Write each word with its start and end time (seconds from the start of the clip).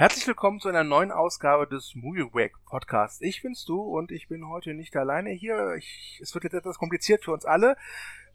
Herzlich 0.00 0.26
willkommen 0.26 0.60
zu 0.60 0.70
einer 0.70 0.82
neuen 0.82 1.12
Ausgabe 1.12 1.66
des 1.66 1.94
Movie 1.94 2.24
Break 2.24 2.54
Podcasts. 2.64 3.20
Ich 3.20 3.42
bin's 3.42 3.66
du 3.66 3.82
und 3.82 4.10
ich 4.10 4.28
bin 4.28 4.48
heute 4.48 4.72
nicht 4.72 4.96
alleine 4.96 5.28
hier. 5.28 5.74
Ich, 5.74 6.18
es 6.22 6.32
wird 6.32 6.44
jetzt 6.44 6.54
etwas 6.54 6.78
kompliziert 6.78 7.22
für 7.22 7.32
uns 7.32 7.44
alle. 7.44 7.76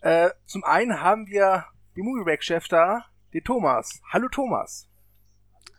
Äh, 0.02 0.30
zum 0.46 0.64
einen 0.64 1.02
haben 1.02 1.26
wir 1.26 1.66
den 1.96 2.06
Movie 2.06 2.24
Break 2.24 2.44
Chef 2.44 2.68
da, 2.68 3.08
den 3.34 3.44
Thomas. 3.44 4.00
Hallo 4.14 4.30
Thomas. 4.30 4.88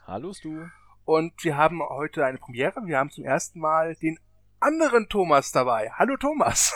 Hallo 0.05 0.33
du. 0.43 0.69
Und 1.05 1.45
wir 1.45 1.57
haben 1.57 1.81
heute 1.81 2.25
eine 2.25 2.39
Premiere. 2.39 2.85
Wir 2.85 2.99
haben 2.99 3.11
zum 3.11 3.23
ersten 3.23 3.61
Mal 3.61 3.95
den 3.95 4.19
anderen 4.59 5.09
Thomas 5.09 5.53
dabei. 5.53 5.93
Hallo 5.93 6.17
Thomas. 6.17 6.75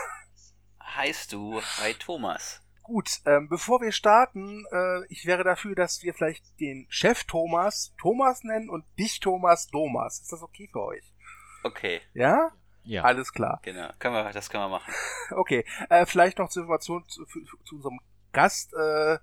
Heißt 0.80 1.32
du, 1.32 1.60
hi 1.60 1.94
Thomas. 1.94 2.62
Gut, 2.90 3.20
ähm, 3.24 3.48
bevor 3.48 3.80
wir 3.80 3.92
starten, 3.92 4.64
äh, 4.72 5.06
ich 5.10 5.24
wäre 5.24 5.44
dafür, 5.44 5.76
dass 5.76 6.02
wir 6.02 6.12
vielleicht 6.12 6.58
den 6.58 6.86
Chef 6.88 7.22
Thomas 7.22 7.94
Thomas 8.00 8.42
nennen 8.42 8.68
und 8.68 8.84
dich 8.98 9.20
Thomas 9.20 9.68
Thomas. 9.68 10.18
Ist 10.18 10.32
das 10.32 10.42
okay 10.42 10.68
für 10.72 10.82
euch? 10.82 11.14
Okay. 11.62 12.00
Ja? 12.14 12.50
Ja. 12.82 13.04
Alles 13.04 13.32
klar. 13.32 13.60
Genau, 13.62 13.90
können 14.00 14.16
wir, 14.16 14.32
das 14.32 14.50
können 14.50 14.64
wir 14.64 14.70
machen. 14.70 14.92
Okay, 15.30 15.64
äh, 15.88 16.04
vielleicht 16.04 16.38
noch 16.38 16.48
zur 16.48 16.64
Information 16.64 17.06
zu, 17.06 17.24
zu, 17.26 17.44
zu 17.62 17.76
unserem 17.76 18.00
Gast. 18.32 18.74
Äh, 18.74 19.18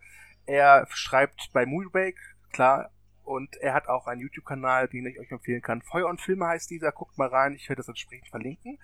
er 0.45 0.88
schreibt 0.91 1.49
bei 1.52 1.66
Moviebreak, 1.66 2.17
klar, 2.53 2.89
und 3.27 3.58
er 3.58 3.73
hat 3.73 3.90
auch 3.90 4.08
einen 4.08 4.22
YouTube-Kanal, 4.22 4.88
den 4.88 5.05
ich 5.05 5.20
euch 5.20 5.30
empfehlen 5.31 5.62
kann. 5.62 5.81
Feuer 5.81 6.08
und 6.08 6.22
Filme 6.22 6.48
heißt 6.48 6.70
dieser, 6.70 6.94
guckt 6.94 7.17
mal 7.17 7.27
rein, 7.27 7.53
ich 7.53 7.67
werde 7.67 7.81
das 7.81 7.90
entsprechend 7.90 8.30
verlinken. 8.30 8.80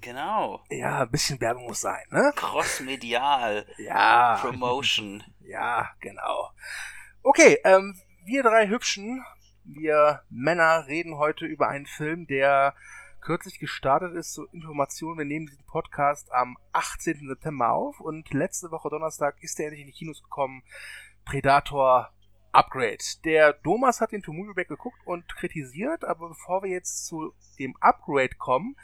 Genau. 0.00 0.64
Ja, 0.70 1.02
ein 1.02 1.10
bisschen 1.10 1.38
Werbung 1.40 1.66
muss 1.66 1.82
sein, 1.82 2.02
ne? 2.10 2.32
Crossmedial. 2.34 3.66
Ja. 3.78 4.38
Promotion. 4.40 5.22
Ja, 5.46 5.90
genau. 6.00 6.50
Okay, 7.22 7.58
ähm, 7.64 8.00
wir 8.24 8.42
drei 8.42 8.66
Hübschen, 8.66 9.22
wir 9.62 10.22
Männer 10.30 10.86
reden 10.86 11.18
heute 11.18 11.44
über 11.44 11.68
einen 11.68 11.84
Film, 11.84 12.26
der 12.26 12.74
kürzlich 13.20 13.58
gestartet 13.58 14.14
ist. 14.14 14.32
Zur 14.32 14.52
Information, 14.54 15.18
wir 15.18 15.26
nehmen 15.26 15.46
diesen 15.46 15.66
Podcast 15.66 16.32
am 16.32 16.56
18. 16.72 17.28
September 17.28 17.72
auf 17.72 18.00
und 18.00 18.32
letzte 18.32 18.70
Woche 18.70 18.88
Donnerstag 18.88 19.36
ist 19.42 19.60
er 19.60 19.66
endlich 19.66 19.82
in 19.82 19.86
die 19.88 19.92
Kinos 19.92 20.22
gekommen. 20.22 20.62
Predator 21.26 22.10
Upgrade. 22.54 22.98
Der 23.24 23.60
Thomas 23.62 24.00
hat 24.00 24.12
den 24.12 24.22
To 24.22 24.32
geguckt 24.32 24.98
und 25.04 25.28
kritisiert, 25.36 26.04
aber 26.04 26.28
bevor 26.28 26.62
wir 26.62 26.70
jetzt 26.70 27.06
zu 27.06 27.34
dem 27.58 27.76
Upgrade 27.80 28.34
kommen, 28.36 28.76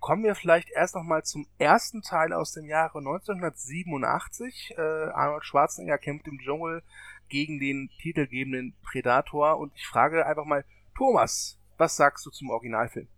kommen 0.00 0.24
wir 0.24 0.34
vielleicht 0.34 0.70
erst 0.70 0.94
nochmal 0.94 1.22
zum 1.22 1.46
ersten 1.58 2.02
Teil 2.02 2.32
aus 2.34 2.52
dem 2.52 2.66
Jahre 2.66 2.98
1987. 2.98 4.74
Äh, 4.76 4.80
Arnold 4.80 5.44
Schwarzenegger 5.44 5.96
kämpft 5.96 6.28
im 6.28 6.38
Dschungel 6.38 6.82
gegen 7.28 7.58
den 7.58 7.88
titelgebenden 8.00 8.76
Predator 8.82 9.58
und 9.58 9.72
ich 9.74 9.86
frage 9.86 10.26
einfach 10.26 10.44
mal, 10.44 10.64
Thomas, 10.94 11.58
was 11.78 11.96
sagst 11.96 12.26
du 12.26 12.30
zum 12.30 12.50
Originalfilm? 12.50 13.08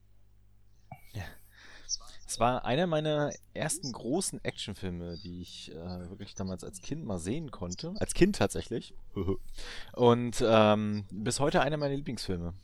Es 2.26 2.40
war 2.40 2.64
einer 2.64 2.88
meiner 2.88 3.32
ersten 3.54 3.92
großen 3.92 4.44
Actionfilme, 4.44 5.16
die 5.22 5.40
ich 5.42 5.70
äh, 5.72 6.10
wirklich 6.10 6.34
damals 6.34 6.64
als 6.64 6.80
Kind 6.80 7.04
mal 7.04 7.20
sehen 7.20 7.52
konnte. 7.52 7.94
Als 7.98 8.14
Kind 8.14 8.36
tatsächlich. 8.36 8.94
Und 9.92 10.44
ähm, 10.44 11.04
bis 11.10 11.38
heute 11.38 11.60
einer 11.60 11.76
meiner 11.76 11.94
Lieblingsfilme. 11.94 12.54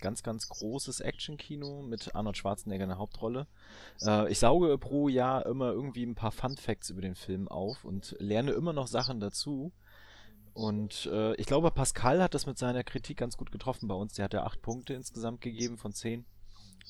Ganz, 0.00 0.22
ganz 0.22 0.48
großes 0.48 1.00
Actionkino 1.00 1.82
mit 1.82 2.14
Arnold 2.14 2.36
Schwarzenegger 2.36 2.84
in 2.84 2.90
der 2.90 2.98
Hauptrolle. 2.98 3.48
Äh, 4.02 4.30
ich 4.30 4.38
sauge 4.38 4.78
pro 4.78 5.08
Jahr 5.08 5.46
immer 5.46 5.72
irgendwie 5.72 6.04
ein 6.04 6.14
paar 6.14 6.32
Fun 6.32 6.56
Facts 6.56 6.90
über 6.90 7.00
den 7.00 7.16
Film 7.16 7.48
auf 7.48 7.84
und 7.84 8.14
lerne 8.20 8.52
immer 8.52 8.72
noch 8.72 8.86
Sachen 8.86 9.18
dazu. 9.18 9.72
Und 10.54 11.06
äh, 11.06 11.34
ich 11.36 11.46
glaube, 11.46 11.70
Pascal 11.70 12.22
hat 12.22 12.34
das 12.34 12.46
mit 12.46 12.58
seiner 12.58 12.84
Kritik 12.84 13.16
ganz 13.16 13.36
gut 13.36 13.50
getroffen 13.50 13.88
bei 13.88 13.94
uns. 13.94 14.14
Der 14.14 14.26
hat 14.26 14.34
ja 14.34 14.44
acht 14.44 14.62
Punkte 14.62 14.94
insgesamt 14.94 15.40
gegeben 15.40 15.76
von 15.76 15.92
zehn. 15.92 16.24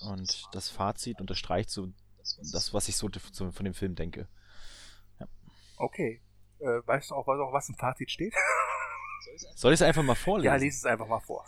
Und 0.01 0.45
das 0.53 0.69
Fazit 0.69 1.21
unterstreicht 1.21 1.71
so 1.71 1.89
das, 2.53 2.73
was 2.75 2.89
ich 2.89 2.97
so 2.97 3.09
von 3.09 3.65
dem 3.65 3.75
Film 3.75 3.95
denke. 3.95 4.29
Ja. 5.21 5.27
Okay. 5.77 6.23
Äh, 6.59 6.87
weißt 6.87 7.11
du 7.11 7.15
auch, 7.15 7.27
was 7.27 7.69
im 7.69 7.75
Fazit 7.75 8.11
steht? 8.11 8.35
Soll 9.55 9.73
ich 9.73 9.81
es 9.81 9.87
einfach 9.87 10.03
mal 10.03 10.15
vorlesen? 10.15 10.47
Ja, 10.47 10.57
lies 10.57 10.79
es 10.79 10.85
einfach 10.85 11.07
mal 11.07 11.21
vor. 11.21 11.45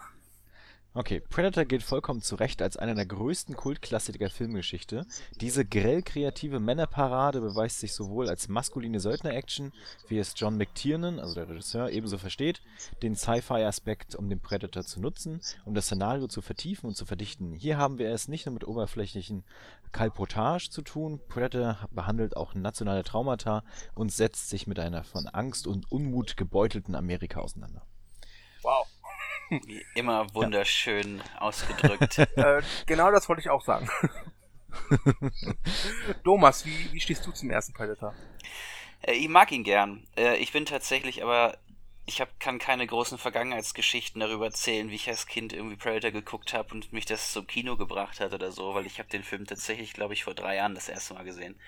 Okay, 0.96 1.18
Predator 1.18 1.64
gilt 1.64 1.82
vollkommen 1.82 2.22
zu 2.22 2.36
Recht 2.36 2.62
als 2.62 2.76
einer 2.76 2.94
der 2.94 3.04
größten 3.04 3.56
Kultklassiker 3.56 4.18
der 4.20 4.30
Filmgeschichte. 4.30 5.04
Diese 5.40 5.64
grell 5.64 6.02
kreative 6.02 6.60
Männerparade 6.60 7.40
beweist 7.40 7.80
sich 7.80 7.92
sowohl 7.92 8.28
als 8.28 8.46
maskuline 8.46 9.00
Söldner-Action, 9.00 9.72
wie 10.06 10.18
es 10.18 10.34
John 10.36 10.56
McTiernan, 10.56 11.18
also 11.18 11.34
der 11.34 11.48
Regisseur, 11.48 11.90
ebenso 11.90 12.16
versteht, 12.16 12.62
den 13.02 13.16
Sci-Fi-Aspekt, 13.16 14.14
um 14.14 14.28
den 14.28 14.38
Predator 14.38 14.84
zu 14.84 15.00
nutzen, 15.00 15.40
um 15.64 15.74
das 15.74 15.86
Szenario 15.86 16.28
zu 16.28 16.42
vertiefen 16.42 16.86
und 16.86 16.94
zu 16.94 17.06
verdichten. 17.06 17.54
Hier 17.54 17.76
haben 17.76 17.98
wir 17.98 18.10
es 18.10 18.28
nicht 18.28 18.46
nur 18.46 18.52
mit 18.52 18.64
oberflächlichen 18.64 19.42
Kalpotage 19.90 20.70
zu 20.70 20.82
tun, 20.82 21.20
Predator 21.26 21.88
behandelt 21.90 22.36
auch 22.36 22.54
nationale 22.54 23.02
Traumata 23.02 23.64
und 23.96 24.12
setzt 24.12 24.48
sich 24.48 24.68
mit 24.68 24.78
einer 24.78 25.02
von 25.02 25.26
Angst 25.26 25.66
und 25.66 25.90
Unmut 25.90 26.36
gebeutelten 26.36 26.94
Amerika 26.94 27.40
auseinander. 27.40 27.84
Wow. 28.62 28.86
Wie 29.50 29.84
immer 29.94 30.32
wunderschön 30.34 31.18
ja. 31.18 31.40
ausgedrückt. 31.40 32.18
äh, 32.36 32.62
genau 32.86 33.10
das 33.10 33.28
wollte 33.28 33.40
ich 33.40 33.50
auch 33.50 33.64
sagen. 33.64 33.88
Thomas, 36.24 36.66
wie, 36.66 36.92
wie 36.92 37.00
stehst 37.00 37.26
du 37.26 37.32
zum 37.32 37.50
ersten 37.50 37.72
Predator? 37.72 38.14
Äh, 39.02 39.12
ich 39.12 39.28
mag 39.28 39.52
ihn 39.52 39.64
gern. 39.64 40.06
Äh, 40.16 40.36
ich 40.36 40.52
bin 40.52 40.66
tatsächlich 40.66 41.22
aber 41.22 41.58
ich 42.06 42.20
hab, 42.20 42.38
kann 42.38 42.58
keine 42.58 42.86
großen 42.86 43.16
Vergangenheitsgeschichten 43.16 44.20
darüber 44.20 44.46
erzählen, 44.46 44.90
wie 44.90 44.96
ich 44.96 45.08
als 45.08 45.26
Kind 45.26 45.52
irgendwie 45.52 45.76
Predator 45.76 46.10
geguckt 46.10 46.52
habe 46.52 46.74
und 46.74 46.92
mich 46.92 47.06
das 47.06 47.32
zum 47.32 47.46
Kino 47.46 47.76
gebracht 47.76 48.20
hat 48.20 48.34
oder 48.34 48.52
so, 48.52 48.74
weil 48.74 48.86
ich 48.86 48.98
habe 48.98 49.08
den 49.08 49.22
Film 49.22 49.46
tatsächlich, 49.46 49.94
glaube 49.94 50.12
ich, 50.12 50.24
vor 50.24 50.34
drei 50.34 50.56
Jahren 50.56 50.74
das 50.74 50.88
erste 50.88 51.14
Mal 51.14 51.24
gesehen. 51.24 51.58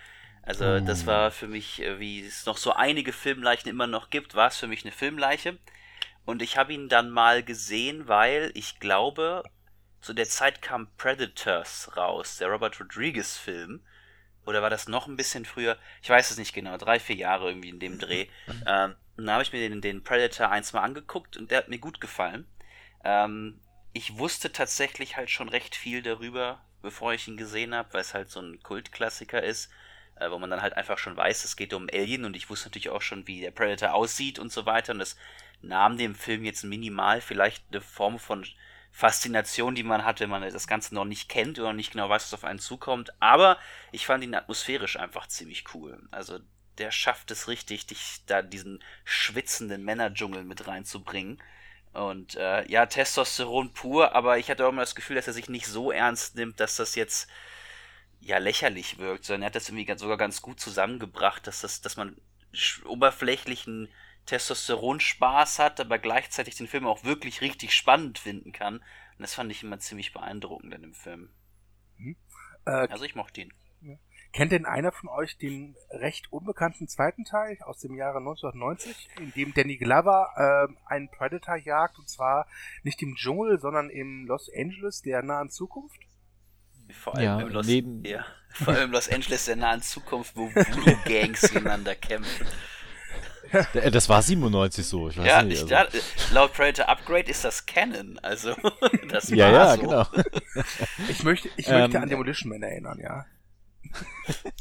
Also 0.42 0.78
das 0.80 1.04
oh. 1.04 1.06
war 1.06 1.30
für 1.30 1.48
mich, 1.48 1.82
äh, 1.82 1.98
wie 1.98 2.20
es 2.20 2.46
noch 2.46 2.56
so 2.56 2.72
einige 2.72 3.12
Filmleichen 3.12 3.70
immer 3.70 3.86
noch 3.86 4.10
gibt, 4.10 4.34
war 4.34 4.48
es 4.48 4.56
für 4.56 4.68
mich 4.68 4.84
eine 4.84 4.92
Filmleiche. 4.92 5.58
Und 6.26 6.42
ich 6.42 6.58
habe 6.58 6.74
ihn 6.74 6.88
dann 6.88 7.08
mal 7.10 7.42
gesehen, 7.42 8.08
weil 8.08 8.50
ich 8.54 8.80
glaube, 8.80 9.44
zu 10.00 10.12
der 10.12 10.28
Zeit 10.28 10.60
kam 10.60 10.88
Predators 10.98 11.96
raus, 11.96 12.36
der 12.38 12.48
Robert 12.48 12.78
Rodriguez 12.78 13.36
Film. 13.36 13.80
Oder 14.44 14.60
war 14.60 14.70
das 14.70 14.88
noch 14.88 15.06
ein 15.06 15.16
bisschen 15.16 15.44
früher? 15.44 15.78
Ich 16.02 16.10
weiß 16.10 16.30
es 16.30 16.36
nicht 16.36 16.52
genau, 16.52 16.76
drei, 16.76 17.00
vier 17.00 17.16
Jahre 17.16 17.48
irgendwie 17.48 17.70
in 17.70 17.78
dem 17.78 17.98
Dreh. 18.00 18.26
Ähm, 18.66 18.96
und 19.16 19.26
da 19.26 19.34
habe 19.34 19.44
ich 19.44 19.52
mir 19.52 19.68
den, 19.68 19.80
den 19.80 20.02
Predator 20.02 20.50
eins 20.50 20.72
mal 20.72 20.82
angeguckt 20.82 21.36
und 21.36 21.50
der 21.50 21.58
hat 21.58 21.68
mir 21.68 21.78
gut 21.78 22.00
gefallen. 22.00 22.46
Ähm, 23.04 23.60
ich 23.92 24.18
wusste 24.18 24.52
tatsächlich 24.52 25.16
halt 25.16 25.30
schon 25.30 25.48
recht 25.48 25.74
viel 25.76 26.02
darüber, 26.02 26.60
bevor 26.82 27.14
ich 27.14 27.28
ihn 27.28 27.36
gesehen 27.36 27.74
habe, 27.74 27.94
weil 27.94 28.00
es 28.00 28.14
halt 28.14 28.30
so 28.30 28.40
ein 28.40 28.60
Kultklassiker 28.62 29.42
ist, 29.42 29.70
äh, 30.16 30.30
wo 30.30 30.38
man 30.38 30.50
dann 30.50 30.60
halt 30.60 30.76
einfach 30.76 30.98
schon 30.98 31.16
weiß, 31.16 31.44
es 31.44 31.56
geht 31.56 31.72
um 31.72 31.88
Alien 31.92 32.24
und 32.24 32.36
ich 32.36 32.50
wusste 32.50 32.68
natürlich 32.68 32.90
auch 32.90 33.02
schon, 33.02 33.26
wie 33.26 33.40
der 33.40 33.52
Predator 33.52 33.94
aussieht 33.94 34.38
und 34.38 34.52
so 34.52 34.66
weiter. 34.66 34.92
Und 34.92 34.98
das 34.98 35.16
nahm 35.62 35.98
dem 35.98 36.14
Film 36.14 36.44
jetzt 36.44 36.64
minimal 36.64 37.20
vielleicht 37.20 37.64
eine 37.70 37.80
Form 37.80 38.18
von 38.18 38.46
Faszination, 38.90 39.74
die 39.74 39.82
man 39.82 40.04
hat, 40.04 40.20
wenn 40.20 40.30
man 40.30 40.42
das 40.42 40.66
Ganze 40.66 40.94
noch 40.94 41.04
nicht 41.04 41.28
kennt 41.28 41.58
oder 41.58 41.74
nicht 41.74 41.92
genau 41.92 42.08
weiß, 42.08 42.24
was 42.24 42.34
auf 42.34 42.44
einen 42.44 42.58
zukommt. 42.58 43.12
Aber 43.20 43.58
ich 43.92 44.06
fand 44.06 44.24
ihn 44.24 44.34
atmosphärisch 44.34 44.98
einfach 44.98 45.26
ziemlich 45.26 45.64
cool. 45.74 46.00
Also 46.10 46.38
der 46.78 46.90
schafft 46.90 47.30
es 47.30 47.48
richtig, 47.48 47.86
dich 47.86 48.22
da 48.26 48.42
diesen 48.42 48.82
schwitzenden 49.04 49.84
Männerdschungel 49.84 50.44
mit 50.44 50.66
reinzubringen. 50.66 51.42
Und 51.92 52.36
äh, 52.36 52.66
ja, 52.70 52.86
Testosteron 52.86 53.72
pur, 53.72 54.14
aber 54.14 54.38
ich 54.38 54.50
hatte 54.50 54.64
auch 54.64 54.70
immer 54.70 54.82
das 54.82 54.94
Gefühl, 54.94 55.16
dass 55.16 55.26
er 55.26 55.32
sich 55.32 55.48
nicht 55.48 55.66
so 55.66 55.90
ernst 55.90 56.34
nimmt, 56.34 56.60
dass 56.60 56.76
das 56.76 56.94
jetzt 56.94 57.28
ja 58.20 58.38
lächerlich 58.38 58.98
wirkt, 58.98 59.24
sondern 59.24 59.42
er 59.42 59.46
hat 59.46 59.56
das 59.56 59.68
irgendwie 59.68 59.90
sogar 59.96 60.16
ganz 60.16 60.42
gut 60.42 60.60
zusammengebracht, 60.60 61.46
dass 61.46 61.60
das, 61.60 61.80
dass 61.80 61.96
man 61.96 62.16
oberflächlichen 62.84 63.88
Testosteron-Spaß 64.26 65.58
hat, 65.58 65.80
aber 65.80 65.98
gleichzeitig 65.98 66.56
den 66.56 66.66
Film 66.66 66.86
auch 66.86 67.04
wirklich 67.04 67.40
richtig 67.40 67.74
spannend 67.74 68.18
finden 68.18 68.52
kann. 68.52 68.76
Und 68.76 69.20
das 69.20 69.34
fand 69.34 69.50
ich 69.50 69.62
immer 69.62 69.78
ziemlich 69.78 70.12
beeindruckend 70.12 70.74
in 70.74 70.82
dem 70.82 70.94
Film. 70.94 71.30
Mhm. 71.96 72.16
Äh, 72.66 72.70
also 72.70 73.04
ich 73.04 73.14
mochte 73.14 73.40
ihn. 73.40 73.52
Kennt 74.36 74.52
denn 74.52 74.66
einer 74.66 74.92
von 74.92 75.08
euch 75.08 75.38
den 75.38 75.76
recht 75.88 76.30
unbekannten 76.30 76.88
zweiten 76.88 77.24
Teil 77.24 77.56
aus 77.62 77.78
dem 77.78 77.94
Jahre 77.94 78.18
1990, 78.18 79.08
in 79.18 79.32
dem 79.32 79.54
Danny 79.54 79.78
Glover 79.78 80.28
äh, 80.36 80.92
einen 80.92 81.08
Predator 81.10 81.56
jagt, 81.56 81.98
und 81.98 82.06
zwar 82.06 82.46
nicht 82.82 83.00
im 83.00 83.14
Dschungel, 83.14 83.58
sondern 83.58 83.88
im 83.88 84.26
Los 84.26 84.50
Angeles 84.54 85.00
der 85.00 85.22
nahen 85.22 85.48
Zukunft? 85.48 85.98
Vor 86.92 87.14
allem, 87.14 87.24
ja, 87.24 87.40
im, 87.40 87.48
Los, 87.48 87.66
ja, 87.66 88.26
vor 88.50 88.74
allem 88.74 88.84
im 88.84 88.92
Los 88.92 89.08
Angeles 89.08 89.46
der 89.46 89.56
nahen 89.56 89.80
Zukunft, 89.80 90.36
wo 90.36 90.48
Voodoo-Gangs 90.54 91.40
gegeneinander 91.40 91.94
kämpfen. 91.94 92.46
Das 93.92 94.08
war 94.08 94.22
97 94.22 94.86
so, 94.86 95.08
ich 95.08 95.18
weiß 95.18 95.26
ja, 95.26 95.42
nicht. 95.42 95.72
Also. 95.72 95.96
Ja, 95.96 96.02
laut 96.32 96.52
Predator 96.52 96.88
Upgrade 96.88 97.30
ist 97.30 97.44
das 97.44 97.66
Canon, 97.66 98.18
also 98.22 98.54
das 99.08 99.30
war 99.30 99.36
Ja, 99.36 99.50
ja, 99.50 99.76
so. 99.76 99.82
genau. 99.82 100.06
Ich 101.08 101.22
möchte, 101.22 101.48
ich 101.56 101.68
möchte 101.68 101.96
ähm, 101.96 102.02
an 102.02 102.08
Demolition 102.08 102.50
Man 102.50 102.62
erinnern, 102.62 102.98
ja. 102.98 103.24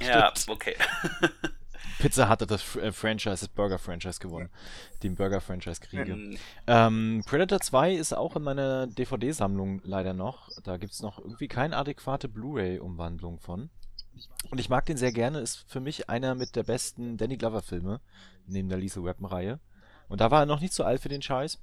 ja, 0.02 0.34
okay. 0.48 0.76
Pizza 2.00 2.30
Hut 2.30 2.42
hat 2.42 2.52
das 2.52 2.76
äh, 2.76 2.92
Franchise, 2.92 3.46
das 3.46 3.48
Burger-Franchise 3.48 4.20
gewonnen. 4.20 4.50
Ja. 4.52 5.00
Den 5.04 5.16
Burger-Franchise-Kriege. 5.16 6.16
Mhm. 6.16 6.38
Ähm, 6.68 7.24
Predator 7.26 7.60
2 7.62 7.94
ist 7.94 8.14
auch 8.14 8.36
in 8.36 8.44
meiner 8.44 8.88
DVD-Sammlung 8.88 9.82
leider 9.84 10.14
noch. 10.14 10.50
Da 10.64 10.78
gibt 10.78 10.94
es 10.94 11.02
noch 11.02 11.20
irgendwie 11.20 11.48
keine 11.48 11.78
adäquate 11.78 12.28
Blu-ray-Umwandlung 12.28 13.40
von. 13.40 13.70
Und 14.50 14.60
ich 14.60 14.70
mag 14.70 14.86
den 14.86 14.98
sehr 14.98 15.12
gerne, 15.12 15.40
ist 15.40 15.66
für 15.68 15.80
mich 15.80 16.10
einer 16.10 16.36
mit 16.36 16.56
der 16.56 16.64
besten 16.64 17.18
Danny 17.18 17.38
Glover-Filme, 17.38 18.00
neben 18.48 18.70
der 18.70 18.78
Lethal 18.78 19.04
Weapon-Reihe. 19.04 19.60
Und 20.08 20.22
da 20.22 20.32
war 20.32 20.42
er 20.42 20.46
noch 20.46 20.62
nicht 20.62 20.74
so 20.74 20.84
alt 20.84 21.02
für 21.02 21.10
den 21.10 21.22
Scheiß. 21.22 21.60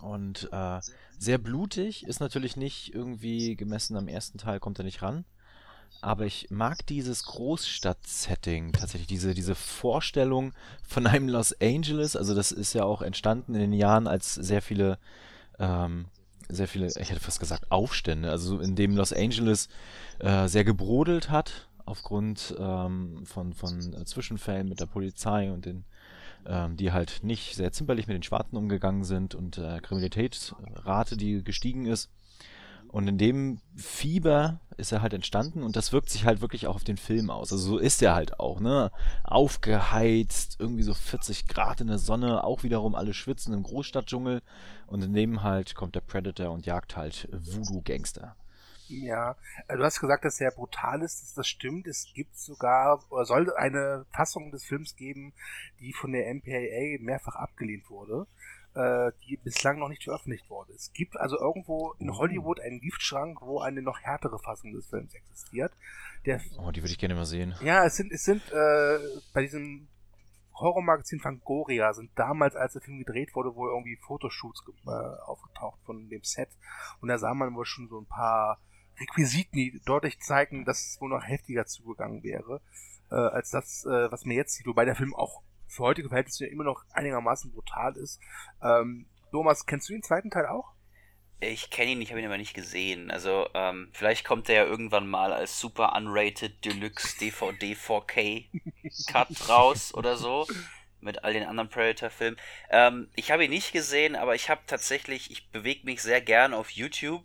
Und 0.00 0.48
äh, 0.52 0.80
sehr 1.18 1.38
blutig, 1.38 2.04
ist 2.06 2.20
natürlich 2.20 2.56
nicht 2.56 2.94
irgendwie 2.94 3.56
gemessen 3.56 3.96
am 3.96 4.08
ersten 4.08 4.38
Teil, 4.38 4.60
kommt 4.60 4.78
er 4.78 4.84
nicht 4.84 5.02
ran. 5.02 5.24
Aber 6.00 6.24
ich 6.24 6.50
mag 6.50 6.86
dieses 6.86 7.24
Großstadt-Setting, 7.24 8.72
tatsächlich 8.72 9.06
diese, 9.06 9.34
diese 9.34 9.54
Vorstellung 9.54 10.52
von 10.82 11.06
einem 11.06 11.28
Los 11.28 11.54
Angeles. 11.60 12.16
Also 12.16 12.34
das 12.34 12.50
ist 12.50 12.72
ja 12.72 12.84
auch 12.84 13.02
entstanden 13.02 13.54
in 13.54 13.60
den 13.60 13.72
Jahren, 13.72 14.06
als 14.06 14.34
sehr 14.34 14.62
viele, 14.62 14.98
ähm, 15.58 16.06
sehr 16.48 16.66
viele, 16.66 16.86
ich 16.86 17.10
hätte 17.10 17.20
fast 17.20 17.40
gesagt 17.40 17.70
Aufstände, 17.70 18.30
also 18.30 18.58
in 18.60 18.74
dem 18.74 18.96
Los 18.96 19.12
Angeles 19.12 19.68
äh, 20.18 20.48
sehr 20.48 20.64
gebrodelt 20.64 21.30
hat 21.30 21.68
aufgrund 21.92 22.54
ähm, 22.58 23.24
von, 23.24 23.52
von 23.52 24.04
Zwischenfällen 24.04 24.68
mit 24.68 24.80
der 24.80 24.86
Polizei 24.86 25.52
und 25.52 25.64
den 25.66 25.84
ähm, 26.46 26.76
die 26.76 26.92
halt 26.92 27.20
nicht 27.22 27.54
sehr 27.54 27.72
zimperlich 27.72 28.06
mit 28.06 28.14
den 28.14 28.22
Schwarzen 28.22 28.56
umgegangen 28.56 29.04
sind 29.04 29.34
und 29.34 29.58
äh, 29.58 29.78
Kriminalitätsrate, 29.80 31.16
die 31.16 31.44
gestiegen 31.44 31.86
ist. 31.86 32.10
Und 32.88 33.08
in 33.08 33.16
dem 33.16 33.58
Fieber 33.74 34.60
ist 34.76 34.92
er 34.92 35.00
halt 35.00 35.14
entstanden 35.14 35.62
und 35.62 35.76
das 35.76 35.92
wirkt 35.92 36.10
sich 36.10 36.26
halt 36.26 36.42
wirklich 36.42 36.66
auch 36.66 36.74
auf 36.74 36.84
den 36.84 36.98
Film 36.98 37.30
aus. 37.30 37.50
Also 37.50 37.70
so 37.70 37.78
ist 37.78 38.02
er 38.02 38.14
halt 38.14 38.38
auch, 38.38 38.60
ne? 38.60 38.90
Aufgeheizt, 39.24 40.56
irgendwie 40.58 40.82
so 40.82 40.92
40 40.92 41.46
Grad 41.46 41.80
in 41.80 41.86
der 41.86 41.98
Sonne, 41.98 42.44
auch 42.44 42.64
wiederum 42.64 42.94
alle 42.94 43.14
schwitzen 43.14 43.54
im 43.54 43.62
Großstadtdschungel. 43.62 44.42
Und 44.86 45.02
in 45.02 45.14
dem 45.14 45.42
halt 45.42 45.74
kommt 45.74 45.94
der 45.94 46.00
Predator 46.02 46.50
und 46.50 46.66
jagt 46.66 46.96
halt 46.96 47.28
Voodoo-Gangster. 47.32 48.36
Ja, 49.00 49.36
äh, 49.68 49.76
du 49.76 49.84
hast 49.84 50.00
gesagt, 50.00 50.24
dass 50.24 50.40
er 50.40 50.50
brutal 50.50 51.02
ist, 51.02 51.22
dass 51.22 51.34
das 51.34 51.48
stimmt. 51.48 51.86
Es 51.86 52.12
gibt 52.14 52.36
sogar, 52.36 53.02
oder 53.10 53.24
soll 53.24 53.52
eine 53.54 54.04
Fassung 54.12 54.50
des 54.50 54.64
Films 54.64 54.96
geben, 54.96 55.32
die 55.80 55.92
von 55.92 56.12
der 56.12 56.32
MPAA 56.32 57.02
mehrfach 57.02 57.36
abgelehnt 57.36 57.88
wurde, 57.88 58.26
äh, 58.74 59.12
die 59.26 59.36
bislang 59.38 59.78
noch 59.78 59.88
nicht 59.88 60.04
veröffentlicht 60.04 60.48
wurde. 60.50 60.72
Es 60.74 60.92
gibt 60.92 61.16
also 61.18 61.38
irgendwo 61.38 61.94
in 61.98 62.10
oh. 62.10 62.18
Hollywood 62.18 62.60
einen 62.60 62.80
Giftschrank, 62.80 63.40
wo 63.40 63.60
eine 63.60 63.82
noch 63.82 64.00
härtere 64.00 64.38
Fassung 64.38 64.72
des 64.72 64.86
Films 64.86 65.14
existiert. 65.14 65.72
Der, 66.26 66.40
oh, 66.58 66.70
die 66.70 66.82
würde 66.82 66.92
ich 66.92 66.98
gerne 66.98 67.14
mal 67.14 67.24
sehen. 67.24 67.54
Ja, 67.62 67.84
es 67.84 67.96
sind, 67.96 68.12
es 68.12 68.24
sind 68.24 68.42
äh, 68.52 68.98
bei 69.32 69.42
diesem 69.42 69.88
Horrormagazin 70.54 71.20
Fangoria 71.20 71.92
sind 71.92 72.10
damals, 72.14 72.56
als 72.56 72.74
der 72.74 72.82
Film 72.82 72.98
gedreht 72.98 73.34
wurde, 73.34 73.54
wohl 73.56 73.70
irgendwie 73.70 73.96
Fotoshoots 73.96 74.62
äh, 74.86 74.90
aufgetaucht 75.26 75.80
von 75.84 76.08
dem 76.08 76.22
Set. 76.22 76.50
Und 77.00 77.08
da 77.08 77.18
sah 77.18 77.34
man 77.34 77.54
wohl 77.54 77.64
schon 77.64 77.88
so 77.88 77.98
ein 77.98 78.06
paar 78.06 78.60
Requisiten, 79.00 79.56
die 79.56 79.80
deutlich 79.84 80.20
zeigen, 80.20 80.64
dass 80.64 80.84
es 80.86 81.00
wohl 81.00 81.10
noch 81.10 81.26
heftiger 81.26 81.66
zugegangen 81.66 82.22
wäre, 82.22 82.60
äh, 83.10 83.14
als 83.14 83.50
das, 83.50 83.84
äh, 83.84 84.10
was 84.10 84.24
mir 84.24 84.34
jetzt 84.34 84.54
sieht, 84.54 84.66
wobei 84.66 84.84
der 84.84 84.96
Film 84.96 85.14
auch 85.14 85.42
für 85.66 85.84
heutige 85.84 86.08
Verhältnisse 86.08 86.46
immer 86.46 86.64
noch 86.64 86.84
einigermaßen 86.92 87.52
brutal 87.52 87.96
ist. 87.96 88.20
Ähm, 88.62 89.06
Thomas, 89.30 89.64
kennst 89.66 89.88
du 89.88 89.94
den 89.94 90.02
zweiten 90.02 90.30
Teil 90.30 90.46
auch? 90.46 90.72
Ich 91.40 91.70
kenne 91.70 91.92
ihn, 91.92 92.00
ich 92.00 92.10
habe 92.10 92.20
ihn 92.20 92.26
aber 92.26 92.38
nicht 92.38 92.54
gesehen. 92.54 93.10
Also, 93.10 93.48
ähm, 93.54 93.90
vielleicht 93.92 94.24
kommt 94.24 94.46
der 94.46 94.54
ja 94.54 94.64
irgendwann 94.64 95.08
mal 95.08 95.32
als 95.32 95.58
super 95.58 95.96
unrated 95.96 96.64
Deluxe 96.64 97.18
DVD 97.18 97.74
4K 97.74 98.46
Cut 99.10 99.28
raus 99.48 99.92
oder 99.92 100.16
so. 100.16 100.46
Mit 101.00 101.24
all 101.24 101.32
den 101.32 101.42
anderen 101.42 101.68
Predator-Filmen. 101.68 102.38
Ähm, 102.70 103.08
ich 103.16 103.32
habe 103.32 103.44
ihn 103.44 103.50
nicht 103.50 103.72
gesehen, 103.72 104.14
aber 104.14 104.36
ich 104.36 104.50
habe 104.50 104.60
tatsächlich, 104.68 105.32
ich 105.32 105.50
bewege 105.50 105.84
mich 105.84 106.00
sehr 106.00 106.20
gern 106.20 106.54
auf 106.54 106.70
YouTube 106.70 107.24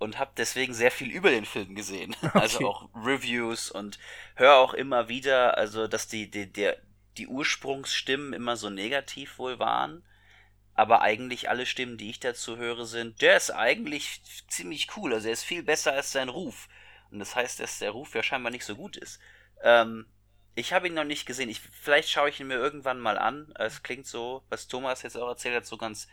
und 0.00 0.18
habe 0.18 0.32
deswegen 0.36 0.72
sehr 0.74 0.90
viel 0.90 1.10
über 1.10 1.30
den 1.30 1.44
Film 1.44 1.74
gesehen. 1.74 2.16
Also 2.22 2.30
okay. 2.30 2.40
Also 2.40 2.68
auch 2.68 2.88
Reviews 2.94 3.70
und 3.70 3.98
höre 4.34 4.56
auch 4.56 4.74
immer 4.74 5.08
wieder, 5.08 5.56
also 5.58 5.86
dass 5.86 6.08
die, 6.08 6.30
die, 6.30 6.50
der, 6.50 6.78
die 7.18 7.28
Ursprungsstimmen 7.28 8.32
immer 8.32 8.56
so 8.56 8.70
negativ 8.70 9.38
wohl 9.38 9.58
waren. 9.58 10.02
Aber 10.74 11.02
eigentlich 11.02 11.50
alle 11.50 11.66
Stimmen, 11.66 11.98
die 11.98 12.10
ich 12.10 12.20
dazu 12.20 12.56
höre, 12.56 12.86
sind, 12.86 13.20
der 13.20 13.36
ist 13.36 13.50
eigentlich 13.50 14.22
ziemlich 14.48 14.96
cool. 14.96 15.12
Also 15.12 15.28
er 15.28 15.34
ist 15.34 15.44
viel 15.44 15.62
besser 15.62 15.92
als 15.92 16.12
sein 16.12 16.30
Ruf. 16.30 16.68
Und 17.10 17.18
das 17.18 17.36
heißt, 17.36 17.60
dass 17.60 17.80
der 17.80 17.90
Ruf 17.90 18.14
ja 18.14 18.22
scheinbar 18.22 18.50
nicht 18.50 18.64
so 18.64 18.76
gut 18.76 18.96
ist. 18.96 19.20
Ähm, 19.62 20.06
ich 20.54 20.72
habe 20.72 20.86
ihn 20.86 20.94
noch 20.94 21.04
nicht 21.04 21.26
gesehen. 21.26 21.50
Ich, 21.50 21.60
vielleicht 21.60 22.08
schaue 22.08 22.30
ich 22.30 22.40
ihn 22.40 22.46
mir 22.46 22.54
irgendwann 22.54 23.00
mal 23.00 23.18
an. 23.18 23.52
Es 23.58 23.82
klingt 23.82 24.06
so, 24.06 24.42
was 24.48 24.68
Thomas 24.68 25.02
jetzt 25.02 25.16
auch 25.16 25.28
erzählt 25.28 25.56
hat, 25.56 25.66
so 25.66 25.76
ganz 25.76 26.08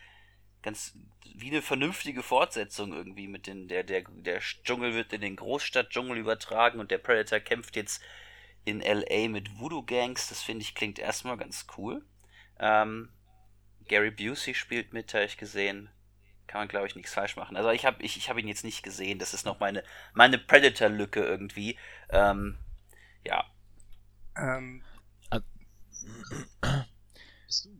ganz 0.67 0.97
wie 1.33 1.49
eine 1.49 1.61
vernünftige 1.61 2.21
Fortsetzung 2.21 2.91
irgendwie 2.91 3.29
mit 3.29 3.47
den 3.47 3.69
der 3.69 3.83
der 3.85 4.03
der 4.09 4.39
Dschungel 4.39 4.93
wird 4.95 5.13
in 5.13 5.21
den 5.21 5.37
Großstadtdschungel 5.37 6.17
übertragen 6.17 6.81
und 6.81 6.91
der 6.91 6.97
Predator 6.97 7.39
kämpft 7.39 7.77
jetzt 7.77 8.03
in 8.65 8.81
LA 8.81 9.29
mit 9.29 9.57
Voodoo 9.57 9.83
Gangs. 9.83 10.27
Das 10.27 10.43
finde 10.43 10.63
ich 10.63 10.75
klingt 10.75 10.99
erstmal 10.99 11.37
ganz 11.37 11.67
cool. 11.77 12.03
Ähm, 12.59 13.07
Gary 13.87 14.11
Busey 14.11 14.53
spielt 14.55 14.91
mit, 14.91 15.13
habe 15.13 15.23
ich 15.23 15.37
gesehen. 15.37 15.89
Kann 16.47 16.59
man 16.59 16.67
glaube 16.67 16.87
ich 16.87 16.97
nichts 16.97 17.13
falsch 17.13 17.37
machen. 17.37 17.55
Also 17.55 17.71
ich 17.71 17.85
habe 17.85 18.03
ich, 18.03 18.17
ich 18.17 18.29
habe 18.29 18.41
ihn 18.41 18.49
jetzt 18.49 18.65
nicht 18.65 18.83
gesehen. 18.83 19.19
Das 19.19 19.33
ist 19.33 19.45
noch 19.45 19.61
meine 19.61 19.85
meine 20.13 20.37
Predator 20.37 20.89
Lücke 20.89 21.21
irgendwie. 21.21 21.79
Ähm, 22.09 22.57
ja. 23.23 23.45
Ähm, 24.35 24.83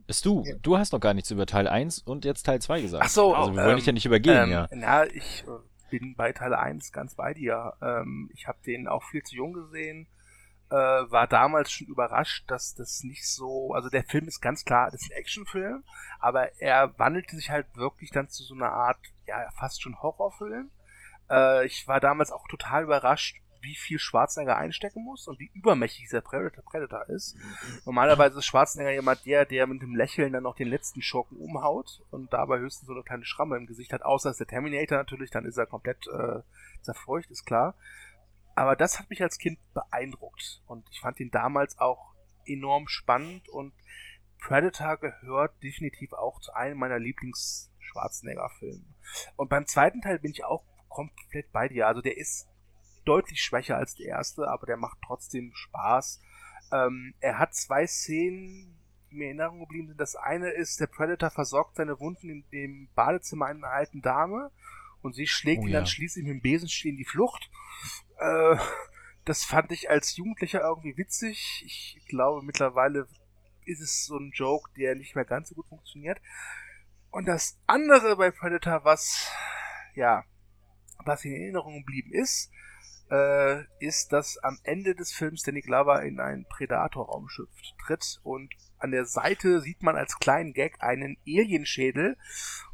bist 0.06 0.24
du? 0.24 0.42
Ja. 0.44 0.54
Du 0.62 0.78
hast 0.78 0.92
noch 0.92 1.00
gar 1.00 1.14
nichts 1.14 1.30
über 1.30 1.46
Teil 1.46 1.68
1 1.68 2.00
und 2.00 2.24
jetzt 2.24 2.44
Teil 2.44 2.60
2 2.60 2.80
gesagt. 2.80 3.04
Ach 3.04 3.10
so. 3.10 3.34
Also 3.34 3.52
wir 3.52 3.58
wollen 3.58 3.70
ähm, 3.70 3.76
dich 3.76 3.86
ja 3.86 3.92
nicht 3.92 4.06
übergehen, 4.06 4.44
ähm, 4.44 4.50
ja. 4.50 4.68
Na, 4.72 5.06
ich 5.06 5.44
äh, 5.46 5.90
bin 5.90 6.14
bei 6.16 6.32
Teil 6.32 6.54
1 6.54 6.92
ganz 6.92 7.14
bei 7.14 7.34
dir. 7.34 7.74
Ähm, 7.82 8.30
ich 8.34 8.46
habe 8.46 8.58
den 8.64 8.88
auch 8.88 9.04
viel 9.04 9.22
zu 9.22 9.36
jung 9.36 9.52
gesehen. 9.52 10.06
Äh, 10.70 10.74
war 10.74 11.26
damals 11.26 11.72
schon 11.72 11.86
überrascht, 11.86 12.44
dass 12.50 12.74
das 12.74 13.02
nicht 13.02 13.26
so, 13.26 13.72
also 13.72 13.88
der 13.88 14.04
Film 14.04 14.28
ist 14.28 14.40
ganz 14.40 14.66
klar, 14.66 14.90
das 14.90 15.00
ist 15.00 15.10
ein 15.10 15.16
Actionfilm, 15.16 15.82
aber 16.20 16.60
er 16.60 16.98
wandelte 16.98 17.36
sich 17.36 17.48
halt 17.48 17.66
wirklich 17.74 18.10
dann 18.10 18.28
zu 18.28 18.42
so 18.42 18.54
einer 18.54 18.72
Art, 18.72 18.98
ja, 19.26 19.48
fast 19.58 19.80
schon 19.80 20.02
Horrorfilm. 20.02 20.70
Äh, 21.30 21.64
ich 21.64 21.88
war 21.88 22.00
damals 22.00 22.32
auch 22.32 22.46
total 22.48 22.82
überrascht, 22.82 23.40
wie 23.60 23.74
viel 23.74 23.98
Schwarzenegger 23.98 24.56
einstecken 24.56 25.04
muss 25.04 25.28
und 25.28 25.38
wie 25.38 25.50
übermächtig 25.54 26.04
dieser 26.04 26.20
Predator, 26.20 26.64
Predator 26.64 27.08
ist. 27.08 27.36
Normalerweise 27.84 28.38
ist 28.38 28.46
Schwarzenegger 28.46 28.92
jemand 28.92 29.24
der, 29.26 29.44
der 29.44 29.66
mit 29.66 29.82
dem 29.82 29.94
Lächeln 29.94 30.32
dann 30.32 30.42
noch 30.42 30.56
den 30.56 30.68
letzten 30.68 31.02
Schurken 31.02 31.38
umhaut 31.38 32.02
und 32.10 32.32
dabei 32.32 32.58
höchstens 32.58 32.86
so 32.86 32.92
eine 32.92 33.02
kleine 33.02 33.24
Schramme 33.24 33.56
im 33.56 33.66
Gesicht 33.66 33.92
hat, 33.92 34.02
außer 34.02 34.30
ist 34.30 34.40
der 34.40 34.46
Terminator 34.46 34.98
natürlich, 34.98 35.30
dann 35.30 35.44
ist 35.44 35.56
er 35.56 35.66
komplett 35.66 36.06
äh, 36.06 36.40
zerfurcht, 36.82 37.30
ist 37.30 37.46
klar. 37.46 37.74
Aber 38.54 38.74
das 38.74 38.98
hat 38.98 39.08
mich 39.10 39.22
als 39.22 39.38
Kind 39.38 39.58
beeindruckt 39.72 40.62
und 40.66 40.84
ich 40.90 41.00
fand 41.00 41.20
ihn 41.20 41.30
damals 41.30 41.78
auch 41.78 42.14
enorm 42.44 42.88
spannend 42.88 43.48
und 43.48 43.72
Predator 44.40 44.96
gehört 44.96 45.62
definitiv 45.62 46.12
auch 46.12 46.40
zu 46.40 46.52
einem 46.52 46.78
meiner 46.78 46.98
Lieblings-Schwarzenegger-Filme. 46.98 48.84
Und 49.36 49.48
beim 49.48 49.66
zweiten 49.66 50.00
Teil 50.00 50.18
bin 50.20 50.30
ich 50.30 50.44
auch 50.44 50.64
komplett 50.88 51.50
bei 51.52 51.68
dir. 51.68 51.86
Also 51.86 52.00
der 52.00 52.16
ist 52.16 52.48
deutlich 53.08 53.42
schwächer 53.42 53.76
als 53.76 53.94
der 53.94 54.06
erste, 54.06 54.48
aber 54.48 54.66
der 54.66 54.76
macht 54.76 54.98
trotzdem 55.04 55.52
Spaß. 55.54 56.20
Ähm, 56.72 57.14
er 57.20 57.38
hat 57.38 57.54
zwei 57.54 57.86
Szenen, 57.86 58.76
die 59.10 59.16
mir 59.16 59.30
in 59.30 59.38
Erinnerung 59.38 59.60
geblieben 59.60 59.88
sind. 59.88 60.00
Das 60.00 60.14
eine 60.14 60.50
ist, 60.50 60.78
der 60.80 60.86
Predator 60.86 61.30
versorgt 61.30 61.76
seine 61.76 61.98
Wunden 61.98 62.28
in 62.28 62.44
dem 62.52 62.88
Badezimmer 62.94 63.46
einer 63.46 63.68
alten 63.68 64.02
Dame 64.02 64.50
und 65.00 65.14
sie 65.14 65.26
schlägt 65.26 65.62
oh, 65.62 65.66
ihn 65.66 65.72
ja. 65.72 65.78
dann 65.78 65.86
schließlich 65.86 66.24
mit 66.24 66.34
dem 66.34 66.42
Besenstiel 66.42 66.92
in 66.92 66.98
die 66.98 67.04
Flucht. 67.04 67.50
Äh, 68.18 68.56
das 69.24 69.44
fand 69.44 69.72
ich 69.72 69.88
als 69.90 70.16
Jugendlicher 70.16 70.60
irgendwie 70.60 70.96
witzig. 70.96 71.62
Ich 71.64 71.98
glaube, 72.08 72.44
mittlerweile 72.44 73.08
ist 73.64 73.80
es 73.80 74.04
so 74.04 74.16
ein 74.16 74.32
Joke, 74.34 74.70
der 74.76 74.94
nicht 74.94 75.14
mehr 75.14 75.24
ganz 75.24 75.48
so 75.48 75.54
gut 75.54 75.68
funktioniert. 75.68 76.20
Und 77.10 77.26
das 77.26 77.58
andere 77.66 78.16
bei 78.16 78.30
Predator, 78.30 78.84
was, 78.84 79.30
ja, 79.94 80.24
was 81.04 81.24
in 81.24 81.32
Erinnerung 81.32 81.78
geblieben 81.78 82.12
ist, 82.12 82.50
äh, 83.10 83.64
ist, 83.80 84.12
dass 84.12 84.38
am 84.38 84.58
Ende 84.62 84.94
des 84.94 85.12
Films 85.12 85.42
Danny 85.42 85.60
Glover 85.60 86.02
in 86.02 86.20
ein 86.20 86.46
Predator-Raumschiff 86.48 87.48
tritt 87.84 88.20
und 88.22 88.52
an 88.78 88.90
der 88.90 89.06
Seite 89.06 89.60
sieht 89.60 89.82
man 89.82 89.96
als 89.96 90.18
kleinen 90.18 90.52
Gag 90.52 90.76
einen 90.80 91.16
Alienschädel 91.26 92.16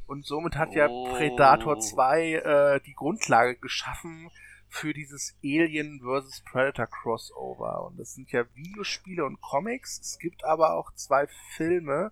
und 0.06 0.26
somit 0.26 0.56
hat 0.56 0.74
ja 0.74 0.88
oh. 0.88 1.08
Predator 1.14 1.78
2 1.78 2.32
äh, 2.32 2.80
die 2.80 2.94
Grundlage 2.94 3.56
geschaffen 3.56 4.30
für 4.74 4.92
dieses 4.92 5.36
Alien 5.42 6.00
vs. 6.00 6.42
Predator 6.50 6.86
Crossover. 6.86 7.86
Und 7.86 7.98
das 7.98 8.14
sind 8.14 8.32
ja 8.32 8.44
Videospiele 8.54 9.24
und 9.24 9.40
Comics. 9.40 10.00
Es 10.00 10.18
gibt 10.18 10.44
aber 10.44 10.74
auch 10.74 10.92
zwei 10.94 11.28
Filme. 11.56 12.10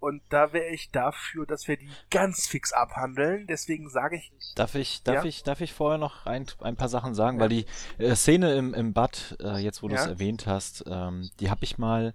Und 0.00 0.20
da 0.28 0.52
wäre 0.52 0.68
ich 0.70 0.90
dafür, 0.90 1.46
dass 1.46 1.68
wir 1.68 1.76
die 1.76 1.88
ganz 2.10 2.46
fix 2.46 2.72
abhandeln. 2.72 3.46
Deswegen 3.46 3.88
sage 3.88 4.16
ich. 4.16 4.32
Darf 4.56 4.74
ich, 4.74 5.04
darf 5.04 5.22
ja? 5.22 5.24
ich, 5.24 5.44
darf 5.44 5.60
ich 5.60 5.72
vorher 5.72 5.98
noch 5.98 6.26
ein, 6.26 6.46
ein 6.60 6.76
paar 6.76 6.88
Sachen 6.88 7.14
sagen? 7.14 7.36
Ja. 7.36 7.42
Weil 7.42 7.48
die 7.50 7.66
äh, 7.98 8.16
Szene 8.16 8.54
im, 8.54 8.74
im 8.74 8.92
Bad, 8.92 9.36
äh, 9.40 9.58
jetzt 9.58 9.82
wo 9.82 9.88
du 9.88 9.94
es 9.94 10.06
erwähnt 10.06 10.46
hast, 10.46 10.84
ähm, 10.88 11.30
die 11.38 11.50
habe 11.50 11.64
ich 11.64 11.78
mal 11.78 12.14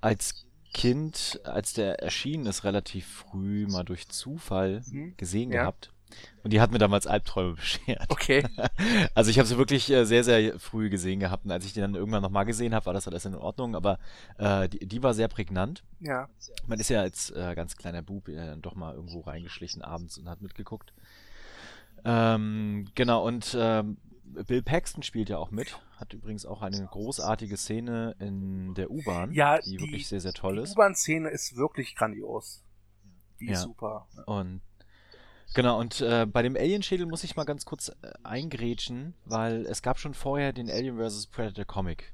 als 0.00 0.44
Kind, 0.72 1.40
als 1.44 1.72
der 1.72 2.02
erschienen 2.02 2.46
ist, 2.46 2.64
relativ 2.64 3.06
früh 3.06 3.68
mal 3.68 3.84
durch 3.84 4.08
Zufall 4.08 4.82
mhm. 4.90 5.16
gesehen 5.16 5.50
gehabt. 5.50 5.93
Und 6.42 6.52
die 6.52 6.60
hat 6.60 6.72
mir 6.72 6.78
damals 6.78 7.06
Albträume 7.06 7.54
beschert. 7.56 8.06
Okay. 8.08 8.44
Also 9.14 9.30
ich 9.30 9.38
habe 9.38 9.46
sie 9.46 9.56
wirklich 9.56 9.90
äh, 9.90 10.04
sehr, 10.04 10.24
sehr 10.24 10.58
früh 10.58 10.90
gesehen 10.90 11.20
gehabt. 11.20 11.44
Und 11.44 11.52
als 11.52 11.64
ich 11.64 11.72
die 11.72 11.80
dann 11.80 11.94
irgendwann 11.94 12.22
nochmal 12.22 12.44
gesehen 12.44 12.74
habe, 12.74 12.86
war 12.86 12.92
das 12.92 13.06
alles 13.06 13.24
in 13.24 13.34
Ordnung. 13.34 13.76
Aber 13.76 13.98
äh, 14.38 14.68
die, 14.68 14.86
die, 14.86 15.02
war 15.02 15.14
sehr 15.14 15.28
prägnant. 15.28 15.84
Ja. 16.00 16.28
Man 16.66 16.80
ist 16.80 16.88
ja 16.90 17.00
als 17.00 17.30
äh, 17.30 17.54
ganz 17.54 17.76
kleiner 17.76 18.02
Bub 18.02 18.28
äh, 18.28 18.56
doch 18.56 18.74
mal 18.74 18.94
irgendwo 18.94 19.20
reingeschlichen 19.20 19.82
abends 19.82 20.18
und 20.18 20.28
hat 20.28 20.42
mitgeguckt. 20.42 20.92
Ähm, 22.04 22.86
genau, 22.94 23.26
und 23.26 23.56
ähm, 23.58 23.96
Bill 24.46 24.62
Paxton 24.62 25.02
spielt 25.02 25.28
ja 25.28 25.38
auch 25.38 25.50
mit. 25.50 25.78
Hat 25.96 26.12
übrigens 26.12 26.44
auch 26.44 26.62
eine 26.62 26.86
großartige 26.86 27.56
Szene 27.56 28.16
in 28.18 28.74
der 28.74 28.90
U-Bahn, 28.90 29.32
ja, 29.32 29.58
die, 29.58 29.76
die, 29.76 29.80
wirklich 29.80 30.08
sehr, 30.08 30.20
sehr 30.20 30.32
toll 30.32 30.58
ist. 30.58 30.70
Die 30.70 30.74
U-Bahn-Szene 30.74 31.28
ist 31.30 31.56
wirklich 31.56 31.94
grandios. 31.94 32.62
Die 33.40 33.46
ja. 33.46 33.52
ist 33.52 33.62
super. 33.62 34.08
Und 34.26 34.60
Genau, 35.54 35.78
und 35.78 36.00
äh, 36.00 36.26
bei 36.26 36.42
dem 36.42 36.56
Alien-Schädel 36.56 37.06
muss 37.06 37.22
ich 37.24 37.36
mal 37.36 37.44
ganz 37.44 37.64
kurz 37.64 37.88
äh, 37.88 38.12
eingrätschen, 38.22 39.14
weil 39.24 39.66
es 39.66 39.82
gab 39.82 39.98
schon 39.98 40.14
vorher 40.14 40.52
den 40.52 40.70
Alien 40.70 40.98
vs. 40.98 41.26
Predator 41.26 41.64
Comic. 41.64 42.12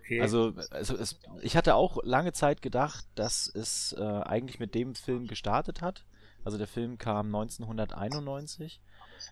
Okay. 0.00 0.20
Also, 0.20 0.52
also 0.70 0.96
es, 0.96 1.18
ich 1.40 1.56
hatte 1.56 1.74
auch 1.74 1.98
lange 2.02 2.32
Zeit 2.32 2.60
gedacht, 2.60 3.06
dass 3.14 3.46
es 3.46 3.94
äh, 3.98 4.02
eigentlich 4.02 4.58
mit 4.58 4.74
dem 4.74 4.94
Film 4.94 5.26
gestartet 5.26 5.80
hat. 5.80 6.04
Also 6.44 6.58
der 6.58 6.66
Film 6.66 6.98
kam 6.98 7.26
1991, 7.26 8.80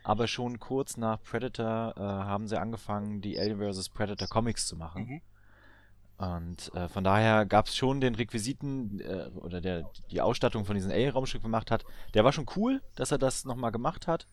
aber 0.05 0.29
schon 0.29 0.61
kurz 0.61 0.97
nach 0.97 1.21
Predator 1.23 1.95
äh, 1.97 2.01
haben 2.01 2.47
sie 2.47 2.59
angefangen, 2.59 3.21
die 3.21 3.39
Alien 3.39 3.59
vs. 3.59 3.89
Predator 3.89 4.29
Comics 4.29 4.67
zu 4.67 4.77
machen. 4.77 5.07
Mhm. 5.07 5.21
Und 6.21 6.71
äh, 6.75 6.87
von 6.89 7.03
daher 7.03 7.47
gab 7.47 7.67
es 7.67 7.75
schon 7.75 8.03
den 8.03 8.15
Requisiten 8.15 9.01
äh, 9.01 9.31
oder 9.39 9.63
der, 9.63 9.91
die 10.11 10.21
Ausstattung 10.21 10.67
von 10.67 10.75
diesem 10.75 10.91
Alien-Raumschiff 10.91 11.43
gemacht 11.43 11.71
hat. 11.71 11.87
Der 12.13 12.25
war 12.25 12.33
schon 12.33 12.45
cool, 12.57 12.83
dass 12.95 13.11
er 13.11 13.17
das 13.17 13.47
nochmal 13.47 13.73
gemacht 13.73 14.07
hat. 14.07 14.27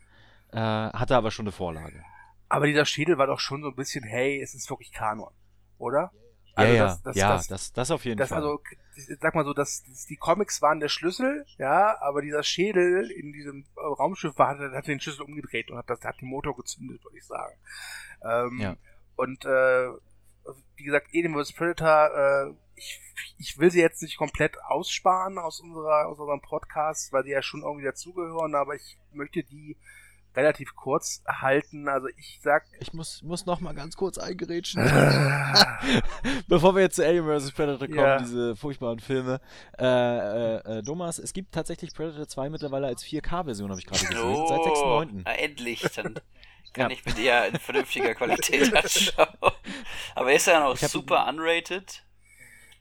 Äh, 0.51 0.58
hatte 0.58 1.15
aber 1.15 1.32
schon 1.32 1.46
eine 1.46 1.53
Vorlage. 1.53 2.03
Aber 2.50 2.67
dieser 2.67 2.84
Schädel 2.84 3.17
war 3.17 3.27
doch 3.27 3.39
schon 3.39 3.62
so 3.62 3.70
ein 3.70 3.75
bisschen, 3.75 4.03
hey, 4.03 4.41
es 4.41 4.53
ist 4.53 4.70
wirklich 4.70 4.91
Kanon, 4.91 5.32
oder? 5.77 6.12
Also 6.56 6.74
ja, 6.74 6.84
das, 6.88 7.01
das, 7.03 7.15
ja, 7.15 7.29
das, 7.29 7.48
das, 7.48 7.72
das, 7.72 7.91
auf 7.91 8.03
jeden 8.03 8.17
das, 8.17 8.29
Fall. 8.29 8.39
Also, 8.39 8.60
sag 9.22 9.36
mal 9.36 9.46
so, 9.46 9.53
dass, 9.53 9.84
dass 9.84 10.08
die 10.08 10.17
Comics 10.17 10.62
waren 10.62 10.82
der 10.82 10.89
Schlüssel, 10.89 11.46
ja, 11.58 11.96
aber 12.01 12.22
dieser 12.22 12.44
Schädel 12.44 13.12
in 13.12 13.32
diesem 13.32 13.65
Raumschiff 13.77 14.38
war, 14.38 14.58
hat, 14.58 14.72
hat 14.74 14.88
den 14.88 15.00
Schlüssel 15.00 15.22
umgedreht 15.22 15.72
und 15.72 15.77
hat, 15.77 15.89
das, 15.89 16.01
hat 16.03 16.20
den 16.20 16.27
Motor 16.27 16.58
gezündet, 16.58 17.01
würde 17.06 17.17
ich 17.17 17.25
sagen. 17.25 17.56
Ähm, 18.24 18.60
ja. 18.60 18.75
Und 19.15 19.46
äh, 19.46 19.88
wie 20.75 20.83
gesagt, 20.83 21.07
Alien 21.13 21.33
vs. 21.33 21.53
Predator, 21.53 22.09
äh, 22.15 22.53
ich, 22.75 22.99
ich 23.37 23.57
will 23.57 23.71
sie 23.71 23.81
jetzt 23.81 24.01
nicht 24.01 24.17
komplett 24.17 24.61
aussparen 24.63 25.37
aus 25.37 25.59
unserer 25.59 26.07
aus 26.07 26.19
unserem 26.19 26.41
Podcast, 26.41 27.11
weil 27.11 27.23
sie 27.23 27.31
ja 27.31 27.41
schon 27.41 27.61
irgendwie 27.61 27.85
dazugehören, 27.85 28.55
aber 28.55 28.75
ich 28.75 28.97
möchte 29.11 29.43
die 29.43 29.77
relativ 30.37 30.75
kurz 30.75 31.23
halten. 31.27 31.89
Also 31.89 32.07
ich 32.15 32.39
sag. 32.41 32.63
Ich 32.79 32.93
muss, 32.93 33.23
muss 33.23 33.45
noch 33.45 33.59
mal 33.59 33.73
ganz 33.73 33.97
kurz 33.97 34.17
eingerätschen. 34.17 34.83
Bevor 36.47 36.75
wir 36.75 36.83
jetzt 36.83 36.95
zu 36.95 37.05
Alien 37.05 37.25
vs. 37.25 37.51
Predator 37.51 37.87
kommen, 37.87 37.99
ja. 37.99 38.19
diese 38.19 38.55
furchtbaren 38.55 38.99
Filme. 38.99 39.41
Äh, 39.77 39.85
äh, 39.85 40.77
äh, 40.77 40.83
Thomas, 40.83 41.17
es 41.19 41.33
gibt 41.33 41.53
tatsächlich 41.53 41.93
Predator 41.93 42.27
2 42.27 42.49
mittlerweile 42.49 42.87
als 42.87 43.03
4K-Version, 43.03 43.69
habe 43.69 43.79
ich 43.79 43.87
gerade 43.87 44.05
gesehen. 44.05 44.23
Oh, 44.23 44.47
seit 44.47 44.59
6.9. 44.59 45.27
endlich. 45.27 45.81
Dann 45.95 46.19
kann 46.74 46.89
ja. 46.89 46.97
ich 46.97 47.05
mit 47.05 47.17
ihr 47.17 47.45
in 47.45 47.59
vernünftiger 47.59 48.13
Qualität 48.15 48.75
anschauen. 48.75 49.27
Aber 50.15 50.33
ist 50.33 50.47
er 50.47 50.59
noch 50.59 50.77
super 50.77 51.27
unrated? 51.27 52.03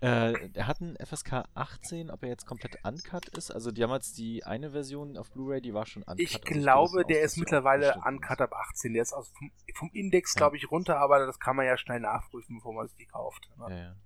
Äh, 0.00 0.50
er 0.52 0.66
hat 0.66 0.80
einen 0.82 0.96
FSK 0.96 1.44
18, 1.54 2.10
ob 2.10 2.22
er 2.22 2.28
jetzt 2.28 2.44
komplett 2.44 2.78
uncut 2.84 3.28
ist. 3.30 3.50
Also 3.50 3.70
die 3.70 3.82
haben 3.82 3.92
jetzt 3.92 4.18
die 4.18 4.44
eine 4.44 4.70
Version 4.70 5.16
auf 5.16 5.30
Blu-ray, 5.30 5.62
die 5.62 5.72
war 5.72 5.86
schon 5.86 6.02
uncut. 6.02 6.20
Ich 6.20 6.34
also 6.34 6.60
glaube, 6.60 7.04
der 7.06 7.22
ist 7.22 7.38
mittlerweile 7.38 7.94
uncut 8.04 8.40
ab 8.40 8.52
18. 8.52 8.92
Der 8.92 9.02
ist 9.02 9.14
also 9.14 9.30
vom, 9.32 9.50
vom 9.74 9.90
Index, 9.94 10.34
ja. 10.34 10.38
glaube 10.38 10.58
ich, 10.58 10.70
runter, 10.70 10.98
aber 10.98 11.24
das 11.24 11.38
kann 11.38 11.56
man 11.56 11.64
ja 11.64 11.78
schnell 11.78 12.00
nachprüfen, 12.00 12.56
bevor 12.56 12.74
man 12.74 12.88
sich 12.88 12.96
die 12.98 13.06
kauft. 13.06 13.48
Ne? 13.56 13.66
Ja, 13.70 13.76
ja. 13.76 13.96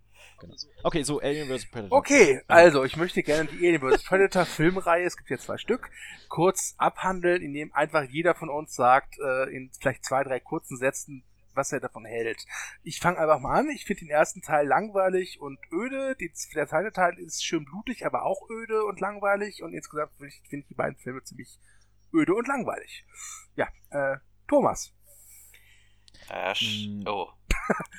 Genau. 0.41 0.55
Okay, 0.83 1.03
so 1.03 1.21
Alien 1.21 1.49
vs. 1.49 1.71
Predator. 1.71 1.99
Okay, 1.99 2.41
also 2.49 2.85
ich 2.85 2.97
möchte 2.97 3.23
gerne 3.23 3.49
die 3.49 3.67
Alien 3.67 3.81
vs. 3.81 4.05
Predator 4.05 4.47
Filmreihe, 4.47 5.05
es 5.05 5.17
gibt 5.17 5.29
hier 5.29 5.39
zwei 5.39 5.59
Stück, 5.59 5.91
kurz 6.29 6.75
abhandeln, 6.79 7.43
indem 7.43 7.73
einfach 7.75 8.05
jeder 8.05 8.35
von 8.35 8.49
uns 8.49 8.75
sagt, 8.75 9.19
äh, 9.19 9.55
in 9.55 9.71
vielleicht 9.79 10.05
zwei, 10.05 10.25
drei 10.25 10.41
kurzen 10.41 10.79
Sätzen, 10.79 11.25
was 11.55 11.73
er 11.73 11.81
davon 11.81 12.05
hält. 12.05 12.47
Ich 12.83 13.01
fange 13.01 13.19
einfach 13.19 13.39
mal 13.39 13.59
an. 13.59 13.71
Ich 13.71 13.85
finde 13.85 14.01
den 14.01 14.11
ersten 14.11 14.41
Teil 14.41 14.67
langweilig 14.67 15.41
und 15.41 15.59
öde. 15.73 16.17
der 16.55 16.67
zweite 16.67 16.93
Teil 16.93 17.19
ist 17.19 17.45
schön 17.45 17.65
blutig, 17.65 18.07
aber 18.07 18.25
auch 18.25 18.49
öde 18.51 18.85
und 18.85 19.01
langweilig. 19.01 19.63
Und 19.63 19.75
insgesamt 19.75 20.13
finde 20.17 20.33
ich 20.51 20.67
die 20.69 20.75
beiden 20.75 20.97
Filme 20.97 21.23
ziemlich 21.23 21.59
öde 22.15 22.35
und 22.35 22.49
langweilig. 22.49 23.05
Ja, 23.57 23.69
äh, 23.91 24.19
Thomas. 24.49 24.93
Äh, 26.29 26.55
oh. 27.07 27.29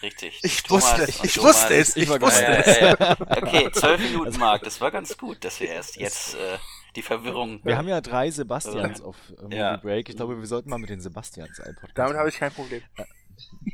Richtig. 0.01 0.39
ich 0.43 0.69
wusste, 0.69 1.05
ich, 1.07 1.23
ich 1.23 1.41
wusste 1.41 1.75
es, 1.75 1.95
ich 1.95 2.09
wusste 2.09 2.45
es. 2.45 2.99
Okay, 3.29 3.71
zwölf 3.71 4.01
Minuten 4.01 4.27
also, 4.27 4.39
Mark, 4.39 4.63
das 4.63 4.81
war 4.81 4.91
ganz 4.91 5.17
gut, 5.17 5.43
dass 5.43 5.59
wir 5.59 5.69
erst 5.69 5.95
jetzt 5.97 6.35
äh, 6.35 6.57
die 6.95 7.01
Verwirrung. 7.01 7.59
Wir 7.63 7.77
haben 7.77 7.87
ja 7.87 8.01
drei 8.01 8.31
Sebastians 8.31 9.01
auf 9.01 9.15
äh, 9.29 9.41
Movie 9.43 9.55
ja. 9.55 9.77
Break. 9.77 10.09
Ich 10.09 10.15
glaube, 10.15 10.37
wir 10.37 10.47
sollten 10.47 10.69
mal 10.69 10.77
mit 10.77 10.89
den 10.89 11.01
Sebastians 11.01 11.59
einen 11.59 11.75
Podcast 11.75 11.97
Damit 11.97 12.17
habe 12.17 12.29
ich 12.29 12.35
kein 12.35 12.51
Problem. 12.51 12.81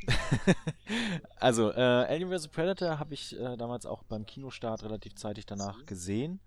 also, 1.40 1.72
äh, 1.72 1.82
Alien 1.82 2.32
vs. 2.32 2.48
Predator 2.50 3.00
habe 3.00 3.14
ich 3.14 3.38
äh, 3.38 3.58
damals 3.58 3.86
auch 3.86 4.04
beim 4.04 4.26
Kinostart 4.26 4.84
relativ 4.84 5.16
zeitig 5.16 5.46
danach 5.46 5.86
gesehen 5.86 6.40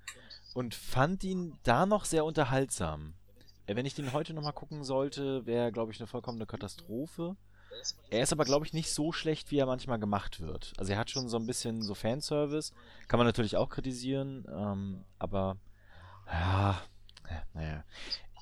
und 0.55 0.75
fand 0.75 1.25
ihn 1.25 1.59
da 1.63 1.87
noch 1.87 2.05
sehr 2.05 2.25
unterhaltsam. 2.25 3.15
Äh, 3.67 3.77
wenn 3.77 3.87
ich 3.87 3.95
den 3.95 4.13
heute 4.13 4.35
nochmal 4.35 4.53
gucken 4.53 4.85
sollte, 4.85 5.45
wäre, 5.47 5.73
glaube 5.73 5.93
ich, 5.93 6.01
eine 6.01 6.07
vollkommene 6.07 6.47
Katastrophe. 6.47 7.37
Er 8.11 8.23
ist 8.23 8.33
aber, 8.33 8.45
glaube 8.45 8.67
ich, 8.67 8.73
nicht 8.73 8.91
so 8.91 9.13
schlecht, 9.13 9.51
wie 9.51 9.59
er 9.59 9.67
manchmal 9.67 9.99
gemacht 9.99 10.41
wird. 10.41 10.73
Also 10.77 10.93
er 10.93 10.99
hat 10.99 11.11
schon 11.11 11.29
so 11.29 11.37
ein 11.37 11.47
bisschen 11.47 11.83
so 11.83 11.95
Fanservice. 11.95 12.73
Kann 13.09 13.19
man 13.19 13.27
natürlich 13.27 13.57
auch 13.57 13.69
kritisieren, 13.69 14.47
ähm, 14.53 15.05
aber 15.19 15.57
ja, 16.27 16.83
naja. 17.55 17.85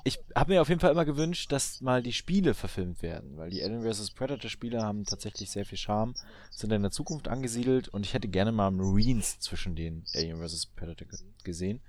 Ich 0.04 0.18
habe 0.34 0.52
mir 0.52 0.62
auf 0.62 0.68
jeden 0.68 0.80
Fall 0.80 0.92
immer 0.92 1.04
gewünscht, 1.04 1.52
dass 1.52 1.80
mal 1.80 2.02
die 2.02 2.12
Spiele 2.12 2.54
verfilmt 2.54 3.02
werden, 3.02 3.36
weil 3.36 3.50
die 3.50 3.62
Alien 3.62 3.82
vs. 3.82 4.12
Predator 4.12 4.48
Spiele 4.48 4.82
haben 4.82 5.04
tatsächlich 5.04 5.50
sehr 5.50 5.66
viel 5.66 5.76
Charme, 5.76 6.14
sind 6.50 6.72
in 6.72 6.82
der 6.82 6.90
Zukunft 6.90 7.28
angesiedelt 7.28 7.88
und 7.88 8.06
ich 8.06 8.14
hätte 8.14 8.28
gerne 8.28 8.52
mal 8.52 8.70
Marines 8.70 9.38
zwischen 9.40 9.74
den 9.74 10.04
Alien 10.14 10.40
vs. 10.40 10.66
Predator 10.66 11.06
gesehen. 11.44 11.80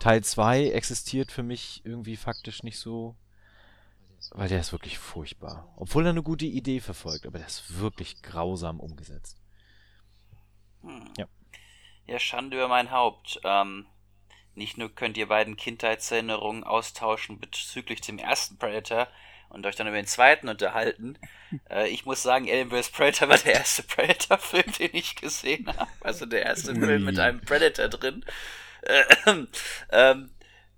Teil 0.00 0.24
2 0.24 0.70
existiert 0.70 1.30
für 1.30 1.42
mich 1.42 1.82
irgendwie 1.84 2.16
faktisch 2.16 2.62
nicht 2.62 2.78
so 2.78 3.14
weil 4.30 4.48
der 4.48 4.60
ist 4.60 4.72
wirklich 4.72 4.98
furchtbar. 4.98 5.72
Obwohl 5.76 6.06
er 6.06 6.10
eine 6.10 6.22
gute 6.22 6.46
Idee 6.46 6.80
verfolgt, 6.80 7.26
aber 7.26 7.38
der 7.38 7.46
ist 7.46 7.78
wirklich 7.78 8.22
grausam 8.22 8.80
umgesetzt. 8.80 9.40
Hm. 10.82 11.08
Ja. 11.16 11.26
Ja, 12.06 12.18
Schande 12.18 12.56
über 12.56 12.68
mein 12.68 12.90
Haupt. 12.90 13.40
Ähm, 13.44 13.86
nicht 14.54 14.78
nur 14.78 14.94
könnt 14.94 15.16
ihr 15.16 15.28
beiden 15.28 15.56
Kindheitserinnerungen 15.56 16.64
austauschen 16.64 17.38
bezüglich 17.38 18.00
dem 18.00 18.18
ersten 18.18 18.58
Predator 18.58 19.08
und 19.48 19.66
euch 19.66 19.76
dann 19.76 19.86
über 19.86 19.96
den 19.96 20.06
zweiten 20.06 20.48
unterhalten. 20.48 21.18
Äh, 21.68 21.88
ich 21.88 22.06
muss 22.06 22.22
sagen, 22.22 22.48
Alien 22.48 22.70
vs. 22.70 22.90
Predator 22.90 23.28
war 23.28 23.36
der 23.36 23.54
erste 23.54 23.82
Predator-Film, 23.82 24.72
den 24.78 24.90
ich 24.92 25.16
gesehen 25.16 25.66
habe. 25.66 25.90
Also 26.00 26.24
der 26.24 26.44
erste 26.44 26.76
Film 26.76 27.04
mit 27.04 27.18
einem 27.18 27.40
Predator 27.40 27.88
drin. 27.88 28.24
Äh, 28.82 29.02
ähm, 29.90 30.30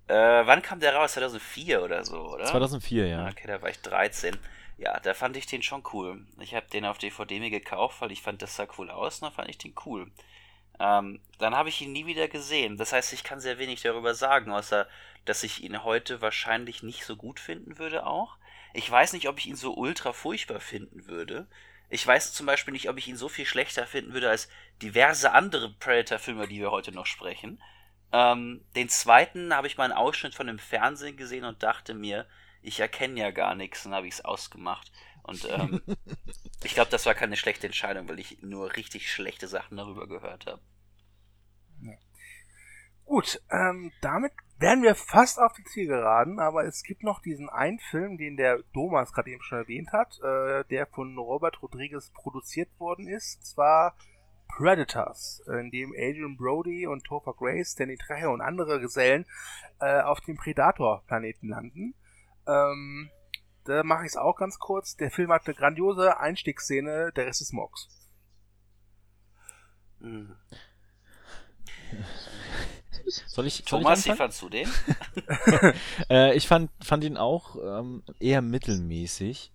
äh, 0.07 0.13
wann 0.45 0.61
kam 0.61 0.79
der 0.79 0.95
raus? 0.95 1.13
2004 1.13 1.81
oder 1.83 2.03
so, 2.03 2.19
oder? 2.29 2.45
2004, 2.45 3.07
ja. 3.07 3.27
Okay, 3.29 3.47
da 3.47 3.61
war 3.61 3.69
ich 3.69 3.81
13. 3.81 4.37
Ja, 4.77 4.99
da 4.99 5.13
fand 5.13 5.37
ich 5.37 5.45
den 5.45 5.63
schon 5.63 5.83
cool. 5.93 6.25
Ich 6.39 6.55
habe 6.55 6.67
den 6.67 6.85
auf 6.85 6.97
DVD 6.97 7.39
mir 7.39 7.49
gekauft, 7.49 8.01
weil 8.01 8.11
ich 8.11 8.21
fand, 8.21 8.41
das 8.41 8.55
sah 8.55 8.67
cool 8.77 8.89
aus 8.89 9.19
und 9.19 9.27
dann 9.27 9.33
fand 9.33 9.49
ich 9.49 9.57
den 9.57 9.75
cool. 9.85 10.11
Ähm, 10.79 11.21
dann 11.39 11.55
habe 11.55 11.69
ich 11.69 11.81
ihn 11.81 11.91
nie 11.91 12.05
wieder 12.05 12.27
gesehen. 12.27 12.77
Das 12.77 12.91
heißt, 12.91 13.13
ich 13.13 13.23
kann 13.23 13.39
sehr 13.39 13.59
wenig 13.59 13.81
darüber 13.81 14.15
sagen, 14.15 14.51
außer 14.51 14.87
dass 15.25 15.43
ich 15.43 15.63
ihn 15.63 15.83
heute 15.83 16.21
wahrscheinlich 16.21 16.83
nicht 16.83 17.05
so 17.05 17.15
gut 17.15 17.39
finden 17.39 17.77
würde 17.77 18.05
auch. 18.05 18.37
Ich 18.73 18.89
weiß 18.89 19.13
nicht, 19.13 19.29
ob 19.29 19.37
ich 19.37 19.47
ihn 19.47 19.55
so 19.55 19.75
ultra 19.75 20.13
furchtbar 20.13 20.59
finden 20.59 21.07
würde. 21.07 21.47
Ich 21.89 22.05
weiß 22.05 22.33
zum 22.33 22.47
Beispiel 22.47 22.73
nicht, 22.73 22.89
ob 22.89 22.97
ich 22.97 23.07
ihn 23.07 23.17
so 23.17 23.29
viel 23.29 23.45
schlechter 23.45 23.85
finden 23.85 24.13
würde 24.13 24.29
als 24.29 24.49
diverse 24.81 25.31
andere 25.31 25.69
Predator-Filme, 25.69 26.47
die 26.47 26.59
wir 26.59 26.71
heute 26.71 26.91
noch 26.91 27.05
sprechen. 27.05 27.61
Ähm, 28.13 28.63
den 28.75 28.89
zweiten 28.89 29.55
habe 29.55 29.65
ich 29.65 29.77
mal 29.77 29.85
einen 29.85 29.93
Ausschnitt 29.93 30.35
von 30.35 30.45
dem 30.45 30.59
Fernsehen 30.59 31.17
gesehen 31.17 31.45
und 31.45 31.63
dachte 31.63 31.95
mir, 31.95 32.27
ich 32.61 32.79
erkenne 32.79 33.19
ja 33.19 33.31
gar 33.31 33.55
nichts, 33.55 33.83
dann 33.83 33.95
habe 33.95 34.07
ich 34.07 34.13
es 34.13 34.25
ausgemacht. 34.25 34.91
Und 35.23 35.47
ähm, 35.49 35.81
ich 36.63 36.75
glaube, 36.75 36.91
das 36.91 37.07
war 37.07 37.15
keine 37.15 37.35
schlechte 37.37 37.65
Entscheidung, 37.65 38.07
weil 38.07 38.19
ich 38.19 38.41
nur 38.43 38.75
richtig 38.75 39.11
schlechte 39.11 39.47
Sachen 39.47 39.77
darüber 39.77 40.07
gehört 40.07 40.45
habe. 40.45 40.61
Ja. 41.81 41.93
Gut, 43.05 43.41
ähm, 43.49 43.91
damit 44.01 44.31
wären 44.59 44.83
wir 44.83 44.95
fast 44.95 45.39
auf 45.39 45.53
die 45.53 45.63
Zielgeraden, 45.63 46.39
aber 46.39 46.65
es 46.65 46.83
gibt 46.83 47.03
noch 47.03 47.19
diesen 47.19 47.49
einen 47.49 47.79
Film, 47.79 48.17
den 48.17 48.37
der 48.37 48.63
Thomas 48.73 49.11
gerade 49.11 49.31
eben 49.31 49.41
schon 49.41 49.57
erwähnt 49.57 49.91
hat, 49.91 50.19
äh, 50.21 50.63
der 50.65 50.85
von 50.85 51.17
Robert 51.17 51.61
Rodriguez 51.61 52.11
produziert 52.11 52.69
worden 52.79 53.07
ist, 53.07 53.37
und 53.37 53.45
zwar 53.45 53.97
Predators, 54.57 55.41
in 55.47 55.71
dem 55.71 55.93
Adrian 55.97 56.37
Brody 56.37 56.85
und 56.85 57.03
Topher 57.03 57.33
Grace, 57.33 57.75
Danny 57.75 57.97
Trejo 57.97 58.31
und 58.31 58.41
andere 58.41 58.79
Gesellen 58.79 59.25
äh, 59.79 60.01
auf 60.01 60.21
dem 60.21 60.37
Predator-Planeten 60.37 61.49
landen. 61.49 61.95
Ähm, 62.47 63.09
da 63.65 63.83
mache 63.83 64.05
ich 64.05 64.11
es 64.11 64.17
auch 64.17 64.35
ganz 64.35 64.59
kurz. 64.59 64.95
Der 64.95 65.09
Film 65.09 65.31
hat 65.31 65.45
eine 65.45 65.55
grandiose 65.55 66.19
Einstiegsszene, 66.19 67.11
der 67.15 67.25
Rest 67.25 67.41
ist 67.41 67.53
Mox. 67.53 67.87
Hm. 70.01 70.35
Soll 73.27 73.47
ich, 73.47 73.55
soll 73.67 73.81
Thomas, 73.81 74.05
ich 74.05 74.13
wie 74.13 74.15
fandst 74.15 74.41
du 74.41 74.47
den? 74.47 74.69
äh, 76.09 76.33
ich 76.37 76.47
fand, 76.47 76.71
fand 76.81 77.03
ihn 77.03 77.17
auch 77.17 77.57
ähm, 77.57 78.01
eher 78.19 78.41
mittelmäßig. 78.41 79.51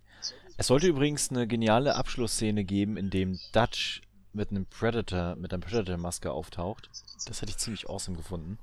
Es 0.57 0.67
sollte 0.67 0.85
übrigens 0.85 1.31
eine 1.31 1.47
geniale 1.47 1.95
Abschlussszene 1.95 2.63
geben, 2.63 2.95
in 2.95 3.09
dem 3.09 3.39
Dutch 3.51 4.03
mit 4.33 4.51
einem 4.51 4.65
Predator, 4.65 5.35
mit 5.35 5.53
einer 5.53 5.61
Predator-Maske 5.61 6.31
auftaucht. 6.31 6.89
Das 7.25 7.41
hätte 7.41 7.51
ich 7.51 7.57
ziemlich 7.57 7.89
awesome 7.89 8.17
gefunden. 8.17 8.59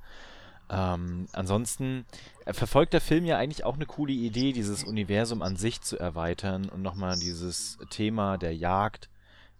Ähm, 0.69 1.29
ansonsten 1.33 2.07
verfolgt 2.47 2.93
der 2.93 3.01
Film 3.01 3.25
ja 3.25 3.37
eigentlich 3.37 3.65
auch 3.65 3.77
eine 3.77 3.87
coole 3.87 4.13
Idee, 4.13 4.53
dieses 4.53 4.83
Universum 4.83 5.43
an 5.43 5.57
sich 5.57 5.81
zu 5.81 5.99
erweitern 5.99 6.69
und 6.69 6.83
nochmal 6.83 7.19
dieses 7.19 7.79
Thema 7.91 8.37
der 8.37 8.57
Jagd 8.57 9.09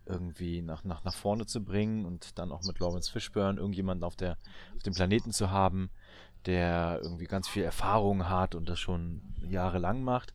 irgendwie 0.05 0.63
nach, 0.63 0.85
nach, 0.85 1.05
nach 1.05 1.15
vorne 1.15 1.47
zu 1.47 1.63
bringen 1.65 2.05
und 2.07 2.39
dann 2.39 2.53
auch 2.53 2.63
mit 2.65 2.79
Lawrence 2.79 3.11
Fishburne 3.11 3.59
irgendjemanden 3.59 4.05
auf, 4.05 4.17
der, 4.17 4.37
auf 4.77 4.83
dem 4.85 4.95
Planeten 4.95 5.33
zu 5.33 5.51
haben, 5.51 5.91
der 6.47 7.01
irgendwie 7.03 7.27
ganz 7.27 7.49
viel 7.49 7.65
Erfahrung 7.65 8.29
hat 8.29 8.55
und 8.55 8.69
das 8.69 8.79
schon 8.79 9.21
jahrelang 9.49 10.03
macht. 10.03 10.33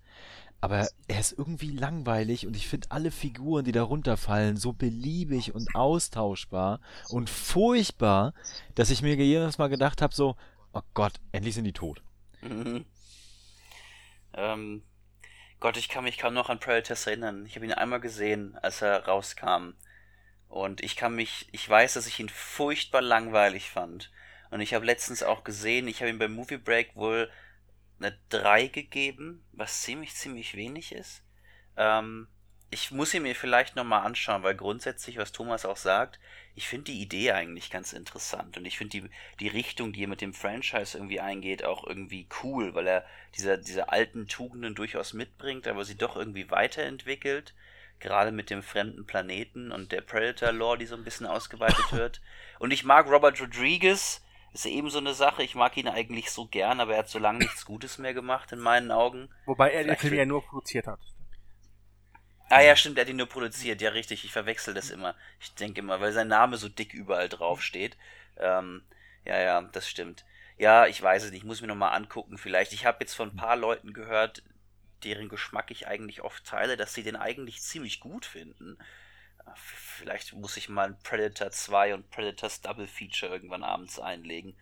Aber 0.62 0.88
er 1.08 1.20
ist 1.20 1.34
irgendwie 1.38 1.72
langweilig 1.72 2.46
und 2.46 2.56
ich 2.56 2.68
finde 2.68 2.92
alle 2.92 3.10
Figuren, 3.10 3.66
die 3.66 3.72
da 3.72 3.82
runterfallen, 3.82 4.58
so 4.58 4.74
beliebig 4.74 5.56
und 5.56 5.76
austauschbar 5.76 6.80
und 7.10 7.32
furchtbar, 7.32 8.34
dass 8.76 8.92
ich 8.92 9.02
mir 9.02 9.16
jedes 9.16 9.58
Mal 9.58 9.70
gedacht 9.70 10.04
habe, 10.04 10.14
so, 10.14 10.36
oh 10.74 10.82
Gott, 10.94 11.14
endlich 11.32 11.56
sind 11.56 11.64
die 11.64 11.74
tot. 11.74 12.04
Mhm. 12.42 12.86
Ähm, 14.34 14.84
Gott, 15.60 15.78
ich 15.78 15.90
kann 15.90 16.04
mich 16.04 16.18
kaum 16.18 16.34
noch 16.34 16.50
an 16.50 16.60
Predators 16.60 17.08
erinnern. 17.08 17.46
Ich 17.46 17.56
habe 17.56 17.66
ihn 17.66 17.74
einmal 17.74 18.00
gesehen, 18.00 18.56
als 18.62 18.82
er 18.82 19.06
rauskam. 19.06 19.74
Und 20.48 20.82
ich 20.82 20.96
kann 20.96 21.16
mich, 21.16 21.48
ich 21.52 21.68
weiß, 21.68 21.94
dass 21.94 22.08
ich 22.08 22.20
ihn 22.20 22.30
furchtbar 22.30 23.02
langweilig 23.02 23.70
fand. 23.70 24.12
Und 24.50 24.62
ich 24.62 24.74
habe 24.74 24.86
letztens 24.86 25.24
auch 25.24 25.44
gesehen, 25.44 25.88
ich 25.88 26.02
habe 26.02 26.10
ihm 26.10 26.20
beim 26.20 26.34
Movie 26.34 26.58
Break 26.58 26.96
wohl 26.96 27.30
eine 28.04 28.18
3 28.30 28.68
gegeben, 28.68 29.44
was 29.52 29.82
ziemlich, 29.82 30.14
ziemlich 30.16 30.56
wenig 30.56 30.92
ist. 30.92 31.24
Ähm, 31.78 32.28
ich 32.74 32.90
muss 32.90 33.14
ihn 33.14 33.24
mir 33.24 33.36
vielleicht 33.36 33.76
nochmal 33.76 34.06
anschauen, 34.06 34.44
weil 34.44 34.56
grundsätzlich, 34.56 35.18
was 35.18 35.34
Thomas 35.34 35.66
auch 35.66 35.76
sagt, 35.76 36.20
ich 36.56 36.70
finde 36.70 36.92
die 36.92 37.02
Idee 37.02 37.34
eigentlich 37.34 37.70
ganz 37.70 37.92
interessant 37.92 38.58
und 38.58 38.66
ich 38.66 38.78
finde 38.78 39.02
die, 39.02 39.10
die 39.42 39.50
Richtung, 39.50 39.92
die 39.92 40.04
er 40.04 40.08
mit 40.08 40.22
dem 40.22 40.34
Franchise 40.34 40.98
irgendwie 40.98 41.20
eingeht, 41.20 41.66
auch 41.66 41.86
irgendwie 41.86 42.28
cool, 42.44 42.74
weil 42.74 42.88
er 42.88 43.06
diese, 43.36 43.60
diese 43.60 43.90
alten 43.90 44.28
Tugenden 44.28 44.74
durchaus 44.74 45.14
mitbringt, 45.14 45.68
aber 45.68 45.84
sie 45.84 45.98
doch 45.98 46.16
irgendwie 46.16 46.50
weiterentwickelt, 46.50 47.54
gerade 48.00 48.32
mit 48.32 48.50
dem 48.50 48.64
fremden 48.64 49.06
Planeten 49.06 49.74
und 49.74 49.92
der 49.92 50.02
Predator-Lore, 50.02 50.78
die 50.78 50.86
so 50.86 50.96
ein 50.96 51.04
bisschen 51.04 51.28
ausgeweitet 51.28 51.92
wird. 51.92 52.22
Und 52.58 52.72
ich 52.72 52.86
mag 52.86 53.08
Robert 53.08 53.40
Rodriguez, 53.42 54.24
ist 54.54 54.66
eben 54.66 54.90
so 54.90 54.98
eine 54.98 55.14
Sache, 55.14 55.44
ich 55.44 55.56
mag 55.56 55.78
ihn 55.78 55.88
eigentlich 55.88 56.32
so 56.32 56.46
gern, 56.46 56.80
aber 56.80 56.94
er 56.94 57.00
hat 57.00 57.10
so 57.10 57.20
lange 57.20 57.40
nichts 57.40 57.66
Gutes 57.66 57.98
mehr 57.98 58.14
gemacht 58.14 58.52
in 58.52 58.60
meinen 58.60 58.92
Augen. 58.92 59.30
Wobei 59.46 59.72
er 59.72 59.84
den 59.84 59.96
Film 59.96 60.14
ja 60.14 60.26
nur 60.26 60.44
produziert 60.44 60.88
hat. 60.88 61.00
Ah 62.50 62.62
ja, 62.62 62.76
stimmt, 62.76 62.98
er 62.98 63.06
hat 63.06 63.10
ihn 63.10 63.16
nur 63.16 63.30
produziert. 63.30 63.82
Ja, 63.82 63.92
richtig, 63.92 64.26
ich 64.26 64.32
verwechsel 64.34 64.74
das 64.74 64.90
immer. 64.90 65.16
Ich 65.40 65.56
denke 65.56 65.80
immer, 65.80 66.02
weil 66.02 66.12
sein 66.12 66.28
Name 66.28 66.58
so 66.58 66.68
dick 66.68 66.94
überall 66.94 67.30
drauf 67.30 67.62
steht. 67.62 67.96
Ähm, 68.38 68.84
ja, 69.24 69.40
ja, 69.40 69.62
das 69.62 69.88
stimmt. 69.90 70.26
Ja, 70.58 70.86
ich 70.86 71.02
weiß 71.02 71.24
es 71.24 71.32
nicht, 71.32 71.40
ich 71.40 71.46
muss 71.46 71.62
mir 71.62 71.68
nochmal 71.68 71.96
angucken 71.96 72.38
vielleicht. 72.38 72.74
Ich 72.74 72.86
habe 72.86 72.98
jetzt 73.00 73.14
von 73.14 73.30
ein 73.30 73.38
paar 73.38 73.56
Leuten 73.56 73.94
gehört, 73.94 74.44
deren 75.06 75.30
Geschmack 75.30 75.72
ich 75.72 75.88
eigentlich 75.88 76.22
oft 76.22 76.46
teile, 76.46 76.76
dass 76.76 76.94
sie 76.94 77.04
den 77.04 77.16
eigentlich 77.16 77.62
ziemlich 77.62 78.02
gut 78.02 78.26
finden. 78.26 78.78
Vielleicht 79.56 80.34
muss 80.34 80.58
ich 80.58 80.70
mal 80.70 80.88
ein 80.88 81.00
Predator 81.04 81.52
2 81.52 81.94
und 81.94 82.10
Predators 82.10 82.62
Double 82.62 82.88
Feature 82.88 83.32
irgendwann 83.32 83.64
abends 83.64 84.00
einlegen. 84.00 84.56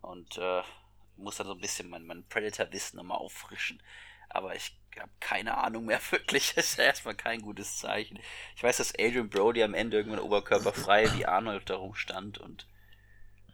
Und 0.00 0.38
äh, 0.38 0.62
muss 1.16 1.36
dann 1.36 1.46
so 1.46 1.54
ein 1.54 1.60
bisschen 1.60 1.88
mein, 1.90 2.06
mein 2.06 2.24
Predator-Wissen 2.28 2.96
nochmal 2.96 3.18
auffrischen. 3.18 3.82
Aber 4.28 4.54
ich 4.54 4.78
habe 4.98 5.10
keine 5.20 5.56
Ahnung 5.58 5.86
mehr 5.86 6.00
wirklich. 6.10 6.54
Das 6.54 6.70
ist 6.70 6.78
ja 6.78 6.84
erstmal 6.84 7.14
kein 7.14 7.42
gutes 7.42 7.78
Zeichen. 7.78 8.18
Ich 8.56 8.62
weiß, 8.62 8.78
dass 8.78 8.94
Adrian 8.94 9.30
Brody 9.30 9.62
am 9.62 9.74
Ende 9.74 9.96
irgendwann 9.96 10.20
oberkörperfrei 10.20 11.12
wie 11.14 11.26
Arnold 11.26 11.68
darum 11.70 11.94
stand 11.94 12.38
und 12.38 12.66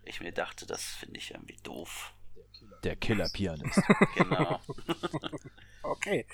ich 0.05 0.21
mir 0.21 0.33
dachte, 0.33 0.67
das 0.67 0.85
finde 0.85 1.19
ich 1.19 1.31
irgendwie 1.31 1.57
doof. 1.63 2.13
Der 2.83 2.97
Killer-Pianist. 2.97 3.81
genau. 4.15 4.61
okay. 5.83 6.27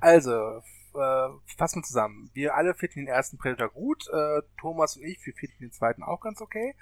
Also, 0.00 0.62
äh, 0.98 1.28
fassen 1.56 1.80
wir 1.80 1.84
zusammen. 1.84 2.30
Wir 2.34 2.54
alle 2.54 2.74
finden 2.74 3.00
den 3.00 3.08
ersten 3.08 3.38
Predator 3.38 3.68
gut. 3.68 4.04
Äh, 4.12 4.42
Thomas 4.60 4.96
und 4.96 5.04
ich, 5.04 5.24
wir 5.24 5.34
finden 5.34 5.58
den 5.60 5.72
zweiten 5.72 6.02
auch 6.02 6.20
ganz 6.20 6.40
okay. 6.40 6.74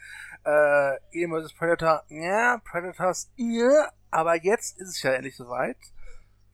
Äh, 0.44 0.50
Alien 0.50 1.30
vs. 1.32 1.54
Predator, 1.54 2.04
ja, 2.08 2.60
Predators, 2.64 3.30
ja, 3.36 3.90
aber 4.10 4.36
jetzt 4.36 4.78
ist 4.80 4.88
es 4.88 5.02
ja 5.02 5.12
endlich 5.12 5.36
soweit. 5.36 5.76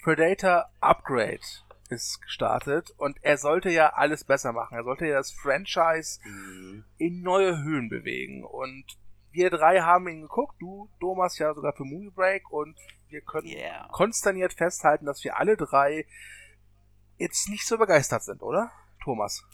Predator 0.02 0.68
Upgrade 0.80 1.40
ist 1.88 2.22
gestartet 2.22 2.92
und 2.96 3.18
er 3.22 3.36
sollte 3.36 3.70
ja 3.70 3.90
alles 3.90 4.24
besser 4.24 4.52
machen. 4.52 4.76
Er 4.76 4.84
sollte 4.84 5.06
ja 5.06 5.14
das 5.14 5.30
Franchise 5.30 6.20
mhm. 6.24 6.84
in 6.96 7.22
neue 7.22 7.62
Höhen 7.62 7.88
bewegen. 7.88 8.44
Und 8.44 8.84
wir 9.30 9.50
drei 9.50 9.80
haben 9.80 10.08
ihn 10.08 10.22
geguckt, 10.22 10.56
du, 10.58 10.88
Thomas, 11.00 11.38
ja 11.38 11.54
sogar 11.54 11.74
für 11.74 11.84
Movie 11.84 12.10
Break 12.10 12.50
und 12.50 12.76
wir 13.08 13.20
können 13.20 13.46
yeah. 13.46 13.88
konsterniert 13.92 14.54
festhalten, 14.54 15.06
dass 15.06 15.22
wir 15.22 15.38
alle 15.38 15.56
drei 15.56 16.06
jetzt 17.22 17.48
nicht 17.48 17.66
so 17.66 17.78
begeistert 17.78 18.24
sind, 18.24 18.42
oder? 18.42 18.70
Thomas. 19.02 19.44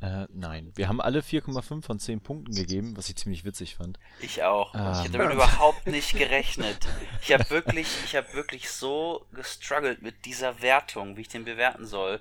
Äh, 0.00 0.26
nein. 0.32 0.72
Wir 0.76 0.88
haben 0.88 1.00
alle 1.00 1.20
4,5 1.20 1.82
von 1.82 1.98
10 1.98 2.20
Punkten 2.20 2.54
gegeben, 2.54 2.96
was 2.96 3.08
ich 3.08 3.16
ziemlich 3.16 3.44
witzig 3.44 3.76
fand. 3.76 3.98
Ich 4.20 4.42
auch. 4.44 4.74
Ähm. 4.74 4.92
Ich 4.92 4.98
hätte 5.00 5.18
damit 5.18 5.34
überhaupt 5.34 5.86
nicht 5.88 6.16
gerechnet. 6.16 6.86
Ich 7.20 7.32
habe 7.32 7.48
wirklich, 7.50 7.88
ich 8.04 8.14
habe 8.14 8.32
wirklich 8.34 8.70
so 8.70 9.26
gestruggelt 9.32 10.02
mit 10.02 10.24
dieser 10.24 10.62
Wertung, 10.62 11.16
wie 11.16 11.22
ich 11.22 11.28
den 11.28 11.44
bewerten 11.44 11.84
soll. 11.84 12.20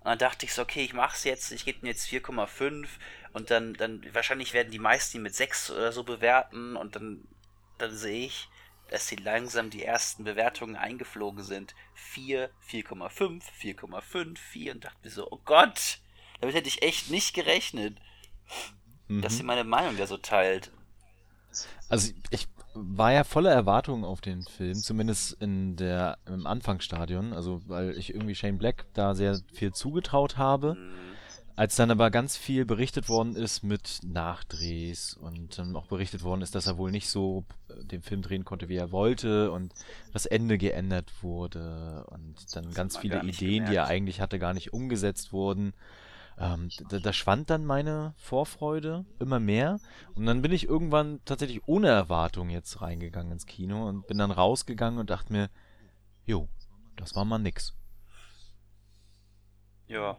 Und 0.00 0.10
dann 0.10 0.18
dachte 0.18 0.44
ich 0.44 0.52
so, 0.52 0.62
okay, 0.62 0.84
ich 0.84 0.92
mach's 0.92 1.24
jetzt, 1.24 1.50
ich 1.52 1.64
gebe 1.64 1.80
ihm 1.80 1.86
jetzt 1.86 2.06
4,5 2.06 2.86
und 3.32 3.50
dann, 3.50 3.74
dann, 3.74 4.04
wahrscheinlich 4.12 4.52
werden 4.52 4.70
die 4.70 4.78
meisten 4.78 5.16
ihn 5.16 5.22
mit 5.22 5.34
6 5.34 5.70
oder 5.70 5.92
so 5.92 6.04
bewerten 6.04 6.76
und 6.76 6.96
dann, 6.96 7.26
dann 7.78 7.96
sehe 7.96 8.26
ich, 8.26 8.48
dass 8.88 9.08
sie 9.08 9.16
langsam 9.16 9.70
die 9.70 9.84
ersten 9.84 10.24
Bewertungen 10.24 10.76
eingeflogen 10.76 11.42
sind. 11.42 11.74
4, 11.94 12.50
4,5, 12.70 13.42
4,5, 13.60 14.38
4 14.38 14.72
und 14.74 14.84
dachte 14.84 14.98
mir 15.02 15.10
so, 15.10 15.28
oh 15.30 15.40
Gott, 15.44 15.98
damit 16.40 16.54
hätte 16.54 16.68
ich 16.68 16.82
echt 16.82 17.10
nicht 17.10 17.34
gerechnet, 17.34 17.96
mhm. 19.08 19.22
dass 19.22 19.36
sie 19.36 19.42
meine 19.42 19.64
Meinung 19.64 19.96
da 19.96 20.06
so 20.06 20.16
teilt. 20.16 20.70
Also 21.88 22.12
ich 22.30 22.48
war 22.74 23.12
ja 23.12 23.24
voller 23.24 23.52
Erwartungen 23.52 24.04
auf 24.04 24.20
den 24.20 24.42
Film, 24.42 24.74
zumindest 24.74 25.32
in 25.40 25.76
der 25.76 26.18
im 26.26 26.46
Anfangsstadion, 26.46 27.32
also 27.32 27.62
weil 27.66 27.96
ich 27.96 28.12
irgendwie 28.12 28.34
Shane 28.34 28.58
Black 28.58 28.84
da 28.92 29.14
sehr 29.14 29.40
viel 29.54 29.72
zugetraut 29.72 30.36
habe. 30.36 30.74
Mhm. 30.74 31.15
Als 31.56 31.74
dann 31.74 31.90
aber 31.90 32.10
ganz 32.10 32.36
viel 32.36 32.66
berichtet 32.66 33.08
worden 33.08 33.34
ist 33.34 33.62
mit 33.62 34.00
Nachdrehs 34.04 35.14
und 35.14 35.58
dann 35.58 35.74
auch 35.74 35.86
berichtet 35.86 36.22
worden 36.22 36.42
ist, 36.42 36.54
dass 36.54 36.66
er 36.66 36.76
wohl 36.76 36.90
nicht 36.90 37.08
so 37.08 37.46
äh, 37.70 37.82
den 37.82 38.02
Film 38.02 38.20
drehen 38.20 38.44
konnte, 38.44 38.68
wie 38.68 38.76
er 38.76 38.92
wollte 38.92 39.50
und 39.50 39.72
das 40.12 40.26
Ende 40.26 40.58
geändert 40.58 41.10
wurde 41.22 42.04
und 42.10 42.54
dann 42.54 42.72
ganz 42.74 42.98
viele 42.98 43.22
Ideen, 43.22 43.64
gemerkt. 43.64 43.70
die 43.70 43.76
er 43.76 43.86
eigentlich 43.86 44.20
hatte, 44.20 44.38
gar 44.38 44.52
nicht 44.52 44.74
umgesetzt 44.74 45.32
wurden. 45.32 45.72
Ähm, 46.38 46.68
da, 46.90 46.98
da, 46.98 47.12
schwand 47.14 47.48
dann 47.48 47.64
meine 47.64 48.12
Vorfreude 48.18 49.06
immer 49.18 49.40
mehr 49.40 49.80
und 50.14 50.26
dann 50.26 50.42
bin 50.42 50.52
ich 50.52 50.68
irgendwann 50.68 51.20
tatsächlich 51.24 51.66
ohne 51.66 51.88
Erwartung 51.88 52.50
jetzt 52.50 52.82
reingegangen 52.82 53.32
ins 53.32 53.46
Kino 53.46 53.88
und 53.88 54.06
bin 54.06 54.18
dann 54.18 54.30
rausgegangen 54.30 55.00
und 55.00 55.08
dachte 55.08 55.32
mir, 55.32 55.48
jo, 56.26 56.46
das 56.96 57.14
war 57.16 57.24
mal 57.24 57.38
nix. 57.38 57.74
Ja, 59.88 60.18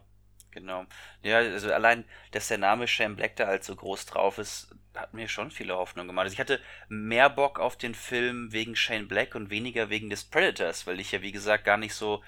Genau. 0.58 0.86
Ja, 1.22 1.38
also 1.38 1.72
allein, 1.72 2.04
dass 2.32 2.48
der 2.48 2.58
Name 2.58 2.88
Shane 2.88 3.14
Black 3.14 3.36
da 3.36 3.46
halt 3.46 3.62
so 3.62 3.76
groß 3.76 4.06
drauf 4.06 4.38
ist, 4.38 4.74
hat 4.96 5.14
mir 5.14 5.28
schon 5.28 5.52
viele 5.52 5.76
Hoffnung 5.76 6.08
gemacht. 6.08 6.24
Also 6.24 6.34
ich 6.34 6.40
hatte 6.40 6.60
mehr 6.88 7.30
Bock 7.30 7.60
auf 7.60 7.76
den 7.76 7.94
Film 7.94 8.52
wegen 8.52 8.74
Shane 8.74 9.06
Black 9.06 9.36
und 9.36 9.50
weniger 9.50 9.88
wegen 9.88 10.10
des 10.10 10.24
Predators, 10.24 10.84
weil 10.88 10.98
ich 10.98 11.12
ja 11.12 11.22
wie 11.22 11.30
gesagt 11.30 11.64
gar 11.64 11.76
nicht 11.76 11.94
so 11.94 12.24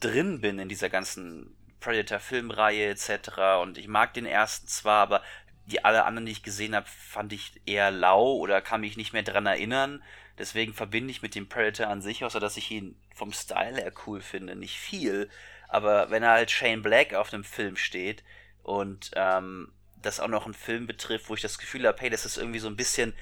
drin 0.00 0.40
bin 0.40 0.58
in 0.58 0.68
dieser 0.68 0.90
ganzen 0.90 1.54
Predator-Filmreihe 1.78 2.88
etc. 2.88 3.60
Und 3.62 3.78
ich 3.78 3.86
mag 3.86 4.14
den 4.14 4.26
ersten 4.26 4.66
zwar, 4.66 5.02
aber 5.02 5.22
die 5.66 5.84
alle 5.84 6.04
anderen, 6.04 6.26
die 6.26 6.32
ich 6.32 6.42
gesehen 6.42 6.74
habe, 6.74 6.88
fand 6.88 7.32
ich 7.32 7.60
eher 7.66 7.92
lau 7.92 8.34
oder 8.34 8.60
kann 8.60 8.80
mich 8.80 8.96
nicht 8.96 9.12
mehr 9.12 9.22
dran 9.22 9.46
erinnern. 9.46 10.02
Deswegen 10.38 10.74
verbinde 10.74 11.12
ich 11.12 11.22
mit 11.22 11.36
dem 11.36 11.48
Predator 11.48 11.86
an 11.86 12.02
sich, 12.02 12.24
außer 12.24 12.40
dass 12.40 12.56
ich 12.56 12.72
ihn 12.72 12.96
vom 13.14 13.32
Style 13.32 13.76
her 13.76 13.92
cool 14.06 14.20
finde, 14.20 14.56
nicht 14.56 14.76
viel. 14.76 15.30
Aber 15.70 16.10
wenn 16.10 16.24
er 16.24 16.32
halt 16.32 16.50
Shane 16.50 16.82
Black 16.82 17.14
auf 17.14 17.32
einem 17.32 17.44
Film 17.44 17.76
steht 17.76 18.24
und 18.62 19.12
ähm, 19.14 19.72
das 20.02 20.18
auch 20.18 20.28
noch 20.28 20.46
ein 20.46 20.54
Film 20.54 20.86
betrifft, 20.86 21.28
wo 21.28 21.34
ich 21.34 21.42
das 21.42 21.58
Gefühl 21.58 21.86
habe, 21.86 22.00
hey, 22.00 22.10
das 22.10 22.26
ist 22.26 22.36
irgendwie 22.36 22.58
so 22.58 22.68
ein 22.68 22.76
bisschen. 22.76 23.14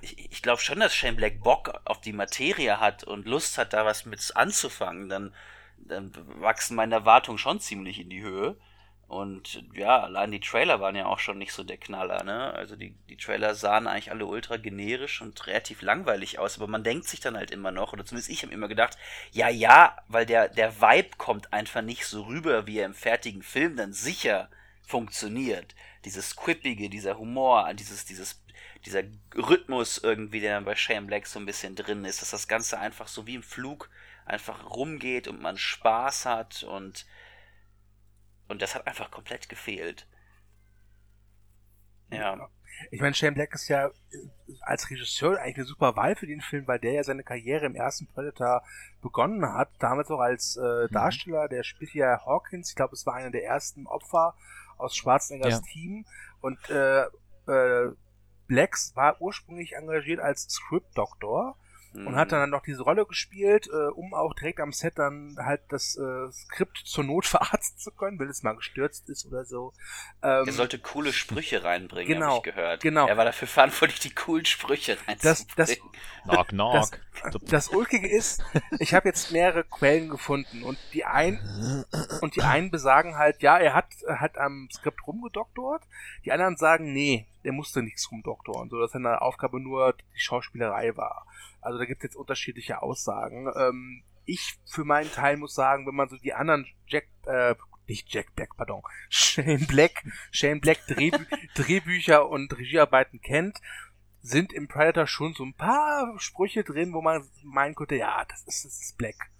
Ich, 0.00 0.32
ich 0.32 0.42
glaube 0.42 0.60
schon, 0.62 0.80
dass 0.80 0.94
Shane 0.94 1.16
Black 1.16 1.42
Bock 1.42 1.80
auf 1.84 2.00
die 2.00 2.14
Materie 2.14 2.80
hat 2.80 3.04
und 3.04 3.26
Lust 3.26 3.58
hat, 3.58 3.74
da 3.74 3.84
was 3.84 4.06
mit 4.06 4.32
anzufangen. 4.34 5.10
Dann, 5.10 5.34
dann 5.76 6.12
wachsen 6.40 6.76
meine 6.76 6.94
Erwartungen 6.94 7.38
schon 7.38 7.60
ziemlich 7.60 8.00
in 8.00 8.08
die 8.08 8.22
Höhe. 8.22 8.56
Und 9.08 9.62
ja, 9.72 10.02
allein 10.02 10.32
die 10.32 10.40
Trailer 10.40 10.80
waren 10.80 10.96
ja 10.96 11.06
auch 11.06 11.20
schon 11.20 11.38
nicht 11.38 11.52
so 11.52 11.62
der 11.62 11.76
Knaller, 11.76 12.24
ne? 12.24 12.52
Also 12.54 12.74
die, 12.74 12.90
die 13.08 13.16
Trailer 13.16 13.54
sahen 13.54 13.86
eigentlich 13.86 14.10
alle 14.10 14.26
ultra 14.26 14.56
generisch 14.56 15.22
und 15.22 15.46
relativ 15.46 15.80
langweilig 15.82 16.40
aus, 16.40 16.56
aber 16.56 16.66
man 16.66 16.82
denkt 16.82 17.06
sich 17.06 17.20
dann 17.20 17.36
halt 17.36 17.52
immer 17.52 17.70
noch, 17.70 17.92
oder 17.92 18.04
zumindest 18.04 18.30
ich 18.30 18.42
habe 18.42 18.52
immer 18.52 18.66
gedacht, 18.66 18.98
ja, 19.30 19.48
ja, 19.48 19.96
weil 20.08 20.26
der, 20.26 20.48
der 20.48 20.80
Vibe 20.80 21.16
kommt 21.18 21.52
einfach 21.52 21.82
nicht 21.82 22.04
so 22.04 22.22
rüber, 22.22 22.66
wie 22.66 22.78
er 22.78 22.86
im 22.86 22.94
fertigen 22.94 23.42
Film 23.42 23.76
dann 23.76 23.92
sicher 23.92 24.50
funktioniert. 24.82 25.76
Dieses 26.04 26.34
Quippige, 26.34 26.90
dieser 26.90 27.16
Humor, 27.16 27.72
dieses, 27.74 28.06
dieses, 28.06 28.42
dieser 28.84 29.02
Rhythmus 29.36 29.98
irgendwie, 29.98 30.40
der 30.40 30.60
bei 30.62 30.74
Shane 30.74 31.06
Black 31.06 31.28
so 31.28 31.38
ein 31.38 31.46
bisschen 31.46 31.76
drin 31.76 32.04
ist, 32.04 32.22
dass 32.22 32.30
das 32.30 32.48
Ganze 32.48 32.80
einfach 32.80 33.06
so 33.06 33.24
wie 33.28 33.36
im 33.36 33.44
Flug 33.44 33.88
einfach 34.24 34.68
rumgeht 34.70 35.28
und 35.28 35.40
man 35.40 35.56
Spaß 35.56 36.26
hat 36.26 36.64
und 36.64 37.06
und 38.48 38.62
das 38.62 38.74
hat 38.74 38.86
einfach 38.86 39.10
komplett 39.10 39.48
gefehlt. 39.48 40.06
Ja. 42.10 42.48
Ich 42.90 43.00
meine, 43.00 43.14
Shane 43.14 43.34
Black 43.34 43.54
ist 43.54 43.68
ja 43.68 43.86
äh, 43.86 43.90
als 44.60 44.90
Regisseur 44.90 45.40
eigentlich 45.40 45.56
eine 45.56 45.64
super 45.64 45.96
Wahl 45.96 46.14
für 46.14 46.26
den 46.26 46.40
Film, 46.40 46.66
weil 46.66 46.78
der 46.78 46.92
ja 46.92 47.04
seine 47.04 47.24
Karriere 47.24 47.66
im 47.66 47.74
ersten 47.74 48.06
Predator 48.06 48.62
begonnen 49.02 49.44
hat. 49.46 49.70
Damals 49.78 50.10
auch 50.10 50.20
als 50.20 50.56
äh, 50.56 50.60
mhm. 50.60 50.92
Darsteller, 50.92 51.48
der 51.48 51.62
spielt 51.62 51.94
ja 51.94 52.24
Hawkins. 52.24 52.70
Ich 52.70 52.76
glaube, 52.76 52.94
es 52.94 53.06
war 53.06 53.14
einer 53.14 53.30
der 53.30 53.44
ersten 53.44 53.86
Opfer 53.86 54.34
aus 54.76 54.94
Schwarzeneggers 54.96 55.54
ja. 55.54 55.72
Team. 55.72 56.06
Und 56.40 56.58
äh, 56.70 57.04
äh, 57.50 57.92
Blacks 58.46 58.94
war 58.94 59.20
ursprünglich 59.20 59.72
engagiert 59.74 60.20
als 60.20 60.42
Script 60.42 60.96
Doctor 61.96 62.06
und 62.06 62.16
hat 62.16 62.32
dann 62.32 62.50
noch 62.50 62.62
diese 62.62 62.82
Rolle 62.82 63.06
gespielt, 63.06 63.68
äh, 63.68 63.90
um 63.92 64.14
auch 64.14 64.34
direkt 64.34 64.60
am 64.60 64.72
Set 64.72 64.98
dann 64.98 65.36
halt 65.38 65.62
das 65.68 65.96
äh, 65.96 66.32
Skript 66.32 66.78
zur 66.84 67.04
Not 67.04 67.26
verarzten 67.26 67.78
zu 67.78 67.90
können, 67.90 68.18
wenn 68.18 68.28
es 68.28 68.42
mal 68.42 68.54
gestürzt 68.54 69.08
ist 69.08 69.26
oder 69.26 69.44
so. 69.44 69.72
Ähm, 70.22 70.46
er 70.46 70.52
sollte 70.52 70.78
coole 70.78 71.12
Sprüche 71.12 71.64
reinbringen, 71.64 72.14
genau, 72.14 72.26
habe 72.26 72.36
ich 72.48 72.54
gehört. 72.54 72.82
Genau. 72.82 73.06
Er 73.06 73.16
war 73.16 73.24
dafür 73.24 73.48
verantwortlich, 73.48 74.00
die 74.00 74.14
coolen 74.14 74.44
Sprüche 74.44 74.98
reinzubringen. 75.06 75.18
Das, 75.22 75.46
das, 75.56 75.78
knock, 76.24 76.48
knock. 76.48 77.00
Das, 77.22 77.40
das 77.42 77.68
Ulkige 77.68 78.08
ist, 78.08 78.44
ich 78.78 78.94
habe 78.94 79.08
jetzt 79.08 79.32
mehrere 79.32 79.64
Quellen 79.64 80.08
gefunden 80.08 80.62
und 80.62 80.78
die 80.92 81.04
einen 81.04 81.84
und 82.20 82.36
die 82.36 82.42
einen 82.42 82.70
besagen 82.70 83.16
halt, 83.16 83.42
ja, 83.42 83.58
er 83.58 83.74
hat 83.74 83.86
hat 84.06 84.38
am 84.38 84.68
Skript 84.72 85.06
rumgedoktort, 85.06 85.82
die 86.24 86.32
anderen 86.32 86.56
sagen, 86.56 86.92
nee, 86.92 87.26
der 87.46 87.52
musste 87.52 87.80
nichts 87.80 88.10
rumdoktoren, 88.10 88.68
so 88.68 88.80
dass 88.80 88.90
seine 88.90 89.22
Aufgabe 89.22 89.60
nur 89.60 89.92
die 89.92 90.18
Schauspielerei 90.18 90.96
war. 90.96 91.26
Also 91.60 91.78
da 91.78 91.84
gibt 91.84 92.00
es 92.00 92.08
jetzt 92.08 92.16
unterschiedliche 92.16 92.82
Aussagen. 92.82 93.48
Ähm, 93.56 94.02
ich 94.24 94.58
für 94.64 94.84
meinen 94.84 95.12
Teil 95.12 95.36
muss 95.36 95.54
sagen, 95.54 95.86
wenn 95.86 95.94
man 95.94 96.08
so 96.08 96.16
die 96.16 96.34
anderen 96.34 96.66
Jack, 96.88 97.06
äh, 97.24 97.54
nicht 97.86 98.12
Jack 98.12 98.34
Black, 98.34 98.56
pardon, 98.56 98.82
Shane 99.08 99.64
Black, 99.68 100.04
Shane 100.32 100.60
Black 100.60 100.84
Drehbü 100.88 101.24
Drehbücher 101.54 102.28
und 102.28 102.58
Regiearbeiten 102.58 103.20
kennt, 103.20 103.60
sind 104.22 104.52
im 104.52 104.66
Predator 104.66 105.06
schon 105.06 105.34
so 105.34 105.44
ein 105.44 105.54
paar 105.54 106.18
Sprüche 106.18 106.64
drin, 106.64 106.92
wo 106.92 107.00
man 107.00 107.24
meinen 107.44 107.76
könnte, 107.76 107.94
ja, 107.94 108.24
das 108.24 108.42
ist, 108.42 108.64
das 108.64 108.80
ist 108.82 108.98
Black. 108.98 109.30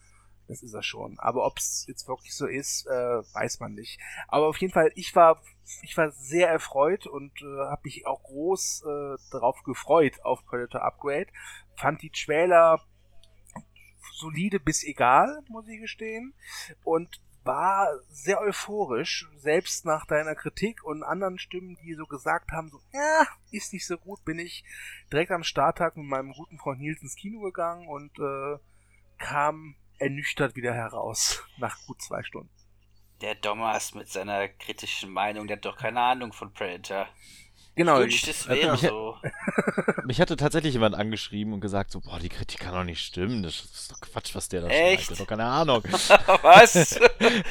Das 0.48 0.62
ist 0.62 0.74
er 0.74 0.82
schon. 0.82 1.18
Aber 1.18 1.44
ob 1.44 1.59
es 1.59 1.85
jetzt 1.88 2.06
wirklich 2.06 2.35
so 2.35 2.46
ist, 2.46 2.87
äh, 2.87 2.90
weiß 2.90 3.61
man 3.61 3.74
nicht. 3.74 3.98
Aber 4.28 4.46
auf 4.46 4.59
jeden 4.59 4.72
Fall, 4.72 4.92
ich 4.94 5.14
war, 5.16 5.42
ich 5.82 5.96
war 5.96 6.11
sehr 6.12 6.48
erfreut 6.48 7.06
und 7.06 7.32
äh, 7.42 7.66
habe 7.68 7.82
mich 7.85 8.06
auch 8.06 8.22
groß 8.22 8.85
äh, 8.87 9.16
darauf 9.32 9.62
gefreut 9.64 10.24
auf 10.24 10.44
Predator 10.46 10.82
Upgrade. 10.82 11.26
Fand 11.76 12.02
die 12.02 12.11
Trailer 12.11 12.80
solide 14.14 14.61
bis 14.61 14.85
egal, 14.85 15.42
muss 15.48 15.68
ich 15.68 15.80
gestehen. 15.80 16.35
Und 16.85 17.20
war 17.46 17.88
sehr 18.11 18.40
euphorisch, 18.40 19.28
selbst 19.37 19.85
nach 19.85 20.04
deiner 20.04 20.35
Kritik 20.35 20.82
und 20.85 21.04
anderen 21.04 21.38
Stimmen, 21.38 21.78
die 21.82 21.94
so 21.94 22.04
gesagt 22.04 22.50
haben, 22.50 22.68
so, 22.70 22.80
ja, 22.92 23.26
ist 23.52 23.72
nicht 23.72 23.87
so 23.87 23.96
gut, 23.96 24.24
bin 24.24 24.40
ich 24.40 24.64
direkt 25.12 25.30
am 25.30 25.44
Starttag 25.44 25.96
mit 25.96 26.06
meinem 26.06 26.32
guten 26.32 26.59
Freund 26.59 26.80
Nils 26.80 27.00
ins 27.02 27.14
Kino 27.14 27.40
gegangen 27.42 27.87
und 27.87 28.18
äh, 28.18 28.59
kam 29.18 29.76
ernüchtert 29.98 30.56
wieder 30.56 30.74
heraus 30.74 31.42
nach 31.59 31.76
gut 31.87 32.00
zwei 32.02 32.22
Stunden. 32.22 32.50
Der 33.20 33.40
Thomas 33.40 33.94
mit 33.94 34.09
seiner 34.09 34.48
kritischen 34.48 35.11
Meinung, 35.11 35.46
der 35.46 35.56
hat 35.56 35.64
doch 35.64 35.76
keine 35.76 36.00
Ahnung 36.00 36.32
von 36.32 36.52
Predator. 36.52 37.09
Genau. 37.74 37.96
Ich 38.00 38.04
wünschte, 38.04 38.30
es 38.30 38.48
wäre 38.48 38.72
mich, 38.72 38.80
so. 38.80 39.16
mich 40.06 40.18
hatte 40.20 40.37
tatsächlich 40.37 40.72
jemand 40.72 40.94
angeschrieben 40.94 41.52
und 41.52 41.61
gesagt 41.61 41.90
so, 41.90 42.00
boah, 42.00 42.18
die 42.18 42.30
Kritik 42.30 42.61
kann 42.61 42.72
doch 42.74 42.85
nicht 42.85 43.02
stimmen. 43.04 43.42
Das 43.42 43.54
ist 43.56 43.92
doch 43.92 44.00
Quatsch, 44.00 44.35
was 44.35 44.48
der 44.48 44.62
da 44.62 44.68
Echt? 44.68 45.04
schreibt. 45.04 45.11
Der 45.11 45.16
hat 45.16 45.20
doch 45.20 45.26
keine 45.28 45.44
Ahnung. 45.44 45.82
Was? 46.42 46.98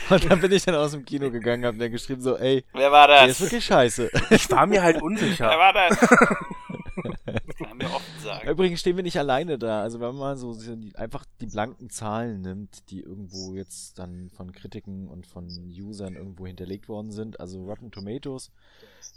und 0.09 0.31
dann 0.31 0.41
bin 0.41 0.51
ich 0.51 0.63
dann 0.65 0.73
aus 0.75 0.91
dem 0.93 1.05
Kino 1.05 1.29
gegangen, 1.29 1.63
hab 1.65 1.75
mir 1.75 1.91
geschrieben 1.91 2.21
so, 2.21 2.37
ey, 2.37 2.65
Wer 2.73 2.91
war 2.91 3.07
der 3.07 3.21
das? 3.27 3.31
ist 3.39 3.41
wirklich 3.41 3.65
scheiße. 3.65 4.09
Ich 4.31 4.49
war 4.49 4.65
mir 4.65 4.81
halt 4.81 4.95
Wer 4.95 5.03
unsicher. 5.03 5.45
war 5.47 5.73
das? 5.73 5.97
Kann 7.77 7.89
mir 7.89 7.95
offen 7.95 8.19
sagen. 8.23 8.49
Übrigens 8.49 8.79
stehen 8.79 8.95
wir 8.95 9.03
nicht 9.03 9.17
alleine 9.17 9.57
da. 9.57 9.81
Also 9.81 9.99
wenn 9.99 10.15
man 10.15 10.37
so 10.37 10.53
die, 10.53 10.95
einfach 10.95 11.25
die 11.41 11.47
blanken 11.47 11.89
Zahlen 11.89 12.41
nimmt, 12.41 12.89
die 12.89 13.01
irgendwo 13.01 13.53
jetzt 13.53 13.99
dann 13.99 14.29
von 14.29 14.51
Kritiken 14.51 15.07
und 15.07 15.27
von 15.27 15.47
Usern 15.47 16.15
irgendwo 16.15 16.47
hinterlegt 16.47 16.87
worden 16.87 17.11
sind. 17.11 17.39
Also 17.39 17.63
Rotten 17.65 17.91
Tomatoes, 17.91 18.51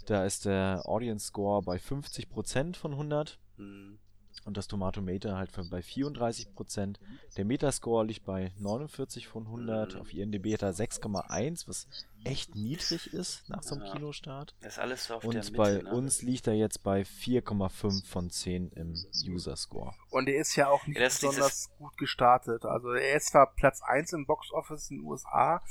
da 0.05 0.25
ist 0.25 0.45
der 0.45 0.81
Audience 0.85 1.27
Score 1.27 1.61
bei 1.61 1.77
50% 1.77 2.75
von 2.75 2.91
100 2.93 3.39
Hm. 3.59 3.99
Und 4.45 4.57
das 4.57 4.67
Tomatometer 4.67 5.37
halt 5.37 5.51
für- 5.51 5.63
bei 5.69 5.81
34%. 5.81 6.99
Der 7.37 7.45
Metascore 7.45 8.05
liegt 8.05 8.25
bei 8.25 8.51
49 8.57 9.27
von 9.27 9.47
100. 9.47 9.95
Auf 9.97 10.13
IMDb 10.13 10.53
hat 10.53 10.61
er 10.63 10.73
6,1, 10.73 11.67
was 11.67 11.87
echt 12.23 12.55
niedrig 12.55 13.13
ist 13.13 13.47
nach 13.49 13.63
so 13.63 13.75
einem 13.75 13.85
Ja. 13.85 13.93
Kinostart. 13.93 14.55
Das 14.61 14.73
ist 14.73 14.79
alles 14.79 15.05
so 15.05 15.15
auf 15.15 15.21
der 15.21 15.29
Und 15.29 15.35
Mitte, 15.35 15.51
bei 15.53 15.81
ne? 15.81 15.93
uns 15.93 16.21
liegt 16.21 16.47
er 16.47 16.53
jetzt 16.53 16.83
bei 16.83 17.05
4,5 17.05 18.05
von 18.07 18.29
10 18.29 18.71
im 18.71 18.93
User 19.27 19.55
Score. 19.55 19.93
Und 20.09 20.27
er 20.27 20.41
ist 20.41 20.55
ja 20.55 20.67
auch 20.69 20.85
nicht 20.87 20.97
Ja, 20.99 21.05
besonders 21.05 21.69
gut 21.77 21.97
gestartet. 21.97 22.65
Also 22.65 22.91
er 22.93 23.15
ist 23.17 23.27
zwar 23.27 23.53
Platz 23.55 23.81
1 23.81 24.13
im 24.13 24.25
Box 24.25 24.51
Office 24.51 24.89
in 24.89 24.97
den 24.97 25.05
USA, 25.05 25.61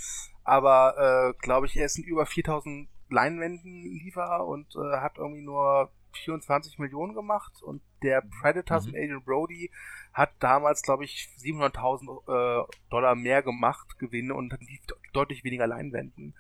aber 0.45 1.35
äh, 1.35 1.39
glaube 1.43 1.67
ich, 1.67 1.77
er 1.77 1.87
ist 1.87 1.99
in 1.99 2.05
über 2.05 2.25
4000 2.27 2.89
Leinwänden 3.11 3.83
Lieferer 4.03 4.47
und 4.47 4.75
äh, 4.77 4.99
hat 5.01 5.17
irgendwie 5.19 5.43
nur 5.43 5.91
24 6.19 6.79
Millionen 6.79 7.15
gemacht 7.15 7.63
und 7.63 7.83
der 8.03 8.23
Predators 8.41 8.87
Mhm. 8.87 8.93
mit 8.93 9.03
Adrian 9.03 9.25
Brody 9.25 9.71
hat 10.13 10.31
damals, 10.41 10.83
glaube 10.83 11.05
ich, 11.05 11.29
700.000 11.39 12.63
äh, 12.63 12.67
Dollar 12.91 13.15
mehr 13.15 13.43
gemacht, 13.43 13.99
Gewinne 13.99 14.35
und 14.35 14.53
lief 14.61 14.85
de- 14.87 14.97
deutlich 15.13 15.45
weniger 15.45 15.67
Leinwänden. 15.67 16.35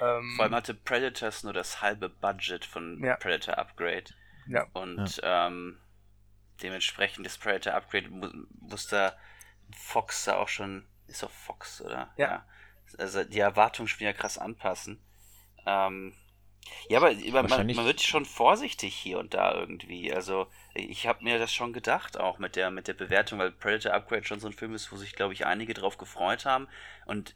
Ähm, 0.00 0.32
Vor 0.36 0.44
allem 0.44 0.54
hatte 0.54 0.74
Predators 0.74 1.42
nur 1.44 1.52
das 1.52 1.82
halbe 1.82 2.08
Budget 2.08 2.64
von 2.64 3.02
Ja. 3.02 3.16
Predator 3.16 3.58
Upgrade. 3.58 4.04
Ja. 4.46 4.66
Und 4.72 5.20
ähm, 5.22 5.78
dementsprechend 6.62 7.26
das 7.26 7.38
Predator 7.38 7.74
Upgrade 7.74 8.08
mu 8.08 8.28
muss 8.60 8.86
da 8.88 9.14
Fox 9.76 10.24
da 10.24 10.36
auch 10.36 10.48
schon. 10.48 10.86
Ist 11.06 11.22
doch 11.22 11.30
Fox, 11.30 11.80
oder? 11.80 12.12
Ja. 12.16 12.44
Also 12.98 13.24
die 13.24 13.38
Erwartungen 13.40 13.88
schon 13.88 14.00
wieder 14.00 14.12
krass 14.14 14.38
anpassen. 14.38 15.02
Ähm, 15.66 16.14
ja, 16.88 16.98
aber 16.98 17.12
man, 17.42 17.66
man 17.66 17.84
wird 17.84 18.00
schon 18.00 18.24
vorsichtig 18.24 18.94
hier 18.94 19.18
und 19.18 19.34
da 19.34 19.54
irgendwie. 19.54 20.12
Also 20.12 20.46
ich 20.74 21.06
habe 21.06 21.24
mir 21.24 21.38
das 21.38 21.52
schon 21.52 21.72
gedacht, 21.72 22.18
auch 22.18 22.38
mit 22.38 22.56
der, 22.56 22.70
mit 22.70 22.88
der 22.88 22.94
Bewertung, 22.94 23.38
weil 23.38 23.50
Predator 23.50 23.92
Upgrade 23.92 24.24
schon 24.24 24.40
so 24.40 24.46
ein 24.46 24.52
Film 24.52 24.74
ist, 24.74 24.90
wo 24.92 24.96
sich, 24.96 25.14
glaube 25.14 25.34
ich, 25.34 25.46
einige 25.46 25.74
drauf 25.74 25.98
gefreut 25.98 26.44
haben. 26.44 26.68
Und 27.06 27.34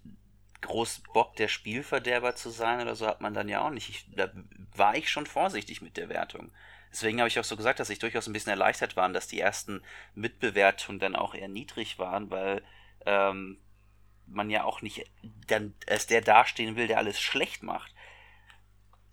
groß 0.62 1.02
Bock, 1.12 1.36
der 1.36 1.48
Spielverderber 1.48 2.34
zu 2.34 2.50
sein 2.50 2.80
oder 2.80 2.94
so, 2.94 3.06
hat 3.06 3.20
man 3.20 3.34
dann 3.34 3.48
ja 3.48 3.60
auch 3.60 3.70
nicht. 3.70 3.90
Ich, 3.90 4.06
da 4.14 4.30
war 4.74 4.96
ich 4.96 5.10
schon 5.10 5.26
vorsichtig 5.26 5.82
mit 5.82 5.96
der 5.96 6.08
Wertung. 6.08 6.50
Deswegen 6.90 7.18
habe 7.20 7.28
ich 7.28 7.38
auch 7.38 7.44
so 7.44 7.56
gesagt, 7.56 7.80
dass 7.80 7.90
ich 7.90 7.98
durchaus 7.98 8.26
ein 8.26 8.32
bisschen 8.32 8.50
erleichtert 8.50 8.96
war, 8.96 9.08
dass 9.08 9.26
die 9.26 9.40
ersten 9.40 9.82
Mitbewertungen 10.14 11.00
dann 11.00 11.16
auch 11.16 11.34
eher 11.34 11.48
niedrig 11.48 11.98
waren, 11.98 12.30
weil 12.30 12.62
ähm, 13.06 13.58
man 14.26 14.50
ja 14.50 14.64
auch 14.64 14.82
nicht 14.82 15.04
dann 15.46 15.74
als 15.88 16.06
der 16.06 16.20
dastehen 16.20 16.76
will, 16.76 16.86
der 16.86 16.98
alles 16.98 17.20
schlecht 17.20 17.62
macht. 17.62 17.92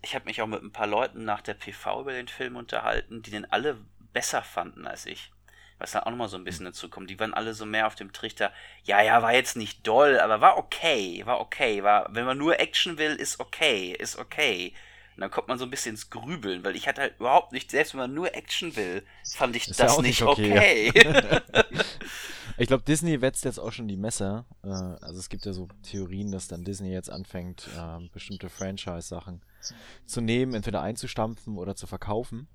Ich 0.02 0.14
habe 0.14 0.24
mich 0.24 0.40
auch 0.40 0.46
mit 0.46 0.62
ein 0.62 0.72
paar 0.72 0.86
Leuten 0.86 1.24
nach 1.24 1.40
der 1.40 1.54
PV 1.54 2.02
über 2.02 2.12
den 2.12 2.28
Film 2.28 2.56
unterhalten, 2.56 3.22
die 3.22 3.30
den 3.30 3.50
alle 3.50 3.78
besser 4.12 4.42
fanden 4.42 4.86
als 4.86 5.06
ich. 5.06 5.30
Was 5.78 5.92
dann 5.92 6.02
auch 6.02 6.10
nochmal 6.10 6.28
so 6.28 6.36
ein 6.36 6.44
bisschen 6.44 6.66
dazu 6.66 6.90
kommt. 6.90 7.08
Die 7.08 7.18
waren 7.18 7.32
alle 7.32 7.54
so 7.54 7.64
mehr 7.64 7.86
auf 7.86 7.94
dem 7.94 8.12
Trichter. 8.12 8.52
Ja, 8.84 9.00
ja, 9.02 9.22
war 9.22 9.32
jetzt 9.32 9.56
nicht 9.56 9.86
doll, 9.86 10.20
aber 10.20 10.40
war 10.40 10.58
okay, 10.58 11.22
war 11.24 11.40
okay. 11.40 11.82
War, 11.82 12.06
wenn 12.14 12.26
man 12.26 12.36
nur 12.36 12.60
Action 12.60 12.98
will, 12.98 13.14
ist 13.14 13.40
okay, 13.40 13.92
ist 13.98 14.18
okay. 14.18 14.74
Und 15.16 15.22
dann 15.22 15.30
kommt 15.30 15.48
man 15.48 15.58
so 15.58 15.64
ein 15.64 15.70
bisschen 15.70 15.92
ins 15.92 16.10
Grübeln, 16.10 16.64
weil 16.64 16.76
ich 16.76 16.86
hatte 16.86 17.00
halt 17.00 17.18
überhaupt 17.18 17.52
nicht, 17.52 17.70
selbst 17.70 17.94
wenn 17.94 18.00
man 18.00 18.14
nur 18.14 18.34
Action 18.34 18.76
will, 18.76 19.06
fand 19.36 19.56
ich 19.56 19.68
Ist 19.68 19.80
das 19.80 19.96
ja 19.96 20.02
nicht 20.02 20.22
okay, 20.22 20.90
okay. 20.90 21.40
Ich 22.60 22.66
glaube, 22.66 22.84
Disney 22.84 23.22
wetzt 23.22 23.46
jetzt 23.46 23.58
auch 23.58 23.72
schon 23.72 23.88
die 23.88 23.96
Messer. 23.96 24.44
Äh, 24.62 24.68
also 24.68 25.18
es 25.18 25.30
gibt 25.30 25.46
ja 25.46 25.54
so 25.54 25.66
Theorien, 25.82 26.30
dass 26.30 26.46
dann 26.46 26.62
Disney 26.62 26.92
jetzt 26.92 27.10
anfängt, 27.10 27.70
äh, 27.74 28.06
bestimmte 28.12 28.50
Franchise-Sachen 28.50 29.42
zu 30.04 30.20
nehmen, 30.20 30.52
entweder 30.52 30.82
einzustampfen 30.82 31.56
oder 31.56 31.74
zu 31.74 31.86
verkaufen. 31.86 32.48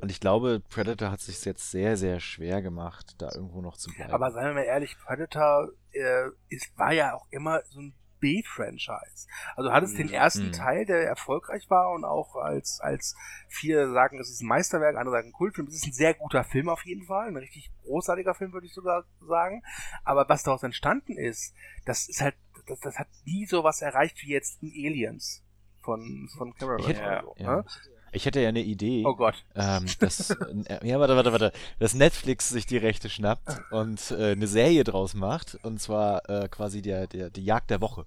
Und 0.00 0.10
ich 0.10 0.20
glaube, 0.20 0.62
Predator 0.70 1.10
hat 1.10 1.20
sich 1.20 1.44
jetzt 1.44 1.70
sehr, 1.70 1.98
sehr 1.98 2.18
schwer 2.18 2.62
gemacht, 2.62 3.14
da 3.18 3.30
irgendwo 3.34 3.60
noch 3.60 3.76
zu 3.76 3.90
bleiben. 3.90 4.10
Aber 4.10 4.32
seien 4.32 4.46
wir 4.46 4.54
mal 4.54 4.62
ehrlich, 4.62 4.96
Predator 4.96 5.68
äh, 5.92 6.30
ist, 6.48 6.76
war 6.78 6.92
ja 6.92 7.14
auch 7.14 7.26
immer 7.30 7.60
so 7.68 7.80
ein 7.80 7.94
B-Franchise. 8.24 9.26
Also 9.56 9.68
du 9.68 9.74
hattest 9.74 9.98
den 9.98 10.06
Mhm. 10.08 10.12
ersten 10.14 10.46
Mhm. 10.48 10.52
Teil, 10.52 10.86
der 10.86 11.06
erfolgreich 11.06 11.68
war 11.68 11.90
und 11.92 12.04
auch 12.04 12.36
als, 12.36 12.80
als 12.80 13.14
viele 13.48 13.92
sagen, 13.92 14.18
es 14.18 14.30
ist 14.30 14.40
ein 14.42 14.48
Meisterwerk, 14.48 14.96
andere 14.96 15.16
sagen 15.16 15.32
Kultfilm. 15.32 15.66
Es 15.68 15.74
ist 15.74 15.86
ein 15.86 15.92
sehr 15.92 16.14
guter 16.14 16.44
Film 16.44 16.68
auf 16.68 16.84
jeden 16.84 17.04
Fall, 17.04 17.28
ein 17.28 17.36
richtig 17.36 17.70
großartiger 17.84 18.34
Film, 18.34 18.52
würde 18.52 18.66
ich 18.66 18.72
sogar 18.74 19.04
sagen. 19.20 19.62
Aber 20.04 20.28
was 20.28 20.42
daraus 20.42 20.62
entstanden 20.62 21.16
ist, 21.18 21.54
das 21.84 22.08
ist 22.08 22.20
halt, 22.20 22.34
das, 22.66 22.80
das 22.80 22.98
hat 22.98 23.08
nie 23.24 23.46
so 23.46 23.62
was 23.62 23.82
erreicht 23.82 24.16
wie 24.22 24.30
jetzt 24.30 24.62
in 24.62 24.70
Aliens 24.70 25.42
von, 25.82 26.28
von 26.36 26.54
Cameron. 26.54 26.80
Ich 26.80 26.88
hätte- 26.88 27.20
so, 27.24 27.34
ja. 27.38 27.56
ne? 27.56 27.64
Ich 28.16 28.26
hätte 28.26 28.38
ja 28.40 28.48
eine 28.50 28.62
Idee, 28.62 29.02
Oh 29.04 29.16
Gott. 29.16 29.44
ähm, 29.56 29.86
dass, 29.98 30.30
äh, 30.30 30.86
ja, 30.86 31.00
warte, 31.00 31.16
warte, 31.16 31.32
warte, 31.32 31.52
dass 31.80 31.94
Netflix 31.94 32.48
sich 32.48 32.64
die 32.64 32.76
Rechte 32.76 33.10
schnappt 33.10 33.60
und 33.72 34.12
äh, 34.12 34.30
eine 34.32 34.46
Serie 34.46 34.84
draus 34.84 35.14
macht, 35.14 35.56
und 35.64 35.80
zwar 35.80 36.28
äh, 36.30 36.48
quasi 36.48 36.80
der, 36.80 37.08
der, 37.08 37.30
die 37.30 37.44
Jagd 37.44 37.70
der 37.70 37.80
Woche. 37.80 38.06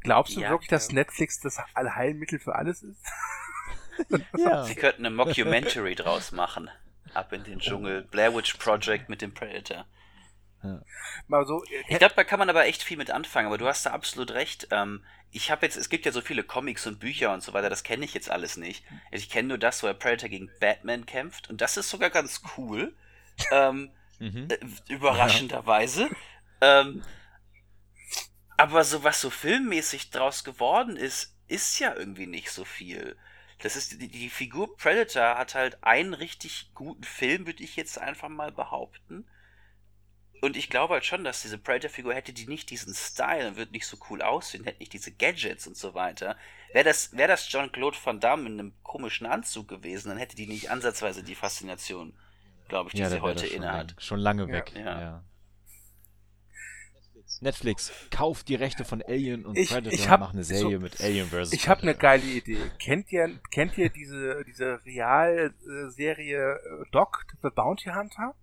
Glaubst 0.00 0.36
du 0.36 0.40
Ja, 0.40 0.50
wirklich, 0.50 0.68
dass 0.70 0.88
ja. 0.88 0.94
Netflix 0.94 1.40
das 1.40 1.58
Allheilmittel 1.74 2.38
für 2.38 2.54
alles 2.54 2.82
ist? 2.82 3.00
Ja. 4.38 4.64
Sie 4.64 4.76
könnten 4.76 5.04
eine 5.04 5.14
Mockumentary 5.14 5.94
draus 5.94 6.32
machen. 6.32 6.70
Ab 7.12 7.34
in 7.34 7.44
den 7.44 7.58
Dschungel. 7.58 8.02
Blair 8.04 8.34
Witch 8.34 8.54
Project 8.54 9.10
mit 9.10 9.20
dem 9.20 9.34
Predator. 9.34 9.84
Mal 11.26 11.44
so, 11.46 11.62
Ich 11.88 11.98
glaube, 11.98 12.14
da 12.16 12.24
kann 12.24 12.38
man 12.38 12.48
aber 12.48 12.64
echt 12.64 12.82
viel 12.82 12.96
mit 12.96 13.10
anfangen, 13.10 13.46
aber 13.46 13.58
du 13.58 13.66
hast 13.66 13.84
da 13.84 13.90
absolut 13.90 14.30
recht. 14.30 14.68
Ähm, 14.70 15.04
ich 15.30 15.50
habe 15.50 15.66
jetzt, 15.66 15.76
es 15.76 15.90
gibt 15.90 16.06
ja 16.06 16.12
so 16.12 16.22
viele 16.22 16.44
Comics 16.44 16.86
und 16.86 16.98
Bücher 16.98 17.32
und 17.34 17.42
so 17.42 17.52
weiter, 17.52 17.68
das 17.68 17.82
kenne 17.82 18.04
ich 18.06 18.14
jetzt 18.14 18.30
alles 18.30 18.56
nicht. 18.56 18.84
Ich 19.10 19.28
kenne 19.28 19.48
nur 19.48 19.58
das, 19.58 19.82
wo 19.82 19.86
der 19.86 19.94
Predator 19.94 20.28
gegen 20.30 20.50
Batman 20.60 21.04
kämpft 21.04 21.50
und 21.50 21.60
das 21.60 21.76
ist 21.76 21.90
sogar 21.90 22.08
ganz 22.10 22.40
cool. 22.56 22.94
Ähm, 23.52 23.90
Mhm. 24.18 24.48
äh, 24.50 24.92
überraschenderweise. 24.92 26.08
Ähm, 26.60 27.02
aber 28.60 28.84
so 28.84 29.02
was 29.04 29.22
so 29.22 29.30
filmmäßig 29.30 30.10
draus 30.10 30.44
geworden 30.44 30.96
ist, 30.96 31.34
ist 31.48 31.78
ja 31.78 31.94
irgendwie 31.94 32.26
nicht 32.26 32.50
so 32.50 32.66
viel. 32.66 33.16
Das 33.62 33.74
ist 33.74 34.00
die, 34.02 34.08
die 34.08 34.28
Figur 34.28 34.76
Predator 34.76 35.38
hat 35.38 35.54
halt 35.54 35.82
einen 35.82 36.12
richtig 36.12 36.70
guten 36.74 37.04
Film, 37.04 37.46
würde 37.46 37.62
ich 37.62 37.76
jetzt 37.76 37.98
einfach 37.98 38.28
mal 38.28 38.52
behaupten. 38.52 39.26
Und 40.42 40.58
ich 40.58 40.68
glaube 40.68 40.92
halt 40.94 41.06
schon, 41.06 41.24
dass 41.24 41.40
diese 41.40 41.56
Predator-Figur 41.56 42.12
hätte 42.12 42.34
die 42.34 42.46
nicht 42.46 42.68
diesen 42.68 42.92
Style 42.94 43.48
und 43.48 43.56
wird 43.56 43.72
nicht 43.72 43.86
so 43.86 43.96
cool 44.10 44.20
aussehen, 44.20 44.64
hätte 44.64 44.80
nicht 44.80 44.92
diese 44.92 45.12
Gadgets 45.12 45.66
und 45.66 45.76
so 45.78 45.94
weiter. 45.94 46.36
Wäre 46.74 46.84
das, 46.84 47.16
wär 47.16 47.28
das 47.28 47.48
Jean-Claude 47.48 47.96
Van 48.02 48.20
Damme 48.20 48.46
in 48.46 48.60
einem 48.60 48.72
komischen 48.82 49.26
Anzug 49.26 49.68
gewesen, 49.68 50.08
dann 50.10 50.18
hätte 50.18 50.36
die 50.36 50.46
nicht 50.46 50.70
ansatzweise 50.70 51.22
die 51.22 51.34
Faszination, 51.34 52.12
glaube 52.68 52.88
ich, 52.88 52.94
die 52.94 53.00
Ja, 53.00 53.08
sie 53.08 53.20
heute 53.20 53.46
innehat. 53.46 53.94
schon 53.98 54.20
lange 54.20 54.48
weg. 54.48 54.72
Ja. 54.74 55.00
Ja. 55.00 55.24
Netflix, 57.40 57.90
kauft 58.10 58.48
die 58.48 58.54
Rechte 58.54 58.84
von 58.84 59.02
Alien 59.02 59.44
und 59.46 59.56
Ich- 59.56 59.70
Predator 59.70 59.92
ich 59.92 60.02
und 60.04 60.10
hab 60.10 60.20
mach 60.20 60.32
eine 60.32 60.44
Serie 60.44 60.76
so- 60.76 60.80
mit 60.80 61.00
Alien 61.00 61.28
vs. 61.28 61.52
Ich 61.52 61.68
habe 61.68 61.82
eine 61.82 61.94
geile 61.94 62.22
Idee. 62.24 62.58
Kennt 62.78 63.10
ihr, 63.12 63.30
kennt 63.50 63.76
ihr 63.78 63.88
diese, 63.90 64.44
diese 64.46 64.80
Realserie 64.84 66.36
äh, 66.54 66.84
Doc, 66.92 67.24
The 67.42 67.48
Bounty 67.54 67.90
Hunter? 67.90 68.34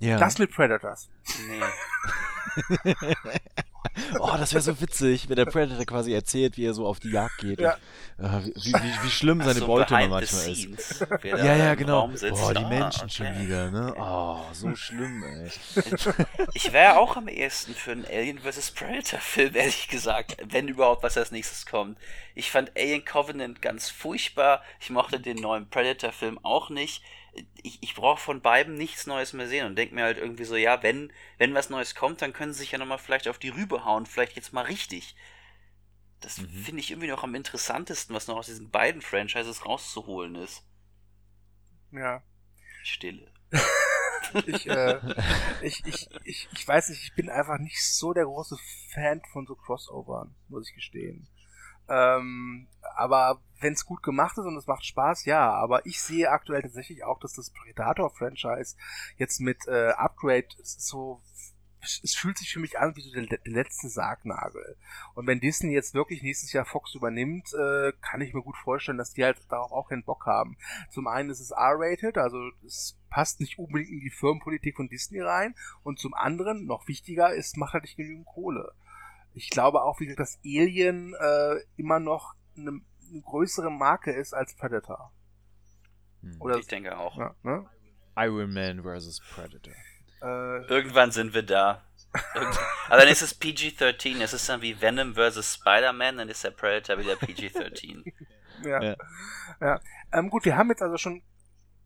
Ja. 0.00 0.18
Das 0.18 0.38
mit 0.38 0.50
Predators. 0.52 1.10
Nee. 1.48 2.84
Oh, 4.20 4.30
das 4.38 4.52
wäre 4.52 4.62
so 4.62 4.80
witzig, 4.80 5.28
wenn 5.28 5.36
der 5.36 5.44
Predator 5.46 5.84
quasi 5.84 6.12
erzählt, 6.12 6.56
wie 6.56 6.64
er 6.66 6.74
so 6.74 6.86
auf 6.86 7.00
die 7.00 7.10
Jagd 7.10 7.38
geht. 7.38 7.60
Ja. 7.60 7.76
Und, 8.18 8.24
äh, 8.26 8.44
wie, 8.56 8.72
wie, 8.72 9.04
wie 9.04 9.10
schlimm 9.10 9.40
seine 9.40 9.60
so 9.60 9.66
Beute 9.66 9.92
manchmal 9.94 10.22
ist. 10.22 10.30
scenes, 10.32 11.04
Ja, 11.24 11.56
ja, 11.56 11.74
genau. 11.74 12.08
Boah, 12.08 12.54
die 12.54 12.64
Ah, 12.64 12.68
Menschen 12.68 13.04
okay. 13.04 13.10
schon 13.10 13.40
wieder, 13.40 13.70
ne? 13.70 13.94
Oh, 13.98 14.38
so 14.52 14.74
schlimm, 14.76 15.22
ey. 15.24 15.50
Ich 16.54 16.72
wäre 16.72 16.96
auch 16.98 17.16
am 17.16 17.28
ehesten 17.28 17.74
für 17.74 17.92
einen 17.92 18.06
Alien 18.06 18.38
vs. 18.38 18.70
Predator-Film, 18.72 19.54
ehrlich 19.56 19.88
gesagt, 19.88 20.36
wenn 20.44 20.68
überhaupt 20.68 21.02
was 21.02 21.16
als 21.16 21.30
nächstes 21.32 21.66
kommt. 21.66 21.98
Ich 22.34 22.50
fand 22.50 22.70
Alien 22.76 23.04
Covenant 23.04 23.60
ganz 23.62 23.90
furchtbar. 23.90 24.62
Ich 24.80 24.90
mochte 24.90 25.18
den 25.20 25.38
neuen 25.38 25.68
Predator-Film 25.68 26.38
auch 26.44 26.70
nicht. 26.70 27.02
Ich, 27.62 27.78
ich 27.82 27.94
brauche 27.94 28.20
von 28.20 28.40
beiden 28.42 28.74
nichts 28.74 29.06
Neues 29.06 29.32
mehr 29.32 29.48
sehen 29.48 29.66
und 29.66 29.76
denke 29.76 29.94
mir 29.94 30.04
halt 30.04 30.18
irgendwie 30.18 30.44
so, 30.44 30.56
ja, 30.56 30.82
wenn, 30.82 31.12
wenn 31.38 31.54
was 31.54 31.70
Neues 31.70 31.94
kommt, 31.94 32.22
dann 32.22 32.32
können 32.32 32.52
sie 32.52 32.60
sich 32.60 32.72
ja 32.72 32.78
nochmal 32.78 32.98
vielleicht 32.98 33.28
auf 33.28 33.38
die 33.38 33.48
Rübe 33.50 33.84
hauen, 33.84 34.06
vielleicht 34.06 34.36
jetzt 34.36 34.52
mal 34.52 34.62
richtig. 34.64 35.14
Das 36.20 36.38
Mhm. 36.38 36.48
finde 36.54 36.80
ich 36.80 36.90
irgendwie 36.90 37.08
noch 37.08 37.22
am 37.22 37.34
interessantesten, 37.34 38.14
was 38.16 38.26
noch 38.26 38.36
aus 38.38 38.46
diesen 38.46 38.70
beiden 38.70 39.02
Franchises 39.02 39.66
rauszuholen 39.66 40.36
ist. 40.36 40.64
Ja. 41.92 42.22
Stille. 42.82 43.32
Ich, 44.44 44.66
äh, 44.68 45.00
ich, 45.60 45.84
ich, 45.86 46.08
ich, 46.24 46.48
ich 46.52 46.68
weiß 46.68 46.88
nicht, 46.90 47.02
ich 47.04 47.14
bin 47.14 47.30
einfach 47.30 47.58
nicht 47.58 47.82
so 47.84 48.12
der 48.12 48.24
große 48.24 48.56
Fan 48.92 49.20
von 49.32 49.46
so 49.46 49.54
Crossovern, 49.54 50.34
muss 50.48 50.68
ich 50.68 50.74
gestehen. 50.74 51.28
Ähm, 51.88 52.68
aber 52.96 53.40
wenn 53.60 53.74
es 53.74 53.86
gut 53.86 54.02
gemacht 54.02 54.36
ist 54.38 54.44
und 54.44 54.56
es 54.56 54.66
macht 54.66 54.84
Spaß, 54.84 55.24
ja. 55.24 55.52
Aber 55.52 55.86
ich 55.86 56.00
sehe 56.00 56.30
aktuell 56.30 56.62
tatsächlich 56.62 57.04
auch, 57.04 57.18
dass 57.20 57.34
das 57.34 57.50
Predator-Franchise 57.50 58.76
jetzt 59.16 59.40
mit 59.40 59.66
äh, 59.68 59.90
Upgrade 59.90 60.48
so 60.62 61.20
es 61.82 62.14
fühlt 62.14 62.38
sich 62.38 62.52
für 62.52 62.60
mich 62.60 62.78
an 62.78 62.94
wie 62.96 63.00
so 63.00 63.10
der, 63.10 63.26
der 63.26 63.40
letzte 63.44 63.88
Sargnagel. 63.88 64.76
Und 65.14 65.26
wenn 65.26 65.40
Disney 65.40 65.72
jetzt 65.72 65.94
wirklich 65.94 66.22
nächstes 66.22 66.52
Jahr 66.52 66.64
Fox 66.64 66.94
übernimmt, 66.94 67.52
äh, 67.54 67.92
kann 68.00 68.20
ich 68.20 68.34
mir 68.34 68.42
gut 68.42 68.56
vorstellen, 68.56 68.98
dass 68.98 69.12
die 69.12 69.24
halt 69.24 69.38
darauf 69.48 69.72
auch 69.72 69.88
keinen 69.88 70.04
Bock 70.04 70.26
haben. 70.26 70.56
Zum 70.90 71.08
einen 71.08 71.30
ist 71.30 71.40
es 71.40 71.50
R-rated, 71.50 72.18
also 72.18 72.38
es 72.64 72.96
passt 73.10 73.40
nicht 73.40 73.58
unbedingt 73.58 73.90
in 73.90 74.00
die 74.00 74.10
Firmenpolitik 74.10 74.76
von 74.76 74.88
Disney 74.88 75.20
rein. 75.20 75.54
Und 75.82 75.98
zum 75.98 76.14
anderen, 76.14 76.66
noch 76.66 76.86
wichtiger, 76.86 77.36
es 77.36 77.56
macht 77.56 77.74
halt 77.74 77.84
nicht 77.84 77.96
genügend 77.96 78.26
Kohle. 78.26 78.72
Ich 79.34 79.50
glaube 79.50 79.82
auch, 79.82 80.00
wie 80.00 80.06
gesagt, 80.06 80.20
dass 80.20 80.38
Alien 80.44 81.14
äh, 81.14 81.56
immer 81.76 82.00
noch 82.00 82.34
eine, 82.56 82.80
eine 83.10 83.20
größere 83.22 83.70
Marke 83.70 84.12
ist 84.12 84.34
als 84.34 84.54
Predator. 84.54 85.12
Hm. 86.22 86.40
Oder 86.40 86.56
Ich 86.58 86.66
denke 86.66 86.96
auch. 86.96 87.16
ja, 87.18 87.34
ne? 87.42 87.66
Iron 88.16 88.52
Man 88.52 88.82
vs. 88.82 89.20
Predator. 89.34 89.72
äh, 90.22 90.66
Irgendwann 90.66 91.10
sind 91.10 91.34
wir 91.34 91.42
da. 91.42 91.82
Aber 92.88 92.98
dann 92.98 93.08
ist 93.08 93.22
es 93.22 93.34
PG-13. 93.34 94.22
Es 94.22 94.34
ist 94.34 94.48
dann 94.48 94.60
wie 94.60 94.80
Venom 94.80 95.14
vs. 95.14 95.54
Spider-Man, 95.54 96.18
dann 96.18 96.28
ist 96.28 96.44
der 96.44 96.50
Predator 96.50 96.98
wieder 96.98 97.14
PG-13. 97.14 98.12
ja. 98.64 98.82
Ja. 98.82 98.96
ja. 99.60 99.80
Ähm, 100.12 100.28
gut, 100.28 100.44
wir 100.44 100.56
haben 100.56 100.68
jetzt 100.68 100.82
also 100.82 100.98
schon 100.98 101.22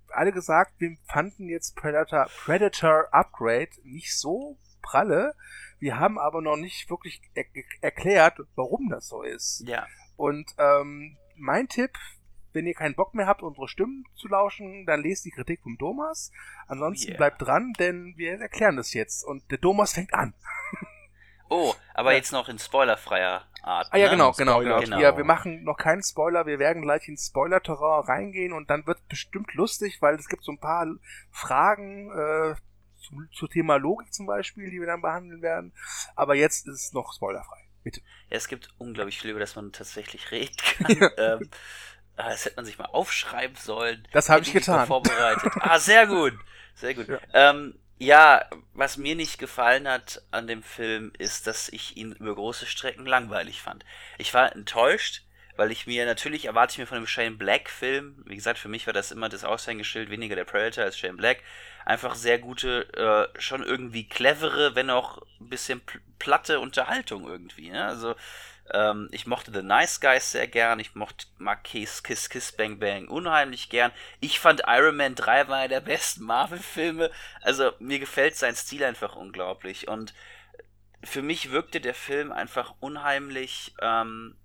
alle 0.09 0.33
gesagt, 0.33 0.73
wir 0.79 0.97
fanden 1.07 1.49
jetzt 1.49 1.77
Predator, 1.77 2.27
Predator 2.45 3.09
Upgrade 3.13 3.71
nicht 3.85 4.17
so 4.17 4.59
pralle. 4.91 5.35
Wir 5.79 5.99
haben 5.99 6.19
aber 6.19 6.41
noch 6.41 6.57
nicht 6.57 6.89
wirklich 6.91 7.21
er 7.35 7.45
erklärt, 7.81 8.39
warum 8.55 8.89
das 8.91 9.09
so 9.09 9.23
ist. 9.23 9.65
ja. 9.67 9.87
Und 10.17 10.47
ähm, 10.59 11.19
mein 11.37 11.69
Tipp, 11.69 11.91
wenn 12.55 12.67
ihr 12.67 12.73
keinen 12.75 12.95
Bock 12.95 13.13
mehr 13.15 13.27
habt, 13.27 13.43
unsere 13.43 13.69
Stimmen 13.69 14.05
zu 14.15 14.29
lauschen, 14.29 14.87
dann 14.87 15.03
lest 15.03 15.27
die 15.27 15.31
Kritik 15.31 15.61
vom 15.63 15.77
Thomas. 15.77 16.33
Ansonsten 16.69 17.09
Yeah. 17.11 17.17
bleibt 17.19 17.43
dran, 17.43 17.75
denn 17.79 18.15
wir 18.17 18.41
erklären 18.41 18.77
das 18.77 18.95
jetzt. 18.95 19.25
Und 19.25 19.51
der 19.51 19.61
Thomas 19.61 19.93
fängt 19.93 20.15
an. 20.15 20.33
Oh, 21.49 21.73
aber 21.95 22.11
Ja. 22.11 22.17
jetzt 22.17 22.33
noch 22.33 22.49
in 22.49 22.59
spoilerfreier 22.59 23.47
Art. 23.63 23.87
Ah 23.93 23.97
ja, 23.99 24.07
ne? 24.07 24.11
genau, 24.13 24.33
genau, 24.33 24.59
genau. 24.59 24.81
Genau. 24.81 24.99
Wir, 24.99 25.17
wir 25.17 25.25
machen 25.25 25.63
noch 25.63 25.77
keinen 25.77 26.03
Spoiler, 26.03 26.45
wir 26.45 26.59
werden 26.59 26.83
gleich 26.83 27.07
ins 27.07 27.29
Spoiler-Terrain 27.29 28.05
reingehen 28.05 28.53
und 28.53 28.69
dann 28.69 28.85
wird 28.89 29.07
bestimmt 29.09 29.55
lustig, 29.55 29.99
weil 30.03 30.17
es 30.17 30.27
gibt 30.29 30.43
so 30.43 30.51
ein 30.51 30.59
paar 30.59 30.87
Fragen 31.31 32.11
äh, 32.11 32.57
zu, 33.07 33.25
zu 33.33 33.47
Thema 33.49 33.77
Logik 33.77 34.13
zum 34.13 34.27
Beispiel, 34.27 34.71
die 34.71 34.81
wir 34.81 34.87
dann 34.87 35.03
behandeln 35.03 35.43
werden. 35.43 35.73
Aber 36.15 36.35
jetzt 36.35 36.67
ist 36.67 36.85
es 36.87 36.93
noch 36.93 37.13
spoilerfrei. 37.15 37.63
Bitte. 37.83 38.01
Ja, 38.31 38.37
es 38.37 38.49
gibt 38.49 38.75
unglaublich 38.79 39.21
viel, 39.21 39.31
über 39.31 39.41
das 39.41 39.55
man 39.57 39.73
tatsächlich 39.73 40.31
reden 40.31 40.57
kann. 40.57 41.11
ähm, 41.19 41.51
ah, 42.17 42.31
das 42.31 42.45
hätte 42.45 42.57
man 42.57 42.65
sich 42.65 42.79
mal 42.79 42.87
aufschreiben 42.87 43.57
sollen. 43.57 44.07
Das 44.13 44.29
habe 44.29 44.43
ich 44.43 44.53
getan. 44.53 44.87
Vorbereitet. 44.87 45.53
Ah, 45.61 45.79
sehr 45.79 46.07
gut. 46.07 46.35
Sehr 46.75 46.95
gut. 46.95 47.09
Ja. 47.09 47.21
Ähm, 47.33 47.79
Ja, 47.99 48.45
was 48.75 48.99
mir 48.99 49.15
nicht 49.15 49.39
gefallen 49.39 49.89
hat 49.89 50.23
an 50.31 50.47
dem 50.47 50.63
Film, 50.63 51.13
ist, 51.17 51.47
dass 51.47 51.69
ich 51.71 51.97
ihn 51.97 52.13
über 52.13 52.35
große 52.35 52.67
Strecken 52.67 53.07
langweilig 53.07 53.63
fand. 53.63 53.87
Ich 54.19 54.35
war 54.35 54.53
enttäuscht, 54.55 55.23
weil 55.57 55.73
ich 55.73 55.87
mir 55.87 56.07
natürlich 56.07 56.47
erwarte 56.47 56.73
ich 56.73 56.79
mir 56.79 56.87
von 56.87 56.99
einem 56.99 57.07
Shane 57.07 57.39
Black 57.39 57.71
Film, 57.71 58.23
wie 58.27 58.37
gesagt, 58.37 58.59
für 58.59 58.69
mich 58.69 58.87
war 58.87 58.95
das 58.95 59.11
immer 59.11 59.29
das 59.29 59.45
Aushängeschild 59.45 60.11
weniger 60.11 60.37
der 60.37 60.45
Predator 60.45 60.85
als 60.85 60.99
Shane 60.99 61.17
Black, 61.17 61.43
einfach 61.85 62.15
sehr 62.15 62.39
gute, 62.39 62.93
äh, 63.35 63.41
schon 63.41 63.63
irgendwie 63.63 64.09
clevere, 64.09 64.75
wenn 64.75 64.91
auch 64.91 65.23
ein 65.41 65.49
bisschen 65.49 65.81
platte 66.19 66.61
Unterhaltung 66.61 67.27
irgendwie. 67.27 67.71
Ne? 67.71 67.85
Also 67.85 68.15
ähm, 68.73 69.09
ich 69.13 69.27
mochte 69.27 69.53
The 69.53 69.63
Nice 69.63 70.01
Guys 70.01 70.33
sehr 70.33 70.49
gern, 70.49 70.81
ich 70.81 70.95
mochte 70.95 71.27
Kiss, 71.63 72.03
Kiss, 72.03 72.29
Kiss, 72.29 72.53
Bang, 72.53 72.79
Bang 72.79 73.09
unheimlich 73.09 73.69
gern. 73.69 73.93
Ich 74.21 74.41
fand 74.41 74.63
Iron 74.67 74.97
Man 74.97 75.15
3 75.15 75.49
war 75.49 75.59
einer 75.59 75.69
der 75.69 75.81
besten 75.81 76.25
Marvel-Filme. 76.25 77.11
Also 77.43 77.73
mir 77.79 77.99
gefällt 77.99 78.37
sein 78.37 78.57
Stil 78.57 78.85
einfach 78.85 79.15
unglaublich. 79.15 79.89
Und 79.89 80.15
für 81.05 81.23
mich 81.23 81.53
wirkte 81.53 81.81
der 81.81 81.95
Film 81.95 82.33
einfach 82.33 82.75
unheimlich 82.81 83.75
ähm, 83.81 84.37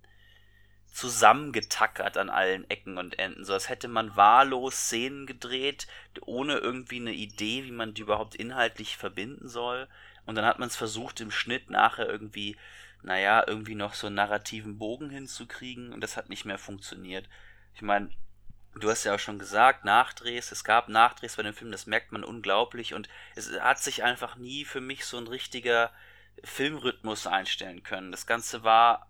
zusammengetackert 0.91 2.17
an 2.17 2.29
allen 2.29 2.69
Ecken 2.69 2.97
und 2.97 3.17
Enden. 3.17 3.45
So 3.45 3.53
als 3.53 3.69
hätte 3.69 3.87
man 3.87 4.15
wahllos 4.15 4.75
Szenen 4.75 5.25
gedreht, 5.25 5.87
ohne 6.21 6.57
irgendwie 6.57 6.99
eine 6.99 7.13
Idee, 7.13 7.63
wie 7.63 7.71
man 7.71 7.93
die 7.93 8.01
überhaupt 8.01 8.35
inhaltlich 8.35 8.97
verbinden 8.97 9.47
soll. 9.47 9.87
Und 10.25 10.35
dann 10.35 10.45
hat 10.45 10.59
man 10.59 10.67
es 10.67 10.75
versucht, 10.75 11.19
im 11.21 11.31
Schnitt 11.31 11.69
nachher 11.69 12.07
irgendwie 12.07 12.57
naja, 13.03 13.43
irgendwie 13.47 13.75
noch 13.75 13.93
so 13.93 14.07
einen 14.07 14.15
narrativen 14.15 14.77
Bogen 14.77 15.09
hinzukriegen 15.09 15.93
und 15.93 16.01
das 16.01 16.17
hat 16.17 16.29
nicht 16.29 16.45
mehr 16.45 16.57
funktioniert. 16.57 17.27
Ich 17.73 17.81
meine, 17.81 18.09
du 18.75 18.89
hast 18.89 19.03
ja 19.03 19.15
auch 19.15 19.19
schon 19.19 19.39
gesagt, 19.39 19.85
Nachdrehs, 19.85 20.51
es 20.51 20.63
gab 20.63 20.89
Nachdrehs 20.89 21.35
bei 21.35 21.43
dem 21.43 21.53
Film, 21.53 21.71
das 21.71 21.87
merkt 21.87 22.11
man 22.11 22.23
unglaublich 22.23 22.93
und 22.93 23.09
es 23.35 23.51
hat 23.59 23.79
sich 23.79 24.03
einfach 24.03 24.35
nie 24.35 24.65
für 24.65 24.81
mich 24.81 25.05
so 25.05 25.17
ein 25.17 25.27
richtiger 25.27 25.91
Filmrhythmus 26.43 27.27
einstellen 27.27 27.83
können. 27.83 28.11
Das 28.11 28.27
Ganze 28.27 28.63
war 28.63 29.07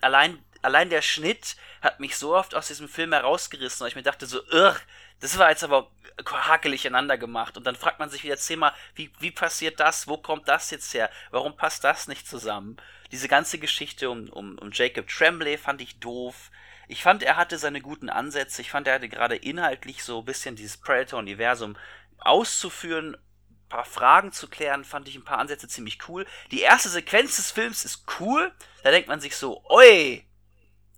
allein, 0.00 0.42
allein 0.62 0.90
der 0.90 1.02
Schnitt 1.02 1.56
hat 1.80 2.00
mich 2.00 2.16
so 2.16 2.34
oft 2.34 2.54
aus 2.54 2.68
diesem 2.68 2.88
Film 2.88 3.12
herausgerissen, 3.12 3.80
weil 3.80 3.88
ich 3.88 3.96
mir 3.96 4.02
dachte 4.02 4.26
so, 4.26 4.40
Ugh, 4.52 4.76
das 5.20 5.38
war 5.38 5.50
jetzt 5.50 5.64
aber 5.64 5.90
hakelig 6.30 6.84
ineinander 6.84 7.16
gemacht. 7.18 7.56
Und 7.56 7.64
dann 7.64 7.76
fragt 7.76 7.98
man 7.98 8.10
sich 8.10 8.24
wieder 8.24 8.36
zehnmal, 8.36 8.72
wie, 8.94 9.10
wie 9.20 9.30
passiert 9.30 9.80
das? 9.80 10.08
Wo 10.08 10.16
kommt 10.16 10.48
das 10.48 10.70
jetzt 10.70 10.92
her? 10.94 11.10
Warum 11.30 11.56
passt 11.56 11.84
das 11.84 12.08
nicht 12.08 12.26
zusammen? 12.26 12.76
Diese 13.12 13.28
ganze 13.28 13.58
Geschichte 13.58 14.10
um, 14.10 14.28
um, 14.30 14.58
um 14.58 14.70
Jacob 14.72 15.08
Tremblay 15.08 15.58
fand 15.58 15.80
ich 15.80 16.00
doof. 16.00 16.50
Ich 16.88 17.02
fand, 17.02 17.22
er 17.22 17.36
hatte 17.36 17.58
seine 17.58 17.80
guten 17.80 18.10
Ansätze. 18.10 18.62
Ich 18.62 18.70
fand, 18.70 18.86
er 18.86 18.94
hatte 18.94 19.08
gerade 19.08 19.36
inhaltlich 19.36 20.02
so 20.02 20.20
ein 20.20 20.24
bisschen 20.24 20.56
dieses 20.56 20.76
Predator-Universum 20.76 21.76
auszuführen, 22.18 23.14
ein 23.14 23.68
paar 23.68 23.84
Fragen 23.84 24.32
zu 24.32 24.48
klären, 24.48 24.84
fand 24.84 25.08
ich 25.08 25.16
ein 25.16 25.24
paar 25.24 25.38
Ansätze 25.38 25.68
ziemlich 25.68 26.08
cool. 26.08 26.26
Die 26.50 26.60
erste 26.60 26.88
Sequenz 26.88 27.36
des 27.36 27.50
Films 27.50 27.84
ist 27.84 28.04
cool. 28.20 28.52
Da 28.82 28.90
denkt 28.90 29.08
man 29.08 29.20
sich 29.20 29.36
so, 29.36 29.64
oi, 29.68 30.26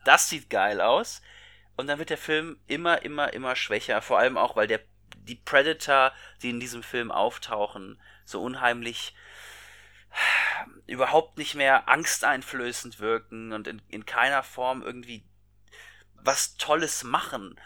das 0.05 0.29
sieht 0.29 0.51
geil 0.51 0.81
aus. 0.81 1.23
Und 1.77 1.89
dann 1.89 1.99
wird 1.99 2.11
der 2.11 2.19
Film 2.19 2.59
immer, 2.67 3.03
immer, 3.03 3.33
immer 3.33 3.57
schwächer. 3.57 4.01
Vor 4.01 4.19
allem 4.19 4.39
auch, 4.39 4.55
weil 4.57 4.69
der 4.69 4.81
die 5.17 5.37
Predator, 5.37 6.13
die 6.43 6.51
in 6.51 6.61
diesem 6.61 6.83
Film 6.83 7.11
auftauchen, 7.11 8.01
so 8.25 8.43
unheimlich 8.43 9.15
überhaupt 10.87 11.39
nicht 11.39 11.55
mehr 11.55 11.89
angsteinflößend 11.89 13.01
wirken 13.01 13.53
und 13.53 13.67
in, 13.67 13.83
in 13.89 14.07
keiner 14.07 14.43
Form 14.43 14.83
irgendwie 14.83 15.25
was 16.17 16.57
Tolles 16.57 17.05
machen. 17.05 17.61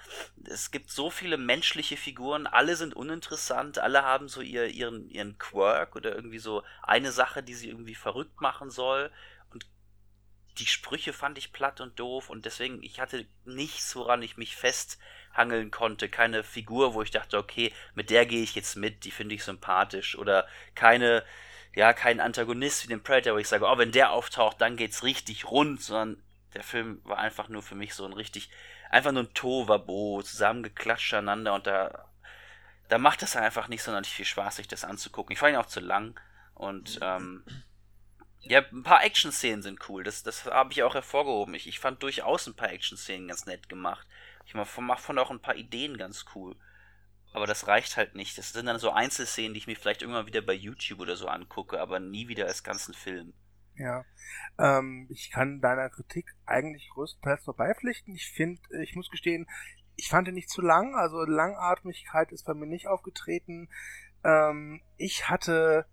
Es 0.44 0.72
gibt 0.72 0.90
so 0.90 1.10
viele 1.10 1.36
menschliche 1.36 1.96
Figuren, 1.96 2.48
alle 2.48 2.74
sind 2.74 2.94
uninteressant, 2.94 3.78
alle 3.78 4.02
haben 4.02 4.28
so 4.28 4.40
ihr, 4.40 4.66
ihren, 4.66 5.08
ihren 5.10 5.38
Quirk 5.38 5.94
oder 5.94 6.14
irgendwie 6.14 6.40
so 6.40 6.64
eine 6.82 7.12
Sache, 7.12 7.42
die 7.42 7.54
sie 7.54 7.68
irgendwie 7.68 7.94
verrückt 7.94 8.40
machen 8.40 8.70
soll. 8.70 9.12
Die 10.58 10.66
Sprüche 10.66 11.12
fand 11.12 11.38
ich 11.38 11.52
platt 11.52 11.80
und 11.80 11.98
doof 11.98 12.30
und 12.30 12.44
deswegen, 12.44 12.82
ich 12.82 13.00
hatte 13.00 13.26
nichts, 13.44 13.94
woran 13.96 14.22
ich 14.22 14.36
mich 14.36 14.56
fest 14.56 14.98
hangeln 15.32 15.70
konnte, 15.70 16.08
keine 16.08 16.42
Figur, 16.42 16.94
wo 16.94 17.02
ich 17.02 17.10
dachte, 17.10 17.38
okay, 17.38 17.72
mit 17.94 18.10
der 18.10 18.26
gehe 18.26 18.42
ich 18.42 18.54
jetzt 18.54 18.76
mit, 18.76 19.04
die 19.04 19.10
finde 19.10 19.34
ich 19.34 19.44
sympathisch 19.44 20.16
oder 20.16 20.48
keine 20.74 21.24
ja, 21.74 21.92
kein 21.92 22.20
Antagonist 22.20 22.84
wie 22.84 22.88
den 22.88 23.02
Predator, 23.02 23.34
wo 23.34 23.38
ich 23.38 23.46
sage, 23.48 23.64
oh, 23.64 23.78
wenn 23.78 23.92
der 23.92 24.10
auftaucht, 24.10 24.60
dann 24.60 24.76
geht's 24.76 25.04
richtig 25.04 25.44
rund, 25.44 25.80
sondern 25.80 26.22
der 26.54 26.64
Film 26.64 27.00
war 27.04 27.18
einfach 27.18 27.48
nur 27.48 27.62
für 27.62 27.74
mich 27.74 27.94
so 27.94 28.04
ein 28.04 28.12
richtig, 28.12 28.50
einfach 28.90 29.12
nur 29.12 29.22
ein 29.24 29.34
Tovabo, 29.34 30.22
zusammengeklatscht 30.22 31.14
aneinander 31.14 31.54
und 31.54 31.66
da, 31.66 32.10
da 32.88 32.98
macht 32.98 33.22
das 33.22 33.36
einfach 33.36 33.68
nicht 33.68 33.82
sonderlich 33.82 34.12
viel 34.12 34.24
Spaß, 34.24 34.56
sich 34.56 34.66
das 34.66 34.84
anzugucken. 34.84 35.32
Ich 35.32 35.38
fand 35.38 35.52
ihn 35.52 35.60
auch 35.60 35.66
zu 35.66 35.80
lang 35.80 36.18
und, 36.54 36.98
ähm, 37.02 37.44
ja, 38.48 38.62
ein 38.72 38.82
paar 38.82 39.04
Action-Szenen 39.04 39.62
sind 39.62 39.88
cool, 39.88 40.04
das, 40.04 40.22
das 40.22 40.46
habe 40.46 40.72
ich 40.72 40.82
auch 40.82 40.94
hervorgehoben. 40.94 41.54
Ich, 41.54 41.66
ich 41.66 41.78
fand 41.78 42.02
durchaus 42.02 42.46
ein 42.46 42.56
paar 42.56 42.70
Action-Szenen 42.70 43.28
ganz 43.28 43.46
nett 43.46 43.68
gemacht. 43.68 44.06
Ich 44.46 44.54
mache 44.54 44.66
von 44.66 45.18
auch 45.18 45.30
ein 45.30 45.40
paar 45.40 45.56
Ideen 45.56 45.98
ganz 45.98 46.24
cool. 46.34 46.56
Aber 47.32 47.46
das 47.46 47.66
reicht 47.66 47.96
halt 47.96 48.14
nicht. 48.14 48.38
Das 48.38 48.52
sind 48.52 48.66
dann 48.66 48.78
so 48.78 48.90
Einzelszenen, 48.90 49.52
die 49.52 49.58
ich 49.58 49.66
mir 49.66 49.76
vielleicht 49.76 50.00
irgendwann 50.00 50.26
wieder 50.26 50.40
bei 50.40 50.54
YouTube 50.54 51.00
oder 51.00 51.16
so 51.16 51.28
angucke, 51.28 51.78
aber 51.78 52.00
nie 52.00 52.28
wieder 52.28 52.46
als 52.46 52.62
ganzen 52.62 52.94
Film. 52.94 53.34
Ja, 53.76 54.04
ähm, 54.58 55.06
ich 55.10 55.30
kann 55.30 55.60
deiner 55.60 55.88
Kritik 55.90 56.34
eigentlich 56.46 56.88
größtenteils 56.90 57.46
nur 57.46 57.54
beipflichten. 57.54 58.14
Ich 58.14 58.30
finde, 58.30 58.60
ich 58.82 58.96
muss 58.96 59.10
gestehen, 59.10 59.46
ich 59.94 60.08
fand 60.08 60.26
ihn 60.28 60.34
nicht 60.34 60.50
zu 60.50 60.62
lang, 60.62 60.94
also 60.94 61.24
Langatmigkeit 61.24 62.32
ist 62.32 62.44
bei 62.44 62.54
mir 62.54 62.66
nicht 62.66 62.88
aufgetreten. 62.88 63.68
Ähm, 64.24 64.80
ich 64.96 65.28
hatte, 65.28 65.86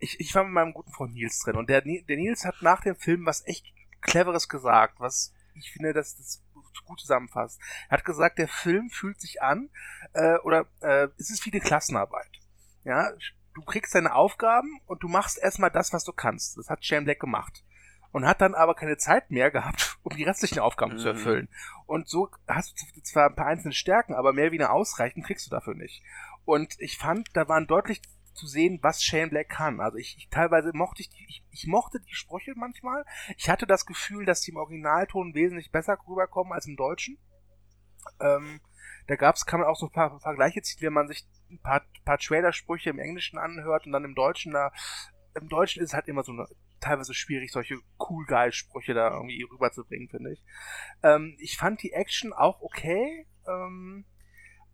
ich, 0.00 0.18
ich 0.18 0.34
war 0.34 0.44
mit 0.44 0.52
meinem 0.52 0.72
guten 0.72 0.92
Freund 0.92 1.14
Nils 1.14 1.40
drin 1.40 1.56
und 1.56 1.70
der, 1.70 1.82
der 1.82 2.16
Nils 2.16 2.44
hat 2.44 2.56
nach 2.62 2.80
dem 2.80 2.96
Film 2.96 3.26
was 3.26 3.46
echt 3.46 3.66
Cleveres 4.00 4.48
gesagt, 4.48 4.98
was 4.98 5.32
ich 5.54 5.70
finde, 5.70 5.92
dass 5.92 6.16
das 6.16 6.42
gut 6.84 7.00
zusammenfasst. 7.00 7.60
Er 7.88 7.98
hat 7.98 8.04
gesagt, 8.04 8.38
der 8.38 8.48
Film 8.48 8.90
fühlt 8.90 9.20
sich 9.20 9.42
an, 9.42 9.70
äh, 10.12 10.38
oder 10.38 10.66
äh, 10.80 11.08
es 11.18 11.30
ist 11.30 11.44
wie 11.46 11.52
eine 11.52 11.60
Klassenarbeit. 11.60 12.40
Ja, 12.84 13.12
du 13.54 13.62
kriegst 13.62 13.94
deine 13.94 14.14
Aufgaben 14.14 14.80
und 14.86 15.02
du 15.02 15.08
machst 15.08 15.38
erstmal 15.38 15.70
das, 15.70 15.92
was 15.92 16.04
du 16.04 16.12
kannst. 16.12 16.56
Das 16.56 16.68
hat 16.68 16.84
Shane 16.84 17.04
Black 17.04 17.20
gemacht. 17.20 17.64
Und 18.12 18.26
hat 18.26 18.40
dann 18.40 18.56
aber 18.56 18.74
keine 18.74 18.96
Zeit 18.96 19.30
mehr 19.30 19.52
gehabt, 19.52 19.98
um 20.02 20.16
die 20.16 20.24
restlichen 20.24 20.58
Aufgaben 20.58 20.94
mhm. 20.94 20.98
zu 20.98 21.08
erfüllen. 21.08 21.48
Und 21.86 22.08
so 22.08 22.28
hast 22.48 22.74
du 22.96 23.02
zwar 23.02 23.28
ein 23.28 23.36
paar 23.36 23.46
einzelne 23.46 23.74
Stärken, 23.74 24.14
aber 24.14 24.32
mehr 24.32 24.50
wie 24.50 24.58
eine 24.58 24.70
ausreichend 24.70 25.26
kriegst 25.26 25.46
du 25.46 25.50
dafür 25.50 25.74
nicht. 25.74 26.02
Und 26.44 26.74
ich 26.80 26.98
fand, 26.98 27.28
da 27.34 27.48
waren 27.48 27.68
deutlich 27.68 28.02
zu 28.32 28.46
sehen, 28.46 28.78
was 28.82 29.02
Shane 29.02 29.30
Black 29.30 29.48
kann. 29.48 29.80
Also 29.80 29.98
ich, 29.98 30.16
ich 30.18 30.28
teilweise 30.28 30.70
mochte 30.72 31.02
ich, 31.02 31.10
die, 31.10 31.24
ich, 31.28 31.44
ich 31.50 31.66
mochte 31.66 32.00
die 32.00 32.14
Sprüche 32.14 32.54
manchmal. 32.56 33.04
Ich 33.36 33.48
hatte 33.48 33.66
das 33.66 33.86
Gefühl, 33.86 34.24
dass 34.24 34.40
die 34.40 34.52
im 34.52 34.56
Originalton 34.56 35.34
wesentlich 35.34 35.70
besser 35.70 35.98
rüberkommen 36.08 36.52
als 36.52 36.66
im 36.66 36.76
Deutschen. 36.76 37.18
Ähm, 38.20 38.60
da 39.06 39.16
gab's, 39.16 39.46
kann 39.46 39.60
man 39.60 39.68
auch 39.68 39.76
so 39.76 39.86
ein 39.86 39.92
paar 39.92 40.20
Vergleiche 40.20 40.62
ziehen, 40.62 40.82
wenn 40.82 40.92
man 40.92 41.08
sich 41.08 41.26
ein 41.50 41.58
paar, 41.58 41.82
paar 42.04 42.18
Trailer-Sprüche 42.18 42.90
im 42.90 42.98
Englischen 42.98 43.38
anhört 43.38 43.86
und 43.86 43.92
dann 43.92 44.04
im 44.04 44.14
Deutschen 44.14 44.52
da, 44.52 44.72
im 45.34 45.48
Deutschen 45.48 45.82
ist 45.82 45.90
es 45.90 45.94
halt 45.94 46.08
immer 46.08 46.22
so 46.22 46.32
eine, 46.32 46.46
teilweise 46.80 47.14
schwierig, 47.14 47.52
solche 47.52 47.78
cool 47.98 48.24
geil 48.26 48.52
Sprüche 48.52 48.94
da 48.94 49.12
irgendwie 49.12 49.42
rüberzubringen, 49.42 50.08
finde 50.08 50.32
ich. 50.32 50.42
Ähm, 51.02 51.36
ich 51.38 51.56
fand 51.56 51.82
die 51.82 51.92
Action 51.92 52.32
auch 52.32 52.60
okay. 52.62 53.26
Ähm, 53.46 54.04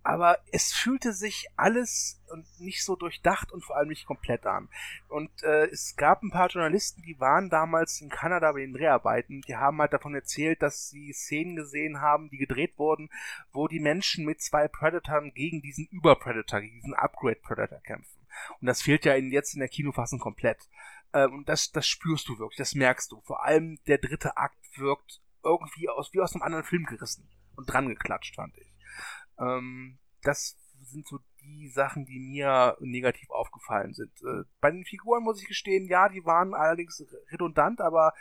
aber 0.06 0.38
es 0.52 0.72
fühlte 0.72 1.12
sich 1.12 1.48
alles 1.56 2.22
nicht 2.58 2.84
so 2.84 2.94
durchdacht 2.94 3.50
und 3.50 3.64
vor 3.64 3.76
allem 3.76 3.88
nicht 3.88 4.06
komplett 4.06 4.46
an. 4.46 4.68
Und 5.08 5.30
äh, 5.42 5.66
es 5.66 5.96
gab 5.96 6.22
ein 6.22 6.30
paar 6.30 6.48
Journalisten, 6.48 7.02
die 7.02 7.18
waren 7.18 7.50
damals 7.50 8.00
in 8.00 8.08
Kanada 8.08 8.52
bei 8.52 8.60
den 8.60 8.72
Dreharbeiten, 8.72 9.40
die 9.48 9.56
haben 9.56 9.80
halt 9.80 9.92
davon 9.92 10.14
erzählt, 10.14 10.62
dass 10.62 10.90
sie 10.90 11.12
Szenen 11.12 11.56
gesehen 11.56 12.00
haben, 12.00 12.30
die 12.30 12.38
gedreht 12.38 12.78
wurden, 12.78 13.10
wo 13.52 13.66
die 13.66 13.80
Menschen 13.80 14.24
mit 14.24 14.40
zwei 14.40 14.68
Predatoren 14.68 15.34
gegen 15.34 15.60
diesen 15.60 15.88
Überpredator, 15.90 16.60
gegen 16.60 16.76
diesen 16.76 16.94
Upgrade 16.94 17.40
Predator 17.42 17.80
kämpfen. 17.80 18.20
Und 18.60 18.66
das 18.68 18.82
fehlt 18.82 19.04
ja 19.06 19.14
in, 19.16 19.32
jetzt 19.32 19.54
in 19.54 19.60
der 19.60 19.68
Kinofassung 19.68 20.20
komplett. 20.20 20.68
Ähm, 21.14 21.34
und 21.34 21.48
das, 21.48 21.72
das 21.72 21.88
spürst 21.88 22.28
du 22.28 22.38
wirklich, 22.38 22.58
das 22.58 22.76
merkst 22.76 23.10
du. 23.10 23.22
Vor 23.22 23.44
allem 23.44 23.80
der 23.88 23.98
dritte 23.98 24.36
Akt 24.36 24.78
wirkt 24.78 25.20
irgendwie 25.42 25.88
aus, 25.88 26.12
wie 26.12 26.20
aus 26.20 26.32
einem 26.32 26.42
anderen 26.42 26.64
Film 26.64 26.84
gerissen 26.84 27.28
und 27.56 27.72
dran 27.72 27.88
geklatscht, 27.88 28.36
fand 28.36 28.56
ich. 28.56 28.72
Ähm, 29.38 29.98
das 30.22 30.56
sind 30.82 31.06
so 31.06 31.18
die 31.40 31.68
Sachen, 31.68 32.04
die 32.04 32.18
mir 32.18 32.76
negativ 32.80 33.30
aufgefallen 33.30 33.94
sind. 33.94 34.12
Äh, 34.22 34.44
bei 34.60 34.70
den 34.70 34.84
Figuren 34.84 35.22
muss 35.22 35.40
ich 35.40 35.48
gestehen, 35.48 35.86
ja, 35.86 36.08
die 36.08 36.24
waren 36.24 36.54
allerdings 36.54 37.04
redundant, 37.30 37.80
aber 37.80 38.12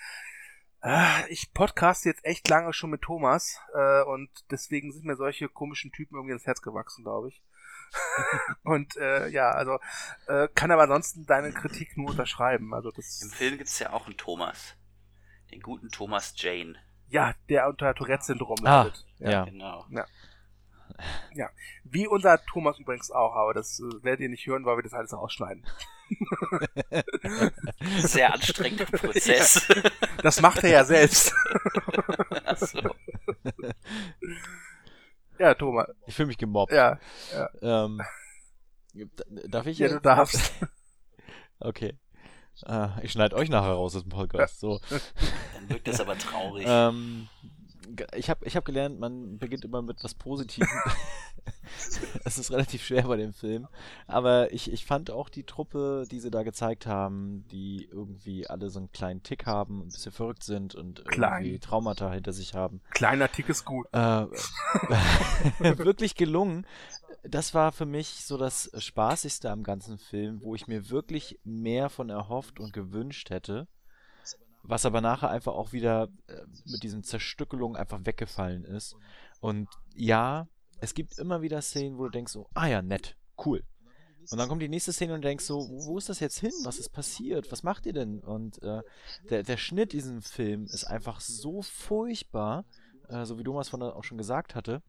äh, 0.82 1.28
ich 1.30 1.54
podcaste 1.54 2.10
jetzt 2.10 2.23
echt 2.23 2.47
lange 2.47 2.73
schon 2.73 2.91
mit 2.91 3.01
Thomas 3.01 3.60
äh, 3.73 4.04
und 4.04 4.30
deswegen 4.51 4.91
sind 4.91 5.06
mir 5.06 5.15
solche 5.15 5.49
komischen 5.49 5.91
Typen 5.91 6.15
irgendwie 6.15 6.34
ins 6.34 6.45
Herz 6.45 6.62
gewachsen, 6.62 7.04
glaube 7.04 7.30
ich. 7.30 7.41
und 8.63 8.95
äh, 8.97 9.28
ja, 9.30 9.51
also 9.51 9.80
äh, 10.28 10.47
kann 10.54 10.71
aber 10.71 10.84
ansonsten 10.84 11.25
deine 11.25 11.51
Kritik 11.51 11.97
nur 11.97 12.12
unterschreiben. 12.12 12.73
Also 12.73 12.91
das 12.91 13.21
Im 13.21 13.30
Film 13.30 13.58
gibt 13.58 13.69
es 13.69 13.80
ja 13.80 13.93
auch 13.93 14.06
einen 14.06 14.17
Thomas. 14.17 14.75
Den 15.51 15.62
guten 15.62 15.89
Thomas 15.89 16.34
Jane. 16.36 16.75
Ja, 17.08 17.34
der 17.49 17.67
unter 17.67 17.93
Tourette-Syndrom 17.93 18.58
ah, 18.63 18.84
leidet. 18.84 19.06
Ja, 19.19 19.30
ja, 19.30 19.45
genau. 19.45 19.86
Ja. 19.89 20.06
Ja, 21.34 21.49
wie 21.84 22.08
unser 22.08 22.43
Thomas 22.45 22.80
übrigens 22.80 23.11
auch, 23.11 23.36
aber 23.36 23.53
das 23.53 23.80
äh, 23.80 24.03
werdet 24.03 24.22
ihr 24.22 24.30
nicht 24.30 24.45
hören, 24.45 24.65
weil 24.65 24.78
wir 24.78 24.84
das 24.84 24.93
alles 24.93 25.13
rausschneiden. 25.13 25.65
Sehr 27.97 28.34
anstrengender 28.34 28.86
Prozess. 28.97 29.67
Ja, 29.67 29.89
das 30.22 30.41
macht 30.41 30.63
er 30.63 30.70
ja 30.70 30.84
selbst. 30.84 31.34
Ach 32.45 32.57
so. 32.57 32.95
Ja, 35.39 35.53
Thomas. 35.55 35.88
Ich 36.07 36.15
fühle 36.15 36.28
mich 36.28 36.38
gemobbt. 36.38 36.72
Ja. 36.72 36.99
ja. 37.34 37.86
Ähm, 37.86 38.01
darf 39.47 39.65
ich 39.65 39.80
Ja, 39.80 39.89
du 39.89 39.99
darfst. 39.99 40.53
Okay. 41.59 41.97
Äh, 42.65 42.88
ich 43.03 43.11
schneide 43.11 43.36
euch 43.36 43.49
nachher 43.49 43.74
raus 43.74 43.95
aus 43.95 44.03
dem 44.03 44.11
Podcast. 44.11 44.59
So. 44.59 44.80
Dann 45.53 45.70
wirkt 45.70 45.88
das 45.88 45.99
aber 45.99 46.17
traurig. 46.17 46.65
Ähm, 46.67 47.28
ich 48.16 48.30
habe 48.30 48.46
ich 48.46 48.56
hab 48.56 48.66
gelernt, 48.66 49.00
man 49.00 49.38
beginnt 49.38 49.66
immer 49.66 49.82
mit 49.82 50.04
was 50.04 50.14
Positivem. 50.14 50.68
Es 52.24 52.38
ist 52.38 52.52
relativ 52.52 52.84
schwer 52.84 53.04
bei 53.04 53.18
dem 53.18 53.34
Film. 53.34 53.68
Aber 54.08 54.52
ich, 54.52 54.72
ich 54.72 54.86
fand 54.86 55.12
auch 55.12 55.30
die 55.30 55.43
Truppe, 55.43 56.06
die 56.10 56.20
sie 56.20 56.32
da 56.32 56.43
gezeigt 56.43 56.88
haben, 56.88 57.46
die 57.52 57.88
irgendwie 57.91 58.48
alle 58.48 58.70
so 58.70 58.80
einen 58.80 58.91
kleinen 58.91 59.24
Tick 59.24 59.46
haben, 59.46 59.82
ein 59.82 59.89
bisschen 59.89 60.12
verrückt 60.12 60.43
sind 60.43 60.76
und 60.76 61.06
Klein. 61.06 61.43
irgendwie 61.43 61.60
Traumata 61.60 62.12
hinter 62.12 62.34
sich 62.34 62.54
haben. 62.54 62.82
Kleiner 62.91 63.32
Tick 63.32 63.50
ist 63.50 63.66
gut. 63.66 63.88
Äh, 63.91 64.26
wirklich 65.60 66.16
gelungen. 66.16 66.66
Das 67.24 67.54
war 67.54 67.72
für 67.72 67.86
mich 67.86 68.26
so 68.26 68.38
das 68.38 68.72
Spaßigste 68.78 69.50
am 69.52 69.64
ganzen 69.64 69.98
Film, 69.98 70.41
wo 70.43 70.56
ich 70.56 70.68
mir 70.68 70.89
wirklich 70.89 71.39
mehr 71.43 71.89
von 71.89 72.10
erhofft 72.10 72.60
und 72.60 72.74
gewünscht 72.74 73.30
hätte. 73.30 73.68
Was 74.68 74.86
aber 74.86 75.01
nachher 75.01 75.30
einfach 75.30 75.53
auch 75.53 75.74
wieder 75.74 76.09
äh, 76.28 76.41
mit 76.66 76.84
diesen 76.84 77.03
Zerstückelungen 77.03 77.78
einfach 77.78 77.99
weggefallen 78.03 78.66
ist. 78.66 78.95
Und 79.39 79.70
ja, 79.93 80.47
es 80.82 80.93
gibt 80.93 81.18
immer 81.18 81.41
wieder 81.41 81.61
Szenen, 81.61 81.97
wo 81.97 82.03
du 82.05 82.09
denkst 82.09 82.32
so, 82.32 82.49
ah 82.53 82.68
ja, 82.68 82.82
nett, 82.82 83.16
cool. 83.45 83.63
Und 84.32 84.39
dann 84.39 84.49
kommt 84.49 84.61
die 84.61 84.70
nächste 84.70 84.91
Szene 84.91 85.13
und 85.13 85.22
du 85.22 85.28
denkst 85.28 85.45
so, 85.45 85.70
wo, 85.70 85.97
ist 85.97 86.09
das 86.09 86.20
jetzt 86.20 86.39
hin? 86.39 86.51
Was 86.63 86.80
ist 86.80 86.89
passiert? 86.89 87.51
Was 87.51 87.63
macht 87.63 87.86
ihr 87.86 87.93
denn? 87.93 88.20
Und 88.20 88.61
äh, 88.63 88.82
der, 89.30 89.43
der 89.43 89.57
Schnitt 89.57 89.93
diesem 89.93 90.22
Film 90.22 90.66
ist 90.66 90.86
einfach 90.86 91.20
so 91.20 91.61
furchtbar, 91.61 92.66
äh, 93.07 93.26
so 93.26 93.38
wie 93.38 93.43
Thomas 93.43 93.70
von 93.70 93.84
auch 93.84 94.03
schon 94.03 94.18
gesagt 94.18 94.55
hatte, 94.55 94.82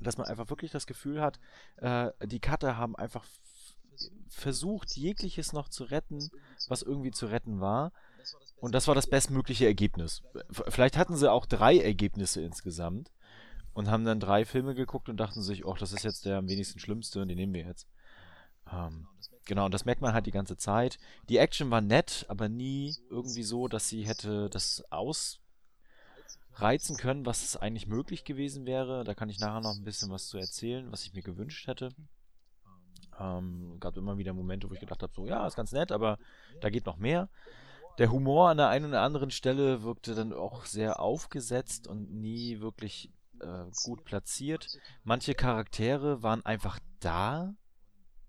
dass 0.00 0.16
man 0.16 0.26
einfach 0.26 0.48
wirklich 0.48 0.70
das 0.70 0.86
Gefühl 0.86 1.20
hat, 1.20 1.40
äh, 1.76 2.10
die 2.24 2.40
Cutter 2.40 2.76
haben 2.76 2.94
einfach 2.96 3.26
versucht, 4.28 4.96
jegliches 4.96 5.52
noch 5.52 5.68
zu 5.68 5.84
retten, 5.84 6.30
was 6.68 6.82
irgendwie 6.82 7.10
zu 7.10 7.26
retten 7.26 7.60
war. 7.60 7.92
Und 8.60 8.74
das 8.74 8.88
war 8.88 8.94
das 8.94 9.08
bestmögliche 9.08 9.66
Ergebnis. 9.66 10.22
Vielleicht 10.50 10.96
hatten 10.96 11.16
sie 11.16 11.30
auch 11.30 11.46
drei 11.46 11.78
Ergebnisse 11.78 12.42
insgesamt 12.42 13.10
und 13.74 13.90
haben 13.90 14.04
dann 14.04 14.20
drei 14.20 14.44
Filme 14.44 14.74
geguckt 14.74 15.08
und 15.08 15.16
dachten 15.16 15.42
sich, 15.42 15.64
oh, 15.64 15.74
das 15.74 15.92
ist 15.92 16.04
jetzt 16.04 16.26
der 16.26 16.38
am 16.38 16.48
wenigsten 16.48 16.78
schlimmste 16.78 17.22
und 17.22 17.28
den 17.28 17.38
nehmen 17.38 17.54
wir 17.54 17.66
jetzt. 17.66 17.88
Ähm, 18.70 19.08
genau, 19.44 19.66
und 19.66 19.74
das 19.74 19.84
merkt 19.84 20.00
man 20.00 20.14
halt 20.14 20.26
die 20.26 20.30
ganze 20.30 20.56
Zeit. 20.56 20.98
Die 21.28 21.38
Action 21.38 21.70
war 21.70 21.80
nett, 21.80 22.26
aber 22.28 22.48
nie 22.48 22.94
irgendwie 23.10 23.42
so, 23.42 23.68
dass 23.68 23.88
sie 23.88 24.02
hätte 24.02 24.48
das 24.50 24.84
ausreizen 24.90 25.40
können, 26.96 27.26
was 27.26 27.56
eigentlich 27.56 27.86
möglich 27.86 28.24
gewesen 28.24 28.66
wäre. 28.66 29.04
Da 29.04 29.14
kann 29.14 29.28
ich 29.28 29.40
nachher 29.40 29.60
noch 29.60 29.74
ein 29.74 29.84
bisschen 29.84 30.10
was 30.10 30.28
zu 30.28 30.38
erzählen, 30.38 30.90
was 30.92 31.04
ich 31.04 31.14
mir 31.14 31.22
gewünscht 31.22 31.66
hätte. 31.66 31.90
Ähm, 33.18 33.76
gab 33.80 33.96
immer 33.96 34.18
wieder 34.18 34.32
Momente, 34.32 34.70
wo 34.70 34.74
ich 34.74 34.80
gedacht 34.80 35.02
habe, 35.02 35.12
so, 35.14 35.26
ja, 35.26 35.46
ist 35.46 35.56
ganz 35.56 35.72
nett, 35.72 35.92
aber 35.92 36.18
da 36.60 36.70
geht 36.70 36.86
noch 36.86 36.96
mehr. 36.96 37.28
Der 37.98 38.10
Humor 38.10 38.48
an 38.48 38.56
der 38.56 38.68
einen 38.68 38.86
oder 38.86 39.02
anderen 39.02 39.30
Stelle 39.30 39.82
wirkte 39.82 40.14
dann 40.14 40.32
auch 40.32 40.64
sehr 40.64 41.00
aufgesetzt 41.00 41.86
und 41.86 42.10
nie 42.10 42.60
wirklich 42.60 43.12
äh, 43.40 43.64
gut 43.84 44.04
platziert. 44.04 44.78
Manche 45.04 45.34
Charaktere 45.34 46.22
waren 46.22 46.44
einfach 46.44 46.78
da 47.00 47.54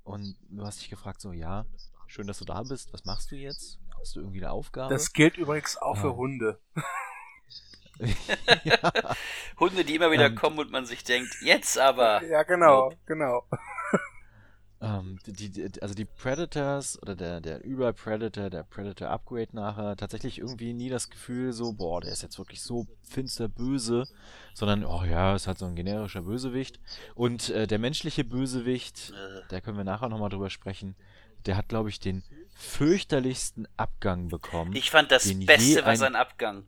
und 0.04 0.36
du 0.50 0.66
hast 0.66 0.82
dich 0.82 0.90
gefragt, 0.90 1.22
so, 1.22 1.32
ja, 1.32 1.66
schön, 2.08 2.28
dass 2.28 2.40
du 2.40 2.46
da 2.46 2.64
bist. 2.64 2.92
Was 2.94 3.06
machst 3.06 3.32
du 3.32 3.36
jetzt? 3.36 3.80
Hast 4.00 4.16
du 4.16 4.20
irgendwie 4.20 4.40
eine 4.44 4.52
Aufgabe? 4.52 4.94
Das 4.94 5.14
gilt 5.14 5.38
übrigens 5.38 5.78
auch 5.78 5.96
für 5.96 6.08
Ja. 6.08 6.16
Hunde. 6.16 6.60
ja. 8.64 8.92
Hunde, 9.60 9.86
die 9.86 9.96
immer 9.96 10.12
wieder 10.12 10.26
Ähm, 10.26 10.36
kommen 10.36 10.60
und 10.60 10.72
man 10.72 10.86
sich 10.86 11.04
denkt, 11.04 11.34
jetzt 11.42 11.78
aber. 11.78 12.24
Ja, 12.26 12.44
genau, 12.44 12.92
genau. 13.06 13.46
Ähm, 14.84 15.18
die, 15.26 15.50
die, 15.50 15.82
also 15.82 15.96
die 15.96 16.04
Predators 16.04 17.02
oder 17.02 17.16
der, 17.16 17.40
der 17.40 17.64
Über-Predator, 17.64 18.50
der 18.50 18.64
Predator-Upgrade 18.64 19.56
nachher, 19.56 19.96
tatsächlich 19.96 20.40
irgendwie 20.40 20.74
nie 20.74 20.90
das 20.90 21.10
Gefühl 21.10 21.54
so, 21.54 21.72
boah, 21.72 22.02
der 22.02 22.12
ist 22.12 22.22
jetzt 22.22 22.38
wirklich 22.38 22.62
so 22.62 22.86
finster 23.02 23.48
böse, 23.48 24.06
sondern, 24.54 24.84
oh 24.84 25.04
ja, 25.06 25.36
ist 25.36 25.48
halt 25.48 25.58
so 25.58 25.66
ein 25.66 25.76
generischer 25.76 26.24
Bösewicht. 26.24 26.80
Und 27.16 27.50
äh, 27.50 27.66
der 27.66 27.80
menschliche 27.80 28.26
Bösewicht, 28.26 29.14
da 29.50 29.62
können 29.62 29.78
wir 29.78 29.86
nachher 29.86 30.10
nochmal 30.10 30.30
drüber 30.30 30.50
sprechen, 30.50 30.96
der 31.46 31.56
hat, 31.56 31.70
glaube 31.70 31.88
ich, 31.90 32.00
den 32.00 32.24
fürchterlichsten 32.56 33.68
Abgang 33.78 34.28
bekommen. 34.28 34.76
Ich 34.76 34.92
fand 34.92 35.12
das 35.12 35.24
Beste 35.46 35.82
war 35.84 35.88
ein- 35.92 35.98
sein 35.98 36.16
Abgang. 36.16 36.66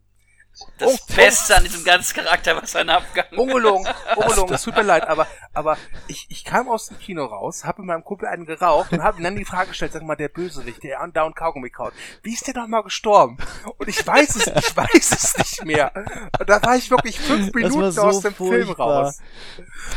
Das 0.78 0.94
Oh, 0.94 1.14
Beste 1.16 1.56
an 1.56 1.64
diesem 1.64 1.84
ganzen 1.84 2.16
Charakter 2.16 2.56
war 2.56 2.66
sein 2.66 2.90
Abgang. 2.90 3.26
Ungelogen, 3.36 3.88
ungelogen, 4.16 4.56
es 4.56 4.62
tut 4.64 4.76
mir 4.76 4.84
leid, 4.84 5.08
aber, 5.08 5.28
aber 5.54 5.78
ich, 6.08 6.28
ich 6.30 6.46
kam 6.46 6.70
aus 6.70 6.88
dem 6.88 7.00
Kino 7.00 7.26
raus, 7.26 7.66
habe 7.66 7.82
mit 7.82 7.88
meinem 7.88 8.04
Kumpel 8.04 8.28
einen 8.30 8.46
geraucht 8.46 8.92
und 8.94 9.04
habe 9.04 9.22
dann 9.22 9.36
die 9.36 9.46
Frage 9.46 9.70
gestellt, 9.70 9.92
sag 9.94 10.04
mal, 10.04 10.16
der 10.16 10.30
Bösewicht, 10.30 10.84
der 10.84 11.02
andauernd 11.02 11.36
Kaugummi 11.36 11.70
kaut, 11.70 11.94
wie 12.24 12.34
ist 12.34 12.48
der 12.48 12.54
doch 12.54 12.68
mal 12.68 12.84
gestorben? 12.84 13.38
Und 13.78 13.88
ich 13.90 14.06
weiß 14.06 14.36
es, 14.38 14.48
ich 14.48 14.76
weiß 14.78 15.12
es 15.12 15.38
nicht 15.38 15.66
mehr. 15.66 15.92
Und 16.40 16.50
da 16.50 16.62
war 16.62 16.76
ich 16.76 16.90
wirklich 16.90 17.20
fünf 17.20 17.54
Minuten 17.54 17.92
so 17.92 18.04
aus 18.04 18.22
dem 18.22 18.34
Film 18.34 18.66
furchtbar. 18.68 19.04
raus. 19.06 19.20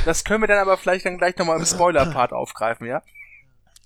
Das 0.04 0.24
können 0.24 0.42
wir 0.42 0.48
dann 0.48 0.59
aber 0.59 0.76
vielleicht 0.76 1.06
dann 1.06 1.18
gleich 1.18 1.36
nochmal 1.36 1.59
im 1.59 1.66
Spoiler-Part 1.66 2.32
aufgreifen, 2.32 2.86
ja? 2.86 3.02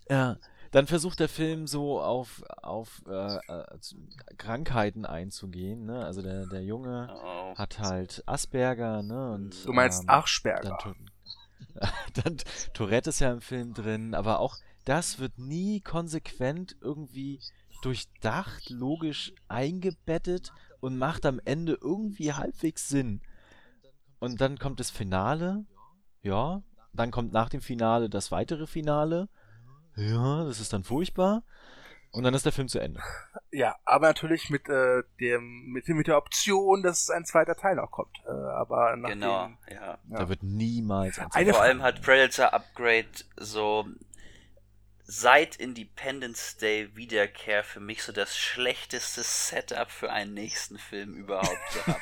Ja, 0.08 0.36
dann 0.72 0.86
versucht 0.86 1.20
der 1.20 1.28
Film 1.28 1.66
so 1.66 2.00
auf, 2.00 2.42
auf 2.62 3.02
äh, 3.06 3.36
äh, 3.36 3.64
Krankheiten 4.38 5.04
einzugehen, 5.06 5.84
ne? 5.84 6.04
Also 6.04 6.22
der, 6.22 6.46
der 6.46 6.64
Junge 6.64 7.08
Oh. 7.22 7.54
hat 7.56 7.78
halt 7.78 8.22
Asperger, 8.26 9.02
ne? 9.02 9.32
Und, 9.32 9.64
Du 9.66 9.72
meinst 9.72 10.02
ähm, 10.02 10.08
Achsperger. 10.10 10.78
Dann, 10.82 11.90
dann 12.24 12.36
Tourette 12.74 13.10
ist 13.10 13.20
ja 13.20 13.32
im 13.32 13.40
Film 13.40 13.74
drin, 13.74 14.14
aber 14.14 14.40
auch 14.40 14.56
das 14.84 15.18
wird 15.18 15.38
nie 15.38 15.80
konsequent 15.80 16.76
irgendwie 16.80 17.40
durchdacht, 17.82 18.70
logisch 18.70 19.32
eingebettet 19.48 20.52
und 20.80 20.96
macht 20.98 21.26
am 21.26 21.40
Ende 21.44 21.76
irgendwie 21.80 22.32
halbwegs 22.32 22.88
Sinn. 22.88 23.20
Und 24.20 24.40
dann 24.40 24.58
kommt 24.58 24.80
das 24.80 24.90
Finale, 24.90 25.64
ja, 26.22 26.62
dann 26.92 27.10
kommt 27.10 27.32
nach 27.32 27.48
dem 27.48 27.60
Finale 27.60 28.08
das 28.08 28.30
weitere 28.30 28.66
Finale, 28.66 29.28
ja, 29.96 30.44
das 30.44 30.60
ist 30.60 30.72
dann 30.72 30.84
furchtbar. 30.84 31.42
Und 32.10 32.24
dann 32.24 32.34
ist 32.34 32.44
der 32.44 32.52
Film 32.52 32.68
zu 32.68 32.78
Ende. 32.78 33.00
Ja, 33.50 33.74
aber 33.86 34.08
natürlich 34.08 34.50
mit, 34.50 34.68
äh, 34.68 35.02
dem, 35.18 35.72
mit, 35.72 35.88
mit 35.88 36.06
der 36.06 36.18
Option, 36.18 36.82
dass 36.82 37.08
ein 37.08 37.24
zweiter 37.24 37.56
Teil 37.56 37.76
noch 37.76 37.90
kommt. 37.90 38.18
Äh, 38.26 38.30
aber 38.30 38.96
nach 38.96 39.08
Genau, 39.08 39.46
dem, 39.46 39.56
ja. 39.70 39.80
Ja. 39.82 39.98
Da 40.18 40.28
wird 40.28 40.42
niemals 40.42 41.18
ein 41.18 41.28
Eine 41.32 41.54
Vor 41.54 41.62
allem 41.62 41.82
hat 41.82 42.02
Predator 42.02 42.52
Upgrade 42.52 43.08
so 43.38 43.86
seit 45.04 45.56
Independence 45.56 46.58
Day 46.58 46.94
Wiederkehr 46.94 47.64
für 47.64 47.80
mich 47.80 48.02
so 48.02 48.12
das 48.12 48.36
schlechteste 48.36 49.22
Setup 49.22 49.90
für 49.90 50.10
einen 50.12 50.34
nächsten 50.34 50.78
Film 50.78 51.14
überhaupt 51.14 51.48
gehabt. 51.74 52.00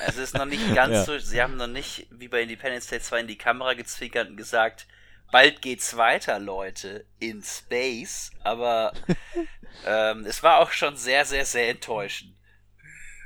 Also 0.00 0.20
es 0.22 0.30
ist 0.30 0.34
noch 0.38 0.46
nicht 0.46 0.74
ganz 0.74 0.92
Ja. 0.94 1.04
so, 1.04 1.18
sie 1.18 1.42
haben 1.42 1.56
noch 1.56 1.66
nicht 1.66 2.06
wie 2.10 2.28
bei 2.28 2.40
Independence 2.42 2.86
Day 2.86 3.00
2 3.00 3.20
in 3.20 3.26
die 3.26 3.38
Kamera 3.38 3.74
gezwinkert 3.74 4.30
und 4.30 4.36
gesagt, 4.38 4.86
bald 5.30 5.62
geht's 5.62 5.96
weiter, 5.96 6.38
Leute, 6.38 7.06
in 7.18 7.42
Space, 7.42 8.30
aber 8.42 8.92
ähm, 9.86 10.24
es 10.26 10.42
war 10.42 10.58
auch 10.58 10.70
schon 10.70 10.96
sehr, 10.96 11.24
sehr, 11.24 11.44
sehr 11.44 11.70
enttäuschend. 11.70 12.34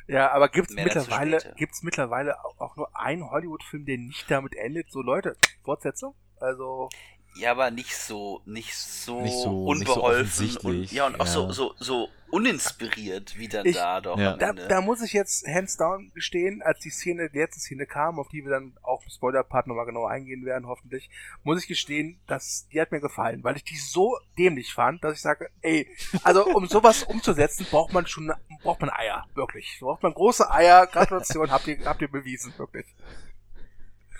Ja, 0.06 0.32
aber 0.32 0.48
gibt's 0.48 0.72
Mehr 0.72 0.84
mittlerweile, 0.84 1.54
gibt's 1.56 1.82
mittlerweile 1.82 2.44
auch, 2.44 2.58
auch 2.58 2.76
nur 2.76 2.96
einen 2.96 3.30
Hollywood-Film, 3.30 3.84
der 3.86 3.98
nicht 3.98 4.28
damit 4.28 4.56
endet? 4.56 4.90
So 4.90 5.02
Leute, 5.02 5.36
Fortsetzung? 5.62 6.16
Also, 6.40 6.88
Ja, 7.36 7.52
aber 7.52 7.70
nicht 7.70 7.94
so, 7.96 8.42
nicht 8.44 8.74
so, 8.76 9.20
Nicht 9.22 9.32
so- 9.32 9.42
nicht 9.42 9.42
so 9.44 9.64
unbeholfen 9.66 10.56
und 10.58 10.92
ja 10.92 11.06
und 11.06 11.20
auch 11.20 11.26
so, 11.26 11.46
ja. 11.46 11.52
so, 11.52 11.74
so 11.78 12.08
uninspiriert 12.30 13.38
wie 13.38 13.48
dann 13.48 13.64
Ich- 13.66 13.76
da 13.76 14.00
doch 14.00 14.18
Ja. 14.18 14.36
da, 14.36 14.52
da 14.52 14.80
muss 14.80 15.00
ich 15.02 15.12
jetzt 15.12 15.46
hands 15.46 15.76
down 15.76 16.10
gestehen, 16.14 16.60
als 16.62 16.80
die 16.80 16.90
Szene, 16.90 17.30
die 17.30 17.38
letzte 17.38 17.60
Szene 17.60 17.86
kam, 17.86 18.18
auf 18.18 18.28
die 18.28 18.42
wir 18.44 18.50
dann 18.50 18.76
auch 18.82 19.02
im 19.04 19.10
Spoiler-Part 19.10 19.66
nochmal 19.68 19.86
genauer 19.86 20.10
eingehen 20.10 20.44
werden, 20.44 20.66
hoffentlich, 20.66 21.08
muss 21.42 21.62
ich 21.62 21.68
gestehen, 21.68 22.20
dass 22.26 22.68
die 22.72 22.80
hat 22.80 22.92
mir 22.92 23.00
gefallen, 23.00 23.42
weil 23.42 23.56
ich 23.56 23.64
die 23.64 23.76
so 23.78 24.16
dämlich 24.38 24.72
fand, 24.74 25.02
dass 25.02 25.14
ich 25.14 25.22
sage, 25.22 25.48
ey, 25.62 25.88
also 26.22 26.44
um 26.46 26.66
sowas 26.66 27.02
umzusetzen, 27.08 27.66
braucht 27.70 27.92
man 27.92 28.06
schon, 28.06 28.32
braucht 28.62 28.80
man 28.80 28.90
Eier, 28.90 29.24
wirklich. 29.34 29.78
Braucht 29.80 30.02
man 30.02 30.12
große 30.14 30.50
Eier, 30.50 30.86
Gratulation, 30.88 31.50
habt 31.50 31.66
ihr, 31.68 31.84
habt 31.84 32.02
ihr 32.02 32.10
bewiesen, 32.10 32.52
wirklich. 32.58 32.86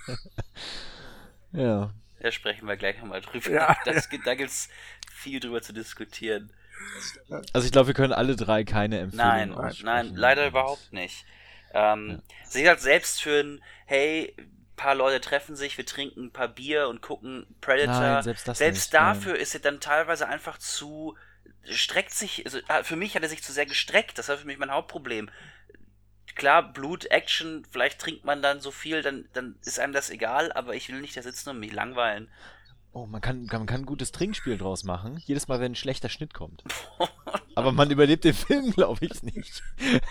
Ja. 1.53 1.93
Da 2.21 2.31
sprechen 2.31 2.67
wir 2.69 2.77
gleich 2.77 2.99
nochmal 2.99 3.21
drüber. 3.21 3.51
Ja. 3.51 3.77
Das, 3.85 4.09
gibt- 4.09 4.27
Da 4.27 4.35
gibt's 4.35 4.69
viel 5.13 5.41
drüber 5.41 5.63
zu 5.63 5.73
diskutieren. 5.73 6.53
Also 7.53 7.67
ich 7.67 7.73
glaube, 7.73 7.89
wir 7.89 7.95
können 7.95 8.13
alle 8.15 8.37
drei 8.37 8.65
keine 8.65 9.01
Empfehlung 9.01 9.27
Nein, 9.27 9.53
aussprechen. 9.53 9.85
nein, 9.87 10.15
leider 10.15 10.47
überhaupt 10.47 10.93
nicht. 10.93 11.27
Ähm, 11.75 12.23
Sie 12.45 12.69
hat 12.69 12.81
selbst 12.81 13.21
für 13.23 13.41
ein, 13.41 13.63
hey, 13.87 14.35
paar 14.77 14.95
Leute 14.95 15.21
treffen 15.21 15.57
sich, 15.57 15.77
wir 15.77 15.85
trinken 15.85 16.27
ein 16.27 16.33
paar 16.33 16.49
Bier 16.49 16.89
und 16.89 17.03
gucken 17.03 17.47
Predator. 17.61 18.01
Nein, 18.01 18.23
selbst 18.23 18.49
das 18.49 18.59
selbst 18.59 18.79
nicht, 18.85 18.95
dafür 18.95 19.33
nein. 19.33 19.43
ist 19.43 19.55
er 19.55 19.61
dann 19.61 19.79
teilweise 19.81 20.27
einfach 20.27 20.57
zu 20.59 21.17
streckt 21.65 22.13
sich, 22.13 22.47
also 22.47 22.59
ah, 22.69 22.83
für 22.83 22.97
mich 22.97 23.15
hat 23.15 23.23
er 23.23 23.29
sich 23.29 23.43
zu 23.43 23.53
sehr 23.53 23.67
gestreckt, 23.67 24.17
das 24.17 24.31
war 24.31 24.39
für 24.39 24.47
mich 24.47 24.57
mein 24.57 24.71
Hauptproblem. 24.71 25.31
Klar, 26.35 26.73
Blut, 26.73 27.07
Action, 27.11 27.65
vielleicht 27.71 28.01
trinkt 28.01 28.25
man 28.25 28.43
dann 28.43 28.61
so 28.61 28.71
viel, 28.71 29.03
dann, 29.03 29.29
dann 29.33 29.57
ist 29.65 29.79
einem 29.81 29.93
das 29.93 30.11
egal, 30.11 30.53
aber 30.53 30.75
ich 30.75 30.89
will 30.89 31.01
nicht 31.01 31.17
da 31.17 31.23
sitzen 31.23 31.51
und 31.51 31.61
mich 31.61 31.73
langweilen. 31.73 32.31
Oh, 32.93 33.07
man 33.07 33.21
kann, 33.21 33.47
man 33.47 33.67
kann 33.67 33.83
ein 33.83 33.87
gutes 33.87 34.11
Trinkspiel 34.11 34.59
draus 34.59 34.83
machen. 34.83 35.17
Jedes 35.25 35.47
Mal, 35.47 35.61
wenn 35.61 35.73
ein 35.73 35.77
schlechter 35.77 36.09
Schnitt 36.09 36.35
kommt. 36.35 36.65
Aber 37.55 37.73
man 37.73 37.91
überlebt 37.91 38.25
den 38.25 38.35
Film, 38.35 38.73
glaube 38.75 39.07
ich, 39.07 39.23
nicht. 39.23 39.63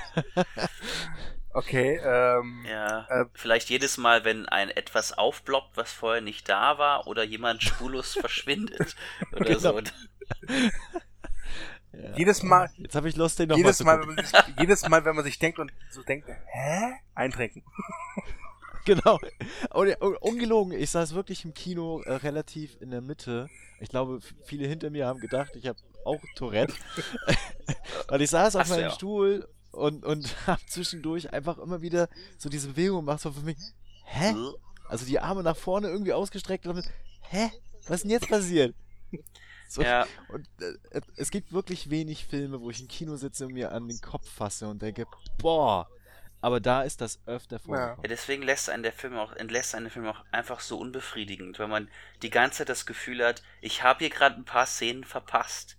Okay, 1.52 2.00
ähm, 2.04 2.66
Ja, 2.68 3.08
Äh, 3.10 3.26
vielleicht 3.34 3.70
jedes 3.70 3.98
Mal, 3.98 4.24
wenn 4.24 4.48
ein 4.48 4.70
etwas 4.70 5.18
aufploppt, 5.18 5.78
was 5.78 5.92
vorher 5.92 6.22
nicht 6.22 6.48
da 6.48 6.78
war, 6.78 7.08
oder 7.08 7.24
jemand 7.24 7.64
spurlos 7.64 8.14
verschwindet 8.16 8.96
oder 9.32 9.60
Genau. 9.60 9.60
so. 9.60 9.82
Ja. 11.92 12.16
jedes 12.16 12.44
Mal, 12.44 12.70
Jetzt 12.78 12.96
habe 12.96 13.10
ich 13.10 13.16
Lust, 13.16 13.40
den 13.40 13.50
noch 13.50 13.58
jedes 13.58 13.84
mal 13.84 13.98
Mal, 13.98 14.24
sich, 14.24 14.32
jedes 14.60 14.88
Mal, 14.88 15.04
wenn 15.06 15.16
man 15.16 15.24
sich 15.24 15.40
denkt 15.40 15.60
und 15.60 15.72
so 15.90 16.04
denkt, 16.04 16.30
hä? 16.30 16.94
Eintrinken. 17.16 17.64
Genau. 18.86 19.20
Und, 19.72 20.02
und 20.02 20.16
ungelogen, 20.18 20.74
ich 20.74 20.90
saß 20.90 21.14
wirklich 21.14 21.46
im 21.46 21.54
Kino 21.54 22.02
äh, 22.02 22.14
relativ 22.14 22.78
in 22.82 22.90
der 22.90 23.02
Mitte. 23.02 23.48
Ich 23.80 23.90
glaube, 23.90 24.20
viele 24.46 24.68
hinter 24.68 24.90
mir 24.90 25.06
haben 25.06 25.20
gedacht, 25.20 25.56
ich 25.56 25.68
habe 25.68 25.78
auch 26.06 26.20
Tourette. 26.36 26.74
Weil 28.08 28.22
ich 28.22 28.30
saß 28.32 28.56
auf 28.56 28.68
du 28.68 28.74
meinem 28.74 28.84
ja. 28.84 28.92
Stuhl 28.92 29.48
und, 29.72 30.04
und 30.04 30.36
habe 30.48 30.62
zwischendurch 30.68 31.32
einfach 31.32 31.58
immer 31.60 31.82
wieder 31.82 32.10
so 32.38 32.50
diese 32.50 32.70
Bewegung 32.70 33.06
gemacht, 33.06 33.22
so 33.22 33.32
für 33.32 33.42
mich, 33.42 33.58
hä? 34.06 34.34
Also 34.88 35.06
die 35.06 35.20
Arme 35.20 35.44
nach 35.44 35.58
vorne 35.58 35.90
irgendwie 35.90 36.14
ausgestreckt 36.14 36.66
und 36.66 36.78
dann, 36.78 36.86
hä? 37.30 37.52
Was 37.88 37.98
ist 37.98 38.04
denn 38.04 38.12
jetzt 38.12 38.30
passiert? 38.30 38.76
So, 39.74 39.84
Ja, 39.84 40.08
Und 40.30 40.48
äh, 40.62 41.02
es 41.16 41.30
gibt 41.30 41.54
wirklich 41.54 41.92
wenig 41.92 42.26
Filme, 42.26 42.60
wo 42.60 42.72
ich 42.72 42.82
im 42.82 42.88
Kino 42.88 43.18
sitze 43.18 43.46
und 43.46 43.54
mir 43.54 43.72
an 43.72 43.88
den 43.88 44.02
Kopf 44.02 44.28
fasse 44.28 44.68
und 44.68 44.82
denke, 44.82 45.06
boah, 45.38 45.88
aber 46.42 46.60
da 46.60 46.82
ist 46.82 47.02
das 47.02 47.20
öfter 47.28 47.60
vorgekommen. 47.60 48.02
Ja, 48.02 48.08
deswegen 48.10 48.42
lässt 48.42 48.70
einen 48.70 48.82
der 48.82 48.94
Film 48.94 49.16
auch, 49.16 49.34
entlässt 49.34 49.76
einen 49.76 49.86
der 49.86 49.92
Film 49.92 50.08
auch 50.08 50.26
einfach 50.32 50.62
so 50.62 50.80
unbefriedigend, 50.80 51.60
wenn 51.60 51.70
man 51.70 51.88
die 52.24 52.32
ganze 52.32 52.60
Zeit 52.60 52.70
das 52.70 52.88
Gefühl 52.88 53.24
hat, 53.24 53.44
ich 53.62 53.84
habe 53.84 54.00
hier 54.00 54.10
gerade 54.10 54.38
ein 54.38 54.46
paar 54.46 54.66
Szenen 54.66 55.04
verpasst. 55.04 55.78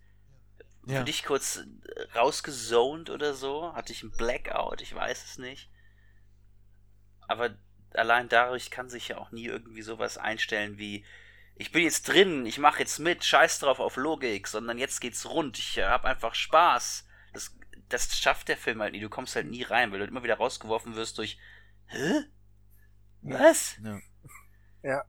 Ja. 0.87 1.01
Für 1.01 1.05
dich 1.05 1.25
kurz 1.25 1.57
äh, 1.57 2.19
rausgezoned 2.19 3.11
oder 3.11 3.35
so? 3.35 3.73
Hatte 3.75 3.93
ich 3.93 4.03
einen 4.03 4.13
Blackout? 4.13 4.83
Ich 4.83 4.95
weiß 4.95 5.25
es 5.25 5.39
nicht. 5.39 5.69
Aber 7.27 7.51
allein 7.95 8.29
dadurch 8.29 8.71
kann 8.71 8.89
sich 8.89 9.09
ja 9.09 9.19
auch 9.19 9.33
nie 9.33 9.47
irgendwie 9.47 9.83
sowas 9.83 10.17
einstellen 10.17 10.79
wie, 10.79 11.05
ich 11.61 11.73
bin 11.73 11.85
jetzt 11.85 12.09
drin, 12.09 12.47
ich 12.47 12.59
mache 12.59 12.79
jetzt 12.79 12.99
mit, 12.99 13.23
scheiß 13.23 13.59
drauf 13.59 13.81
auf 13.81 13.97
Logik, 13.97 14.49
sondern 14.49 14.79
jetzt 14.79 14.99
geht's 14.99 15.29
rund, 15.29 15.59
ich 15.59 15.77
äh, 15.77 15.85
hab 15.85 16.07
einfach 16.07 16.35
Spaß. 16.35 17.07
Das, 17.35 17.55
das 17.91 18.17
schafft 18.19 18.49
der 18.49 18.57
Film 18.57 18.81
halt 18.81 18.93
nie, 18.93 19.01
du 19.01 19.11
kommst 19.11 19.37
halt 19.37 19.47
nie 19.47 19.63
rein, 19.63 19.93
weil 19.93 19.99
du 19.99 20.07
immer 20.07 20.23
wieder 20.23 20.39
rausgeworfen 20.39 20.97
wirst 20.97 21.19
durch, 21.19 21.39
hä? 21.85 22.25
Was? 23.21 23.77
Ja. 24.83 25.05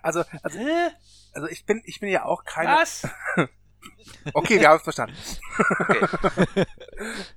Also, 0.00 0.22
also, 0.42 0.58
Hä? 0.60 0.90
also 1.32 1.48
ich 1.48 1.66
bin, 1.66 1.82
ich 1.84 1.98
bin 1.98 2.08
ja 2.08 2.24
auch 2.24 2.44
keine. 2.44 2.70
Was? 2.70 3.08
Okay, 4.34 4.60
wir 4.60 4.68
haben 4.68 4.76
es 4.78 4.82
verstanden. 4.82 5.14
Okay. 5.78 6.64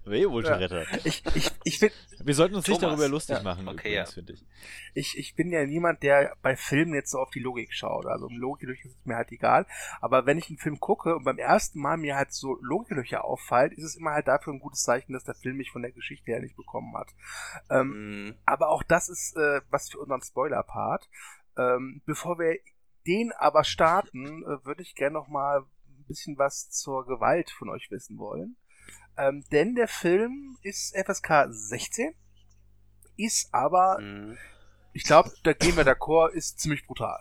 Weh, 0.05 0.25
wohl 0.27 0.43
Ja. 0.45 0.55
Retter. 0.55 0.85
Ich, 1.03 1.23
ich, 1.35 1.51
ich 1.63 1.79
bin, 1.79 1.89
Wir 2.23 2.33
sollten 2.33 2.55
uns 2.55 2.67
nicht 2.67 2.79
Thomas. 2.79 2.95
darüber 2.97 3.09
lustig 3.09 3.37
Ja. 3.37 3.43
machen, 3.43 3.67
Okay, 3.67 3.89
übrigens, 3.89 4.09
ja. 4.09 4.13
finde 4.13 4.33
ich. 4.33 4.45
ich, 4.93 5.17
ich 5.17 5.35
bin 5.35 5.51
ja 5.51 5.65
niemand, 5.65 6.01
der 6.03 6.35
bei 6.41 6.55
Filmen 6.55 6.93
jetzt 6.93 7.11
so 7.11 7.19
auf 7.19 7.29
die 7.29 7.39
Logik 7.39 7.73
schaut. 7.73 8.05
Also 8.05 8.25
um 8.27 8.37
Logiklöcher 8.37 8.89
ist 8.89 9.05
mir 9.05 9.15
halt 9.15 9.31
egal. 9.31 9.65
Aber 10.01 10.25
wenn 10.25 10.37
ich 10.37 10.49
einen 10.49 10.57
Film 10.57 10.79
gucke 10.79 11.15
und 11.15 11.23
beim 11.23 11.37
ersten 11.37 11.79
Mal 11.79 11.97
mir 11.97 12.15
halt 12.15 12.33
so 12.33 12.57
Logiklöcher 12.61 13.23
auffallen, 13.23 13.71
ist 13.73 13.83
es 13.83 13.95
immer 13.95 14.11
halt 14.11 14.27
dafür 14.27 14.53
ein 14.53 14.59
gutes 14.59 14.83
Zeichen, 14.83 15.13
dass 15.13 15.23
der 15.23 15.35
Film 15.35 15.57
mich 15.57 15.71
von 15.71 15.81
der 15.81 15.91
Geschichte 15.91 16.31
her 16.31 16.41
nicht 16.41 16.55
bekommen 16.57 16.95
hat. 16.97 17.09
Ähm, 17.69 17.89
Hm, 17.89 18.35
aber 18.45 18.69
auch 18.69 18.83
das 18.83 19.09
ist 19.09 19.35
äh, 19.37 19.61
was 19.69 19.89
für 19.89 19.99
unseren 19.99 20.21
Spoiler-Part. 20.21 21.09
Ähm, 21.57 22.01
bevor 22.05 22.39
wir 22.39 22.57
den 23.07 23.31
aber 23.31 23.63
starten, 23.63 24.43
äh, 24.43 24.65
würde 24.65 24.81
ich 24.81 24.95
gerne 24.95 25.13
noch 25.13 25.27
mal 25.27 25.59
ein 25.61 25.65
bisschen 26.09 26.37
was 26.37 26.69
zur 26.69 27.05
Gewalt 27.05 27.49
von 27.49 27.69
euch 27.69 27.89
wissen 27.89 28.17
wollen. 28.17 28.57
Ähm, 29.17 29.45
denn 29.51 29.75
der 29.75 29.87
Film 29.87 30.57
ist 30.61 30.95
FSK 30.95 31.47
16, 31.49 32.13
ist 33.15 33.53
aber, 33.53 33.97
hm, 33.99 34.37
ich 34.91 35.03
glaube, 35.03 35.31
da 35.43 35.53
gehen 35.53 35.77
wir 35.77 35.85
d'accord, 35.85 36.31
ist 36.31 36.59
ziemlich 36.59 36.85
brutal. 36.85 37.19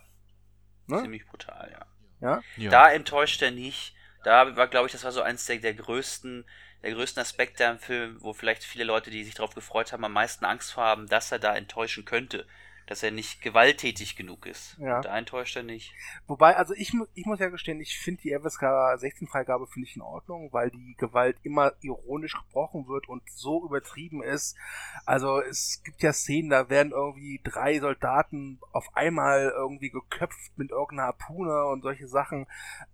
Ne? 0.86 1.02
ziemlich 1.02 1.26
brutal, 1.26 1.70
ja. 1.70 1.86
Ja? 2.20 2.42
Ja. 2.56 2.70
Da 2.70 2.90
enttäuscht 2.90 3.42
er 3.42 3.50
nicht. 3.50 3.94
Da 4.24 4.56
war, 4.56 4.66
glaube 4.68 4.86
ich, 4.86 4.92
das 4.92 5.04
war 5.04 5.12
so 5.12 5.22
eins 5.22 5.46
der, 5.46 5.58
der 5.58 5.74
größten, 5.74 6.44
der 6.82 6.92
größten 6.92 7.20
Aspekte 7.20 7.66
am 7.66 7.78
Film, 7.78 8.16
wo 8.20 8.32
vielleicht 8.32 8.64
viele 8.64 8.84
Leute, 8.84 9.10
die 9.10 9.22
sich 9.24 9.34
darauf 9.34 9.54
gefreut 9.54 9.92
haben, 9.92 10.04
am 10.04 10.12
meisten 10.12 10.44
Angst 10.44 10.72
vor 10.72 10.84
haben, 10.84 11.06
dass 11.06 11.30
er 11.30 11.38
da 11.38 11.54
enttäuschen 11.54 12.04
könnte. 12.04 12.46
Dass 12.88 13.02
er 13.02 13.10
nicht 13.10 13.42
gewalttätig 13.42 14.16
genug 14.16 14.46
ist. 14.46 14.76
Ja. 14.78 14.96
Und 14.96 15.04
Da 15.04 15.16
enttäuscht 15.16 15.54
er 15.56 15.62
nicht. 15.62 15.92
Wobei, 16.26 16.56
also 16.56 16.72
ich, 16.72 16.94
ich 17.14 17.26
muss 17.26 17.38
ja 17.38 17.50
gestehen, 17.50 17.80
ich 17.82 17.98
finde 17.98 18.22
die 18.22 18.34
FSK 18.34 18.96
16 18.96 19.28
Freigabe 19.28 19.66
finde 19.66 19.88
ich 19.88 19.96
in 19.96 20.02
Ordnung, 20.02 20.48
weil 20.52 20.70
die 20.70 20.94
Gewalt 20.96 21.36
immer 21.42 21.72
ironisch 21.82 22.32
gebrochen 22.32 22.88
wird 22.88 23.08
und 23.08 23.22
so 23.30 23.62
übertrieben 23.64 24.22
ist. 24.22 24.56
Also 25.04 25.40
es 25.42 25.82
gibt 25.84 26.02
ja 26.02 26.14
Szenen, 26.14 26.48
da 26.48 26.70
werden 26.70 26.92
irgendwie 26.92 27.40
drei 27.44 27.78
Soldaten 27.78 28.58
auf 28.72 28.96
einmal 28.96 29.52
irgendwie 29.54 29.90
geköpft 29.90 30.56
mit 30.56 30.70
irgendeiner 30.70 31.08
Harpune 31.08 31.66
und 31.66 31.82
solche 31.82 32.08
Sachen. 32.08 32.46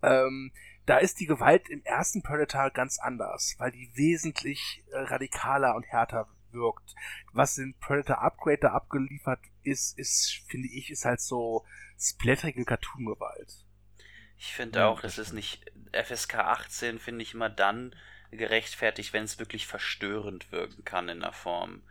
Ähm, 0.02 0.50
da 0.86 0.98
ist 0.98 1.20
die 1.20 1.26
Gewalt 1.26 1.68
im 1.70 1.82
ersten 1.84 2.22
Predator 2.22 2.70
ganz 2.70 2.98
anders, 2.98 3.54
weil 3.58 3.70
die 3.70 3.90
wesentlich 3.94 4.84
äh, 4.90 4.98
radikaler 4.98 5.74
und 5.76 5.86
härter 5.86 6.28
wirkt. 6.54 6.94
Was 7.32 7.58
in 7.58 7.74
Predator 7.80 8.22
Upgrade 8.22 8.58
da 8.60 8.68
abgeliefert 8.72 9.40
ist, 9.62 9.98
ist, 9.98 10.42
finde 10.48 10.68
ich, 10.68 10.90
ist 10.90 11.04
halt 11.04 11.20
so 11.20 11.66
splatterige 11.98 12.64
Cartoon-Gewalt. 12.64 13.64
Ich 14.38 14.52
finde 14.54 14.82
Ja, 14.82 14.86
auch, 14.86 15.00
das 15.00 15.18
das 15.18 15.18
ist 15.18 15.32
nicht 15.32 15.64
FSK 15.92 16.34
18, 16.36 16.98
finde 16.98 17.22
ich 17.22 17.34
immer 17.34 17.50
dann 17.50 17.94
gerechtfertigt, 18.30 19.12
wenn 19.12 19.24
es 19.24 19.38
wirklich 19.38 19.66
verstörend 19.66 20.50
wirken 20.50 20.84
kann 20.84 21.08
in 21.08 21.20
der 21.20 21.32
Form. 21.32 21.82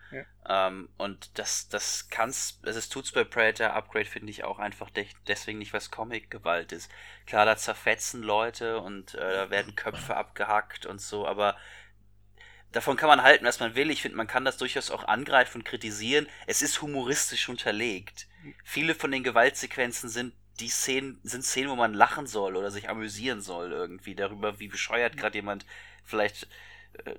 Ähm, 0.47 0.89
und 0.97 1.38
das, 1.39 1.70
das 1.70 2.09
kann's, 2.09 2.59
also 2.64 2.78
es 2.80 2.89
tut's 2.89 3.14
bei 3.14 3.24
Predator 3.24 3.74
Upgrade, 3.76 4.05
finde 4.05 4.30
ich 4.30 4.43
auch 4.43 4.59
einfach 4.59 4.89
de 4.89 5.07
deswegen 5.28 5.59
nicht, 5.59 5.74
was 5.74 5.89
Comic-Gewalt 5.91 6.74
ist. 6.74 6.91
Klar, 7.26 7.45
da 7.45 7.55
zerfetzen 7.57 8.22
Leute 8.24 8.80
und 8.82 9.16
äh, 9.16 9.20
da 9.20 9.49
werden 9.49 9.76
Köpfe 9.76 10.18
abgehackt 10.18 10.86
und 10.86 10.99
so, 11.01 11.26
aber 11.26 11.55
davon 12.74 12.97
kann 12.97 13.07
man 13.07 13.24
halten, 13.24 13.45
was 13.45 13.59
man 13.59 13.76
will. 13.76 13.89
Ich 13.89 14.01
finde, 14.01 14.17
man 14.17 14.28
kann 14.28 14.43
das 14.43 14.57
durchaus 14.57 14.91
auch 14.91 15.07
angreifen 15.07 15.59
und 15.59 15.63
kritisieren. 15.63 16.28
Es 16.47 16.61
ist 16.61 16.82
humoristisch 16.82 17.47
unterlegt. 17.47 18.28
Viele 18.63 18.93
von 18.95 19.11
den 19.11 19.24
Gewaltsequenzen 19.24 20.09
sind 20.09 20.34
die 20.59 20.69
Szenen, 20.69 21.19
sind 21.24 21.43
Szenen, 21.43 21.69
wo 21.69 21.76
man 21.76 21.93
lachen 21.93 22.28
soll 22.28 22.57
oder 22.57 22.71
sich 22.71 22.89
amüsieren 22.89 23.41
soll 23.41 23.71
irgendwie 23.71 24.15
darüber, 24.15 24.59
wie 24.59 24.67
bescheuert 24.67 25.17
gerade 25.17 25.38
jemand 25.38 25.65
vielleicht 26.03 26.47
äh, 27.05 27.15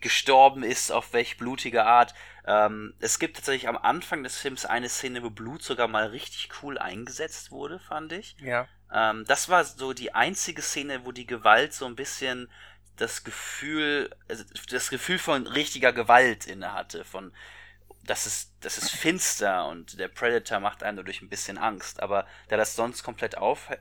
gestorben 0.00 0.62
ist, 0.62 0.90
auf 0.90 1.12
welch 1.12 1.36
blutige 1.36 1.84
Art. 1.84 2.14
Ähm, 2.46 2.94
es 3.00 3.18
gibt 3.18 3.36
tatsächlich 3.36 3.68
am 3.68 3.76
Anfang 3.76 4.22
des 4.22 4.38
Films 4.38 4.64
eine 4.64 4.88
Szene, 4.88 5.22
wo 5.22 5.30
Blut 5.30 5.62
sogar 5.62 5.88
mal 5.88 6.06
richtig 6.06 6.48
cool 6.62 6.78
eingesetzt 6.78 7.50
wurde, 7.50 7.78
fand 7.78 8.12
ich. 8.12 8.36
Ja. 8.40 8.66
Ähm, 8.92 9.24
das 9.26 9.48
war 9.48 9.64
so 9.64 9.92
die 9.92 10.14
einzige 10.14 10.62
Szene, 10.62 11.04
wo 11.04 11.12
die 11.12 11.26
Gewalt 11.26 11.74
so 11.74 11.84
ein 11.84 11.96
bisschen 11.96 12.50
das 13.00 13.24
Gefühl, 13.24 14.10
also 14.28 14.44
das 14.70 14.90
Gefühl 14.90 15.18
von 15.18 15.46
richtiger 15.46 15.92
Gewalt 15.92 16.46
inne 16.46 16.72
hatte, 16.74 17.04
von 17.04 17.32
das 18.04 18.26
ist, 18.26 18.54
das 18.60 18.78
ist 18.78 18.90
finster 18.90 19.68
und 19.68 19.98
der 19.98 20.08
Predator 20.08 20.58
macht 20.58 20.82
einem 20.82 20.96
dadurch 20.96 21.20
ein 21.20 21.28
bisschen 21.28 21.58
Angst. 21.58 22.02
Aber 22.02 22.26
da 22.48 22.56
das 22.56 22.74
sonst 22.74 23.02
komplett 23.02 23.36
auf, 23.36 23.70
äh, 23.70 23.76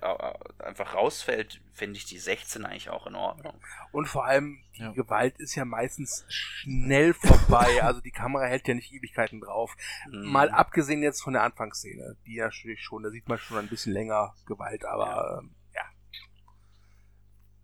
einfach 0.64 0.94
rausfällt, 0.94 1.62
finde 1.74 1.98
ich 1.98 2.06
die 2.06 2.20
16 2.20 2.66
eigentlich 2.66 2.90
auch 2.90 3.08
in 3.08 3.16
Ordnung. 3.16 3.60
Und 3.92 4.08
vor 4.08 4.26
allem, 4.26 4.62
die 4.76 4.82
Ja. 4.82 4.92
Gewalt 4.92 5.40
ist 5.40 5.56
ja 5.56 5.66
meistens 5.66 6.26
schnell 6.28 7.14
vorbei. 7.14 7.82
also 7.84 8.02
die 8.02 8.12
Kamera 8.12 8.46
hält 8.46 8.68
ja 8.68 8.74
nicht 8.74 8.92
Ewigkeiten 8.92 9.40
drauf. 9.42 9.76
Mhm. 10.12 10.26
Mal 10.26 10.52
abgesehen 10.52 11.02
jetzt 11.02 11.22
von 11.22 11.34
der 11.34 11.44
Anfangsszene, 11.44 12.18
die 12.26 12.38
natürlich 12.38 12.82
schon, 12.82 13.04
da 13.04 13.10
sieht 13.10 13.28
man 13.28 13.40
schon 13.40 13.58
ein 13.58 13.70
bisschen 13.70 13.94
länger 13.94 14.36
Gewalt, 14.46 14.86
aber 14.86 15.40
ähm, 15.42 15.50
ja. 15.52 15.59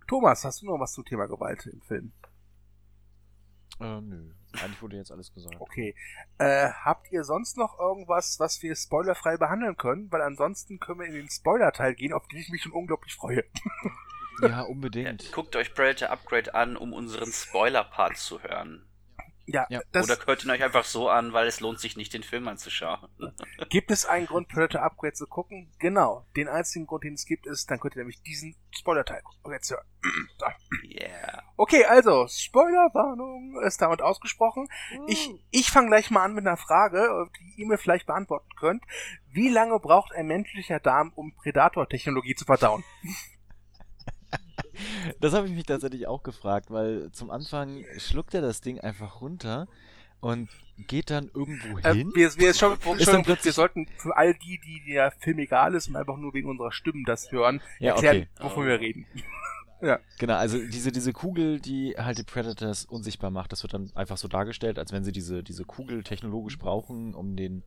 Thomas, 0.07 0.43
hast 0.45 0.61
du 0.61 0.67
noch 0.67 0.79
was 0.79 0.93
zum 0.93 1.05
Thema 1.05 1.25
Gewalt 1.27 1.65
im 1.67 1.81
Film? 1.81 2.13
Äh, 3.79 4.01
nö. 4.01 4.31
Eigentlich 4.61 4.81
wurde 4.81 4.97
jetzt 4.97 5.11
alles 5.11 5.33
gesagt. 5.33 5.55
Okay. 5.59 5.95
Äh, 6.37 6.69
habt 6.69 7.11
ihr 7.11 7.23
sonst 7.25 7.57
noch 7.57 7.77
irgendwas, 7.77 8.39
was 8.39 8.61
wir 8.61 8.75
spoilerfrei 8.75 9.35
behandeln 9.37 9.75
können? 9.75 10.09
Weil 10.11 10.21
ansonsten 10.21 10.79
können 10.79 10.99
wir 11.01 11.07
in 11.07 11.13
den 11.13 11.29
Spoiler-Teil 11.29 11.95
gehen, 11.95 12.13
auf 12.13 12.25
den 12.27 12.39
ich 12.39 12.49
mich 12.49 12.61
schon 12.63 12.71
unglaublich 12.71 13.15
freue. 13.15 13.43
Ja, 14.41 14.47
Ja, 14.47 14.61
unbedingt. 14.61 15.31
guckt 15.33 15.55
euch 15.55 15.73
Predator 15.73 16.09
Upgrade 16.09 16.55
an, 16.55 16.77
um 16.77 16.93
unseren 16.93 17.31
Spoiler-Part 17.31 18.17
zu 18.17 18.41
hören. 18.43 18.85
Ja, 19.47 19.65
Ja. 19.69 19.81
das 19.91 20.09
Oder 20.09 20.25
hört 20.25 20.43
ihn 20.43 20.49
euch 20.51 20.63
einfach 20.63 20.85
so 20.85 21.09
an, 21.09 21.33
weil 21.33 21.47
es 21.47 21.59
lohnt 21.59 21.79
sich 21.79 21.95
nicht, 21.97 22.13
den 22.13 22.23
Film 22.23 22.47
anzuschauen. 22.47 23.07
gibt 23.69 23.91
es 23.91 24.05
einen 24.05 24.25
Grund, 24.25 24.47
Predator 24.47 24.81
Upgrade 24.81 25.13
zu 25.13 25.27
gucken? 25.27 25.71
Genau. 25.79 26.25
Den 26.35 26.47
einzigen 26.47 26.87
Grund, 26.87 27.03
den 27.03 27.13
es 27.13 27.25
gibt, 27.25 27.45
ist, 27.45 27.69
dann 27.69 27.79
könnt 27.79 27.95
ihr 27.95 27.99
nämlich 27.99 28.21
diesen 28.23 28.55
Spoiler-Teil 28.71 29.21
gucken. 29.21 29.39
Okay, 29.43 29.55
jetzt 29.55 29.71
hören. 29.71 29.85
Yeah. 30.83 31.43
Okay, 31.57 31.83
also, 31.85 32.27
Spoilerwarnung 32.27 33.59
ist 33.65 33.81
damit 33.81 34.01
ausgesprochen. 34.01 34.67
Ich, 35.07 35.29
ich 35.51 35.71
fange 35.71 35.87
gleich 35.87 36.09
mal 36.11 36.23
an 36.23 36.33
mit 36.33 36.45
einer 36.45 36.57
Frage, 36.57 37.27
die 37.39 37.61
ihr 37.61 37.67
mir 37.67 37.77
vielleicht 37.77 38.05
beantworten 38.05 38.49
könnt. 38.57 38.83
Wie 39.31 39.49
lange 39.49 39.79
braucht 39.79 40.13
ein 40.13 40.27
menschlicher 40.27 40.79
Darm, 40.79 41.11
um 41.15 41.35
Predator-Technologie 41.35 42.35
zu 42.35 42.45
verdauen? 42.45 42.83
Das 45.19 45.33
habe 45.33 45.47
ich 45.47 45.53
mich 45.53 45.65
tatsächlich 45.65 46.07
auch 46.07 46.23
gefragt, 46.23 46.71
weil 46.71 47.11
zum 47.11 47.31
Anfang 47.31 47.83
schluckt 47.97 48.33
er 48.33 48.41
das 48.41 48.61
Ding 48.61 48.79
einfach 48.79 49.21
runter 49.21 49.67
und 50.19 50.49
geht 50.77 51.09
dann 51.09 51.29
irgendwo 51.33 51.77
Äh, 51.79 51.93
hin. 51.93 52.11
wir, 52.15 52.35
wir, 52.37 52.53
schon, 52.53 52.77
dann 52.83 52.99
schon, 52.99 53.25
wir 53.25 53.51
sollten 53.53 53.87
für 53.97 54.15
all 54.17 54.33
die, 54.33 54.59
die 54.59 54.91
der 54.93 55.11
Film 55.11 55.39
egal 55.39 55.75
ist 55.75 55.87
und 55.87 55.95
einfach 55.95 56.17
nur 56.17 56.33
wegen 56.33 56.49
unserer 56.49 56.71
Stimmen 56.71 57.03
das 57.05 57.31
hören, 57.31 57.61
Ja, 57.79 57.93
erklären, 57.93 58.27
okay. 58.35 58.43
wovon 58.43 58.65
wir 58.65 58.79
reden. 58.79 59.05
Genau, 60.17 60.35
also 60.35 60.57
diese, 60.57 60.91
diese 60.91 61.13
Kugel, 61.13 61.59
die 61.59 61.95
halt 61.95 62.17
die 62.17 62.23
Predators 62.23 62.85
unsichtbar 62.85 63.29
macht, 63.29 63.51
das 63.51 63.61
wird 63.61 63.73
dann 63.73 63.91
einfach 63.93 64.17
so 64.17 64.27
dargestellt, 64.27 64.79
als 64.79 64.91
wenn 64.91 65.03
sie 65.03 65.11
diese, 65.11 65.43
diese 65.43 65.63
Kugel 65.63 66.03
technologisch 66.03 66.57
brauchen, 66.57 67.13
um, 67.13 67.35
den, 67.35 67.61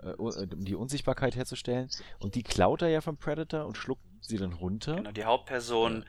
äh, 0.00 0.10
um 0.10 0.64
die 0.64 0.76
Unsichtbarkeit 0.76 1.34
herzustellen. 1.34 1.88
Und 2.20 2.36
die 2.36 2.44
klaut 2.44 2.82
er 2.82 2.88
ja 2.90 3.00
vom 3.00 3.16
Predator 3.16 3.66
und 3.66 3.76
schluckt 3.76 4.04
sie 4.20 4.36
dann 4.36 4.52
runter. 4.52 4.96
Genau, 4.96 5.10
die 5.10 5.24
Hauptperson 5.24 6.04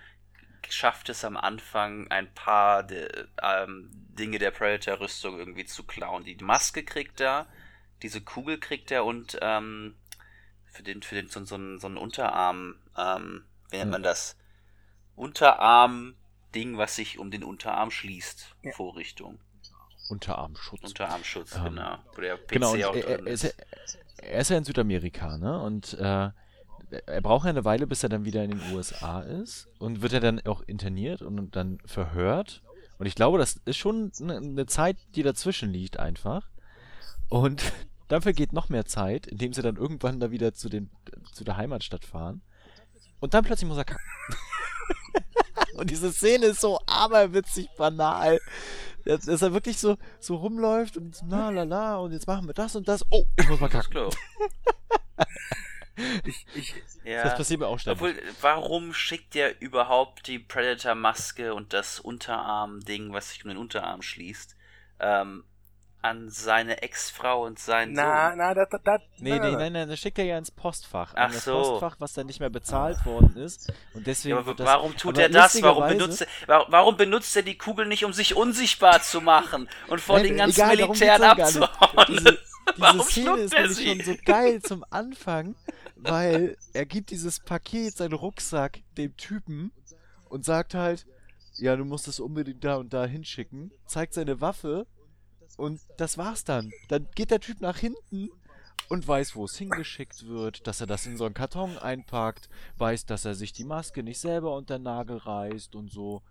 schafft 0.72 1.09
es 1.09 1.24
am 1.26 1.38
Anfang, 1.38 2.09
ein 2.09 2.34
paar 2.34 2.84
de, 2.84 3.07
ähm, 3.41 3.89
Dinge 3.93 4.39
der 4.39 4.51
Predator-Rüstung 4.51 5.38
irgendwie 5.39 5.66
zu 5.66 5.84
klauen. 5.84 6.24
Die 6.24 6.36
Maske 6.36 6.84
kriegt 6.84 7.20
er, 7.22 7.47
diese 8.01 8.22
Kugel 8.22 8.59
kriegt 8.59 8.91
er 8.91 9.05
und 9.05 9.38
ähm, 9.41 9.95
für 10.66 10.84
den, 10.84 11.01
für 11.01 11.16
den, 11.16 11.28
so, 11.30 11.43
so, 11.45 11.55
einen- 11.55 11.80
so 11.80 11.88
einen 11.88 11.97
Unterarm, 11.97 12.76
ähm, 12.97 13.45
wie 13.70 13.78
nennt 13.78 13.88
Ja. 13.89 13.91
man 13.91 14.03
das? 14.03 14.38
Unterarm-Ding, 15.16 16.78
was 16.78 16.95
sich 16.95 17.20
um 17.20 17.32
den 17.32 17.43
Unterarm 17.43 17.91
schließt. 17.91 18.55
Ja. 18.63 18.72
Vorrichtung. 18.74 19.39
Unterarmschutz. 20.09 20.82
Unterarmschutz, 20.84 21.55
Ähm, 21.55 21.63
genau. 21.76 21.97
Wo 22.13 22.22
der 22.22 22.38
PC 22.38 22.47
Genau, 22.49 22.72
und 22.74 22.84
auch 22.86 22.95
er, 22.95 23.18
drin 23.18 23.28
er, 23.28 23.34
ist, 23.34 23.55
er 24.18 24.39
ist 24.41 24.49
ja 24.49 24.57
in 24.57 24.63
Südamerika, 24.63 25.38
ne? 25.38 25.59
Und 25.61 25.93
äh, 25.99 26.30
er 27.05 27.21
braucht 27.21 27.45
ja 27.45 27.49
eine 27.49 27.65
Weile, 27.65 27.88
bis 27.88 28.03
er 28.03 28.09
dann 28.09 28.25
wieder 28.25 28.43
in 28.43 28.51
den 28.51 28.73
USA 28.73 29.21
ist. 29.21 29.67
Und 29.79 30.01
wird 30.01 30.13
er 30.13 30.19
dann 30.19 30.41
auch 30.45 30.61
interniert 30.61 31.21
und 31.21 31.55
dann 31.55 31.79
verhört. 31.86 32.61
Und 32.97 33.05
ich 33.05 33.15
glaube, 33.15 33.38
das 33.38 33.59
ist 33.65 33.77
schon 33.77 34.11
eine, 34.21 34.65
Zeit, 34.65 34.97
die 35.15 35.23
dazwischen 35.23 35.69
liegt 35.69 35.99
einfach. 35.99 36.47
Und 37.29 37.63
dann 38.07 38.21
vergeht 38.21 38.53
noch 38.53 38.69
mehr 38.69 38.86
Zeit, 38.86 39.27
indem 39.27 39.53
sie 39.53 39.61
dann 39.61 39.77
irgendwann 39.77 40.19
da 40.19 40.31
wieder 40.31 40.53
zu, 40.53 40.69
den, 40.69 40.89
zu 41.31 41.43
der 41.43 41.57
Heimatstadt 41.57 42.05
fahren. 42.05 42.41
Und 43.19 43.33
dann 43.33 43.43
plötzlich 43.43 43.67
muss 43.67 43.77
er 43.77 43.86
kacken. 43.86 44.05
und 45.75 45.89
diese 45.89 46.11
Szene 46.11 46.47
ist 46.47 46.61
so 46.61 46.79
aberwitzig 46.86 47.69
banal. 47.77 48.39
Dass, 49.05 49.25
dass 49.25 49.41
er 49.41 49.53
wirklich 49.53 49.77
so, 49.77 49.97
so 50.19 50.36
rumläuft 50.36 50.97
und 50.97 51.21
la 51.29 51.49
la 51.51 51.63
la 51.63 51.97
und 51.97 52.11
jetzt 52.11 52.25
machen 52.25 52.47
wir 52.47 52.53
das 52.53 52.75
und 52.75 52.88
das. 52.88 53.05
Oh, 53.11 53.25
ich 53.38 53.47
muss 53.47 53.59
mal 53.59 53.69
kacken. 53.69 54.09
Ich, 56.25 56.45
ich, 56.55 56.73
Ja. 57.03 57.23
Das 57.23 57.35
passiert 57.35 57.59
mir 57.59 57.67
auch 57.67 57.79
ständig. 57.79 58.01
Obwohl, 58.01 58.21
warum 58.41 58.93
schickt 58.93 59.33
der 59.35 59.61
überhaupt 59.61 60.27
die 60.27 60.39
Predator-Maske 60.39 61.53
und 61.53 61.73
das 61.73 61.99
Unterarm-Ding, 61.99 63.13
was 63.13 63.29
sich 63.31 63.43
um 63.45 63.49
den 63.49 63.57
Unterarm 63.57 64.01
schließt, 64.01 64.55
ähm, 64.99 65.43
an 66.01 66.29
seine 66.29 66.83
Ex-Frau 66.83 67.43
und 67.45 67.57
seinen 67.57 67.93
na, 67.93 68.29
Sohn? 68.29 68.37
na, 68.37 68.53
da, 68.53 68.65
da, 68.65 68.77
da, 68.77 68.97
Nee, 69.17 69.29
na, 69.39 69.45
nee, 69.45 69.51
na. 69.53 69.57
nein, 69.57 69.73
nein, 69.73 69.89
das 69.89 69.99
schickt 69.99 70.19
er 70.19 70.25
ja 70.25 70.37
ins 70.37 70.51
Postfach. 70.51 71.13
Ach 71.15 71.25
An 71.25 71.31
das 71.33 71.45
so. 71.45 71.53
Postfach, 71.53 71.95
was 71.99 72.13
dann 72.13 72.27
nicht 72.27 72.39
mehr 72.39 72.51
bezahlt 72.51 73.03
worden 73.05 73.35
ist. 73.37 73.73
Und 73.93 74.05
deswegen 74.05 74.35
Ja, 74.35 74.41
aber 74.41 74.53
das, 74.53 74.67
warum 74.67 74.95
tut 74.97 75.15
aber 75.15 75.23
er 75.23 75.29
das? 75.29 75.59
Warum 75.63 75.87
benutzt 75.87 76.21
er, 76.21 76.27
wa- 76.47 76.65
warum 76.69 76.95
benutzt 76.97 77.35
er 77.35 77.41
die 77.41 77.57
Kugel 77.57 77.87
nicht, 77.87 78.05
um 78.05 78.13
sich 78.13 78.35
unsichtbar 78.35 79.01
zu 79.01 79.19
machen 79.21 79.67
und 79.87 79.99
vor 79.99 80.17
Nein, 80.17 80.25
den 80.27 80.37
ganzen 80.37 80.59
egal, 80.61 80.75
Militären 80.75 81.23
abzuhauen? 81.23 82.05
Diese, 82.07 82.23
diese 82.77 82.81
Warum 82.81 83.01
Szene 83.01 83.25
schluckt 83.25 83.39
ist 83.39 83.53
er 83.53 83.61
nämlich 83.61 83.77
sie? 83.77 83.87
schon 83.87 84.01
so 84.03 84.15
geil 84.25 84.61
zum 84.61 84.85
Anfang, 84.91 85.55
weil 85.95 86.57
er 86.73 86.85
gibt 86.85 87.11
dieses 87.11 87.39
Paket, 87.39 87.97
seinen 87.97 88.13
Rucksack, 88.13 88.81
dem 88.97 89.15
Typen 89.17 89.71
und 90.29 90.45
sagt 90.45 90.73
halt, 90.73 91.05
ja, 91.57 91.75
du 91.75 91.85
musst 91.85 92.07
es 92.07 92.19
unbedingt 92.19 92.63
da 92.63 92.75
und 92.75 92.93
da 92.93 93.05
hinschicken, 93.05 93.71
zeigt 93.87 94.13
seine 94.13 94.41
Waffe 94.41 94.87
und 95.57 95.79
das 95.97 96.17
war's 96.17 96.43
dann. 96.43 96.71
Dann 96.89 97.07
geht 97.15 97.31
der 97.31 97.39
Typ 97.39 97.61
nach 97.61 97.77
hinten 97.77 98.29
und 98.89 99.07
weiß, 99.07 99.35
wo 99.35 99.45
es 99.45 99.57
hingeschickt 99.57 100.27
wird, 100.27 100.67
dass 100.67 100.81
er 100.81 100.87
das 100.87 101.05
in 101.05 101.17
so 101.17 101.25
einen 101.25 101.33
Karton 101.33 101.77
einpackt, 101.77 102.49
weiß, 102.77 103.05
dass 103.05 103.25
er 103.25 103.35
sich 103.35 103.53
die 103.53 103.63
Maske 103.63 104.03
nicht 104.03 104.19
selber 104.19 104.55
unter 104.55 104.77
den 104.77 104.83
Nagel 104.83 105.17
reißt 105.17 105.75
und 105.75 105.91
so. 105.91 106.21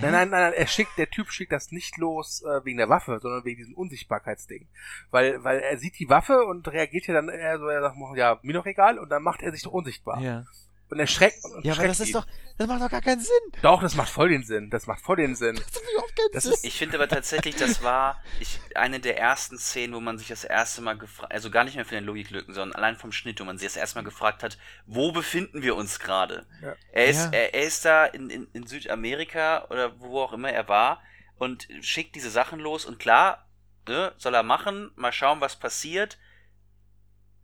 Nein, 0.00 0.12
nein, 0.12 0.30
nein, 0.30 0.52
er 0.52 0.66
schickt, 0.66 0.96
der 0.98 1.10
Typ 1.10 1.30
schickt 1.30 1.52
das 1.52 1.72
nicht 1.72 1.96
los 1.98 2.42
äh, 2.42 2.64
wegen 2.64 2.78
der 2.78 2.88
Waffe, 2.88 3.18
sondern 3.20 3.44
wegen 3.44 3.58
diesem 3.58 3.74
Unsichtbarkeitsding. 3.74 4.68
Weil, 5.10 5.42
weil 5.44 5.60
er 5.60 5.78
sieht 5.78 5.98
die 5.98 6.08
Waffe 6.08 6.44
und 6.44 6.68
reagiert 6.68 7.06
ja 7.06 7.14
dann 7.14 7.28
eher 7.28 7.58
so, 7.58 7.66
er 7.66 7.82
sagt, 7.82 7.96
ja, 8.16 8.38
mir 8.42 8.52
doch 8.52 8.66
egal, 8.66 8.98
und 8.98 9.08
dann 9.10 9.22
macht 9.22 9.42
er 9.42 9.52
sich 9.52 9.62
doch 9.62 9.72
unsichtbar. 9.72 10.20
Ja. 10.20 10.44
Und 10.90 10.98
er 10.98 11.06
schreckt 11.06 11.44
und 11.44 11.64
Ja, 11.64 11.74
aber 11.74 11.86
das 11.86 12.00
ist 12.00 12.08
ihn. 12.08 12.14
doch, 12.14 12.26
das 12.58 12.66
macht 12.66 12.82
doch 12.82 12.90
gar 12.90 13.00
keinen 13.00 13.20
Sinn. 13.20 13.30
Doch, 13.62 13.80
das 13.80 13.94
macht 13.94 14.10
voll 14.10 14.28
den 14.28 14.42
Sinn. 14.42 14.68
Das 14.70 14.86
macht 14.86 15.00
voll 15.00 15.16
den 15.16 15.36
Sinn. 15.36 15.54
Das 15.54 15.64
macht 15.82 15.92
überhaupt 15.92 16.16
keinen 16.16 16.32
Das 16.32 16.42
Sinn. 16.44 16.52
ist- 16.52 16.64
Ich 16.64 16.76
finde 16.78 16.96
aber 16.96 17.08
tatsächlich, 17.08 17.54
das 17.56 17.82
war 17.82 18.20
ich, 18.40 18.58
eine 18.74 18.98
der 19.00 19.16
ersten 19.18 19.56
Szenen, 19.56 19.94
wo 19.94 20.00
man 20.00 20.18
sich 20.18 20.28
das 20.28 20.42
erste 20.44 20.82
Mal 20.82 20.98
gefragt, 20.98 21.32
also 21.32 21.50
gar 21.50 21.62
nicht 21.64 21.76
mehr 21.76 21.84
von 21.84 21.94
den 21.94 22.04
Logiklücken, 22.04 22.52
sondern 22.54 22.76
allein 22.76 22.96
vom 22.96 23.12
Schnitt, 23.12 23.40
wo 23.40 23.44
man 23.44 23.56
sich 23.56 23.68
das 23.68 23.76
erste 23.76 23.98
Mal 23.98 24.04
gefragt 24.04 24.42
hat, 24.42 24.58
wo 24.86 25.12
befinden 25.12 25.62
wir 25.62 25.76
uns 25.76 26.00
gerade? 26.00 26.46
Ja. 26.60 26.74
Er, 26.92 27.06
ist, 27.06 27.18
Ja. 27.26 27.30
er, 27.38 27.54
er 27.54 27.62
ist 27.62 27.84
da 27.84 28.04
in, 28.06 28.28
in, 28.28 28.48
in 28.52 28.66
Südamerika 28.66 29.66
oder 29.70 29.98
wo 30.00 30.20
auch 30.20 30.32
immer 30.32 30.50
er 30.50 30.68
war 30.68 31.00
und 31.36 31.68
schickt 31.82 32.16
diese 32.16 32.30
Sachen 32.30 32.58
los 32.58 32.84
und 32.84 32.98
klar, 32.98 33.48
ne, 33.88 34.12
soll 34.18 34.34
er 34.34 34.42
machen, 34.42 34.90
mal 34.96 35.12
schauen, 35.12 35.40
was 35.40 35.56
passiert. 35.56 36.18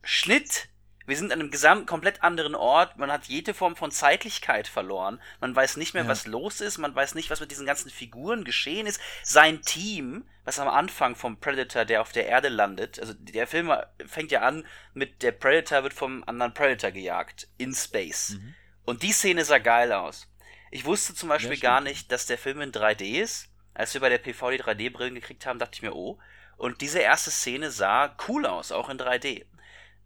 Schnitt! 0.03 0.69
Wir 1.07 1.15
sind 1.17 1.31
an 1.31 1.39
einem 1.39 1.51
gesamt 1.51 1.87
komplett 1.87 2.21
anderen 2.21 2.53
Ort. 2.53 2.97
Man 2.97 3.11
hat 3.11 3.25
jede 3.25 3.53
Form 3.53 3.77
von 3.77 3.91
Zeitlichkeit 3.91 4.67
verloren. 4.67 5.21
Man 5.39 5.55
weiß 5.55 5.77
nicht 5.77 5.93
mehr, 5.93 6.03
Ja. 6.03 6.09
was 6.09 6.27
los 6.27 6.59
ist. 6.59 6.77
Man 6.77 6.93
weiß 6.93 7.15
nicht, 7.15 7.29
was 7.29 7.39
mit 7.39 7.49
diesen 7.49 7.65
ganzen 7.65 7.89
Figuren 7.89 8.43
geschehen 8.43 8.85
ist. 8.85 8.99
Sein 9.23 9.61
Team, 9.61 10.27
was 10.43 10.59
am 10.59 10.67
Anfang 10.67 11.15
vom 11.15 11.39
Predator, 11.39 11.85
der 11.85 12.01
auf 12.01 12.11
der 12.11 12.27
Erde 12.27 12.49
landet, 12.49 12.99
also 12.99 13.13
der 13.17 13.47
Film 13.47 13.73
fängt 14.05 14.31
ja 14.31 14.41
an 14.41 14.65
mit 14.93 15.23
der 15.23 15.31
Predator 15.31 15.83
wird 15.83 15.93
vom 15.93 16.25
anderen 16.27 16.53
Predator 16.53 16.91
gejagt 16.91 17.47
in 17.57 17.73
Space. 17.73 18.31
Mhm. 18.31 18.55
Und 18.83 19.01
die 19.01 19.13
Szene 19.13 19.45
sah 19.45 19.59
geil 19.59 19.93
aus. 19.93 20.27
Ich 20.71 20.83
wusste 20.83 21.15
zum 21.15 21.29
Beispiel 21.29 21.53
Ja, 21.57 21.69
gar 21.69 21.81
nicht, 21.81 22.11
dass 22.11 22.25
der 22.25 22.37
Film 22.37 22.59
in 22.59 22.73
3D 22.73 23.21
ist. 23.21 23.47
Als 23.73 23.93
wir 23.93 24.01
bei 24.01 24.09
der 24.09 24.17
PV 24.17 24.51
die 24.51 24.61
3D-Brillen 24.61 25.15
gekriegt 25.15 25.45
haben, 25.45 25.59
dachte 25.59 25.75
ich 25.75 25.81
mir, 25.81 25.95
oh. 25.95 26.19
Und 26.57 26.81
diese 26.81 26.99
erste 26.99 27.31
Szene 27.31 27.71
sah 27.71 28.13
cool 28.27 28.45
aus, 28.45 28.73
auch 28.73 28.89
in 28.89 28.97
3D. 28.97 29.45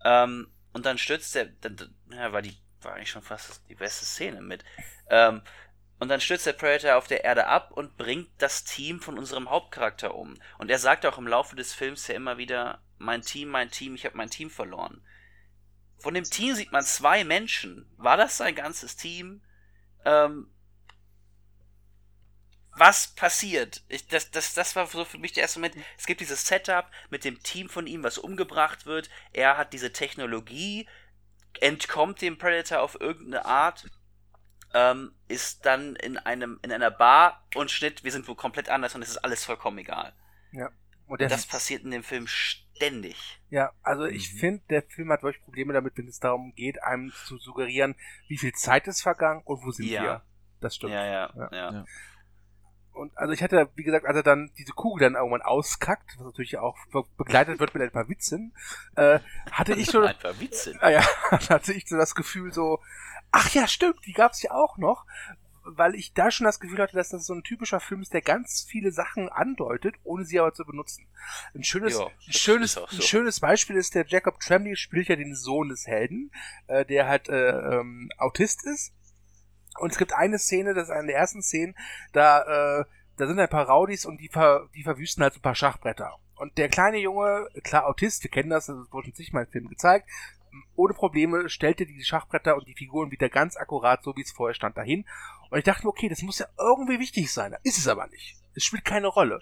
Ähm, 0.04 0.48
und 0.74 0.86
dann 0.86 0.98
stürzt 0.98 1.36
der, 1.36 1.46
dann, 1.46 1.96
ja, 2.12 2.32
war 2.32 2.42
die, 2.42 2.58
war 2.82 2.94
eigentlich 2.94 3.10
schon 3.10 3.22
fast 3.22 3.62
die 3.70 3.76
beste 3.76 4.06
Szene 4.06 4.42
mit. 4.42 4.64
Ähm, 5.10 5.42
und 6.00 6.08
dann 6.08 6.22
stürzt 6.22 6.48
der 6.48 6.54
Predator 6.54 6.98
auf 6.98 7.08
der 7.08 7.24
Erde 7.24 7.46
ab 7.46 7.72
und 7.72 7.96
bringt 7.96 8.30
das 8.40 8.64
Team 8.64 9.02
von 9.02 9.20
unserem 9.20 9.50
Hauptcharakter 9.50 10.16
um. 10.16 10.36
Und 10.58 10.72
er 10.72 10.80
sagt 10.80 11.06
auch 11.06 11.20
im 11.20 11.28
Laufe 11.28 11.56
des 11.56 11.74
Films 11.74 12.08
ja 12.08 12.16
immer 12.16 12.38
wieder, 12.38 12.82
mein 12.98 13.22
Team, 13.22 13.50
mein 13.50 13.70
Team, 13.70 13.94
ich 13.94 14.06
habe 14.06 14.18
mein 14.18 14.30
Team 14.30 14.50
verloren. 14.50 15.06
Von 16.00 16.16
dem 16.16 16.24
Team 16.24 16.56
sieht 16.56 16.72
man 16.72 16.84
zwei 16.84 17.24
Menschen. 17.24 17.86
War 17.98 18.18
das 18.18 18.38
sein 18.38 18.56
ganzes 18.56 18.96
Team? 18.96 19.44
Ähm, 20.04 20.52
was 22.78 23.10
passiert? 23.16 23.84
Ich, 23.90 24.08
das, 24.08 24.32
das, 24.32 24.54
das 24.54 24.76
war 24.76 24.88
so 24.88 25.04
für 25.06 25.18
mich 25.18 25.34
der 25.34 25.44
erste 25.44 25.60
Moment. 25.60 25.76
Es 25.98 26.06
gibt 26.06 26.22
dieses 26.22 26.46
Setup 26.48 26.86
mit 27.10 27.26
dem 27.26 27.42
Team 27.44 27.70
von 27.70 27.86
ihm, 27.88 28.04
was 28.04 28.18
umgebracht 28.18 28.86
wird. 28.86 29.10
Er 29.34 29.58
hat 29.58 29.74
diese 29.74 29.92
Technologie, 29.92 30.88
entkommt 31.60 32.22
dem 32.22 32.38
Predator 32.38 32.82
auf 32.82 33.00
irgendeine 33.00 33.46
Art, 33.46 33.86
ähm, 34.74 35.14
ist 35.28 35.66
dann 35.66 35.96
in 35.98 36.18
einem 36.18 36.60
in 36.64 36.72
einer 36.72 36.92
Bar 36.92 37.46
und 37.56 37.70
Schnitt, 37.72 38.06
wir 38.06 38.12
sind 38.12 38.28
wo 38.30 38.36
komplett 38.36 38.70
anders 38.70 38.96
und 38.96 39.02
es 39.02 39.10
ist 39.10 39.18
alles 39.18 39.44
vollkommen 39.44 39.78
egal. 39.80 40.14
Und 41.08 41.20
der, 41.20 41.28
Das 41.28 41.46
passiert 41.46 41.84
in 41.84 41.92
dem 41.92 42.04
Film 42.04 42.26
ständig. 42.26 43.18
ja, 43.50 43.74
also 43.84 44.06
ich 44.06 44.32
Mhm. 44.34 44.38
finde, 44.38 44.64
der 44.70 44.84
Film 44.84 45.12
hat 45.12 45.24
wirklich 45.24 45.44
Probleme 45.44 45.74
damit, 45.74 45.98
wenn 45.98 46.08
es 46.08 46.20
darum 46.20 46.54
geht, 46.56 46.82
einem 46.84 47.12
zu 47.26 47.38
suggerieren, 47.38 47.96
wie 48.30 48.38
viel 48.38 48.54
Zeit 48.54 48.88
ist 48.88 49.02
vergangen 49.02 49.42
und 49.44 49.62
wo 49.66 49.72
sind 49.72 49.88
Ja. 49.90 50.04
wir. 50.04 50.22
Das 50.62 50.76
stimmt. 50.78 50.94
Ja, 50.94 51.06
ja, 51.06 51.34
Ja. 51.36 51.50
ja. 51.52 51.86
Und 52.94 53.18
also 53.18 53.34
ich 53.34 53.42
hatte, 53.42 53.70
wie 53.76 53.84
gesagt, 53.84 54.06
als 54.06 54.16
er 54.18 54.24
dann 54.24 54.52
diese 54.58 54.74
Kugel 54.74 55.02
dann 55.06 55.16
irgendwann 55.16 55.42
auskackt, 55.42 56.18
was 56.18 56.26
natürlich 56.26 56.58
auch 56.58 56.78
be- 56.92 57.06
begleitet 57.18 57.60
wird 57.60 57.74
mit 57.74 57.82
ein 57.84 57.92
paar 57.92 58.10
Witzen, 58.10 58.54
äh, 58.96 59.20
hatte 59.52 59.74
ich 59.76 59.90
schon, 59.90 60.06
Ein 60.06 60.20
paar 60.20 60.40
Witze. 60.40 60.76
ah 60.82 60.90
ja, 60.90 61.02
hatte 61.50 61.74
ich 61.74 61.88
so 61.88 61.96
das 61.98 62.16
Gefühl 62.16 62.52
so, 62.54 62.80
ach 63.32 63.50
ja, 63.54 63.68
stimmt, 63.68 64.06
die 64.06 64.14
gab's 64.14 64.42
ja 64.42 64.52
auch 64.52 64.78
noch, 64.78 65.06
weil 65.64 65.94
ich 65.96 66.14
da 66.14 66.32
schon 66.32 66.46
das 66.46 66.60
Gefühl 66.60 66.80
hatte, 66.80 66.98
dass 66.98 67.10
das 67.10 67.26
so 67.26 67.34
ein 67.34 67.44
typischer 67.44 67.80
Film 67.80 68.02
ist, 68.02 68.14
der 68.14 68.22
ganz 68.24 68.66
viele 68.68 68.92
Sachen 68.92 69.30
andeutet, 69.30 69.96
ohne 70.04 70.26
sie 70.26 70.40
aber 70.40 70.54
zu 70.54 70.66
benutzen. 70.66 71.08
Ein 71.54 71.64
schönes, 71.64 71.98
Ja, 71.98 72.08
ein 72.08 72.34
schönes, 72.34 72.74
so. 72.74 72.86
ein 72.88 73.02
schönes 73.02 73.40
Beispiel 73.40 73.76
ist 73.78 73.94
der 73.96 74.06
Jacob 74.08 74.40
Tremblay 74.40 74.76
spielt 74.76 75.08
ja 75.08 75.16
den 75.16 75.36
Sohn 75.36 75.70
des 75.70 75.86
Helden, 75.88 76.32
äh, 76.68 76.84
der 76.84 77.08
halt 77.08 77.30
äh, 77.30 77.52
ähm, 77.52 78.10
Autist 78.18 78.66
ist. 78.66 78.92
Und 79.80 79.92
es 79.92 79.98
gibt 79.98 80.14
eine 80.14 80.38
Szene, 80.38 80.74
das 80.74 80.86
ist 80.86 80.94
eine 80.94 81.08
der 81.08 81.18
ersten 81.18 81.42
Szenen, 81.42 81.76
da, 82.14 82.80
äh, 82.82 82.86
da 83.18 83.28
sind 83.28 83.40
ein 83.40 83.50
paar 83.50 83.68
Rowdies 83.68 84.06
und 84.06 84.20
die, 84.20 84.30
ver, 84.30 84.68
die 84.76 84.84
verwüsten 84.84 85.24
halt 85.24 85.34
so 85.34 85.40
ein 85.40 85.44
paar 85.44 85.56
Schachbretter. 85.56 86.18
Und 86.36 86.58
der 86.58 86.70
kleine 86.70 86.98
Junge, 86.98 87.48
klar 87.64 87.86
Autist, 87.86 88.24
wir 88.24 88.32
kennen 88.32 88.50
das, 88.50 88.66
das 88.66 88.92
wurde 88.92 89.10
uns 89.10 89.20
nicht 89.20 89.34
mal 89.34 89.44
im 89.44 89.52
Film 89.52 89.68
gezeigt, 89.68 90.10
ohne 90.76 90.94
Probleme 90.94 91.50
stellte 91.50 91.86
die 91.86 92.04
Schachbretter 92.04 92.56
und 92.56 92.68
die 92.68 92.74
Figuren 92.74 93.12
wieder 93.12 93.30
ganz 93.30 93.56
akkurat, 93.58 94.04
so 94.04 94.16
wie 94.16 94.22
es 94.22 94.32
vorher 94.32 94.56
stand, 94.56 94.78
dahin. 94.78 95.06
Und 95.50 95.58
ich 95.58 95.64
dachte 95.64 95.86
mir, 95.86 95.90
okay, 95.90 96.10
das 96.10 96.22
muss 96.22 96.40
ja 96.40 96.48
irgendwie 96.58 97.00
wichtig 97.00 97.32
sein. 97.32 97.56
Ist 97.64 97.78
es 97.78 97.88
aber 97.88 98.08
nicht. 98.08 98.38
Es 98.56 98.64
spielt 98.64 98.86
keine 98.86 99.08
Rolle. 99.08 99.42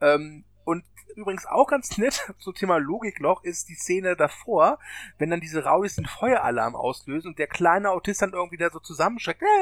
Ähm, 0.00 0.44
und 0.70 0.84
übrigens 1.16 1.44
auch 1.46 1.66
ganz 1.66 1.98
nett 1.98 2.32
zum 2.38 2.54
Thema 2.54 2.78
Logikloch 2.78 3.42
ist 3.42 3.68
die 3.68 3.74
Szene 3.74 4.14
davor, 4.16 4.78
wenn 5.18 5.28
dann 5.30 5.40
diese 5.40 5.64
Rowdies 5.64 5.96
den 5.96 6.06
Feueralarm 6.06 6.76
auslösen 6.76 7.28
und 7.28 7.38
der 7.38 7.48
kleine 7.48 7.90
Autist 7.90 8.22
dann 8.22 8.32
irgendwie 8.32 8.56
da 8.56 8.70
so 8.70 8.78
zusammenschreckt. 8.80 9.42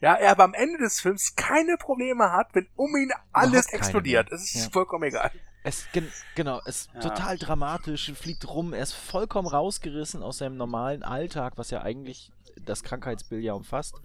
Ja, 0.00 0.14
er 0.14 0.30
aber 0.32 0.44
am 0.44 0.54
Ende 0.54 0.78
des 0.78 1.00
Films 1.00 1.34
keine 1.36 1.76
Probleme 1.76 2.32
hat, 2.32 2.48
wenn 2.54 2.66
um 2.76 2.94
ihn 2.96 3.12
alles 3.32 3.66
explodiert. 3.72 4.30
mehr. 4.30 4.38
Es 4.38 4.44
ist 4.54 4.64
Ja. 4.64 4.70
vollkommen 4.70 5.04
egal. 5.04 5.30
Es, 5.62 5.86
gen, 5.92 6.10
genau, 6.34 6.60
es 6.64 6.82
ist 6.82 6.90
Ja. 6.94 7.00
total 7.00 7.38
dramatisch, 7.38 8.12
fliegt 8.14 8.46
rum, 8.48 8.72
er 8.72 8.82
ist 8.82 8.92
vollkommen 8.92 9.48
rausgerissen 9.48 10.22
aus 10.22 10.38
seinem 10.38 10.56
normalen 10.56 11.02
Alltag, 11.02 11.54
was 11.56 11.70
ja 11.70 11.82
eigentlich 11.82 12.30
das 12.62 12.82
Krankheitsbild 12.82 13.42
ja 13.44 13.52
umfasst. 13.54 14.00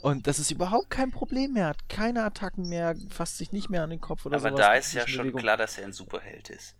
Und 0.00 0.26
das 0.26 0.38
ist 0.38 0.50
überhaupt 0.50 0.90
kein 0.90 1.10
Problem 1.10 1.52
mehr, 1.54 1.68
hat 1.68 1.88
keine 1.88 2.24
Attacken 2.24 2.68
mehr, 2.68 2.96
fasst 3.10 3.38
sich 3.38 3.52
nicht 3.52 3.70
mehr 3.70 3.82
an 3.82 3.90
den 3.90 4.00
Kopf 4.00 4.26
oder 4.26 4.38
Aber 4.38 4.40
sowas. 4.40 4.70
da 4.70 4.74
ist 4.74 4.92
ja 4.94 5.06
schon 5.08 5.34
Bewegung. 5.34 5.34
klar, 5.34 5.56
dass 5.56 5.78
er 5.78 5.84
ein 5.84 5.92
Superheld 5.92 6.50
ist. 6.50 6.76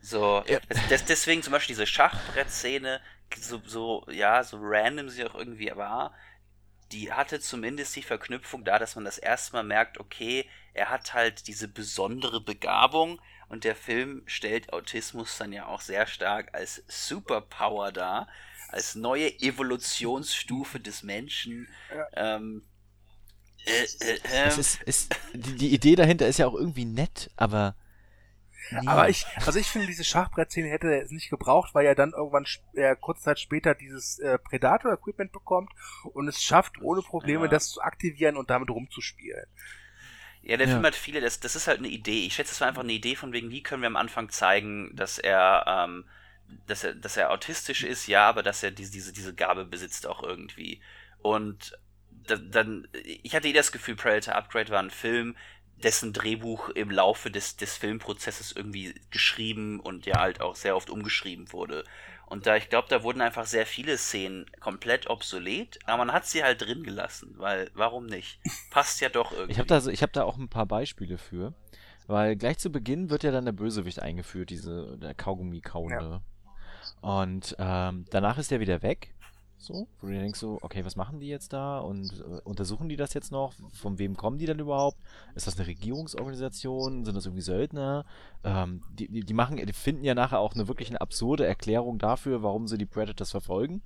So, 0.00 0.44
Ja. 0.46 0.60
das, 0.88 1.04
deswegen 1.06 1.42
zum 1.42 1.52
Beispiel 1.52 1.74
diese 1.74 1.86
Schachbrettszene, 1.86 3.00
so, 3.36 3.62
so, 3.66 4.06
ja, 4.10 4.44
so 4.44 4.58
random 4.60 5.08
sie 5.08 5.24
auch 5.24 5.34
irgendwie 5.34 5.72
war, 5.76 6.14
die 6.92 7.12
hatte 7.12 7.40
zumindest 7.40 7.96
die 7.96 8.02
Verknüpfung 8.02 8.64
da, 8.64 8.78
dass 8.78 8.96
man 8.96 9.04
das 9.04 9.18
erste 9.18 9.54
Mal 9.54 9.64
merkt, 9.64 9.98
okay, 10.00 10.48
er 10.74 10.90
hat 10.90 11.14
halt 11.14 11.48
diese 11.48 11.68
besondere 11.68 12.40
Begabung 12.42 13.20
und 13.48 13.64
der 13.64 13.76
Film 13.76 14.22
stellt 14.26 14.72
Autismus 14.72 15.38
dann 15.38 15.52
ja 15.52 15.66
auch 15.66 15.80
sehr 15.82 16.06
stark 16.06 16.54
als 16.54 16.84
Superpower 16.88 17.92
dar, 17.92 18.28
als 18.68 18.94
neue 18.94 19.28
Evolutionsstufe 19.40 20.80
des 20.80 21.02
Menschen. 21.02 21.68
Ähm, 22.14 22.62
äh, 23.66 23.70
äh, 23.70 24.18
Es 24.24 24.56
äh, 24.56 24.60
ist, 24.60 24.82
ist, 24.82 25.16
die, 25.34 25.56
die 25.56 25.74
Idee 25.74 25.96
dahinter 25.96 26.26
ist 26.26 26.38
ja 26.38 26.46
auch 26.46 26.54
irgendwie 26.54 26.84
nett, 26.84 27.30
aber. 27.36 27.76
Nee. 28.70 28.86
Aber 28.88 29.10
ich, 29.10 29.26
also 29.44 29.58
ich 29.58 29.66
finde, 29.66 29.86
diese 29.86 30.04
Schachbrettszene 30.04 30.68
hätte 30.70 30.86
er 30.86 30.96
jetzt 30.98 31.12
nicht 31.12 31.28
gebraucht, 31.28 31.74
weil 31.74 31.84
er 31.84 31.94
dann 31.94 32.12
irgendwann 32.12 32.46
äh, 32.72 32.96
kurze 32.98 33.22
Zeit 33.24 33.38
später 33.38 33.74
dieses 33.74 34.18
äh, 34.20 34.38
Predator-Equipment 34.38 35.32
bekommt 35.32 35.70
und 36.14 36.28
es 36.28 36.42
schafft, 36.42 36.80
ohne 36.80 37.02
Probleme 37.02 37.44
Ja. 37.44 37.50
das 37.50 37.68
zu 37.68 37.82
aktivieren 37.82 38.38
und 38.38 38.48
damit 38.48 38.70
rumzuspielen. 38.70 39.44
Ja, 40.40 40.56
der 40.56 40.66
Ja. 40.66 40.72
Film 40.74 40.86
hat 40.86 40.94
viele, 40.94 41.20
das, 41.20 41.40
das 41.40 41.56
ist 41.56 41.66
halt 41.66 41.78
eine 41.80 41.88
Idee. 41.88 42.24
Ich 42.26 42.34
schätze, 42.34 42.52
es 42.52 42.60
war 42.62 42.68
einfach 42.68 42.82
eine 42.82 42.92
Idee 42.92 43.16
von 43.16 43.32
wegen, 43.34 43.50
wie 43.50 43.62
können 43.62 43.82
wir 43.82 43.86
am 43.86 43.96
Anfang 43.96 44.30
zeigen, 44.30 44.96
dass 44.96 45.18
er, 45.18 45.64
ähm, 45.86 46.06
dass 46.66 46.84
er, 46.84 46.94
dass 46.94 47.16
er 47.16 47.30
autistisch 47.30 47.82
ist, 47.84 48.06
ja, 48.06 48.28
aber 48.28 48.42
dass 48.42 48.62
er 48.62 48.70
diese, 48.70 48.92
diese, 48.92 49.12
diese 49.12 49.34
Gabe 49.34 49.64
besitzt 49.64 50.06
auch 50.06 50.22
irgendwie. 50.22 50.80
Und 51.18 51.78
da, 52.26 52.36
dann, 52.36 52.88
ich 53.04 53.34
hatte 53.34 53.48
eh 53.48 53.52
das 53.52 53.72
Gefühl, 53.72 53.96
Predator 53.96 54.34
Upgrade 54.34 54.70
war 54.70 54.80
ein 54.80 54.90
Film, 54.90 55.36
dessen 55.82 56.12
Drehbuch 56.12 56.68
im 56.70 56.90
Laufe 56.90 57.30
des, 57.30 57.56
des 57.56 57.76
Filmprozesses 57.76 58.52
irgendwie 58.52 58.94
geschrieben 59.10 59.80
und 59.80 60.06
ja 60.06 60.20
halt 60.20 60.40
auch 60.40 60.54
sehr 60.54 60.76
oft 60.76 60.88
umgeschrieben 60.88 61.52
wurde. 61.52 61.84
Und 62.26 62.46
da, 62.46 62.56
ich 62.56 62.70
glaube, 62.70 62.88
da 62.88 63.02
wurden 63.02 63.20
einfach 63.20 63.44
sehr 63.46 63.66
viele 63.66 63.98
Szenen 63.98 64.46
komplett 64.60 65.10
obsolet, 65.10 65.78
aber 65.84 65.98
man 65.98 66.12
hat 66.12 66.26
sie 66.26 66.42
halt 66.42 66.62
drin 66.62 66.84
gelassen, 66.84 67.34
weil, 67.36 67.70
warum 67.74 68.06
nicht? 68.06 68.38
Passt 68.70 69.00
ja 69.00 69.08
doch 69.08 69.32
irgendwie. 69.32 69.52
Ich 69.52 69.58
habe 69.58 69.66
da, 69.68 69.80
so- 69.80 69.90
ich 69.90 70.02
hab 70.02 70.12
da 70.12 70.22
auch 70.24 70.38
ein 70.38 70.48
paar 70.48 70.66
Beispiele 70.66 71.18
für. 71.18 71.54
Weil 72.06 72.36
gleich 72.36 72.58
zu 72.58 72.70
Beginn 72.70 73.08
wird 73.08 73.22
ja 73.24 73.30
dann 73.30 73.46
der 73.46 73.52
Bösewicht 73.52 74.00
eingeführt, 74.00 74.50
diese 74.50 74.98
der 74.98 75.14
Kaugummi-Kauende. 75.14 76.20
Und 77.00 77.54
ähm, 77.58 78.06
danach 78.10 78.38
ist 78.38 78.50
der 78.50 78.60
wieder 78.60 78.82
weg. 78.82 79.14
So, 79.56 79.88
wo 79.98 80.06
du 80.06 80.12
dir 80.12 80.20
denkst 80.20 80.40
so, 80.40 80.58
okay, 80.60 80.84
was 80.84 80.94
machen 80.94 81.20
die 81.20 81.28
jetzt 81.28 81.52
da? 81.54 81.78
Und 81.78 82.20
äh, 82.20 82.40
untersuchen 82.44 82.88
die 82.88 82.96
das 82.96 83.14
jetzt 83.14 83.32
noch? 83.32 83.54
Von 83.72 83.98
wem 83.98 84.16
kommen 84.16 84.36
die 84.36 84.44
dann 84.44 84.58
überhaupt? 84.58 84.98
Ist 85.34 85.46
das 85.46 85.56
eine 85.56 85.66
Regierungsorganisation? 85.66 87.04
Sind 87.04 87.14
das 87.16 87.24
irgendwie 87.24 87.42
Söldner? 87.42 88.04
Ähm, 88.42 88.82
die, 88.90 89.08
die, 89.08 89.20
die 89.20 89.34
machen, 89.34 89.56
die 89.56 89.72
finden 89.72 90.04
ja 90.04 90.14
nachher 90.14 90.38
auch 90.38 90.54
eine 90.54 90.68
wirklich 90.68 90.90
eine 90.90 91.00
absurde 91.00 91.46
Erklärung 91.46 91.98
dafür, 91.98 92.42
warum 92.42 92.68
sie 92.68 92.76
die 92.76 92.84
Predators 92.84 93.30
verfolgen. 93.30 93.82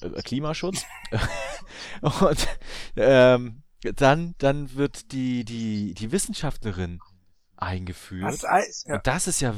Äh, 0.00 0.06
äh, 0.06 0.22
Klimaschutz. 0.22 0.84
Und 2.00 2.48
ähm, 2.96 3.62
dann, 3.96 4.34
dann 4.38 4.74
wird 4.74 5.12
die, 5.12 5.44
die, 5.44 5.94
die 5.94 6.12
Wissenschaftlerin 6.12 7.00
eingeführt. 7.56 8.42
Das, 8.42 8.84
ja. 8.84 8.94
Und 8.94 9.06
das 9.06 9.26
ist 9.26 9.40
ja, 9.40 9.54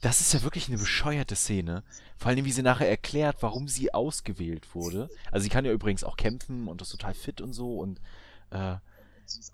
das 0.00 0.20
ist 0.20 0.32
ja 0.34 0.42
wirklich 0.42 0.68
eine 0.68 0.78
bescheuerte 0.78 1.36
Szene. 1.36 1.82
Vor 2.18 2.28
allem, 2.30 2.44
wie 2.44 2.52
sie 2.52 2.62
nachher 2.62 2.88
erklärt, 2.88 3.38
warum 3.40 3.68
sie 3.68 3.92
ausgewählt 3.94 4.74
wurde. 4.74 5.08
Also 5.30 5.44
sie 5.44 5.48
kann 5.50 5.64
ja 5.64 5.72
übrigens 5.72 6.04
auch 6.04 6.16
kämpfen 6.16 6.68
und 6.68 6.82
ist 6.82 6.90
total 6.90 7.14
fit 7.14 7.40
und 7.40 7.52
so 7.52 7.78
und, 7.78 8.00
äh, 8.50 8.76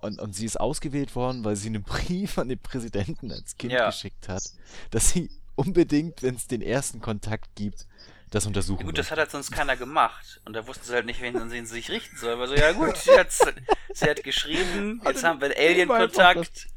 und, 0.00 0.20
und 0.20 0.34
sie 0.34 0.44
ist 0.44 0.60
ausgewählt 0.60 1.14
worden, 1.16 1.44
weil 1.44 1.56
sie 1.56 1.68
einen 1.68 1.82
Brief 1.82 2.38
an 2.38 2.48
den 2.48 2.58
Präsidenten 2.58 3.30
als 3.32 3.56
Kind 3.56 3.72
Ja. 3.72 3.86
geschickt 3.86 4.28
hat, 4.28 4.42
dass 4.90 5.10
sie 5.10 5.30
unbedingt, 5.54 6.22
wenn 6.22 6.34
es 6.34 6.46
den 6.46 6.62
ersten 6.62 7.00
Kontakt 7.00 7.54
gibt, 7.54 7.86
das 8.30 8.46
untersuchen 8.46 8.80
Ja 8.80 8.86
gut, 8.86 8.98
das 8.98 9.10
hat 9.10 9.18
halt 9.18 9.30
sonst 9.30 9.50
keiner 9.52 9.76
gemacht. 9.76 10.40
Und 10.46 10.54
da 10.54 10.66
wussten 10.66 10.86
sie 10.86 10.94
halt 10.94 11.04
nicht, 11.06 11.20
wen 11.20 11.36
an 11.36 11.50
wen 11.50 11.66
sie 11.66 11.74
sich 11.74 11.90
richten 11.90 12.16
sollen. 12.16 12.32
Aber 12.34 12.48
so, 12.48 12.54
ja 12.54 12.72
gut, 12.72 12.96
sie 12.96 13.10
hat, 13.12 13.30
sie 13.30 14.08
hat 14.08 14.24
geschrieben, 14.24 15.02
jetzt 15.06 15.22
haben 15.22 15.40
wir 15.40 15.48
einen 15.48 15.56
Alien-Kontakt. 15.58 16.68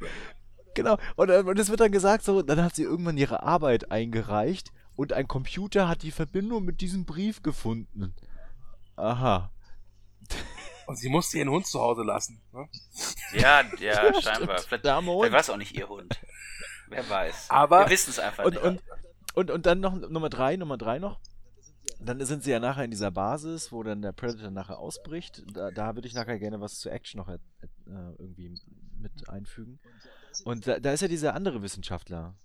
Genau, 0.76 0.98
und, 1.16 1.30
äh, 1.30 1.40
und 1.40 1.58
es 1.58 1.70
wird 1.70 1.80
dann 1.80 1.92
gesagt, 1.92 2.24
so, 2.24 2.42
dann 2.42 2.62
hat 2.64 2.76
sie 2.76 2.84
irgendwann 2.84 3.18
ihre 3.18 3.42
Arbeit 3.44 3.92
eingereicht 3.92 4.72
und 4.96 5.14
ein 5.14 5.28
Computer 5.28 5.88
hat 5.88 6.04
die 6.04 6.12
Verbindung 6.12 6.64
mit 6.66 6.82
diesem 6.82 7.06
Brief 7.06 7.42
gefunden. 7.42 8.14
Aha. 8.96 9.52
Und 10.88 10.98
sie 10.98 11.10
musste 11.10 11.38
ihren 11.40 11.50
Hund 11.50 11.66
zu 11.66 11.80
Hause 11.80 12.04
lassen. 12.04 12.42
Ne? 12.54 12.68
Ja, 13.34 13.62
ja, 13.62 13.70
Ja, 13.80 14.22
scheinbar. 14.22 14.60
Vielleicht, 14.60 14.84
vielleicht 14.84 14.84
war 15.32 15.40
es 15.40 15.50
auch 15.50 15.58
nicht 15.58 15.76
ihr 15.76 15.90
Hund. 15.90 16.20
Wer 16.90 17.10
weiß. 17.10 17.48
Aber- 17.50 17.86
wir 17.86 17.90
wissen 17.90 18.12
es 18.12 18.20
einfach 18.20 18.46
Und, 18.46 18.54
nicht. 18.54 18.64
und, 18.64 18.82
und, 19.34 19.52
und 19.52 19.66
dann 19.66 19.80
noch 19.80 19.96
Nummer 19.96 20.30
drei, 20.30 20.56
Nummer 20.58 20.78
drei 20.78 21.00
noch. 21.00 21.20
Dann 22.00 22.24
sind 22.26 22.44
sie 22.44 22.52
ja 22.52 22.60
nachher 22.60 22.84
in 22.84 22.92
dieser 22.92 23.10
Basis, 23.12 23.72
wo 23.72 23.82
dann 23.82 24.02
der 24.02 24.12
Predator 24.12 24.52
nachher 24.52 24.78
ausbricht. 24.78 25.44
Da, 25.54 25.72
da 25.72 25.96
würde 25.96 26.08
ich 26.08 26.14
nachher 26.14 26.38
gerne 26.38 26.60
was 26.62 26.80
zur 26.80 26.92
Action 26.92 27.20
noch 27.20 27.30
äh, 27.30 27.38
irgendwie 28.20 28.60
mit 29.00 29.28
einfügen. 29.30 29.80
Und 30.44 30.68
da, 30.68 30.80
da 30.80 30.92
ist 30.94 31.02
ja 31.02 31.08
dieser 31.08 31.34
andere 31.34 31.62
Wissenschaftler, 31.62 32.36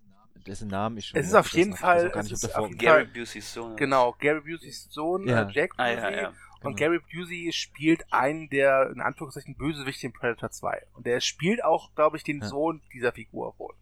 dessen 0.47 0.69
Namen 0.69 0.97
ich 0.99 1.09
schon. 1.09 1.19
Es 1.21 1.27
ist 1.27 1.33
wieder 1.33 1.41
auf 1.41 1.53
jeden. 1.53 1.77
Fall- 1.77 2.13
es 2.17 2.31
ist 2.33 2.55
auf 2.57 2.71
Gary 2.77 3.05
Busey's 3.07 3.53
Sohn. 3.53 3.77
Genau, 3.77 4.13
Gary 4.19 4.41
Buseys 4.41 4.89
Sohn, 4.91 5.27
Ja. 5.27 5.43
äh, 5.43 5.53
Jack 5.53 5.73
Ah, 5.77 5.87
Busey. 5.89 5.97
ja, 6.03 6.11
ja. 6.11 6.29
Und 6.63 6.77
Genau. 6.77 6.77
Gary 6.77 7.01
Busey 7.13 7.51
spielt 7.53 8.13
einen 8.13 8.49
der, 8.51 8.91
in 8.95 9.01
Anführungszeichen, 9.01 9.57
Bösewicht 9.57 10.05
in 10.05 10.13
Predator 10.13 10.51
2. 10.51 10.87
Und 10.93 11.07
der 11.07 11.21
spielt 11.21 11.65
auch, 11.65 11.95
glaube 11.95 12.19
ich, 12.19 12.23
den 12.23 12.41
Ja. 12.41 12.49
Sohn 12.49 12.83
dieser 12.93 13.13
Figur 13.13 13.55
wohl. 13.59 13.75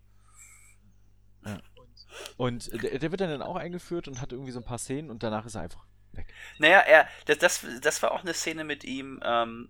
Und 2.36 2.72
der, 2.82 2.98
der 2.98 3.10
wird 3.10 3.20
dann 3.20 3.42
auch 3.42 3.56
eingeführt 3.56 4.08
und 4.08 4.20
hat 4.20 4.32
irgendwie 4.32 4.50
so 4.52 4.60
ein 4.60 4.64
paar 4.64 4.78
Szenen 4.78 5.10
und 5.10 5.22
danach 5.22 5.44
ist 5.46 5.54
er 5.54 5.62
einfach 5.62 5.84
weg. 6.12 6.32
Naja, 6.58 6.78
er, 6.80 7.06
das, 7.26 7.38
das, 7.38 7.66
das 7.82 8.02
war 8.02 8.12
auch 8.12 8.22
eine 8.22 8.34
Szene 8.34 8.64
mit 8.64 8.84
ihm, 8.84 9.20
ähm, 9.24 9.68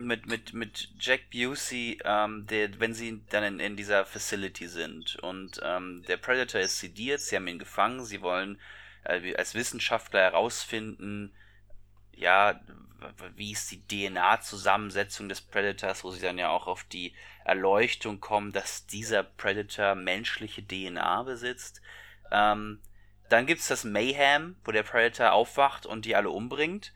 mit, 0.00 0.26
mit, 0.26 0.54
mit 0.54 0.88
Jack 0.98 1.30
Busey, 1.30 1.98
ähm, 2.04 2.46
der, 2.46 2.80
wenn 2.80 2.94
sie 2.94 3.22
dann 3.30 3.44
in, 3.44 3.60
in 3.60 3.76
dieser 3.76 4.04
Facility 4.04 4.66
sind 4.66 5.16
und 5.16 5.60
ähm, 5.62 6.02
der 6.08 6.16
Predator 6.16 6.60
ist 6.60 6.80
sediert, 6.80 7.20
sie 7.20 7.36
haben 7.36 7.46
ihn 7.46 7.58
gefangen, 7.58 8.04
sie 8.04 8.22
wollen 8.22 8.58
äh, 9.04 9.34
als 9.34 9.54
Wissenschaftler 9.54 10.20
herausfinden, 10.20 11.32
ja, 12.12 12.60
wie 13.36 13.52
ist 13.52 13.70
die 13.70 13.86
DNA-Zusammensetzung 13.86 15.28
des 15.28 15.40
Predators, 15.40 16.04
wo 16.04 16.10
sie 16.10 16.20
dann 16.20 16.38
ja 16.38 16.50
auch 16.50 16.66
auf 16.66 16.84
die 16.84 17.14
Erleuchtung 17.44 18.20
kommen, 18.20 18.52
dass 18.52 18.86
dieser 18.86 19.22
Predator 19.22 19.94
menschliche 19.94 20.66
DNA 20.66 21.22
besitzt. 21.22 21.80
Ähm, 22.30 22.80
dann 23.30 23.46
gibt's 23.46 23.68
das 23.68 23.84
Mayhem, 23.84 24.56
wo 24.64 24.72
der 24.72 24.82
Predator 24.82 25.32
aufwacht 25.32 25.86
und 25.86 26.04
die 26.04 26.14
alle 26.14 26.30
umbringt 26.30 26.92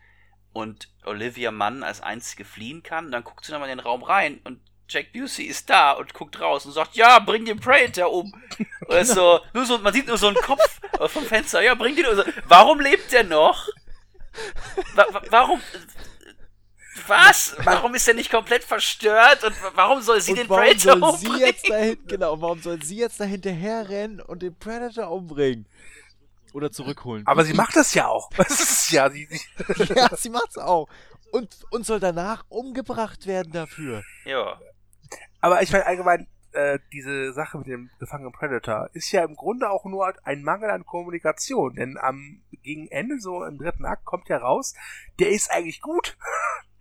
und 0.55 0.89
Olivia 1.05 1.51
Mann 1.51 1.83
als 1.83 2.01
einzige 2.01 2.47
fliehen 2.47 2.83
kann. 2.83 3.07
Und 3.07 3.13
dann 3.13 3.25
guckt 3.25 3.45
sie 3.45 3.53
nochmal 3.53 3.69
in 3.69 3.77
den 3.77 3.85
Raum 3.85 4.03
rein 4.03 4.41
und 4.45 4.61
Jack 4.89 5.13
Busey 5.13 5.45
ist 5.47 5.71
da 5.71 5.93
und 5.93 6.13
guckt 6.15 6.41
raus 6.41 6.67
und 6.67 6.73
sagt, 6.73 6.95
ja, 6.95 7.19
bring 7.19 7.45
den 7.45 7.59
Predator 7.59 8.13
um. 8.13 8.35
Ist 8.89 9.15
so, 9.15 9.41
nur 9.55 9.65
so, 9.65 9.79
man 9.79 9.95
sieht 9.95 10.07
nur 10.07 10.19
so 10.19 10.27
einen 10.27 10.37
Kopf 10.37 10.81
vom 11.11 11.25
Fenster, 11.25 11.63
ja, 11.63 11.75
bring 11.75 11.97
den 11.97 12.07
um. 12.07 12.23
Warum 12.47 12.81
lebt 12.81 13.11
der 13.13 13.25
noch? 13.25 13.67
Wa 14.95 15.07
wa 15.11 15.23
warum? 15.31 15.61
Was? 17.07 17.57
Warum 17.65 17.95
ist 17.95 18.07
er 18.07 18.15
nicht 18.15 18.31
komplett 18.31 18.63
verstört 18.63 19.43
und 19.43 19.55
warum 19.75 20.01
soll 20.01 20.21
sie 20.21 20.33
und 20.33 20.39
den 20.39 20.49
warum 20.49 20.65
Predator 20.65 20.99
soll 20.99 21.11
umbringen? 21.11 21.39
Sie 21.39 21.45
jetzt 21.45 21.71
dahin, 21.71 22.07
genau, 22.07 22.41
warum 22.41 22.63
soll 22.63 22.83
sie 22.83 22.97
jetzt 22.97 23.21
da 23.21 23.25
hinterher 23.25 23.89
rennen 23.89 24.21
und 24.21 24.43
den 24.43 24.57
Predator 24.57 25.11
umbringen? 25.11 25.67
Oder 26.55 26.71
zurückholen. 26.71 27.27
Aber 27.27 27.45
sie 27.45 27.53
macht 27.53 27.75
das 27.75 27.95
ja 27.95 28.07
auch. 28.07 28.31
Das 28.37 28.61
ist 28.61 28.93
ja, 28.93 29.11
sie, 29.11 29.27
sie 29.27 29.41
ja, 29.95 30.09
sie 30.17 30.31
macht's 30.31 30.57
auch. 30.57 30.89
Und, 31.33 31.67
und 31.73 31.85
soll 31.85 31.99
danach 31.99 32.45
umgebracht 32.49 33.27
werden 33.27 33.53
dafür. 33.53 34.05
Ja. 34.25 34.61
Aber 35.41 35.63
ich 35.63 35.73
meine 35.73 35.85
allgemein, 35.85 36.29
äh, 36.53 36.79
diese 36.93 37.33
Sache 37.33 37.59
mit 37.59 37.67
dem 37.67 37.91
gefangenen 37.99 38.33
Predator 38.33 38.89
ist 38.93 39.11
ja 39.11 39.25
im 39.25 39.35
Grunde 39.35 39.69
auch 39.69 39.85
nur 39.85 40.13
ein 40.23 40.45
Mangel 40.45 40.71
an 40.71 40.87
Kommunikation. 40.87 41.75
Denn 41.75 41.99
am 41.99 42.45
gegen 42.63 42.87
Ende, 42.87 43.19
so 43.19 43.45
im 43.45 43.59
dritten 43.59 43.85
Akt, 43.85 44.05
kommt 44.05 44.29
ja 44.29 44.39
raus, 44.39 44.75
der 45.19 45.31
ist 45.31 45.51
eigentlich 45.51 45.81
gut. 45.81 46.17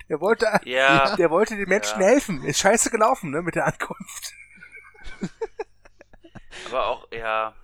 Der 0.10 0.20
wollte, 0.20 0.46
ja. 0.66 1.16
der 1.16 1.30
wollte 1.32 1.56
den 1.56 1.70
Menschen 1.70 2.02
ja. 2.02 2.08
helfen. 2.08 2.44
Ist 2.44 2.60
scheiße 2.60 2.90
gelaufen, 2.90 3.32
ne, 3.32 3.42
mit 3.42 3.56
der 3.56 3.66
Ankunft. 3.66 4.34
Aber 6.68 6.88
auch, 6.88 7.08
ja. 7.14 7.56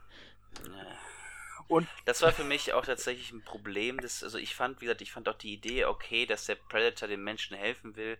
Und 1.69 1.87
das 2.05 2.23
war 2.23 2.31
für 2.31 2.43
mich 2.43 2.73
auch 2.73 2.83
tatsächlich 2.83 3.31
ein 3.31 3.43
Problem. 3.43 4.01
Das, 4.01 4.23
also 4.23 4.39
ich 4.39 4.55
fand, 4.55 4.81
wie 4.81 4.85
gesagt, 4.85 5.01
ich 5.01 5.11
fand 5.11 5.29
auch 5.29 5.37
die 5.37 5.53
Idee 5.53 5.85
okay, 5.85 6.25
dass 6.25 6.47
der 6.47 6.55
Predator 6.55 7.07
dem 7.07 7.23
Menschen 7.23 7.55
helfen 7.55 7.95
will. 7.95 8.17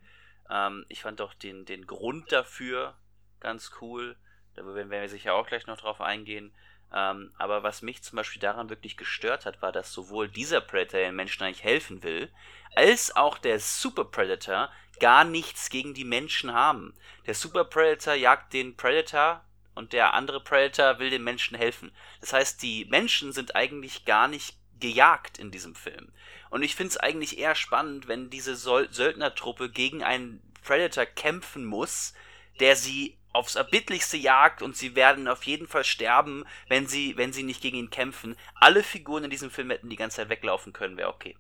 Ähm, 0.52 0.86
ich 0.88 1.02
fand 1.02 1.20
auch 1.20 1.34
den, 1.34 1.66
den 1.66 1.88
Grund 1.88 2.32
dafür 2.32 2.96
ganz 3.40 3.72
cool. 3.82 4.16
Da 4.54 4.64
werden 4.64 4.92
wir 4.92 5.10
sicher 5.10 5.34
auch 5.34 5.48
gleich 5.48 5.66
noch 5.66 5.80
drauf 5.80 6.00
eingehen. 6.00 6.54
Ähm, 6.94 7.34
aber 7.40 7.64
was 7.64 7.82
mich 7.82 8.04
zum 8.04 8.18
Beispiel 8.18 8.40
daran 8.40 8.70
wirklich 8.70 8.98
gestört 8.98 9.48
hat, 9.48 9.64
war, 9.64 9.72
dass 9.72 9.92
sowohl 9.92 10.28
dieser 10.28 10.62
Predator 10.62 11.00
den 11.00 11.16
Menschen 11.16 11.42
eigentlich 11.42 11.64
helfen 11.64 12.04
will, 12.04 12.32
als 12.76 13.16
auch 13.16 13.40
der 13.40 13.60
Super 13.60 14.06
Predator 14.06 14.72
gar 15.00 15.24
nichts 15.24 15.72
gegen 15.72 15.96
die 15.96 16.06
Menschen 16.06 16.54
haben. 16.54 16.94
Der 17.26 17.34
Super 17.34 17.66
Predator 17.66 18.14
jagt 18.14 18.54
den 18.54 18.78
Predator 18.78 19.44
und 19.80 19.94
der 19.94 20.14
andere 20.14 20.42
Predator 20.42 21.00
will 21.00 21.10
den 21.10 21.24
Menschen 21.24 21.58
helfen. 21.58 21.92
Das 22.20 22.34
heißt, 22.34 22.62
die 22.62 22.84
Menschen 22.86 23.32
sind 23.32 23.56
eigentlich 23.56 24.04
gar 24.04 24.28
nicht 24.28 24.58
gejagt 24.82 25.40
in 25.40 25.52
diesem 25.52 25.74
Film. 25.74 26.12
Und 26.50 26.64
ich 26.64 26.76
finde 26.76 26.90
es 26.90 26.98
eigentlich 26.98 27.40
eher 27.40 27.56
spannend, 27.56 28.10
wenn 28.10 28.30
diese 28.30 28.58
Söldnertruppe 28.58 29.70
gegen 29.70 30.04
einen 30.04 30.42
Predator 30.64 31.06
kämpfen 31.06 31.64
muss, 31.64 32.14
der 32.60 32.76
sie 32.76 33.18
aufs 33.32 33.56
erbittlichste 33.56 34.18
jagt 34.18 34.62
und 34.62 34.76
sie 34.76 34.96
werden 34.96 35.30
auf 35.30 35.44
jeden 35.44 35.68
Fall 35.68 35.86
sterben, 35.86 36.44
wenn 36.68 36.86
sie, 36.88 37.16
wenn 37.16 37.32
sie 37.32 37.44
nicht 37.44 37.62
gegen 37.62 37.78
ihn 37.78 37.90
kämpfen. 37.90 38.36
Alle 38.56 38.84
Figuren 38.84 39.24
in 39.24 39.30
diesem 39.30 39.50
Film 39.50 39.70
hätten 39.70 39.90
die 39.90 39.96
ganze 39.96 40.18
Zeit 40.18 40.30
weglaufen 40.30 40.74
können, 40.74 40.98
wäre 40.98 41.10
okay. 41.10 41.38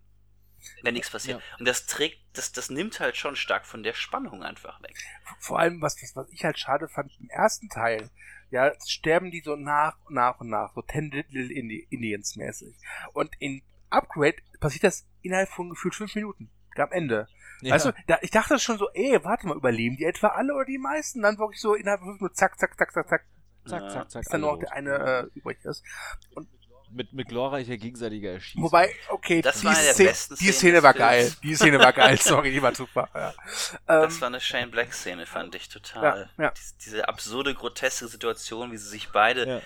Wenn 0.84 0.94
nichts 0.94 1.10
passiert. 1.10 1.40
Ja. 1.40 1.58
Und 1.58 1.68
das 1.68 1.86
trägt, 1.86 2.20
das, 2.34 2.52
das 2.52 2.70
nimmt 2.70 3.00
halt 3.00 3.18
schon 3.18 3.36
stark 3.36 3.66
von 3.66 3.84
der 3.84 3.94
Spannung 3.94 4.44
einfach 4.44 4.82
weg. 4.82 4.96
Vor 5.40 5.60
allem, 5.60 5.82
was, 5.82 5.96
was 6.16 6.30
ich 6.30 6.44
halt 6.44 6.58
schade 6.60 6.88
fand, 6.88 7.12
im 7.20 7.30
ersten 7.30 7.70
Teil, 7.70 8.10
ja, 8.52 8.72
sterben 8.88 9.32
die 9.32 9.42
so 9.42 9.56
nach 9.56 9.98
und 10.06 10.16
nach 10.16 10.40
und 10.40 10.50
nach, 10.50 10.74
so 10.74 10.82
Ten 10.82 11.12
Little 11.12 11.54
Indians 11.54 12.36
mäßig. 12.36 12.76
Und 13.14 13.32
in 13.40 13.62
Upgrade 13.90 14.38
passiert 14.60 14.84
das 14.84 15.08
innerhalb 15.22 15.50
von 15.50 15.70
gefühlt 15.70 15.96
fünf 15.96 16.16
Minuten. 16.16 16.50
Am 16.76 16.92
Ende. 16.92 17.28
Ja. 17.62 17.76
Weißt 17.76 17.88
du, 17.88 17.94
da, 18.08 18.18
ich 18.22 18.32
dachte 18.32 18.58
schon 18.58 18.78
so, 18.78 18.90
ey, 18.94 19.20
warte 19.24 19.48
mal, 19.48 19.58
überleben 19.58 19.98
die 19.98 20.06
etwa 20.06 20.28
alle 20.28 20.54
oder 20.56 20.66
die 20.66 20.78
meisten? 20.78 21.22
Dann 21.22 21.38
wirklich 21.38 21.60
so 21.60 21.74
innerhalb 21.74 22.00
von 22.00 22.18
nur 22.18 22.34
zack, 22.34 22.58
zack, 22.58 22.78
zack, 22.78 22.94
zack, 22.94 23.10
zack. 23.10 23.26
Zack, 23.68 23.92
zack, 23.92 24.12
zack. 24.12 24.22
Bis 24.22 24.32
dann 24.32 24.42
nur 24.42 24.54
noch 24.54 24.60
der 24.60 24.72
eine 24.72 25.30
äh, 25.34 25.38
übrig 25.38 25.64
ist. 25.66 25.84
Und 26.36 26.48
mit, 26.92 27.14
mit 27.14 27.28
glorreicher 27.28 27.78
gegenseitiger 27.78 28.32
Erschießung. 28.32 28.64
Wobei, 28.64 28.94
okay, 29.10 29.42
das 29.42 29.60
die, 29.60 29.66
war 29.66 29.78
eine 29.78 29.94
Szene, 29.94 30.38
die 30.40 30.52
Szene 30.52 30.84
war 30.84 30.94
geil. 30.94 31.32
Die 31.44 31.56
Szene 31.56 31.80
war 31.80 31.94
geil, 31.94 32.20
sorry, 32.22 32.52
die 32.52 32.62
war 32.62 32.74
super. 32.76 33.10
Ja. 33.14 33.34
Das 33.86 34.16
ähm, 34.16 34.22
war 34.22 34.28
eine 34.28 34.40
Shane 34.40 34.72
Black 34.72 34.94
Szene, 34.94 35.26
fand 35.26 35.56
ich 35.56 35.70
total. 35.70 36.30
Ja, 36.38 36.46
ja. 36.46 36.54
Diese 36.86 37.08
absurde, 37.08 37.54
groteske 37.54 38.08
Situation, 38.08 38.72
wie 38.72 38.78
sie 38.78 38.90
sich 38.90 39.10
beide 39.10 39.62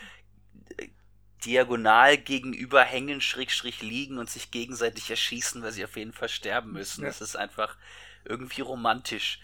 diagonal 1.45 2.17
gegenüber 2.17 2.83
hängen, 2.83 3.21
schrägstrich 3.21 3.81
liegen 3.81 4.17
und 4.17 4.29
sich 4.29 4.51
gegenseitig 4.51 5.09
erschießen, 5.09 5.61
weil 5.61 5.71
sie 5.71 5.83
auf 5.83 5.95
jeden 5.97 6.13
Fall 6.13 6.29
sterben 6.29 6.71
müssen. 6.71 7.01
Ja. 7.01 7.07
Das 7.07 7.21
ist 7.21 7.35
einfach 7.35 7.75
irgendwie 8.25 8.61
romantisch, 8.61 9.41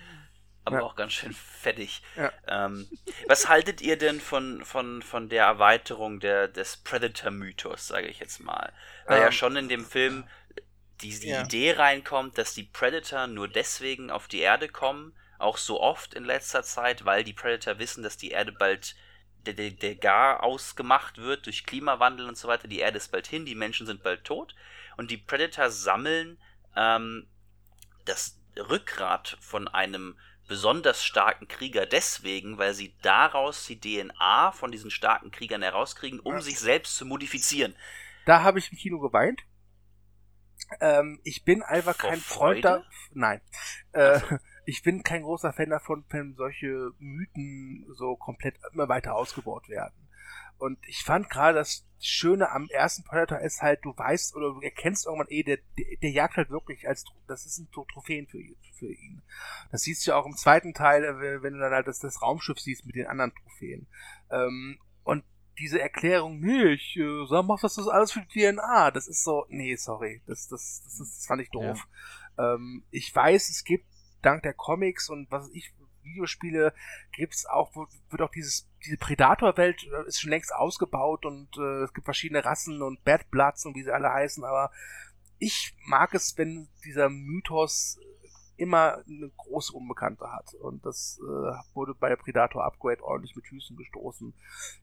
aber 0.70 0.80
ja. 0.80 0.84
auch 0.84 0.96
ganz 0.96 1.14
schön 1.14 1.34
fettig. 1.34 2.02
Ja. 2.16 2.32
Ähm, 2.48 2.88
was 3.28 3.50
haltet 3.50 3.82
ihr 3.82 3.98
denn 3.98 4.22
von, 4.22 4.64
von, 4.64 5.02
von 5.02 5.30
der 5.30 5.46
Erweiterung 5.46 6.20
der, 6.20 6.48
des 6.48 6.78
Predator-Mythos, 6.78 7.88
sage 7.88 8.08
ich 8.08 8.20
jetzt 8.20 8.40
mal? 8.40 8.72
Weil 9.06 9.18
ähm, 9.18 9.24
ja 9.24 9.32
schon 9.32 9.56
in 9.56 9.68
dem 9.68 9.86
Film 9.86 10.28
die, 11.02 11.18
die 11.20 11.32
Idee 11.32 11.74
reinkommt, 11.74 12.38
dass 12.38 12.54
die 12.54 12.64
Predator 12.64 13.28
nur 13.28 13.48
deswegen 13.48 14.12
auf 14.12 14.28
die 14.28 14.40
Erde 14.40 14.68
kommen, 14.70 15.14
auch 15.38 15.58
so 15.58 15.80
oft 15.82 16.14
in 16.14 16.26
letzter 16.26 16.64
Zeit, 16.64 17.06
weil 17.06 17.24
die 17.24 17.34
Predator 17.34 17.80
wissen, 17.80 18.04
dass 18.04 18.18
die 18.18 18.32
Erde 18.32 18.52
bald 18.52 18.96
der, 19.46 19.54
der, 19.54 19.72
der 19.72 19.96
gar 19.96 20.44
ausgemacht 20.44 21.18
wird 21.18 21.46
durch 21.46 21.66
Klimawandel 21.66 22.28
und 22.28 22.38
so 22.38 22.48
weiter. 22.48 22.68
Die 22.68 22.80
Erde 22.80 22.98
ist 22.98 23.12
bald 23.12 23.26
hin, 23.26 23.46
die 23.46 23.56
Menschen 23.56 23.88
sind 23.88 24.04
bald 24.04 24.26
tot. 24.26 24.54
Und 24.98 25.10
die 25.12 25.18
Predator 25.18 25.70
sammeln 25.70 26.38
ähm, 26.76 27.26
das 28.06 28.38
Rückgrat 28.58 29.38
von 29.40 29.68
einem 29.68 30.18
besonders 30.50 31.06
starken 31.06 31.48
Krieger 31.48 31.86
deswegen, 31.86 32.58
weil 32.58 32.74
sie 32.74 32.94
daraus 33.02 33.66
die 33.66 33.80
DNA 33.80 34.52
von 34.52 34.72
diesen 34.72 34.92
starken 34.92 35.32
Kriegern 35.32 35.62
herauskriegen, 35.62 36.20
um 36.20 36.34
ja. 36.34 36.42
sich 36.42 36.60
selbst 36.60 36.98
zu 36.98 37.06
modifizieren. 37.06 37.76
Da 38.26 38.42
habe 38.44 38.60
ich 38.60 38.72
im 38.72 38.78
Kino 38.78 39.00
geweint. 39.00 39.44
Ähm, 40.82 41.22
ich 41.24 41.46
bin 41.46 41.64
einfach 41.64 41.96
Vor 41.96 42.10
kein 42.10 42.20
Freund 42.20 42.66
da. 42.66 42.84
Nein. 43.14 43.42
Äh, 43.94 44.20
ich 44.66 44.84
bin 44.84 45.04
kein 45.04 45.22
großer 45.22 45.54
Fan 45.54 45.70
davon, 45.70 46.04
wenn 46.10 46.34
solche 46.36 46.92
Mythen 46.98 47.86
so 47.94 48.16
komplett 48.18 48.56
immer 48.74 48.90
weiter 48.90 49.16
ausgebaut 49.16 49.70
werden. 49.70 50.09
Und 50.60 50.78
ich 50.88 51.04
fand 51.04 51.30
gerade 51.30 51.58
das 51.58 51.86
Schöne 52.02 52.52
am 52.52 52.68
ersten 52.70 53.04
Predator 53.04 53.40
ist 53.40 53.62
halt, 53.62 53.84
du 53.84 53.98
weißt 53.98 54.36
oder 54.36 54.54
du 54.54 54.62
erkennst 54.62 55.06
irgendwann 55.06 55.28
eh, 55.30 55.44
der, 55.44 55.58
der, 55.78 55.86
der 56.02 56.12
jagt 56.12 56.38
halt 56.38 56.50
wirklich 56.50 56.88
als, 56.88 57.04
das 57.28 57.46
ist 57.46 57.58
ein 57.58 57.70
Trophäen 57.72 58.28
für, 58.28 58.40
für 58.78 58.92
ihn. 58.92 59.22
Das 59.72 59.82
siehst 59.82 60.06
du 60.06 60.12
ja 60.12 60.18
auch 60.18 60.26
im 60.26 60.36
zweiten 60.36 60.74
Teil, 60.74 61.04
äh, 61.04 61.42
wenn 61.42 61.54
du 61.54 61.60
dann 61.60 61.74
halt 61.74 61.88
das, 61.88 62.00
das 62.00 62.22
Raumschiff 62.22 62.60
siehst 62.60 62.86
mit 62.86 62.96
den 62.96 63.08
anderen 63.08 63.34
Trophäen. 63.36 63.88
Ähm, 64.32 64.80
und 65.04 65.24
diese 65.58 65.82
Erklärung, 65.82 66.40
nee, 66.40 66.74
ich 66.74 66.96
äh, 66.96 67.26
sag, 67.28 67.46
mach 67.46 67.60
das, 67.60 67.76
das 67.76 67.88
alles 67.88 68.14
für 68.14 68.22
die 68.22 68.40
DNA, 68.40 68.92
das 68.92 69.08
ist 69.08 69.24
so, 69.24 69.46
nee, 69.50 69.76
sorry, 69.76 70.22
das, 70.26 70.48
das, 70.48 70.82
das, 70.84 70.98
das 70.98 71.26
fand 71.26 71.42
ich 71.42 71.50
doof. 71.50 71.86
Ja. 72.38 72.56
Ähm, 72.56 72.84
ich 72.92 73.14
weiß, 73.14 73.50
es 73.50 73.66
gibt 73.66 73.86
dank 74.22 74.44
der 74.44 74.54
Comics 74.54 75.10
und 75.10 75.30
was 75.32 75.50
ich 75.50 75.74
Videospiele 76.04 76.74
gibt's 77.12 77.46
auch, 77.46 77.76
wird 77.76 78.22
auch 78.22 78.32
dieses, 78.32 78.69
diese 78.86 78.98
Predator-Welt 78.98 79.84
äh, 79.84 80.08
ist 80.08 80.22
schon 80.22 80.32
längst 80.32 80.54
ausgebaut 80.54 81.26
und 81.26 81.50
äh, 81.58 81.84
es 81.84 81.94
gibt 81.94 82.06
verschiedene 82.06 82.44
Rassen 82.44 82.82
und 82.82 83.04
Bad 83.04 83.30
Bloods 83.32 83.66
und 83.66 83.76
wie 83.76 83.84
sie 83.84 83.92
alle 83.92 84.12
heißen, 84.12 84.44
aber 84.44 84.72
ich 85.38 85.76
mag 85.86 86.14
es, 86.14 86.38
wenn 86.38 86.68
dieser 86.84 87.10
Mythos 87.10 87.98
immer 88.58 89.02
eine 89.08 89.32
große 89.38 89.74
Unbekannte 89.74 90.30
hat. 90.32 90.54
Und 90.56 90.86
das 90.86 91.18
äh, 91.22 91.74
wurde 91.74 91.96
bei 91.96 92.14
Predator 92.18 92.66
Upgrade 92.66 93.02
ordentlich 93.02 93.36
mit 93.36 93.48
Füßen 93.48 93.78
gestoßen. 93.78 94.34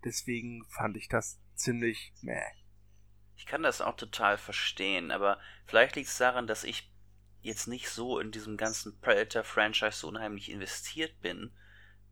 Deswegen 0.03 0.65
fand 0.71 0.97
ich 0.97 1.09
das 1.09 1.39
ziemlich 1.55 2.13
meh. 2.23 2.41
Ich 3.37 3.45
kann 3.45 3.63
das 3.63 3.83
auch 3.83 3.97
total 3.97 4.39
verstehen, 4.39 5.11
aber 5.11 5.39
vielleicht 5.67 5.97
liegt 5.97 6.09
es 6.09 6.17
daran, 6.17 6.47
dass 6.47 6.65
ich 6.65 6.91
jetzt 7.43 7.69
nicht 7.69 7.91
so 7.91 8.19
in 8.19 8.33
diesem 8.33 8.57
ganzen 8.57 8.99
Predator-Franchise 9.01 9.99
so 9.99 10.09
unheimlich 10.09 10.51
investiert 10.51 11.21
bin. 11.21 11.53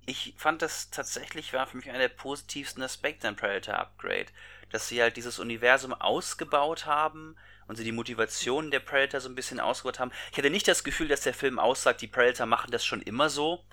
Ich 0.06 0.34
fand 0.36 0.60
das 0.60 0.90
tatsächlich 0.90 1.52
war 1.52 1.66
für 1.66 1.78
mich 1.78 1.88
einer 1.88 1.98
der 1.98 2.08
positivsten 2.08 2.82
Aspekte 2.82 3.26
an 3.26 3.36
Predator 3.36 3.76
Upgrade, 3.76 4.26
dass 4.70 4.88
sie 4.88 5.00
halt 5.00 5.16
dieses 5.16 5.38
Universum 5.38 5.94
ausgebaut 5.94 6.84
haben 6.84 7.36
und 7.68 7.76
sie 7.76 7.84
die 7.84 7.92
Motivation 7.92 8.70
der 8.70 8.80
Predator 8.80 9.20
so 9.20 9.28
ein 9.28 9.34
bisschen 9.34 9.60
ausgebaut 9.60 9.98
haben. 9.98 10.12
Ich 10.32 10.38
hatte 10.38 10.50
nicht 10.50 10.68
das 10.68 10.84
Gefühl, 10.84 11.08
dass 11.08 11.22
der 11.22 11.32
Film 11.32 11.58
aussagt, 11.58 12.02
die 12.02 12.06
Predator 12.06 12.46
machen 12.46 12.70
das 12.70 12.84
schon 12.84 13.00
immer 13.00 13.30
so 13.30 13.64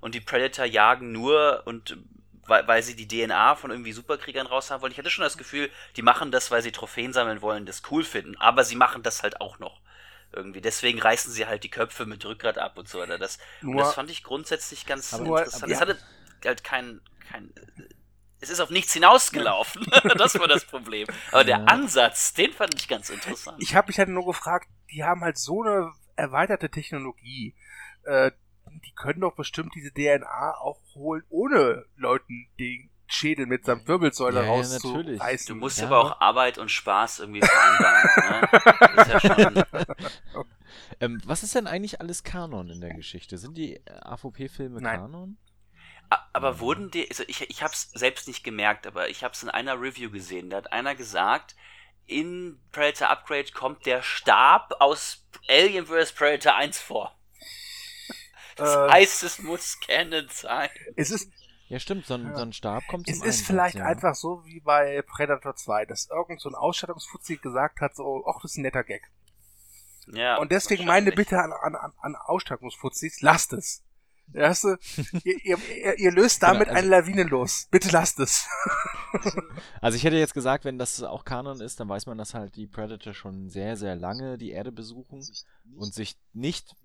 und 0.00 0.14
die 0.14 0.20
Predator 0.20 0.64
jagen 0.64 1.10
nur 1.10 1.62
und 1.64 1.96
weil, 2.46 2.66
weil 2.66 2.82
sie 2.82 2.96
die 2.96 3.08
DNA 3.08 3.56
von 3.56 3.70
irgendwie 3.70 3.92
Superkriegern 3.92 4.46
raushaben 4.46 4.82
wollen. 4.82 4.92
Ich 4.92 4.98
hatte 4.98 5.10
schon 5.10 5.24
das 5.24 5.38
Gefühl, 5.38 5.70
die 5.96 6.02
machen 6.02 6.30
das, 6.30 6.50
weil 6.50 6.62
sie 6.62 6.72
Trophäen 6.72 7.12
sammeln 7.12 7.42
wollen, 7.42 7.66
das 7.66 7.82
cool 7.90 8.04
finden, 8.04 8.36
aber 8.36 8.64
sie 8.64 8.76
machen 8.76 9.02
das 9.02 9.22
halt 9.22 9.40
auch 9.40 9.58
noch 9.58 9.80
irgendwie. 10.32 10.60
Deswegen 10.60 11.00
reißen 11.00 11.32
sie 11.32 11.46
halt 11.46 11.64
die 11.64 11.70
Köpfe 11.70 12.06
mit 12.06 12.24
Rückgrat 12.24 12.58
ab 12.58 12.78
und 12.78 12.88
so 12.88 12.98
weiter. 12.98 13.18
Das, 13.18 13.38
nur, 13.60 13.82
das 13.82 13.94
fand 13.94 14.10
ich 14.10 14.22
grundsätzlich 14.22 14.86
ganz 14.86 15.12
nur, 15.12 15.38
interessant. 15.38 15.72
Es 15.72 15.80
hatte 15.80 15.98
halt 16.44 16.64
kein, 16.64 17.00
kein. 17.30 17.52
Es 18.40 18.50
ist 18.50 18.60
auf 18.60 18.70
nichts 18.70 18.94
hinausgelaufen. 18.94 19.86
das 20.16 20.38
war 20.38 20.48
das 20.48 20.64
Problem. 20.64 21.06
Aber 21.30 21.44
der 21.44 21.68
Ansatz, 21.68 22.32
den 22.32 22.52
fand 22.52 22.74
ich 22.74 22.88
ganz 22.88 23.10
interessant. 23.10 23.62
Ich 23.62 23.74
habe 23.74 23.88
mich 23.88 23.98
halt 23.98 24.08
nur 24.08 24.26
gefragt, 24.26 24.68
die 24.90 25.04
haben 25.04 25.20
halt 25.22 25.38
so 25.38 25.62
eine 25.62 25.92
erweiterte 26.16 26.70
Technologie. 26.70 27.54
Äh, 28.04 28.30
die 28.84 28.94
können 28.94 29.20
doch 29.20 29.34
bestimmt 29.34 29.74
diese 29.74 29.92
DNA 29.92 30.54
auch 30.60 30.80
holen, 30.94 31.24
ohne 31.28 31.86
Leuten 31.96 32.48
die 32.58 32.88
Schädel 33.12 33.46
mit 33.46 33.64
seinem 33.64 33.86
Wirbelsäule 33.86 34.42
ja, 34.42 34.46
rauszureißen. 34.48 35.18
Ja, 35.18 35.54
du 35.54 35.60
musst 35.60 35.78
ja. 35.78 35.86
aber 35.86 35.98
auch 35.98 36.20
Arbeit 36.20 36.58
und 36.58 36.70
Spaß 36.70 37.20
irgendwie 37.20 37.40
vereinbaren. 37.40 38.42
ne? 38.42 38.48
Das 38.96 39.06
ist 39.08 39.12
ja 39.12 39.20
schon 39.20 39.64
Ähm, 41.00 41.20
was 41.24 41.42
ist 41.42 41.54
denn 41.54 41.66
eigentlich 41.66 42.00
alles 42.00 42.22
Kanon 42.24 42.68
in 42.70 42.80
der 42.80 42.94
Geschichte? 42.94 43.38
Sind 43.38 43.56
die 43.56 43.80
AVP-Filme. 44.02 44.80
Kanon? 44.82 45.38
Aber 46.32 46.58
wurden 46.60 46.90
die, 46.90 47.08
also 47.08 47.22
ich, 47.26 47.48
ich 47.48 47.62
habe 47.62 47.72
es 47.72 47.90
selbst 47.92 48.26
nicht 48.28 48.42
gemerkt, 48.44 48.86
aber 48.86 49.08
ich 49.08 49.22
habe 49.24 49.32
es 49.32 49.42
in 49.42 49.48
einer 49.48 49.80
Review 49.80 50.10
gesehen. 50.10 50.50
Da 50.50 50.58
hat 50.58 50.72
einer 50.72 50.94
gesagt, 50.94 51.54
in 52.06 52.60
Predator 52.72 53.08
Upgrade 53.08 53.52
kommt 53.52 53.86
der 53.86 54.02
Stab 54.02 54.74
aus 54.80 55.24
Alien 55.48 55.86
vs. 55.86 56.12
Predator 56.12 56.54
1 56.56 56.80
vor. 56.80 57.16
Das 58.56 58.74
Äh, 58.74 58.90
heißt, 58.90 59.22
es 59.22 59.38
muss 59.38 59.78
Canon 59.80 60.26
sein. 60.28 60.68
Es 60.96 61.10
ist, 61.10 61.32
Ja, 61.70 61.78
stimmt, 61.78 62.04
so 62.04 62.14
ein, 62.14 62.26
Ja. 62.26 62.36
so 62.36 62.42
ein 62.42 62.52
Stab 62.52 62.82
kommt 62.88 63.06
zum 63.06 63.14
es 63.14 63.18
ist 63.20 63.24
Einsatz, 63.24 63.46
vielleicht 63.46 63.74
ja. 63.76 63.84
einfach 63.86 64.14
so 64.14 64.44
wie 64.44 64.60
bei 64.60 65.02
Predator 65.02 65.54
2, 65.56 65.86
dass 65.86 66.08
irgend 66.10 66.40
so 66.40 66.48
ein 66.50 66.54
Ausstattungsfuzzi 66.56 67.36
gesagt 67.36 67.80
hat, 67.80 67.94
so, 67.96 68.24
ach, 68.26 68.42
das 68.42 68.50
ist 68.52 68.56
ein 68.58 68.62
netter 68.62 68.84
Gag. 68.84 69.02
Ja, 70.12 70.36
Und 70.38 70.50
deswegen 70.50 70.84
meine. 70.84 71.12
Bitte 71.12 71.38
an, 71.38 71.52
an, 71.52 71.76
an- 71.76 71.92
an 72.00 72.16
Ausstattungsfuzzis, 72.16 73.20
lasst 73.22 73.52
es. 73.52 73.84
Weißt 74.32 74.64
du, 74.64 74.76
ihr, 75.24 75.38
ihr, 75.44 75.98
ihr, 75.98 76.10
löst 76.12 76.42
damit 76.42 76.68
Genau, 76.68 76.76
also- 76.76 76.88
eine 76.92 77.00
Lawine 77.02 77.22
los. 77.24 77.68
Bitte 77.70 77.90
lasst 77.90 78.18
es. 78.20 78.46
Also 79.80 79.96
ich 79.96 80.04
hätte 80.04 80.16
jetzt 80.16 80.34
gesagt, 80.34 80.64
wenn 80.64 80.78
das 80.78 81.02
auch 81.02 81.24
Kanon 81.24 81.60
ist, 81.60 81.80
dann 81.80 81.88
weiß 81.88 82.06
man, 82.06 82.16
dass 82.16 82.34
halt 82.34 82.54
die 82.54 82.68
Predator 82.68 83.12
schon 83.12 83.48
sehr, 83.50 83.76
sehr 83.76 83.96
lange 83.96 84.38
die 84.38 84.50
Erde 84.52 84.70
besuchen 84.70 85.26
und 85.76 85.92
sich 85.94 86.16
nicht 86.32 86.76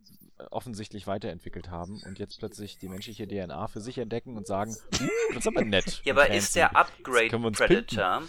offensichtlich 0.52 1.08
weiterentwickelt 1.08 1.70
haben 1.70 2.02
und 2.06 2.20
jetzt 2.20 2.40
plötzlich 2.40 2.78
die 2.78 2.90
menschliche 2.90 3.28
DNA 3.28 3.68
für 3.68 3.82
sich 3.82 3.98
entdecken 3.98 4.38
und 4.38 4.48
sagen, 4.48 4.72
uh, 4.72 5.08
das 5.30 5.40
ist 5.40 5.48
aber 5.48 5.64
nett. 5.64 6.02
Ja, 6.04 6.14
aber 6.14 6.30
ist 6.30 6.56
der 6.56 6.76
Upgrade 6.76 7.30
Predator, 7.52 8.24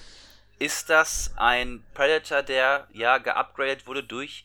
ist 0.59 0.91
das 0.91 1.33
ein 1.37 1.85
Predator, 1.95 2.43
der 2.43 2.89
ja 2.93 3.19
geupgradet 3.19 3.87
wurde 3.87 4.03
durch 4.03 4.45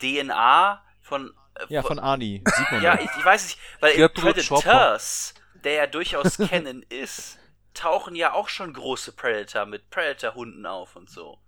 DNA 0.00 0.82
von. 1.00 1.32
äh, 1.54 1.66
Ja, 1.68 1.82
von 1.82 1.98
Arnie. 1.98 2.42
Sieht 2.44 2.70
man 2.70 2.82
Ja, 2.82 2.98
ich, 2.98 3.08
ich 3.18 3.24
weiß 3.24 3.44
nicht, 3.44 3.58
weil 3.80 3.92
in 3.92 4.08
Predators, 4.12 5.34
der 5.64 5.72
ja 5.72 5.86
durchaus 5.86 6.36
Canon 6.48 6.82
ist, 6.88 7.38
tauchen 7.74 8.14
ja 8.14 8.32
auch 8.32 8.48
schon 8.48 8.72
große 8.72 9.12
Predator 9.12 9.66
mit 9.66 9.90
Predator-Hunden 9.90 10.66
auf 10.66 10.96
und 10.96 11.10
so. 11.10 11.38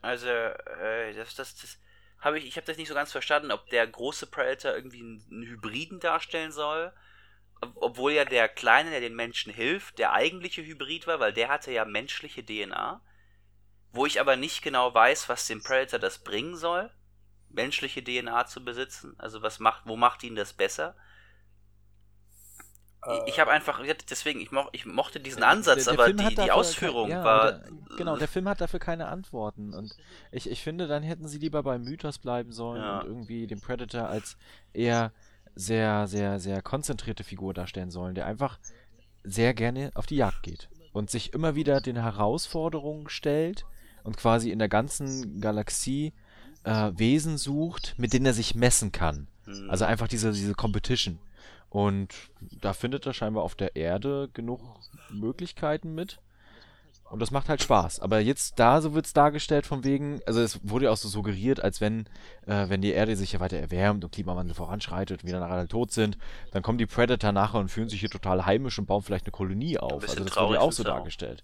Also, 0.00 0.26
äh, 0.28 1.14
das, 1.14 1.34
das, 1.34 1.54
das 1.56 1.78
habe 2.22 2.38
ich, 2.38 2.46
ich 2.46 2.56
habe 2.56 2.66
das 2.66 2.78
nicht 2.78 2.88
so 2.88 2.94
ganz 2.94 3.12
verstanden, 3.12 3.52
ob 3.52 3.68
der 3.70 3.86
große 3.86 4.28
Predator 4.28 4.72
irgendwie 4.74 5.00
einen, 5.00 5.42
Hybriden 5.46 6.00
darstellen 6.00 6.52
soll, 6.52 6.92
ob- 7.60 7.76
obwohl 7.76 8.12
ja 8.12 8.24
der 8.24 8.48
Kleine, 8.48 8.90
der 8.90 9.00
den 9.00 9.16
Menschen 9.16 9.52
hilft, 9.52 9.98
der 9.98 10.12
eigentliche 10.14 10.64
Hybrid 10.64 11.06
war, 11.06 11.20
weil 11.20 11.34
der 11.34 11.48
hatte 11.50 11.72
ja 11.72 11.84
menschliche 11.84 12.44
DNA, 12.44 13.02
wo 13.92 14.06
ich 14.06 14.20
aber 14.20 14.36
nicht 14.36 14.62
genau 14.62 14.94
weiß, 14.94 15.28
was 15.28 15.46
dem 15.48 15.62
Predator 15.62 15.98
das 15.98 16.20
bringen 16.20 16.56
soll, 16.56 16.90
menschliche 17.50 18.02
DNA 18.02 18.46
zu 18.46 18.64
besitzen. 18.64 19.14
Also 19.18 19.42
was 19.42 19.58
macht, 19.58 19.82
wo 19.86 19.96
macht 19.96 20.22
ihn 20.24 20.36
das 20.36 20.54
besser? 20.54 20.96
Ich- 23.04 23.34
Ich 23.34 23.40
habe 23.40 23.50
einfach, 23.50 23.80
deswegen, 24.10 24.40
ich, 24.40 24.52
moch, 24.52 24.68
ich 24.72 24.86
mochte 24.86 25.18
diesen 25.18 25.42
Ansatz, 25.42 25.84
Der- 25.84 25.94
der 25.96 26.04
aber 26.04 26.12
die, 26.12 26.34
die 26.34 26.50
Ausführung 26.52 27.08
kein- 27.08 27.18
ja, 27.18 27.24
war. 27.24 27.52
Der, 27.52 27.70
genau, 27.96 28.16
der 28.16 28.28
Film 28.28 28.48
hat 28.48 28.60
dafür 28.60 28.78
keine 28.80 29.08
Antworten. 29.08 29.74
Und 29.74 29.96
ich, 30.30 30.48
ich 30.48 30.62
finde, 30.62 30.86
dann 30.86 31.02
hätten 31.02 31.26
sie 31.26 31.38
lieber 31.38 31.62
beim 31.62 31.82
Mythos 31.82 32.18
bleiben 32.18 32.52
sollen 32.52 32.80
Ja. 32.82 33.00
und 33.00 33.06
irgendwie 33.08 33.46
den 33.46 33.60
Predator 33.60 34.08
als 34.08 34.36
eher 34.72 35.12
sehr, 35.54 36.06
sehr, 36.06 36.38
sehr 36.40 36.62
konzentrierte 36.62 37.24
Figur 37.24 37.54
darstellen 37.54 37.90
sollen, 37.90 38.14
der 38.14 38.26
einfach 38.26 38.58
sehr 39.24 39.52
gerne 39.54 39.90
auf 39.94 40.06
die 40.06 40.16
Jagd 40.16 40.42
geht 40.42 40.68
und 40.92 41.10
sich 41.10 41.32
immer 41.34 41.54
wieder 41.54 41.80
den 41.80 41.96
Herausforderungen 41.96 43.08
stellt 43.08 43.64
und 44.04 44.16
quasi 44.16 44.50
in 44.50 44.58
der 44.58 44.68
ganzen 44.68 45.40
Galaxie 45.40 46.12
äh, 46.64 46.92
Wesen 46.94 47.38
sucht, 47.38 47.94
mit 47.98 48.12
denen 48.12 48.26
er 48.26 48.32
sich 48.34 48.54
messen 48.54 48.92
kann. 48.92 49.26
Hm. 49.44 49.68
Also 49.68 49.84
einfach 49.84 50.06
diese, 50.08 50.32
diese 50.32 50.54
Competition. 50.54 51.18
Und 51.72 52.14
da 52.60 52.74
findet 52.74 53.06
er 53.06 53.14
scheinbar 53.14 53.44
auf 53.44 53.54
der 53.54 53.76
Erde 53.76 54.28
genug 54.34 54.60
Möglichkeiten 55.10 55.94
mit. 55.94 56.18
Und 57.10 57.20
das 57.20 57.30
macht 57.30 57.48
halt 57.48 57.62
Spaß. 57.62 58.00
Aber 58.00 58.20
jetzt 58.20 58.58
da, 58.58 58.82
so 58.82 58.92
wird 58.94 59.06
es 59.06 59.14
dargestellt 59.14 59.66
von 59.66 59.82
wegen, 59.82 60.20
also 60.26 60.40
es 60.42 60.60
wurde 60.62 60.86
ja 60.86 60.90
auch 60.90 60.96
so 60.98 61.08
suggeriert, 61.08 61.60
als 61.62 61.80
wenn, 61.80 62.06
äh, 62.46 62.68
wenn 62.68 62.82
die 62.82 62.90
Erde 62.92 63.16
sich 63.16 63.32
ja 63.32 63.40
weiter 63.40 63.56
erwärmt 63.56 64.04
und 64.04 64.12
Klimawandel 64.12 64.54
voranschreitet 64.54 65.22
und 65.22 65.28
wir 65.30 65.40
nachher 65.40 65.54
alle 65.54 65.68
tot 65.68 65.92
sind, 65.92 66.18
dann 66.52 66.62
kommen 66.62 66.76
die 66.76 66.86
Predator 66.86 67.32
nachher 67.32 67.58
und 67.58 67.70
fühlen 67.70 67.88
sich 67.88 68.00
hier 68.00 68.10
total 68.10 68.44
heimisch 68.44 68.78
und 68.78 68.84
bauen 68.86 69.02
vielleicht 69.02 69.24
eine 69.26 69.32
Kolonie 69.32 69.78
auf. 69.78 70.00
bisschen 70.00 70.18
Also 70.18 70.24
das 70.24 70.36
wurde 70.36 70.54
ja 70.54 70.60
auch 70.60 70.72
so 70.72 70.82
dargestellt. 70.84 71.42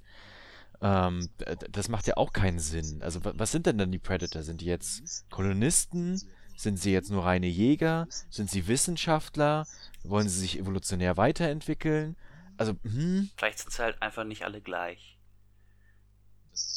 Ähm, 0.83 1.29
das 1.73 1.89
macht 1.89 2.07
ja 2.07 2.17
auch 2.19 2.33
keinen 2.35 2.59
Sinn. 2.59 3.03
Also 3.03 3.25
wa- 3.25 3.33
was 3.35 3.51
sind 3.51 3.65
denn 3.67 3.79
dann 3.79 3.91
die 3.93 3.99
Predator? 3.99 4.43
Sind 4.43 4.61
die 4.61 4.67
jetzt 4.67 5.29
Kolonisten? 5.31 6.21
Sind 6.59 6.77
sie 6.77 6.93
jetzt 6.93 7.09
nur 7.13 7.25
reine 7.25 7.47
Jäger? 7.47 8.09
Sind 8.31 8.51
sie 8.51 8.67
Wissenschaftler? 8.67 9.65
Wollen 10.03 10.29
sie 10.29 10.41
sich 10.41 10.59
evolutionär 10.59 11.17
weiterentwickeln? 11.17 12.17
Also, 12.57 12.73
hm, 12.83 13.31
Vielleicht 13.37 13.61
sind 13.61 13.71
sie 13.73 13.81
halt 13.81 14.03
einfach 14.03 14.25
nicht 14.25 14.43
alle 14.45 14.61
gleich. 14.61 15.17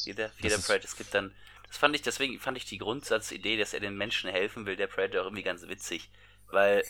Jeder, 0.04 0.30
jeder 0.40 0.56
ist- 0.58 0.68
Predator, 0.68 0.86
es 0.88 0.96
gibt 0.96 1.16
dann. 1.16 1.34
Das 1.68 1.78
fand 1.78 1.96
ich, 1.96 2.04
deswegen 2.04 2.40
fand 2.40 2.58
ich 2.58 2.66
die 2.66 2.78
Grundsatzidee, 2.78 3.58
dass 3.58 3.74
er 3.74 3.80
den 3.80 3.98
Menschen 3.98 4.30
helfen 4.30 4.68
will, 4.68 4.76
der 4.76 4.86
Predator 4.86 5.24
irgendwie 5.24 5.42
ganz 5.42 5.64
witzig. 5.68 6.12
Weil 6.52 6.84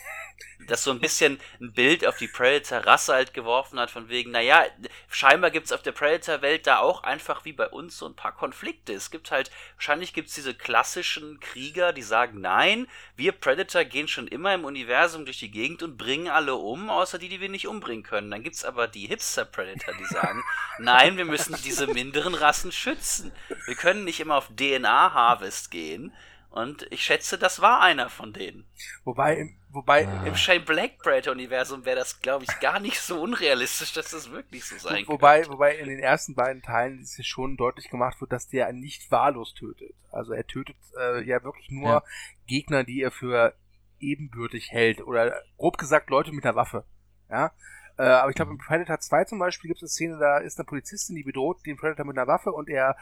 das 0.67 0.83
so 0.83 0.91
ein 0.91 0.99
bisschen 0.99 1.39
ein 1.59 1.73
Bild 1.73 2.05
auf 2.05 2.17
die 2.17 2.27
Predator-Rasse 2.27 3.13
halt 3.13 3.33
geworfen 3.33 3.79
hat, 3.79 3.91
von 3.91 4.09
wegen, 4.09 4.31
naja, 4.31 4.65
scheinbar 5.09 5.51
gibt 5.51 5.67
es 5.67 5.71
auf 5.71 5.81
der 5.81 5.91
Predator-Welt 5.91 6.67
da 6.67 6.79
auch 6.79 7.03
einfach 7.03 7.45
wie 7.45 7.53
bei 7.53 7.67
uns 7.67 7.97
so 7.97 8.05
ein 8.07 8.15
paar 8.15 8.33
Konflikte. 8.33 8.93
Es 8.93 9.11
gibt 9.11 9.31
halt, 9.31 9.51
wahrscheinlich 9.75 10.13
gibt 10.13 10.29
es 10.29 10.35
diese 10.35 10.53
klassischen 10.53 11.39
Krieger, 11.39 11.93
die 11.93 12.01
sagen, 12.01 12.41
nein, 12.41 12.87
wir 13.15 13.31
Predator 13.31 13.83
gehen 13.83 14.07
schon 14.07 14.27
immer 14.27 14.53
im 14.53 14.65
Universum 14.65 15.25
durch 15.25 15.39
die 15.39 15.51
Gegend 15.51 15.83
und 15.83 15.97
bringen 15.97 16.27
alle 16.27 16.55
um, 16.55 16.89
außer 16.89 17.17
die, 17.17 17.29
die 17.29 17.41
wir 17.41 17.49
nicht 17.49 17.67
umbringen 17.67 18.03
können. 18.03 18.31
Dann 18.31 18.43
gibt 18.43 18.55
es 18.55 18.65
aber 18.65 18.87
die 18.87 19.07
Hipster-Predator, 19.07 19.93
die 19.95 20.05
sagen, 20.05 20.43
nein, 20.79 21.17
wir 21.17 21.25
müssen 21.25 21.55
diese 21.63 21.87
minderen 21.87 22.35
Rassen 22.35 22.71
schützen. 22.71 23.31
Wir 23.65 23.75
können 23.75 24.03
nicht 24.03 24.19
immer 24.19 24.35
auf 24.35 24.49
DNA-Harvest 24.55 25.71
gehen. 25.71 26.13
Und 26.51 26.85
ich 26.91 27.01
schätze, 27.03 27.37
das 27.37 27.61
war 27.61 27.81
einer 27.81 28.09
von 28.09 28.33
denen. 28.33 28.67
Wobei, 29.05 29.37
im- 29.37 29.55
wobei, 29.69 30.05
Ah. 30.05 30.25
Im 30.25 30.35
Shane 30.35 30.65
Black 30.65 30.97
Predator 30.99 31.31
Universum 31.31 31.85
wäre 31.85 31.95
das, 31.95 32.19
glaube 32.19 32.43
ich, 32.43 32.59
gar 32.59 32.81
nicht 32.81 32.99
so 32.99 33.21
unrealistisch, 33.21 33.93
dass 33.93 34.11
das 34.11 34.31
wirklich 34.31 34.65
so 34.65 34.77
sein 34.77 35.07
wobei, 35.07 35.37
könnte. 35.37 35.53
wobei 35.53 35.75
in 35.77 35.87
den 35.87 35.99
ersten 35.99 36.35
beiden 36.35 36.61
Teilen 36.61 36.99
ist 36.99 37.17
es 37.17 37.25
schon 37.25 37.55
deutlich 37.55 37.89
gemacht 37.89 38.19
wird, 38.19 38.33
dass 38.33 38.49
der 38.49 38.71
nicht 38.73 39.09
wahllos 39.11 39.53
tötet. 39.53 39.93
Also 40.11 40.33
er 40.33 40.45
tötet 40.45 40.75
äh, 40.99 41.23
ja 41.23 41.41
wirklich 41.43 41.69
nur 41.71 41.87
Ja. 41.89 42.03
Gegner, 42.47 42.83
die 42.83 43.01
er 43.01 43.11
für 43.11 43.55
ebenbürtig 44.01 44.71
hält. 44.71 45.01
Oder 45.01 45.41
grob 45.57 45.77
gesagt 45.77 46.09
Leute 46.09 46.33
mit 46.33 46.43
einer 46.45 46.55
Waffe. 46.55 46.83
Ja. 47.29 47.53
Äh, 47.97 48.03
aber 48.03 48.29
ich 48.29 48.35
glaube, 48.35 48.51
im 48.51 48.57
Predator 48.57 48.99
2 48.99 49.23
zum 49.25 49.39
Beispiel 49.39 49.69
gibt 49.69 49.77
es 49.77 49.83
eine 49.83 49.89
Szene, 49.89 50.17
da 50.19 50.39
ist 50.39 50.57
eine 50.59 50.65
Polizistin, 50.65 51.15
die 51.15 51.23
bedroht 51.23 51.65
den 51.65 51.77
Predator 51.77 52.05
mit 52.05 52.17
einer 52.17 52.27
Waffe 52.27 52.51
und 52.51 52.67
er 52.69 52.97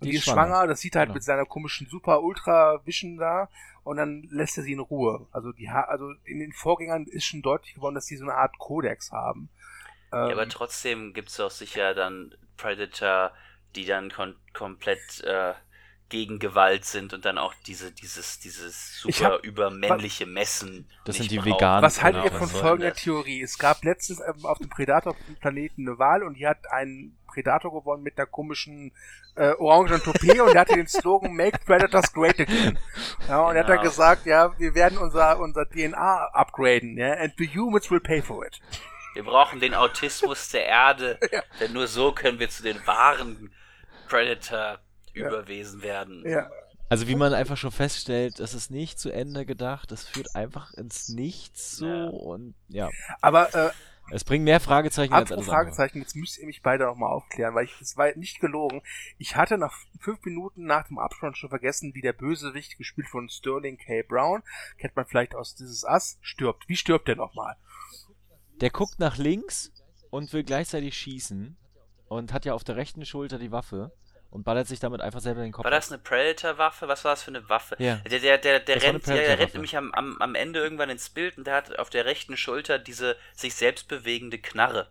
und 0.00 0.06
Die 0.06 0.10
die, 0.10 0.16
ist 0.16 0.24
schwanger. 0.24 0.56
schwanger. 0.56 0.66
das 0.66 0.80
sieht 0.80 0.94
er 0.94 1.00
halt 1.00 1.08
Genau. 1.08 1.14
mit 1.14 1.24
seiner 1.24 1.44
komischen 1.46 1.86
Super 1.88 2.22
Ultra 2.22 2.80
Vision 2.86 3.16
da 3.16 3.48
und 3.82 3.96
dann 3.96 4.24
lässt 4.30 4.56
er 4.58 4.64
sie 4.64 4.72
in 4.72 4.80
Ruhe. 4.80 5.26
Also 5.32 5.52
die 5.52 5.70
ha 5.70 5.82
also 5.82 6.10
in 6.24 6.38
den 6.40 6.52
Vorgängern 6.52 7.06
ist 7.06 7.24
schon 7.24 7.42
deutlich 7.42 7.74
geworden, 7.74 7.94
dass 7.94 8.06
die 8.06 8.16
so 8.16 8.24
eine 8.24 8.34
Art 8.34 8.58
Kodex 8.58 9.12
haben. 9.12 9.48
Ja, 10.12 10.26
Ähm, 10.26 10.32
aber 10.32 10.48
trotzdem 10.48 11.14
gibt 11.14 11.28
es 11.30 11.36
doch 11.36 11.50
sicher 11.50 11.94
dann 11.94 12.34
Predator, 12.56 13.32
die 13.74 13.84
dann 13.86 14.10
kon 14.10 14.36
komplett 14.52 15.20
äh, 15.24 15.54
gegen 16.08 16.38
Gewalt 16.38 16.84
sind 16.84 17.12
und 17.12 17.24
dann 17.24 17.36
auch 17.36 17.52
diese, 17.66 17.90
dieses, 17.92 18.38
dieses 18.38 19.00
super 19.00 19.24
hab- 19.34 19.44
übermännliche 19.44 20.24
Messen. 20.26 20.88
Das 21.04 21.18
nicht 21.18 21.30
sind 21.30 21.32
die 21.32 21.38
brauchen. 21.38 21.56
Veganen. 21.60 21.82
Was 21.82 22.02
haltet 22.02 22.22
Genau, 22.24 22.34
ihr 22.36 22.40
was 22.40 22.50
von 22.52 22.60
folgender 22.60 22.90
das? 22.90 23.02
Theorie? 23.02 23.42
Es 23.42 23.58
gab 23.58 23.82
letztens 23.84 24.20
auf 24.44 24.58
dem 24.58 24.68
Predator-Planeten 24.68 25.88
eine 25.88 25.98
Wahl 25.98 26.22
und 26.22 26.34
die 26.34 26.46
hat 26.46 26.58
einen 26.70 27.18
Predator 27.26 27.72
gewonnen 27.72 28.02
mit 28.04 28.16
einer 28.18 28.26
komischen 28.26 28.92
äh, 29.34 29.50
orangenen 29.54 30.00
Toupet 30.00 30.40
und 30.40 30.52
der 30.54 30.60
hatte 30.60 30.74
den 30.76 30.86
Slogan 30.86 31.34
Make 31.34 31.58
Predators 31.66 32.12
Great 32.12 32.38
Again. 32.40 32.78
Ja, 33.28 33.40
und 33.42 33.56
er 33.56 33.62
hat 33.62 33.68
dann 33.68 33.78
Genau. 33.78 33.90
gesagt, 33.90 34.26
ja, 34.26 34.58
wir 34.58 34.74
werden 34.74 34.98
unser, 34.98 35.38
unser 35.40 35.68
DNA 35.68 36.28
upgraden, 36.32 36.96
ja, 36.96 37.14
and 37.14 37.34
the 37.36 37.46
humans 37.48 37.90
will 37.90 38.00
pay 38.00 38.22
for 38.22 38.46
it. 38.46 38.60
Wir 39.14 39.24
brauchen 39.24 39.60
den 39.60 39.74
Autismus 39.74 40.50
der 40.50 40.66
Erde, 40.66 41.18
Ja. 41.32 41.42
denn 41.60 41.72
nur 41.72 41.86
so 41.88 42.12
können 42.12 42.38
wir 42.38 42.48
zu 42.48 42.62
den 42.62 42.86
wahren 42.86 43.50
Predator-Überwesen 45.16 45.82
werden. 45.82 46.24
Ja. 46.26 46.50
Also 46.88 47.08
wie 47.08 47.16
man 47.16 47.34
einfach 47.34 47.56
schon 47.56 47.72
feststellt, 47.72 48.38
es 48.38 48.54
ist 48.54 48.70
nicht 48.70 49.00
zu 49.00 49.10
Ende 49.10 49.44
gedacht, 49.44 49.90
es 49.90 50.04
führt 50.06 50.36
einfach 50.36 50.72
ins 50.74 51.08
Nichts 51.08 51.78
so 51.78 51.86
Ja. 51.86 52.04
und 52.06 52.54
ja, 52.68 52.88
Aber 53.20 53.52
äh, 53.54 53.70
es 54.12 54.22
bringt 54.22 54.44
mehr 54.44 54.60
Fragezeichen 54.60 55.12
als 55.12 55.32
andere. 55.32 55.48
Fragezeichen, 55.50 55.98
jetzt 55.98 56.14
müsst 56.14 56.38
ihr 56.38 56.46
mich 56.46 56.62
beide 56.62 56.84
noch 56.84 56.94
mal 56.94 57.08
aufklären, 57.08 57.56
weil 57.56 57.64
ich, 57.64 57.74
das 57.80 57.96
war 57.96 58.14
nicht 58.14 58.38
gelogen. 58.38 58.82
Ich 59.18 59.34
hatte 59.34 59.58
nach 59.58 59.76
fünf 59.98 60.24
Minuten 60.24 60.64
nach 60.64 60.86
dem 60.86 61.00
Abspann 61.00 61.34
schon 61.34 61.48
vergessen, 61.48 61.92
wie 61.94 62.02
der 62.02 62.12
Bösewicht, 62.12 62.78
gespielt 62.78 63.08
von 63.08 63.28
Sterling 63.28 63.78
K. 63.78 64.02
Brown, 64.02 64.44
kennt 64.78 64.94
man 64.94 65.06
vielleicht 65.06 65.34
aus 65.34 65.56
dieses 65.56 65.84
Ass, 65.84 66.18
stirbt. 66.20 66.68
Wie 66.68 66.76
stirbt 66.76 67.08
der 67.08 67.16
nochmal? 67.16 67.56
Der 68.60 68.70
guckt 68.70 69.00
nach 69.00 69.16
links 69.16 69.72
und 70.10 70.32
will 70.32 70.44
gleichzeitig 70.44 70.96
schießen 70.96 71.56
und 72.06 72.32
hat 72.32 72.44
ja 72.44 72.54
auf 72.54 72.62
der 72.62 72.76
rechten 72.76 73.04
Schulter 73.04 73.40
die 73.40 73.50
Waffe 73.50 73.90
und 74.36 74.44
ballert 74.44 74.68
sich 74.68 74.78
damit 74.80 75.00
einfach 75.00 75.20
selber 75.20 75.40
den 75.40 75.50
Kopf. 75.52 75.64
War 75.64 75.70
das 75.70 75.90
eine 75.90 75.98
Predator-Waffe? 75.98 76.86
Was 76.88 77.04
war 77.04 77.12
das 77.12 77.22
für 77.22 77.30
eine 77.30 77.48
Waffe? 77.48 77.74
Ja. 77.78 77.96
Der, 77.96 78.20
der, 78.20 78.38
der, 78.38 78.60
der 78.60 78.74
Das 78.76 78.84
eine 78.84 78.92
rennt, 78.94 79.06
der, 79.06 79.16
der 79.16 79.38
rennt 79.38 79.54
nämlich 79.54 79.76
am, 79.76 79.92
am, 79.92 80.16
am 80.20 80.34
Ende 80.34 80.60
irgendwann 80.60 80.90
ins 80.90 81.08
Bild 81.08 81.38
und 81.38 81.46
der 81.46 81.54
hat 81.54 81.78
auf 81.78 81.90
der 81.90 82.04
rechten 82.04 82.36
Schulter 82.36 82.78
diese 82.78 83.16
sich 83.34 83.54
selbst 83.54 83.88
bewegende 83.88 84.38
Knarre. 84.38 84.88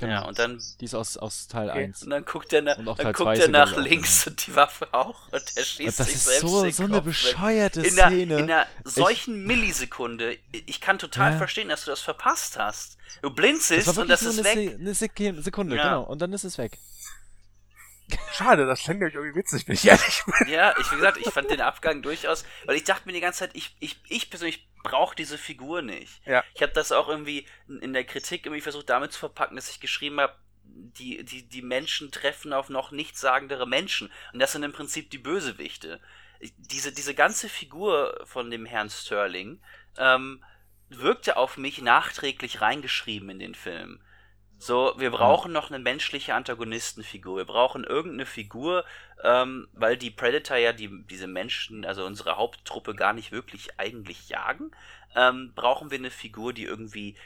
Genau. 0.00 0.12
Ja, 0.14 0.20
und 0.22 0.38
dann, 0.40 0.60
Die 0.80 0.84
ist 0.86 0.94
aus, 0.94 1.16
aus 1.16 1.46
Teil 1.46 1.70
Okay. 1.70 1.84
1. 1.84 2.02
und 2.02 2.10
dann 2.10 2.24
guckt 2.24 2.52
er, 2.52 2.62
na, 2.62 2.74
dann 2.74 2.96
Teil 2.96 3.12
guckt 3.12 3.38
er 3.38 3.48
nach 3.48 3.76
links 3.76 4.26
und 4.26 4.44
die 4.46 4.56
Waffe 4.56 4.88
auch 4.92 5.28
und 5.30 5.56
der 5.56 5.62
schießt 5.62 6.00
das 6.00 6.06
sich 6.06 6.16
ist 6.16 6.24
selbst 6.24 6.40
so, 6.40 6.68
so 6.70 6.82
eine 6.84 7.02
bescheuerte 7.02 7.82
in 7.82 8.00
einer, 8.00 8.08
Szene. 8.10 8.38
in 8.38 8.44
einer 8.50 8.66
solchen 8.82 9.44
Millisekunde, 9.44 10.36
ich 10.50 10.80
kann 10.80 10.98
total 10.98 11.32
Ja. 11.32 11.38
verstehen, 11.38 11.68
dass 11.68 11.84
du 11.84 11.90
das 11.92 12.00
verpasst 12.00 12.58
hast. 12.58 12.96
Du 13.20 13.28
das 13.28 13.36
blinzelst 13.36 13.86
war 13.94 14.02
und 14.02 14.08
das 14.08 14.22
ist 14.22 14.40
eine, 14.44 14.48
weg. 14.48 14.70
Se 14.70 14.76
eine 14.80 14.94
Sek- 14.94 15.42
Sekunde, 15.42 15.76
Ja. 15.76 15.82
genau. 15.84 16.02
Und 16.04 16.20
dann 16.20 16.32
ist 16.32 16.42
es 16.44 16.58
weg. 16.58 16.78
Schade, 18.32 18.66
das 18.66 18.80
klingt 18.80 19.00
nämlich 19.00 19.14
irgendwie 19.14 19.38
witzig, 19.38 19.66
bin 19.66 19.74
ich 19.74 19.86
ehrlich. 19.86 20.22
Ja, 20.46 20.74
ich, 20.78 20.90
wie 20.92 20.96
gesagt, 20.96 21.18
ich 21.18 21.30
fand 21.30 21.50
den 21.50 21.60
Abgang 21.60 22.02
durchaus, 22.02 22.44
weil 22.64 22.76
ich 22.76 22.84
dachte 22.84 23.06
mir 23.06 23.12
die 23.12 23.20
ganze 23.20 23.40
Zeit, 23.40 23.50
ich, 23.54 23.76
ich, 23.80 24.00
ich 24.08 24.30
persönlich 24.30 24.68
brauche 24.82 25.14
diese 25.14 25.38
Figur 25.38 25.82
nicht. 25.82 26.20
Ja. 26.26 26.42
Ich 26.54 26.62
habe 26.62 26.72
das 26.72 26.92
auch 26.92 27.08
irgendwie 27.08 27.46
in- 27.68 27.78
in 27.80 27.92
der 27.92 28.04
Kritik 28.04 28.46
irgendwie 28.46 28.60
versucht 28.62 28.90
damit 28.90 29.12
zu 29.12 29.18
verpacken, 29.18 29.56
dass 29.56 29.70
ich 29.70 29.80
geschrieben 29.80 30.20
habe, 30.20 30.34
die, 30.64 31.24
die, 31.24 31.48
die 31.48 31.62
Menschen 31.62 32.10
treffen 32.10 32.52
auf 32.52 32.68
noch 32.68 32.90
nichtssagendere 32.92 33.66
Menschen. 33.68 34.10
Und 34.32 34.38
das 34.40 34.52
sind 34.52 34.62
im 34.62 34.72
Prinzip 34.72 35.10
die 35.10 35.18
Bösewichte. 35.18 36.00
Diese, 36.56 36.92
diese 36.92 37.14
ganze 37.14 37.48
Figur 37.48 38.20
von 38.24 38.50
dem 38.50 38.66
Herrn 38.66 38.90
Sterling 38.90 39.60
ähm, 39.98 40.42
wirkte 40.88 41.36
auf 41.36 41.56
mich 41.56 41.80
nachträglich 41.82 42.60
reingeschrieben 42.60 43.30
in 43.30 43.38
den 43.38 43.54
Film. 43.54 44.00
So, 44.62 44.94
wir 44.96 45.10
brauchen 45.10 45.50
noch 45.50 45.70
eine 45.70 45.80
menschliche 45.80 46.34
Antagonistenfigur. 46.36 47.38
Wir 47.38 47.44
brauchen 47.44 47.82
irgendeine 47.82 48.26
Figur, 48.26 48.84
ähm, 49.24 49.66
weil 49.72 49.96
die 49.96 50.12
Predator 50.12 50.56
ja 50.56 50.72
die, 50.72 50.88
diese 51.10 51.26
Menschen, 51.26 51.84
also 51.84 52.06
unsere 52.06 52.36
Haupttruppe 52.36 52.94
gar 52.94 53.12
nicht 53.12 53.32
wirklich 53.32 53.80
eigentlich 53.80 54.28
jagen. 54.28 54.70
Ähm, 55.16 55.50
brauchen 55.56 55.90
wir 55.90 55.98
eine 55.98 56.12
Figur, 56.12 56.52
die 56.52 56.62
irgendwie 56.62 57.16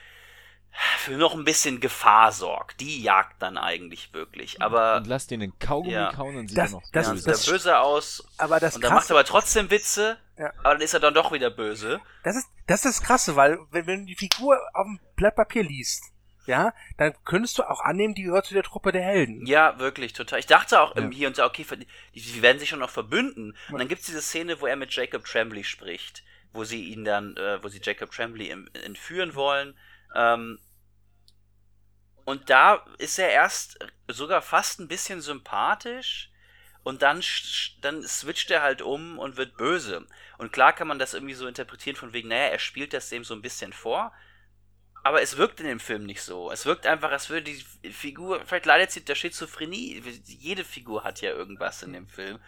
für 0.99 1.13
noch 1.19 1.35
ein 1.35 1.45
bisschen 1.45 1.79
Gefahr 1.81 2.33
sorgt. 2.33 2.81
Die 2.81 3.03
jagt 3.03 3.43
dann 3.43 3.59
eigentlich 3.59 4.15
wirklich. 4.15 4.63
Aber 4.63 4.97
und 4.97 5.07
lass 5.07 5.27
den 5.27 5.41
den 5.41 5.59
Kaugummi 5.59 5.93
ja. 5.93 6.13
kauen 6.13 6.37
und 6.37 6.49
sieht 6.49 6.57
Das- 6.57 6.71
er 6.73 6.77
noch 6.77 6.83
das- 6.91 7.07
ja, 7.07 7.13
böse 7.13 7.19
sieht 7.23 7.29
er 7.29 7.33
das- 7.33 7.47
böse 7.47 7.79
aus. 7.81 8.27
Aber 8.39 8.61
das 8.61 8.77
Und 8.77 8.83
dann 8.85 8.95
macht 8.95 9.11
er 9.11 9.17
aber 9.17 9.25
trotzdem 9.27 9.71
Witze. 9.71 10.17
Ja. 10.39 10.55
Aber 10.61 10.71
dann 10.73 10.81
ist 10.81 10.95
er 10.95 11.01
dann 11.01 11.13
doch 11.13 11.33
wieder 11.33 11.51
böse. 11.51 12.01
das 12.25 12.37
ist, 12.37 12.49
das 12.67 12.85
ist 12.87 12.99
das 12.99 13.03
Krasse, 13.07 13.37
weil 13.37 13.59
wenn, 13.73 13.87
wenn 13.87 14.01
du 14.01 14.07
die 14.07 14.17
Figur 14.17 14.59
auf 14.73 14.87
dem 14.87 14.99
Blatt 15.17 15.37
Papier 15.37 15.63
liest, 15.63 16.03
ja, 16.47 16.75
dann 16.97 17.15
könntest 17.25 17.59
du 17.59 17.63
auch 17.63 17.81
annehmen, 17.81 18.15
die 18.15 18.23
gehört 18.23 18.47
zu 18.47 18.55
der 18.55 18.63
Truppe 18.63 18.93
der 18.93 19.03
Helden. 19.03 19.45
Ja, 19.47 19.79
wirklich, 19.79 20.13
total. 20.13 20.39
Ich 20.39 20.47
dachte 20.47 20.81
auch 20.81 20.97
Ja. 20.97 21.09
hier 21.11 21.29
und 21.29 21.39
da, 21.39 21.47
okay, 21.47 21.67
die, 22.15 22.21
die 22.21 22.43
werden 22.43 22.59
sich 22.59 22.69
schon 22.69 22.79
noch 22.79 22.91
verbünden. 22.91 23.57
Und 23.71 23.79
dann 23.79 23.89
gibt's 23.89 24.07
diese 24.07 24.23
Szene, 24.23 24.61
wo 24.61 24.67
er 24.67 24.77
mit 24.77 24.93
Jacob 24.93 25.25
Tremblay 25.25 25.65
spricht, 25.65 26.23
wo 26.53 26.65
sie 26.65 26.85
ihn 26.85 27.05
dann, 27.05 27.37
äh, 27.37 27.63
wo 27.63 27.69
sie 27.69 27.81
Jacob 27.83 28.11
Tremblay 28.11 28.55
entführen 28.85 29.35
wollen. 29.35 29.77
Ähm, 30.15 30.59
und 32.25 32.51
da 32.51 32.85
ist 32.99 33.19
er 33.19 33.31
erst 33.31 33.79
sogar 34.09 34.43
fast 34.43 34.81
ein 34.81 34.89
bisschen 34.89 35.21
sympathisch 35.21 36.31
und 36.83 37.03
dann, 37.03 37.23
dann 37.81 38.03
switcht 38.03 38.51
er 38.51 38.63
halt 38.63 38.83
um 38.83 39.19
und 39.19 39.37
wird 39.37 39.57
böse. 39.57 40.07
Und 40.39 40.53
klar 40.53 40.73
kann 40.73 40.89
man 40.89 40.99
das 40.99 41.15
irgendwie 41.15 41.35
so 41.35 41.47
interpretieren 41.47 41.97
von 41.97 42.13
wegen, 42.13 42.29
naja, 42.29 42.49
er 42.49 42.59
spielt 42.59 42.93
das 42.93 43.09
dem 43.09 43.25
so 43.25 43.35
ein 43.35 43.43
bisschen 43.43 43.73
vor. 43.73 44.13
Aber 45.07 45.23
es 45.23 45.37
wirkt 45.37 45.61
in 45.61 45.67
dem 45.67 45.79
Film 45.79 46.05
nicht 46.05 46.21
so. 46.21 46.51
Es 46.51 46.67
wirkt 46.67 46.85
einfach, 46.85 47.13
als 47.13 47.31
würde 47.31 47.53
die 47.53 47.93
Figur, 47.93 48.45
vielleicht 48.45 48.67
leidet 48.67 48.91
sie 48.91 49.05
der 49.05 49.15
Schizophrenie. 49.15 50.03
Jede 50.25 50.65
Figur 50.65 51.05
hat 51.05 51.21
ja 51.21 51.31
irgendwas 51.31 51.85
in 51.85 51.93
dem 51.93 52.09
Film. 52.09 52.41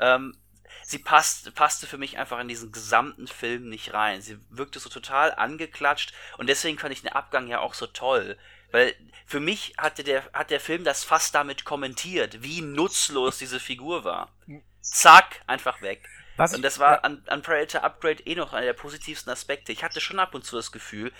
Ähm, 0.00 0.34
sie 0.82 0.98
passt, 0.98 1.54
passte 1.54 1.86
für 1.86 1.98
mich 1.98 2.16
einfach 2.16 2.40
in 2.40 2.48
diesen 2.48 2.72
gesamten 2.72 3.26
Film 3.26 3.68
nicht 3.68 3.92
rein. 3.92 4.22
Sie 4.22 4.38
wirkte 4.48 4.78
so 4.78 4.88
total 4.88 5.34
angeklatscht 5.34 6.14
und 6.38 6.46
deswegen 6.46 6.78
fand 6.78 6.94
ich 6.94 7.02
den 7.02 7.12
Abgang 7.12 7.48
ja 7.48 7.60
auch 7.60 7.74
so 7.74 7.86
toll. 7.86 8.38
Weil 8.70 8.94
für 9.26 9.40
mich 9.40 9.74
hatte 9.76 10.02
der, 10.02 10.24
hat 10.32 10.48
der 10.48 10.60
Film 10.60 10.84
das 10.84 11.04
fast 11.04 11.34
damit 11.34 11.66
kommentiert, 11.66 12.42
wie 12.42 12.62
nutzlos 12.62 13.36
diese 13.36 13.60
Figur 13.60 14.04
war. 14.04 14.32
Zack, 14.80 15.42
einfach 15.46 15.82
weg. 15.82 16.08
Was 16.36 16.54
Und 16.54 16.62
das 16.62 16.78
war 16.78 17.04
an, 17.04 17.22
an 17.26 17.42
Predator 17.42 17.82
Upgrade 17.82 18.22
eh 18.24 18.34
noch 18.34 18.52
einer 18.52 18.66
der 18.66 18.72
positivsten 18.74 19.32
Aspekte. 19.32 19.72
Ich 19.72 19.82
hatte 19.82 20.00
schon 20.00 20.18
ab 20.18 20.34
und 20.34 20.44
zu 20.44 20.56
das 20.56 20.70
Gefühl, 20.70 21.12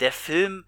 der 0.00 0.12
Film 0.12 0.64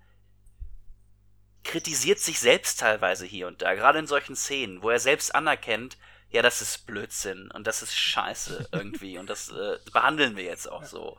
kritisiert 1.64 2.18
sich 2.18 2.40
selbst 2.40 2.80
teilweise 2.80 3.24
hier 3.24 3.46
und 3.46 3.62
da, 3.62 3.74
gerade 3.74 3.98
in 3.98 4.06
solchen 4.06 4.36
Szenen, 4.36 4.82
wo 4.82 4.90
er 4.90 4.98
selbst 4.98 5.34
anerkennt, 5.34 5.96
ja, 6.30 6.42
das 6.42 6.62
ist 6.62 6.86
Blödsinn 6.86 7.50
und 7.52 7.66
das 7.66 7.82
ist 7.82 7.94
scheiße 7.94 8.68
irgendwie 8.72 9.18
und 9.18 9.28
das 9.28 9.50
äh, 9.50 9.78
behandeln 9.92 10.36
wir 10.36 10.44
jetzt 10.44 10.66
auch 10.66 10.84
so. 10.84 11.18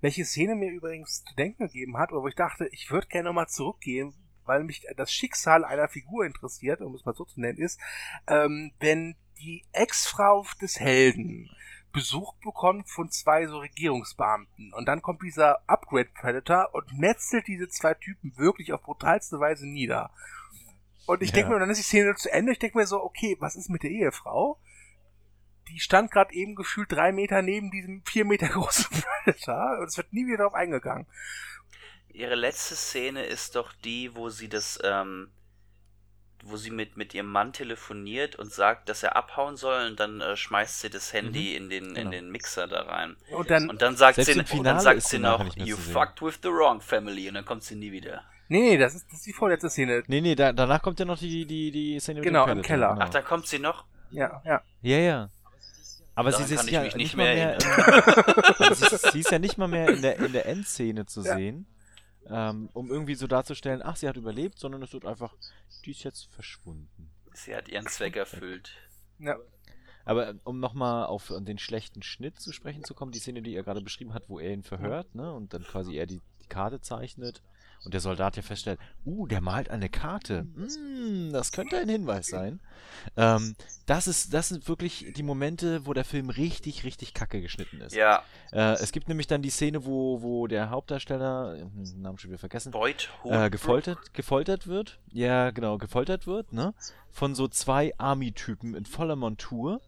welche 0.00 0.24
Szene 0.24 0.54
mir 0.54 0.70
übrigens 0.70 1.24
zu 1.24 1.34
denken 1.36 1.66
gegeben 1.66 1.98
hat, 1.98 2.12
oder 2.12 2.22
wo 2.22 2.28
ich 2.28 2.34
dachte, 2.34 2.68
ich 2.72 2.90
würde 2.90 3.08
gerne 3.08 3.28
nochmal 3.28 3.48
zurückgehen, 3.48 4.14
weil 4.44 4.64
mich 4.64 4.86
das 4.96 5.12
Schicksal 5.12 5.64
einer 5.64 5.88
Figur 5.88 6.24
interessiert, 6.24 6.80
um 6.80 6.94
es 6.94 7.04
mal 7.04 7.14
so 7.14 7.24
zu 7.24 7.40
nennen, 7.40 7.58
ist, 7.58 7.78
ähm, 8.26 8.72
wenn 8.80 9.16
die 9.38 9.64
Ex-Frau 9.72 10.44
des 10.60 10.80
Helden 10.80 11.50
Besuch 11.98 12.32
bekommt 12.44 12.88
von 12.88 13.10
zwei 13.10 13.48
so 13.48 13.58
Regierungsbeamten 13.58 14.72
und 14.72 14.86
dann 14.86 15.02
kommt 15.02 15.20
dieser 15.20 15.68
Upgrade 15.68 16.10
Predator 16.14 16.72
und 16.72 16.96
metzelt 16.96 17.48
diese 17.48 17.68
zwei 17.68 17.94
Typen 17.94 18.36
wirklich 18.36 18.72
auf 18.72 18.82
brutalste 18.82 19.40
Weise 19.40 19.66
nieder. 19.66 20.12
Und 21.06 21.22
ich 21.22 21.30
Ja. 21.30 21.34
denke 21.34 21.48
mir, 21.50 21.54
und 21.56 21.62
dann 21.62 21.70
ist 21.70 21.78
die 21.78 21.82
Szene 21.82 22.14
zu 22.14 22.30
Ende, 22.32 22.52
ich 22.52 22.60
denke 22.60 22.78
mir 22.78 22.86
so, 22.86 23.02
okay, 23.02 23.36
was 23.40 23.56
ist 23.56 23.68
mit 23.68 23.82
der 23.82 23.90
Ehefrau? 23.90 24.60
Die 25.70 25.80
stand 25.80 26.12
gerade 26.12 26.32
eben 26.34 26.54
gefühlt 26.54 26.92
drei 26.92 27.10
Meter 27.10 27.42
neben 27.42 27.72
diesem 27.72 28.02
vier 28.04 28.24
Meter 28.24 28.46
großen 28.48 28.86
Predator 29.24 29.78
und 29.80 29.88
es 29.88 29.96
wird 29.96 30.12
nie 30.12 30.26
wieder 30.28 30.38
darauf 30.38 30.54
eingegangen. 30.54 31.06
Ihre 32.10 32.36
letzte 32.36 32.76
Szene 32.76 33.24
ist 33.24 33.56
doch 33.56 33.72
die, 33.72 34.14
wo 34.14 34.28
sie 34.30 34.48
das, 34.48 34.78
ähm, 34.84 35.32
wo 36.44 36.56
sie 36.56 36.70
mit, 36.70 36.96
mit 36.96 37.14
ihrem 37.14 37.30
Mann 37.30 37.52
telefoniert 37.52 38.36
und 38.36 38.52
sagt, 38.52 38.88
dass 38.88 39.02
er 39.02 39.16
abhauen 39.16 39.56
soll 39.56 39.86
und 39.88 40.00
dann 40.00 40.20
äh, 40.20 40.36
schmeißt 40.36 40.80
sie 40.80 40.90
das 40.90 41.12
Handy 41.12 41.54
in, 41.56 41.68
den, 41.70 41.86
in 41.90 41.94
Genau. 41.94 42.10
den 42.10 42.30
Mixer 42.30 42.66
da 42.66 42.82
rein. 42.82 43.16
Und 43.30 43.50
dann, 43.50 43.68
Und 43.68 43.82
dann 43.82 43.96
sagt 43.96 44.22
sie, 44.22 44.32
im 44.32 44.44
und 44.58 44.64
dann 44.64 44.80
sagt 44.80 45.02
sie 45.02 45.18
noch, 45.18 45.44
you 45.56 45.76
zu 45.76 45.82
sehen." 45.82 45.92
fucked 45.92 46.22
with 46.22 46.38
the 46.42 46.48
wrong 46.48 46.80
family 46.80 47.28
und 47.28 47.34
dann 47.34 47.44
kommt 47.44 47.62
sie 47.64 47.74
nie 47.76 47.92
wieder. 47.92 48.22
nee, 48.48 48.60
nee, 48.60 48.76
das 48.78 48.94
ist, 48.94 49.06
das 49.08 49.14
ist 49.18 49.26
die 49.26 49.32
vorletzte 49.32 49.68
Szene. 49.70 50.02
Nee, 50.06 50.20
nee, 50.20 50.34
da, 50.34 50.52
danach 50.52 50.80
kommt 50.82 50.98
ja 51.00 51.04
noch 51.04 51.18
die, 51.18 51.44
die, 51.46 51.70
die 51.70 52.00
Szene 52.00 52.20
mit 52.20 52.24
Genau, 52.24 52.46
dem 52.46 52.58
im 52.58 52.62
Predator, 52.62 52.76
Keller. 52.76 52.88
Genau. 52.94 53.04
Ach, 53.04 53.10
da 53.10 53.22
kommt 53.22 53.46
sie 53.46 53.58
noch? 53.58 53.84
Ja, 54.10 54.40
ja. 54.44 54.62
Ja, 54.82 54.98
ja. 54.98 55.28
Aber 56.14 56.30
Daran 56.32 56.46
sie 56.46 56.54
ist 56.56 56.70
ja 56.70 56.82
nicht 56.96 57.16
mehr 57.16 57.34
mehr, 57.34 57.54
in, 57.54 57.60
sie, 58.74 58.84
ist, 58.94 59.12
sie 59.12 59.20
ist 59.20 59.30
ja 59.30 59.38
nicht 59.38 59.56
mal 59.56 59.68
mehr 59.68 59.88
in 59.88 60.02
der, 60.02 60.18
in 60.18 60.32
der 60.32 60.46
Endszene 60.46 61.06
zu 61.06 61.22
Ja. 61.22 61.36
sehen, 61.36 61.66
ähm, 62.30 62.68
um 62.72 62.90
irgendwie 62.90 63.14
so 63.14 63.26
darzustellen, 63.26 63.82
ach, 63.82 63.96
sie 63.96 64.08
hat 64.08 64.16
überlebt, 64.16 64.58
sondern 64.58 64.82
es 64.82 64.92
wird 64.92 65.06
einfach, 65.06 65.34
die 65.84 65.92
ist 65.92 66.04
jetzt 66.04 66.32
verschwunden. 66.32 67.10
Sie 67.32 67.54
hat 67.54 67.68
ihren 67.68 67.86
Zweck 67.86 68.16
erfüllt. 68.16 68.72
ja. 69.18 69.36
Aber 70.04 70.28
äh, 70.30 70.34
um 70.44 70.58
nochmal 70.58 71.06
auf 71.06 71.30
äh, 71.30 71.40
den 71.42 71.58
schlechten 71.58 72.02
Schnitt 72.02 72.40
zu 72.40 72.52
sprechen 72.52 72.82
zu 72.82 72.94
kommen, 72.94 73.12
die 73.12 73.18
Szene, 73.18 73.42
die 73.42 73.54
er 73.54 73.62
gerade 73.62 73.82
beschrieben 73.82 74.14
hat, 74.14 74.28
wo 74.28 74.38
er 74.38 74.52
ihn 74.52 74.62
verhört, 74.62 75.14
ne, 75.14 75.32
und 75.34 75.52
dann 75.52 75.62
quasi 75.64 75.96
er 75.96 76.06
die, 76.06 76.22
die 76.40 76.48
Karte 76.48 76.80
zeichnet 76.80 77.42
und 77.84 77.94
der 77.94 78.00
Soldat 78.00 78.36
ja 78.36 78.42
feststellt, 78.42 78.78
uh, 79.06 79.26
der 79.26 79.40
malt 79.40 79.70
eine 79.70 79.88
Karte. 79.88 80.44
Mm, 80.44 81.32
das 81.32 81.52
könnte 81.52 81.78
ein 81.78 81.88
Hinweis 81.88 82.26
sein. 82.26 82.60
Ähm, 83.16 83.54
das 83.86 84.06
ist, 84.06 84.34
das 84.34 84.48
sind 84.48 84.68
wirklich 84.68 85.12
die 85.16 85.22
Momente, 85.22 85.86
wo 85.86 85.92
der 85.92 86.04
Film 86.04 86.30
richtig, 86.30 86.84
richtig 86.84 87.14
kacke 87.14 87.40
geschnitten 87.40 87.80
ist. 87.80 87.94
Ja, 87.94 88.22
Äh, 88.52 88.74
es 88.74 88.92
gibt 88.92 89.08
nämlich 89.08 89.26
dann 89.26 89.42
die 89.42 89.50
Szene, 89.50 89.84
wo, 89.84 90.22
wo 90.22 90.46
der 90.46 90.70
Hauptdarsteller, 90.70 91.58
hm, 91.58 92.00
Namen 92.02 92.18
schon 92.18 92.30
wieder 92.30 92.38
vergessen, 92.38 92.72
Boyd 92.72 93.10
äh, 93.24 93.50
gefoltert, 93.50 94.14
gefoltert 94.14 94.66
wird. 94.66 94.98
Ja, 95.12 95.50
genau, 95.50 95.78
gefoltert 95.78 96.26
wird, 96.26 96.52
ne? 96.52 96.74
Von 97.10 97.34
so 97.34 97.48
zwei 97.48 97.92
Army-Typen 97.98 98.74
in 98.74 98.86
voller 98.86 99.16
Montur. 99.16 99.80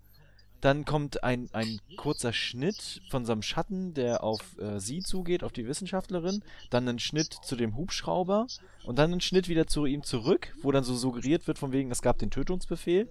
Dann 0.60 0.84
kommt 0.84 1.24
ein, 1.24 1.48
ein 1.52 1.80
kurzer 1.96 2.32
Schnitt 2.32 3.00
von 3.10 3.24
so 3.24 3.32
einem 3.32 3.42
Schatten, 3.42 3.94
der 3.94 4.22
auf 4.22 4.58
äh, 4.58 4.78
sie 4.78 5.00
zugeht, 5.00 5.42
auf 5.42 5.52
die 5.52 5.66
Wissenschaftlerin. 5.66 6.42
Dann 6.68 6.88
ein 6.88 6.98
Schnitt 6.98 7.32
zu 7.32 7.56
dem 7.56 7.76
Hubschrauber. 7.76 8.46
Und 8.84 8.98
dann 8.98 9.12
ein 9.12 9.20
Schnitt 9.20 9.48
wieder 9.48 9.66
zu 9.66 9.86
ihm 9.86 10.02
zurück, 10.02 10.54
wo 10.62 10.70
dann 10.72 10.84
so 10.84 10.94
suggeriert 10.94 11.46
wird, 11.46 11.58
von 11.58 11.72
wegen, 11.72 11.90
es 11.90 12.02
gab 12.02 12.18
den 12.18 12.30
Tötungsbefehl. 12.30 13.08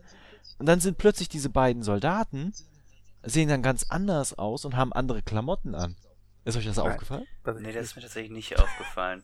Und 0.57 0.65
dann 0.67 0.79
sind 0.79 0.97
plötzlich 0.97 1.29
diese 1.29 1.49
beiden 1.49 1.83
Soldaten, 1.83 2.53
sehen 3.23 3.49
dann 3.49 3.63
ganz 3.63 3.85
anders 3.89 4.37
aus 4.37 4.65
und 4.65 4.75
haben 4.75 4.93
andere 4.93 5.21
Klamotten 5.21 5.75
an. 5.75 5.95
Ist 6.45 6.55
euch 6.57 6.65
das 6.65 6.77
Nein. 6.77 6.87
aufgefallen? 6.87 7.27
Nee, 7.59 7.73
das 7.73 7.87
ist 7.87 7.95
mir 7.95 8.01
tatsächlich 8.01 8.31
nicht 8.31 8.57
aufgefallen. 8.57 9.23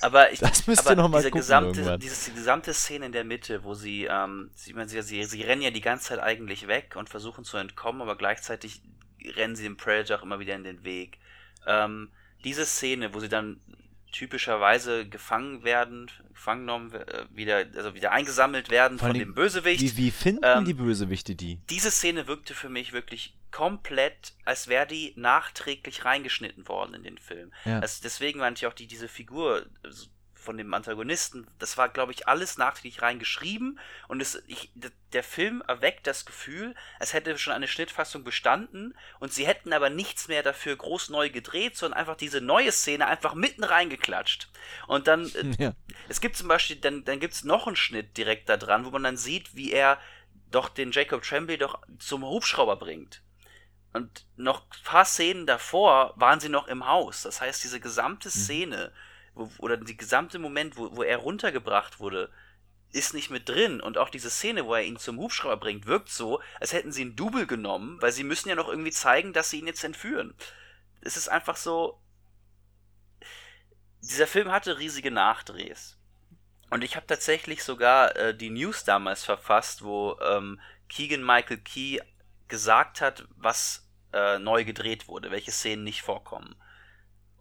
Aber 0.00 0.32
ich, 0.32 0.38
Das 0.40 0.66
müsst 0.66 0.80
aber 0.80 0.90
ihr 0.90 0.96
noch 0.96 1.08
mal 1.08 1.18
diese 1.18 1.30
gucken 1.30 1.40
gesamte, 1.40 1.80
irgendwann. 1.80 2.00
dieses, 2.00 2.24
die 2.26 2.32
gesamte 2.32 2.72
Szene 2.72 3.06
in 3.06 3.12
der 3.12 3.24
Mitte, 3.24 3.64
wo 3.64 3.74
sie, 3.74 4.04
ähm, 4.04 4.50
sie, 4.54 4.72
meine, 4.72 4.88
sie, 4.88 5.02
sie, 5.02 5.24
sie 5.24 5.42
rennen 5.42 5.62
ja 5.62 5.70
die 5.70 5.80
ganze 5.80 6.06
Zeit 6.08 6.20
eigentlich 6.20 6.66
weg 6.68 6.94
und 6.96 7.08
versuchen 7.08 7.44
zu 7.44 7.56
entkommen, 7.56 8.02
aber 8.02 8.16
gleichzeitig 8.16 8.82
rennen 9.36 9.56
sie 9.56 9.64
dem 9.64 9.76
Predator 9.76 10.18
auch 10.18 10.22
immer 10.22 10.38
wieder 10.38 10.54
in 10.54 10.64
den 10.64 10.84
Weg. 10.84 11.18
Ähm, 11.66 12.10
diese 12.44 12.66
Szene, 12.66 13.14
wo 13.14 13.20
sie 13.20 13.28
dann 13.28 13.60
typischerweise 14.14 15.08
gefangen 15.08 15.64
werden, 15.64 16.08
gefangen 16.32 16.60
genommen, 16.60 16.92
äh, 16.92 17.26
wieder, 17.30 17.66
also 17.74 17.94
wieder 17.94 18.12
eingesammelt 18.12 18.70
werden 18.70 18.98
von 18.98 19.12
dem 19.12 19.34
Bösewicht. 19.34 19.82
Wie, 19.82 19.96
wie 19.96 20.10
finden 20.12 20.44
ähm, 20.44 20.64
die 20.64 20.74
Bösewichte 20.74 21.34
die? 21.34 21.58
Diese 21.68 21.90
Szene 21.90 22.28
wirkte 22.28 22.54
für 22.54 22.68
mich 22.68 22.92
wirklich 22.92 23.36
komplett, 23.50 24.34
als 24.44 24.68
wäre 24.68 24.86
die 24.86 25.14
nachträglich 25.16 26.04
reingeschnitten 26.04 26.68
worden 26.68 26.94
in 26.94 27.02
den 27.02 27.18
Film. 27.18 27.52
Ja. 27.64 27.80
Also 27.80 28.00
deswegen 28.04 28.38
meinte 28.38 28.60
ich 28.60 28.66
auch, 28.66 28.72
die, 28.72 28.86
diese 28.86 29.08
Figur 29.08 29.66
von 30.44 30.56
dem 30.58 30.72
Antagonisten, 30.74 31.46
das 31.58 31.76
war, 31.76 31.88
glaube 31.88 32.12
ich, 32.12 32.28
alles 32.28 32.58
nachträglich 32.58 33.02
reingeschrieben 33.02 33.80
und 34.06 34.20
es, 34.20 34.42
ich, 34.46 34.70
der 35.12 35.24
Film 35.24 35.62
erweckt 35.66 36.06
das 36.06 36.26
Gefühl, 36.26 36.74
als 37.00 37.14
hätte 37.14 37.36
schon 37.38 37.52
eine 37.52 37.66
Schnittfassung 37.66 38.22
bestanden 38.22 38.94
und 39.18 39.32
sie 39.32 39.46
hätten 39.46 39.72
aber 39.72 39.90
nichts 39.90 40.28
mehr 40.28 40.42
dafür 40.42 40.76
groß 40.76 41.08
neu 41.08 41.30
gedreht, 41.30 41.76
sondern 41.76 41.98
einfach 41.98 42.16
diese 42.16 42.40
neue 42.40 42.70
Szene 42.70 43.06
einfach 43.06 43.34
mitten 43.34 43.64
reingeklatscht. 43.64 44.50
Und 44.86 45.08
dann, 45.08 45.26
äh, 45.34 45.54
ja. 45.58 45.72
es 46.08 46.20
gibt 46.20 46.36
zum 46.36 46.48
Beispiel, 46.48 46.76
dann, 46.76 47.04
dann 47.04 47.20
gibt 47.20 47.34
es 47.34 47.44
noch 47.44 47.66
einen 47.66 47.76
Schnitt 47.76 48.16
direkt 48.16 48.48
da 48.48 48.56
dran, 48.56 48.84
wo 48.84 48.90
man 48.90 49.02
dann 49.02 49.16
sieht, 49.16 49.56
wie 49.56 49.72
er 49.72 49.98
doch 50.50 50.68
den 50.68 50.92
Jacob 50.92 51.22
Tremblay 51.22 51.56
doch 51.56 51.82
zum 51.98 52.24
Hubschrauber 52.24 52.76
bringt. 52.76 53.22
Und 53.92 54.26
noch 54.36 54.62
ein 54.62 54.84
paar 54.84 55.04
Szenen 55.04 55.46
davor 55.46 56.12
waren 56.16 56.40
sie 56.40 56.48
noch 56.48 56.66
im 56.66 56.86
Haus. 56.86 57.22
Das 57.22 57.40
heißt, 57.40 57.62
diese 57.64 57.80
gesamte 57.80 58.28
mhm. 58.28 58.32
Szene 58.32 58.92
mhm 58.92 59.13
wo, 59.34 59.50
oder 59.58 59.76
die 59.76 59.96
gesamte 59.96 60.38
Moment, 60.38 60.76
wo, 60.76 60.96
wo 60.96 61.02
er 61.02 61.18
runtergebracht 61.18 62.00
wurde, 62.00 62.30
ist 62.92 63.14
nicht 63.14 63.30
mit 63.30 63.48
drin. 63.48 63.80
Und 63.80 63.98
auch 63.98 64.08
diese 64.08 64.30
Szene, 64.30 64.66
wo 64.66 64.74
er 64.74 64.84
ihn 64.84 64.98
zum 64.98 65.18
Hubschrauber 65.18 65.56
bringt, 65.56 65.86
wirkt 65.86 66.08
so, 66.08 66.40
als 66.60 66.72
hätten 66.72 66.92
sie 66.92 67.02
einen 67.02 67.16
Double 67.16 67.46
genommen, 67.46 68.00
weil 68.00 68.12
sie 68.12 68.24
müssen 68.24 68.48
ja 68.48 68.54
noch 68.54 68.68
irgendwie 68.68 68.92
zeigen, 68.92 69.32
dass 69.32 69.50
sie 69.50 69.58
ihn 69.58 69.66
jetzt 69.66 69.84
entführen. 69.84 70.34
Es 71.00 71.16
ist 71.16 71.28
einfach 71.28 71.56
so. 71.56 72.00
Dieser 74.00 74.26
Film 74.26 74.52
hatte 74.52 74.78
riesige 74.78 75.10
Nachdrehs. 75.10 75.98
Und 76.70 76.82
ich 76.82 76.96
habe 76.96 77.06
tatsächlich 77.06 77.62
sogar 77.62 78.16
äh, 78.16 78.36
die 78.36 78.50
News 78.50 78.84
damals 78.84 79.24
verfasst, 79.24 79.82
wo 79.82 80.18
ähm, 80.20 80.60
Keegan 80.88 81.24
Michael 81.24 81.58
Key 81.58 82.00
gesagt 82.48 83.00
hat, 83.00 83.26
was 83.36 83.88
äh, 84.12 84.38
neu 84.38 84.64
gedreht 84.64 85.08
wurde, 85.08 85.30
welche 85.30 85.52
Szenen 85.52 85.84
nicht 85.84 86.02
vorkommen. 86.02 86.54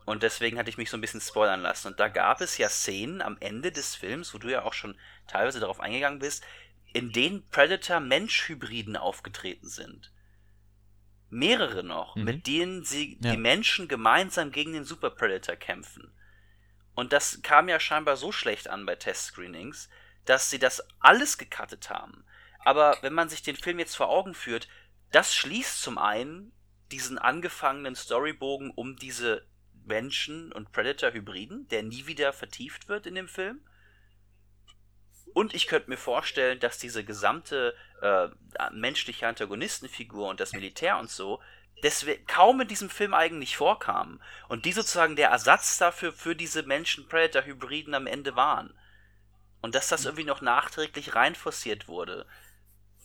Und 0.06 0.24
deswegen 0.24 0.58
hatte 0.58 0.70
ich 0.70 0.78
mich 0.78 0.90
so 0.90 0.98
ein 0.98 1.02
bisschen 1.02 1.22
spoilern 1.22 1.62
lassen. 1.62 1.88
Und 1.88 2.00
da 2.00 2.10
gab 2.10 2.42
es 2.42 2.58
ja 2.58 2.70
Szenen 2.70 3.22
am 3.22 3.38
Ende 3.40 3.72
des 3.72 3.96
Films, 3.96 4.34
wo 4.34 4.38
du 4.38 4.50
ja 4.50 4.64
auch 4.64 4.74
schon 4.74 4.98
teilweise 5.28 5.60
darauf 5.60 5.80
eingegangen 5.80 6.20
bist, 6.20 6.44
in 6.94 7.12
denen 7.12 7.48
Predator-Mensch-Hybriden 7.50 8.98
aufgetreten 8.98 9.68
sind. 9.68 10.12
Mehrere 11.30 11.84
noch, 11.84 12.16
mhm. 12.16 12.24
mit 12.26 12.48
denen 12.48 12.84
sie 12.84 13.18
ja. 13.22 13.32
die 13.32 13.38
Menschen 13.38 13.88
gemeinsam 13.88 14.52
gegen 14.52 14.74
den 14.74 14.84
Super 14.84 15.10
Predator 15.10 15.56
kämpfen. 15.56 16.14
Und 16.96 17.12
das 17.12 17.42
kam 17.42 17.70
ja 17.70 17.80
scheinbar 17.80 18.18
so 18.18 18.32
schlecht 18.32 18.70
an 18.70 18.86
bei 18.86 18.96
Test-Screenings, 18.96 19.90
dass 20.26 20.50
sie 20.50 20.60
das 20.60 20.84
alles 21.00 21.38
gecuttet 21.38 21.90
haben. 21.90 22.26
Aber 22.60 22.98
wenn 23.02 23.14
man 23.14 23.30
sich 23.30 23.42
den 23.42 23.56
Film 23.56 23.80
jetzt 23.80 23.96
vor 23.96 24.10
Augen 24.10 24.36
führt, 24.36 24.68
das 25.12 25.34
schließt 25.36 25.82
zum 25.82 25.98
einen 25.98 26.54
diesen 26.92 27.18
angefangenen 27.18 27.96
Storybogen 27.96 28.72
um 28.72 28.96
diese 28.96 29.46
Menschen- 29.86 30.52
und 30.52 30.72
Predator-Hybriden, 30.72 31.68
der 31.70 31.84
nie 31.84 32.08
wieder 32.08 32.34
vertieft 32.34 32.88
wird 32.88 33.06
in 33.06 33.16
dem 33.16 33.28
Film. 33.28 33.62
Und 35.34 35.54
ich 35.56 35.68
könnte 35.68 35.90
mir 35.90 35.98
vorstellen, 35.98 36.60
dass 36.60 36.78
diese 36.78 37.04
gesamte 37.04 37.76
äh, 38.02 38.28
menschliche 38.72 39.28
Antagonistenfigur 39.28 40.30
und 40.30 40.40
das 40.40 40.54
Militär 40.54 41.00
und 41.00 41.10
so 41.10 41.42
deswegen 41.84 42.26
kaum 42.26 42.62
in 42.62 42.68
diesem 42.68 42.90
Film 42.90 43.14
eigentlich 43.14 43.58
vorkamen. 43.58 44.22
Und 44.48 44.66
die 44.66 44.72
sozusagen 44.72 45.16
der 45.16 45.30
Ersatz 45.30 45.78
dafür 45.78 46.12
für 46.12 46.36
diese 46.36 46.64
Menschen-Predator-Hybriden 46.64 47.94
am 47.94 48.08
Ende 48.08 48.36
waren. 48.36 48.74
Und 49.62 49.76
dass 49.76 49.90
das 49.90 50.06
irgendwie 50.06 50.26
noch 50.26 50.42
nachträglich 50.42 51.16
reinforciert 51.16 51.88
wurde. 51.88 52.26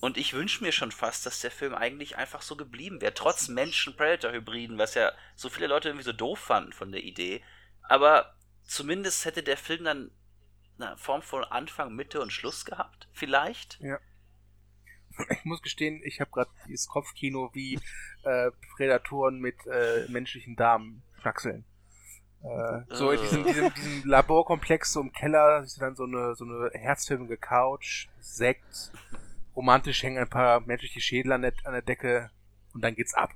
Und 0.00 0.16
ich 0.16 0.32
wünsche 0.32 0.62
mir 0.62 0.72
schon 0.72 0.92
fast, 0.92 1.26
dass 1.26 1.40
der 1.40 1.50
Film 1.50 1.74
eigentlich 1.74 2.16
einfach 2.16 2.42
so 2.42 2.56
geblieben 2.56 3.00
wäre. 3.00 3.14
Trotz 3.14 3.48
Menschen-Predator-Hybriden, 3.48 4.78
was 4.78 4.94
ja 4.94 5.12
so 5.34 5.48
viele 5.48 5.66
Leute 5.66 5.88
irgendwie 5.88 6.04
so 6.04 6.12
doof 6.12 6.38
fanden 6.38 6.72
von 6.72 6.92
der 6.92 7.02
Idee. 7.02 7.42
Aber 7.82 8.34
zumindest 8.64 9.24
hätte 9.24 9.42
der 9.42 9.56
Film 9.56 9.84
dann 9.84 10.10
eine 10.78 10.96
Form 10.96 11.22
von 11.22 11.42
Anfang, 11.42 11.94
Mitte 11.94 12.20
und 12.20 12.32
Schluss 12.32 12.64
gehabt. 12.64 13.08
Vielleicht. 13.12 13.80
Ja. 13.80 13.98
Ich 15.30 15.44
muss 15.44 15.62
gestehen, 15.62 16.00
ich 16.04 16.20
habe 16.20 16.30
gerade 16.30 16.50
dieses 16.68 16.86
Kopfkino 16.86 17.50
wie 17.52 17.80
äh, 18.22 18.52
Prädatoren 18.76 19.40
mit 19.40 19.56
äh, 19.66 20.06
menschlichen 20.08 20.54
Damen 20.54 21.02
schnackseln. 21.20 21.64
Äh, 22.44 22.82
so 22.94 23.10
in 23.10 23.20
diesem, 23.20 23.44
diesem, 23.44 23.74
diesem 23.74 24.08
Laborkomplex 24.08 24.92
so 24.92 25.00
im 25.00 25.12
Keller 25.12 25.64
ist 25.64 25.80
dann 25.80 25.96
so 25.96 26.04
eine, 26.04 26.36
so 26.36 26.44
eine 26.44 26.70
herzförmige 26.72 27.36
Couch, 27.36 28.06
Sekt, 28.20 28.92
romantisch 29.58 30.04
hängen 30.04 30.18
ein 30.18 30.30
paar 30.30 30.60
menschliche 30.60 31.00
Schädel 31.00 31.32
an 31.32 31.42
der, 31.42 31.52
an 31.64 31.72
der 31.72 31.82
Decke 31.82 32.30
und 32.74 32.82
dann 32.82 32.94
geht's 32.94 33.12
ab. 33.12 33.30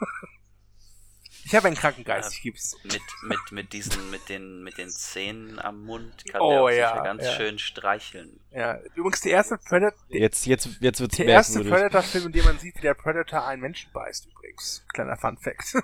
ich 1.46 1.54
habe 1.54 1.66
einen 1.66 1.76
Krankengeist, 1.76 2.30
ja, 2.30 2.36
ich 2.36 2.42
gib's. 2.42 2.76
Mit, 2.84 3.00
mit, 3.22 3.52
mit 3.52 3.72
diesen, 3.72 4.10
mit 4.10 4.28
den, 4.28 4.62
mit 4.62 4.76
den 4.76 4.90
Zähnen 4.90 5.58
am 5.58 5.82
Mund 5.82 6.26
kann 6.26 6.42
oh, 6.42 6.68
der 6.68 6.76
ja, 6.76 7.02
ganz 7.02 7.24
ja. 7.24 7.32
schön 7.32 7.58
streicheln. 7.58 8.38
Ja, 8.50 8.80
übrigens 8.94 9.22
der 9.22 9.32
erste 9.32 9.56
Predator. 9.56 9.98
Jetzt, 10.08 10.44
jetzt, 10.44 10.68
jetzt 10.80 11.00
wird's 11.00 11.16
Der 11.16 11.26
erste 11.26 11.64
Predator-Film, 11.64 12.26
in 12.26 12.32
dem 12.32 12.44
man 12.44 12.58
sieht, 12.58 12.76
wie 12.76 12.82
der 12.82 12.94
Predator 12.94 13.46
einen 13.46 13.62
Menschen 13.62 13.90
beißt, 13.92 14.26
übrigens. 14.26 14.84
Kleiner 14.92 15.16
Fun 15.16 15.38
Fact. 15.38 15.74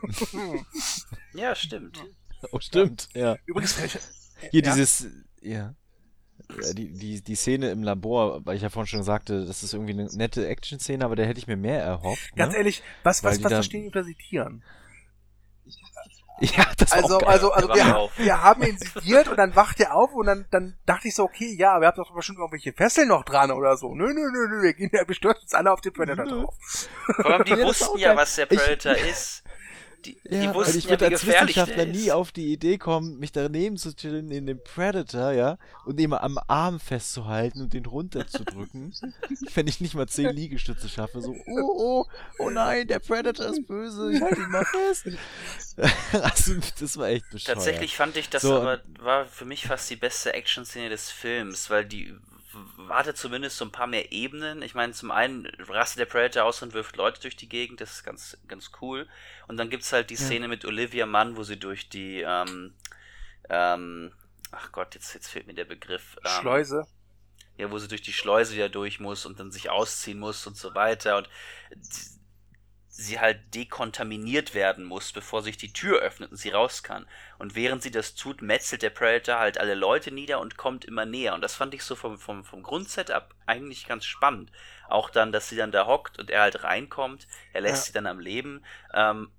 ja, 1.32 1.55
stimmt. 1.55 2.05
Oh, 2.52 2.60
stimmt, 2.60 3.09
ja. 3.15 3.39
Übrigens, 3.47 3.81
hier 4.51 4.60
dieses, 4.62 5.06
ja 5.40 5.74
die, 6.73 6.93
die, 6.93 7.23
die 7.23 7.35
Szene 7.35 7.70
im 7.70 7.83
Labor, 7.83 8.45
weil 8.47 8.57
ich 8.57 8.62
ja 8.62 8.70
vorhin 8.70 8.87
schon 8.87 9.03
sagte, 9.03 9.45
das 9.45 9.62
ist 9.62 9.75
irgendwie 9.75 9.93
eine 9.93 10.09
nette 10.12 10.47
Action-Szene, 10.47 11.05
aber 11.05 11.16
da 11.16 11.25
hätte 11.25 11.39
ich 11.39 11.47
mir 11.47 11.57
mehr 11.57 11.83
erhofft. 11.83 12.35
Ganz 12.37 12.53
ne? 12.53 12.59
ehrlich, 12.59 12.83
was, 13.03 13.23
was, 13.23 13.43
was 13.43 13.53
verstehen 13.53 13.83
die 13.83 13.87
unter 13.89 14.05
sie 14.05 14.15
Tieren? 14.15 14.62
Ja, 16.41 16.66
das 16.77 16.93
also, 16.93 17.19
auch 17.19 17.23
also, 17.27 17.53
also, 17.53 17.69
wir, 17.75 18.11
wir 18.16 18.43
haben 18.43 18.62
ihn 18.62 18.79
sediert 18.79 19.27
und 19.29 19.37
dann 19.37 19.57
wacht 19.57 19.81
er 19.81 19.97
auf 19.97 20.12
und 20.12 20.27
dann, 20.27 20.47
dann 20.51 20.79
dachte 20.87 21.09
ich 21.09 21.15
so, 21.15 21.25
okay, 21.25 21.55
ja, 21.59 21.81
wir 21.81 21.89
haben 21.89 21.97
doch 21.97 22.15
bestimmt 22.15 22.39
irgendwelche 22.39 22.73
Fesseln 22.73 23.09
noch 23.09 23.25
dran 23.25 23.51
oder 23.51 23.77
so. 23.77 23.95
Nö, 23.95 24.07
nö, 24.07 24.31
nö, 24.31 24.49
nö, 24.49 24.62
wir 24.62 24.73
gehen 24.75 24.91
ja 24.93 25.03
bestürzt 25.05 25.43
uns 25.43 25.55
alle 25.55 25.73
auf 25.73 25.81
den 25.81 25.93
Predator 25.93 26.27
drauf. 26.27 26.55
Vor 27.16 27.27
allem, 27.27 27.45
die 27.45 27.57
wussten 27.59 27.99
ja, 27.99 28.15
was 28.15 28.37
der 28.37 28.47
Predator 28.47 28.93
ich, 28.93 29.11
ist. 29.11 29.43
Die, 30.05 30.16
ja, 30.25 30.41
die 30.43 30.55
wussten 30.55 30.79
ich 30.79 30.89
würde 30.89 31.07
ja, 31.07 31.11
als 31.11 31.27
Wissenschaftler 31.27 31.85
nie 31.85 32.12
auf 32.12 32.31
die 32.31 32.53
Idee 32.53 32.79
kommen, 32.79 33.19
mich 33.19 33.33
daneben 33.33 33.77
zu 33.77 33.95
chillen 33.95 34.31
in 34.31 34.47
dem 34.47 34.62
Predator, 34.62 35.33
ja, 35.33 35.59
und 35.85 35.99
ihn 35.99 36.11
mal 36.11 36.19
am 36.19 36.39
Arm 36.47 36.79
festzuhalten 36.79 37.62
und 37.62 37.73
den 37.73 37.85
runterzudrücken. 37.85 38.95
wenn 39.55 39.66
ich 39.66 39.81
nicht 39.81 39.95
mal 39.95 40.07
zehn 40.07 40.35
Liegestütze 40.35 40.89
schaffe. 40.89 41.20
So, 41.20 41.35
oh, 41.47 41.73
oh, 41.77 42.07
oh 42.39 42.51
nein, 42.51 42.87
der 42.87 43.01
Predator 43.01 43.47
ist 43.47 43.66
böse, 43.66 44.12
ich 44.12 44.20
halte 44.20 44.41
ihn 44.41 44.51
mal 44.51 44.65
fest. 44.65 45.09
also, 46.23 46.55
das 46.79 46.97
war 46.97 47.09
echt 47.09 47.29
bescheuert. 47.31 47.57
Tatsächlich 47.57 47.97
fand 47.97 48.16
ich 48.16 48.29
das 48.29 48.43
so, 48.43 48.55
aber, 48.55 48.81
war 49.01 49.27
für 49.27 49.45
mich 49.45 49.66
fast 49.66 49.91
die 49.91 49.97
beste 49.97 50.33
Action-Szene 50.33 50.91
des 50.91 51.11
Films, 51.11 51.70
weil 51.70 51.85
die 51.85 52.15
hatte 52.89 53.15
zumindest 53.15 53.57
so 53.57 53.65
ein 53.65 53.73
paar 53.73 53.87
mehr 53.87 54.13
Ebenen. 54.13 54.63
Ich 54.63 54.75
meine, 54.75 54.93
zum 54.93 55.11
einen 55.11 55.47
rastet 55.69 56.01
der 56.01 56.07
Predator 56.07 56.45
aus 56.45 56.63
und 56.63 56.75
wirft 56.75 56.97
Leute 56.97 57.21
durch 57.21 57.37
die 57.37 57.49
Gegend, 57.49 57.81
das 57.81 57.93
ist 57.93 58.05
ganz, 58.05 58.37
ganz 58.47 58.71
cool. 58.81 59.09
Und 59.47 59.57
dann 59.57 59.71
gibt 59.71 59.83
es 59.83 59.93
halt 59.93 60.11
die 60.11 60.15
ja. 60.15 60.21
Szene 60.21 60.49
mit 60.49 60.65
Olivia 60.65 61.07
Mann, 61.07 61.37
wo 61.37 61.43
sie 61.43 61.59
durch 61.59 61.89
die, 61.89 62.21
ähm, 62.21 62.75
ähm, 63.49 64.13
ach 64.51 64.73
Gott, 64.73 64.95
jetzt, 64.95 65.15
jetzt 65.15 65.29
fehlt 65.29 65.47
mir 65.47 65.55
der 65.55 65.65
Begriff. 65.65 66.17
Ähm, 66.25 66.41
Schleuse. 66.41 66.87
Ja, 67.57 67.71
wo 67.71 67.79
sie 67.79 67.89
durch 67.89 68.03
die 68.03 68.13
Schleuse 68.13 68.55
wieder 68.55 68.69
durch 68.69 69.01
muss 69.01 69.27
und 69.27 69.41
dann 69.41 69.51
sich 69.51 69.71
ausziehen 69.71 70.19
muss 70.21 70.47
und 70.47 70.57
so 70.57 70.75
weiter. 70.75 71.17
Und 71.17 71.29
sie 73.01 73.20
halt 73.20 73.55
dekontaminiert 73.55 74.55
werden 74.55 74.85
muss, 74.85 75.12
bevor 75.12 75.41
sich 75.41 75.57
die 75.57 75.73
Tür 75.73 76.01
öffnet 76.01 76.33
und 76.33 76.37
sie 76.37 76.51
raus 76.51 76.83
kann. 76.83 77.07
Und 77.39 77.55
während 77.55 77.81
sie 77.81 77.93
das 77.93 78.16
tut, 78.16 78.43
metzelt 78.43 78.83
der 78.83 78.91
Predator 78.91 79.39
halt 79.39 79.59
alle 79.59 79.77
Leute 79.77 80.11
nieder 80.11 80.41
und 80.41 80.57
kommt 80.57 80.85
immer 80.85 81.07
näher. 81.07 81.35
Und 81.35 81.41
das 81.41 81.55
fand 81.55 81.75
ich 81.75 81.85
so 81.85 81.95
vom, 81.95 82.19
vom, 82.19 82.45
vom 82.45 82.65
Grundsetup 82.65 83.37
eigentlich 83.47 83.87
ganz 83.87 84.05
spannend. 84.05 84.51
Auch 84.89 85.11
dann, 85.11 85.31
dass 85.31 85.49
sie 85.49 85.55
dann 85.55 85.70
da 85.70 85.87
hockt 85.87 86.19
und 86.19 86.29
er 86.29 86.41
halt 86.41 86.65
reinkommt, 86.65 87.29
er 87.53 87.61
lässt 87.61 87.85
ja. 87.85 87.87
sie 87.87 87.93
dann 87.93 88.09
am 88.09 88.19
Leben. 88.19 88.65
Ähm, 88.93 89.31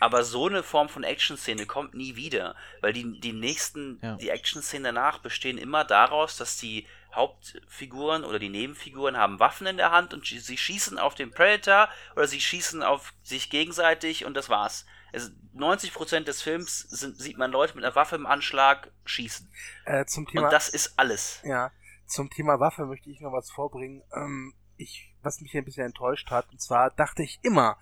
aber 0.00 0.24
so 0.24 0.48
eine 0.48 0.62
Form 0.62 0.88
von 0.88 1.04
Action-Szene 1.04 1.66
kommt 1.66 1.92
nie 1.92 2.16
wieder, 2.16 2.56
weil 2.80 2.94
die, 2.94 3.20
die 3.20 3.34
nächsten, 3.34 4.00
ja. 4.02 4.16
die 4.16 4.30
Action-Szenen 4.30 4.84
danach 4.84 5.18
bestehen 5.18 5.58
immer 5.58 5.84
daraus, 5.84 6.38
dass 6.38 6.56
die 6.56 6.86
Hauptfiguren 7.14 8.24
oder 8.24 8.38
die 8.38 8.48
Nebenfiguren 8.48 9.16
haben 9.16 9.40
Waffen 9.40 9.66
in 9.66 9.76
der 9.76 9.90
Hand 9.90 10.14
und 10.14 10.26
sie 10.26 10.56
schießen 10.56 10.98
auf 10.98 11.14
den 11.14 11.30
Predator 11.30 11.88
oder 12.16 12.26
sie 12.26 12.40
schießen 12.40 12.82
auf 12.82 13.12
sich 13.22 13.50
gegenseitig 13.50 14.24
und 14.24 14.34
das 14.34 14.48
war's. 14.48 14.86
Also 15.12 15.30
90% 15.54 16.24
des 16.24 16.40
Films 16.40 16.80
sind, 16.80 17.18
sieht 17.18 17.36
man 17.36 17.50
Leute 17.50 17.74
mit 17.74 17.84
einer 17.84 17.94
Waffe 17.94 18.16
im 18.16 18.26
Anschlag 18.26 18.90
schießen. 19.04 19.52
Äh, 19.84 20.06
zum 20.06 20.26
Thema, 20.26 20.44
und 20.44 20.52
das 20.52 20.70
ist 20.70 20.98
alles. 20.98 21.42
Ja, 21.44 21.70
zum 22.06 22.30
Thema 22.30 22.60
Waffe 22.60 22.86
möchte 22.86 23.10
ich 23.10 23.20
noch 23.20 23.32
was 23.32 23.50
vorbringen. 23.50 24.02
Ähm, 24.14 24.54
ich, 24.76 25.14
was 25.22 25.40
mich 25.40 25.54
ein 25.56 25.64
bisschen 25.64 25.86
enttäuscht 25.86 26.30
hat, 26.30 26.50
und 26.50 26.60
zwar 26.60 26.90
dachte 26.90 27.22
ich 27.22 27.38
immer, 27.42 27.78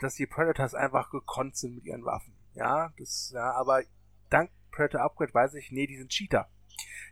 dass 0.00 0.16
die 0.16 0.26
Predators 0.26 0.74
einfach 0.74 1.10
gekonnt 1.10 1.56
sind 1.56 1.76
mit 1.76 1.84
ihren 1.84 2.04
Waffen. 2.04 2.36
Ja, 2.54 2.92
das, 2.98 3.30
ja, 3.32 3.52
aber 3.52 3.82
dank 4.28 4.50
Predator 4.72 5.02
Upgrade 5.02 5.32
weiß 5.32 5.54
ich, 5.54 5.70
nee, 5.70 5.86
die 5.86 5.98
sind 5.98 6.10
Cheater. 6.10 6.48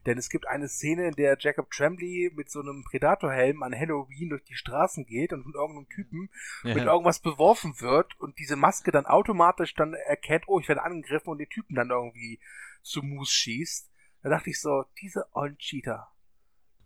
Denn 0.07 0.17
es 0.17 0.31
gibt 0.31 0.49
eine 0.49 0.69
Szene, 0.69 1.09
in 1.09 1.15
der 1.15 1.37
Jacob 1.39 1.71
Tremblay 1.71 2.31
mit 2.35 2.51
so 2.51 2.61
einem 2.61 2.85
Predator-Helm 2.85 3.63
an 3.63 3.79
Halloween 3.79 4.31
durch 4.31 4.45
die 4.45 4.55
Straßen 4.55 5.05
geht 5.05 5.33
und 5.33 5.43
von 5.43 5.55
irgendeinem 5.55 5.89
Typen 5.89 6.31
ja. 6.65 6.75
mit 6.75 6.85
irgendwas 6.85 7.21
beworfen 7.21 7.81
wird 7.81 8.19
und 8.19 8.39
diese 8.39 8.57
Maske 8.57 8.93
dann 8.93 9.07
automatisch 9.07 9.75
dann 9.75 9.95
erkennt, 9.95 10.45
oh, 10.47 10.59
ich 10.59 10.69
werde 10.69 10.83
angegriffen 10.83 11.29
und 11.29 11.39
den 11.39 11.51
Typen 11.51 11.75
dann 11.75 11.91
irgendwie 11.91 12.41
zu 12.83 13.03
Moose 13.03 13.33
schießt. 13.33 13.91
Da 14.23 14.31
dachte 14.31 14.51
ich 14.51 14.61
so, 14.61 14.85
diese 15.01 15.27
ollen 15.35 15.59
Cheater. 15.59 16.09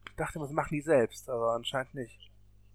Ich 0.09 0.17
dachte, 0.17 0.41
was 0.41 0.51
machen 0.51 0.75
die 0.75 0.83
selbst, 0.83 1.29
aber 1.29 1.55
anscheinend 1.55 1.95
nicht. 1.95 2.33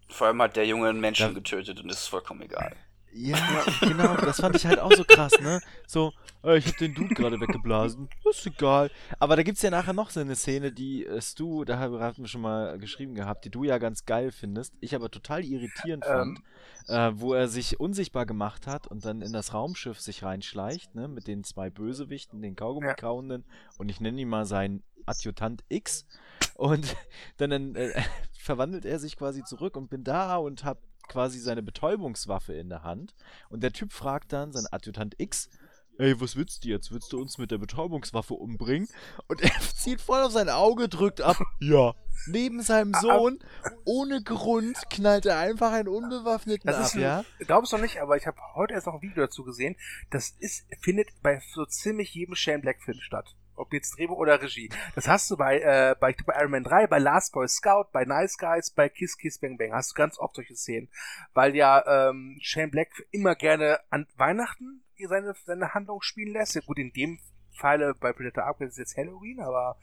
Vor 0.08 0.26
allem 0.26 0.42
hat 0.42 0.56
der 0.56 0.66
Junge 0.66 0.88
einen 0.88 1.00
Menschen 1.00 1.28
ja. 1.28 1.32
getötet 1.32 1.80
und 1.80 1.90
ist 1.90 2.08
vollkommen 2.08 2.42
egal. 2.42 2.76
Ja, 3.12 3.64
genau, 3.80 4.16
das 4.16 4.40
fand 4.40 4.56
ich 4.56 4.66
halt 4.66 4.78
auch 4.78 4.92
so 4.92 5.04
krass, 5.04 5.32
ne? 5.40 5.60
So, 5.86 6.12
äh, 6.44 6.58
ich 6.58 6.66
hab 6.66 6.76
den 6.76 6.94
Dude 6.94 7.14
gerade 7.14 7.40
weggeblasen, 7.40 8.08
ist 8.30 8.46
egal. 8.46 8.90
Aber 9.18 9.36
da 9.36 9.42
gibt's 9.42 9.62
ja 9.62 9.70
nachher 9.70 9.92
noch 9.92 10.10
so 10.10 10.20
eine 10.20 10.36
Szene, 10.36 10.72
die 10.72 11.06
äh, 11.06 11.20
Stu, 11.20 11.64
da 11.64 11.78
hatten 11.78 12.22
wir 12.22 12.28
schon 12.28 12.40
mal 12.40 12.78
geschrieben 12.78 13.14
gehabt, 13.14 13.44
die 13.44 13.50
du 13.50 13.64
ja 13.64 13.78
ganz 13.78 14.04
geil 14.04 14.30
findest, 14.30 14.74
ich 14.80 14.94
aber 14.94 15.10
total 15.10 15.44
irritierend 15.44 16.04
ähm. 16.06 16.12
fand, 16.12 16.40
äh, 16.88 17.20
wo 17.20 17.34
er 17.34 17.48
sich 17.48 17.80
unsichtbar 17.80 18.26
gemacht 18.26 18.66
hat 18.66 18.86
und 18.86 19.04
dann 19.04 19.22
in 19.22 19.32
das 19.32 19.54
Raumschiff 19.54 20.00
sich 20.00 20.22
reinschleicht, 20.22 20.94
ne? 20.94 21.08
Mit 21.08 21.26
den 21.26 21.42
zwei 21.42 21.68
Bösewichten, 21.70 22.42
den 22.42 22.54
Kaugummi-Kauenden 22.54 23.44
ja. 23.46 23.70
und 23.78 23.88
ich 23.88 24.00
nenne 24.00 24.20
ihn 24.20 24.28
mal 24.28 24.44
seinen 24.44 24.82
Adjutant 25.06 25.64
X. 25.68 26.06
Und 26.54 26.96
dann 27.38 27.74
äh, 27.74 28.02
verwandelt 28.38 28.84
er 28.84 28.98
sich 28.98 29.16
quasi 29.16 29.42
zurück 29.42 29.76
und 29.76 29.90
bin 29.90 30.04
da 30.04 30.36
und 30.36 30.64
hab 30.64 30.78
quasi 31.10 31.38
seine 31.40 31.62
Betäubungswaffe 31.62 32.54
in 32.54 32.68
der 32.70 32.82
Hand. 32.82 33.14
Und 33.50 33.62
der 33.62 33.72
Typ 33.72 33.92
fragt 33.92 34.32
dann, 34.32 34.52
sein 34.52 34.66
Adjutant 34.70 35.14
X, 35.18 35.50
ey, 35.98 36.18
was 36.20 36.36
willst 36.36 36.64
du 36.64 36.68
jetzt? 36.68 36.92
Willst 36.92 37.12
du 37.12 37.20
uns 37.20 37.36
mit 37.36 37.50
der 37.50 37.58
Betäubungswaffe 37.58 38.34
umbringen? 38.34 38.88
Und 39.28 39.42
er 39.42 39.50
zieht 39.76 40.00
voll 40.00 40.22
auf 40.22 40.32
sein 40.32 40.48
Auge, 40.48 40.88
drückt 40.88 41.20
ab, 41.20 41.36
ja. 41.60 41.94
Neben 42.26 42.62
seinem 42.62 42.92
Sohn, 42.94 43.38
ohne 43.84 44.22
Grund, 44.22 44.76
knallt 44.90 45.26
er 45.26 45.38
einfach 45.38 45.72
einen 45.72 45.88
Unbewaffneten 45.88 46.66
das 46.66 46.90
ab, 46.90 46.94
ein, 46.96 47.00
ja? 47.00 47.24
Glaubst 47.40 47.72
du 47.72 47.78
nicht, 47.78 48.00
aber 48.00 48.16
ich 48.16 48.26
habe 48.26 48.38
heute 48.54 48.74
erst 48.74 48.86
noch 48.86 48.94
ein 48.94 49.02
Video 49.02 49.24
dazu 49.24 49.42
gesehen. 49.42 49.76
Das 50.10 50.30
ist, 50.38 50.66
findet 50.80 51.08
bei 51.22 51.42
so 51.54 51.64
ziemlich 51.64 52.14
jedem 52.14 52.34
Shane 52.34 52.60
Black 52.60 52.82
Film 52.82 53.00
statt 53.00 53.34
ob 53.60 53.72
jetzt 53.72 53.96
Drehbuch 53.96 54.18
oder 54.18 54.42
Regie. 54.42 54.70
Das 54.94 55.06
hast 55.08 55.30
du 55.30 55.36
bei, 55.36 55.60
äh, 55.60 55.94
bei, 56.00 56.14
bei 56.26 56.34
Iron 56.40 56.50
Man 56.50 56.64
3, 56.64 56.86
bei 56.86 56.98
Last 56.98 57.32
Boy 57.32 57.48
Scout, 57.48 57.90
bei 57.92 58.04
Nice 58.04 58.38
Guys, 58.38 58.70
bei 58.70 58.88
Kiss 58.88 59.16
Kiss 59.16 59.38
Bang 59.38 59.58
Bang. 59.58 59.72
Hast 59.72 59.92
du 59.92 59.94
ganz 59.94 60.18
oft 60.18 60.34
solche 60.34 60.56
Szenen. 60.56 60.88
Weil 61.34 61.54
ja 61.54 62.10
ähm, 62.10 62.38
Shane 62.40 62.70
Black 62.70 62.88
immer 63.10 63.34
gerne 63.34 63.80
an 63.90 64.06
Weihnachten 64.16 64.84
seine, 65.08 65.34
seine 65.44 65.74
Handlung 65.74 66.02
spielen 66.02 66.32
lässt. 66.32 66.54
Ja, 66.54 66.60
gut, 66.60 66.78
in 66.78 66.92
dem 66.92 67.18
Falle 67.52 67.94
bei 67.94 68.12
Predator 68.12 68.44
Upgrade 68.44 68.70
ist 68.70 68.78
jetzt 68.78 68.96
Halloween, 68.96 69.40
aber 69.40 69.78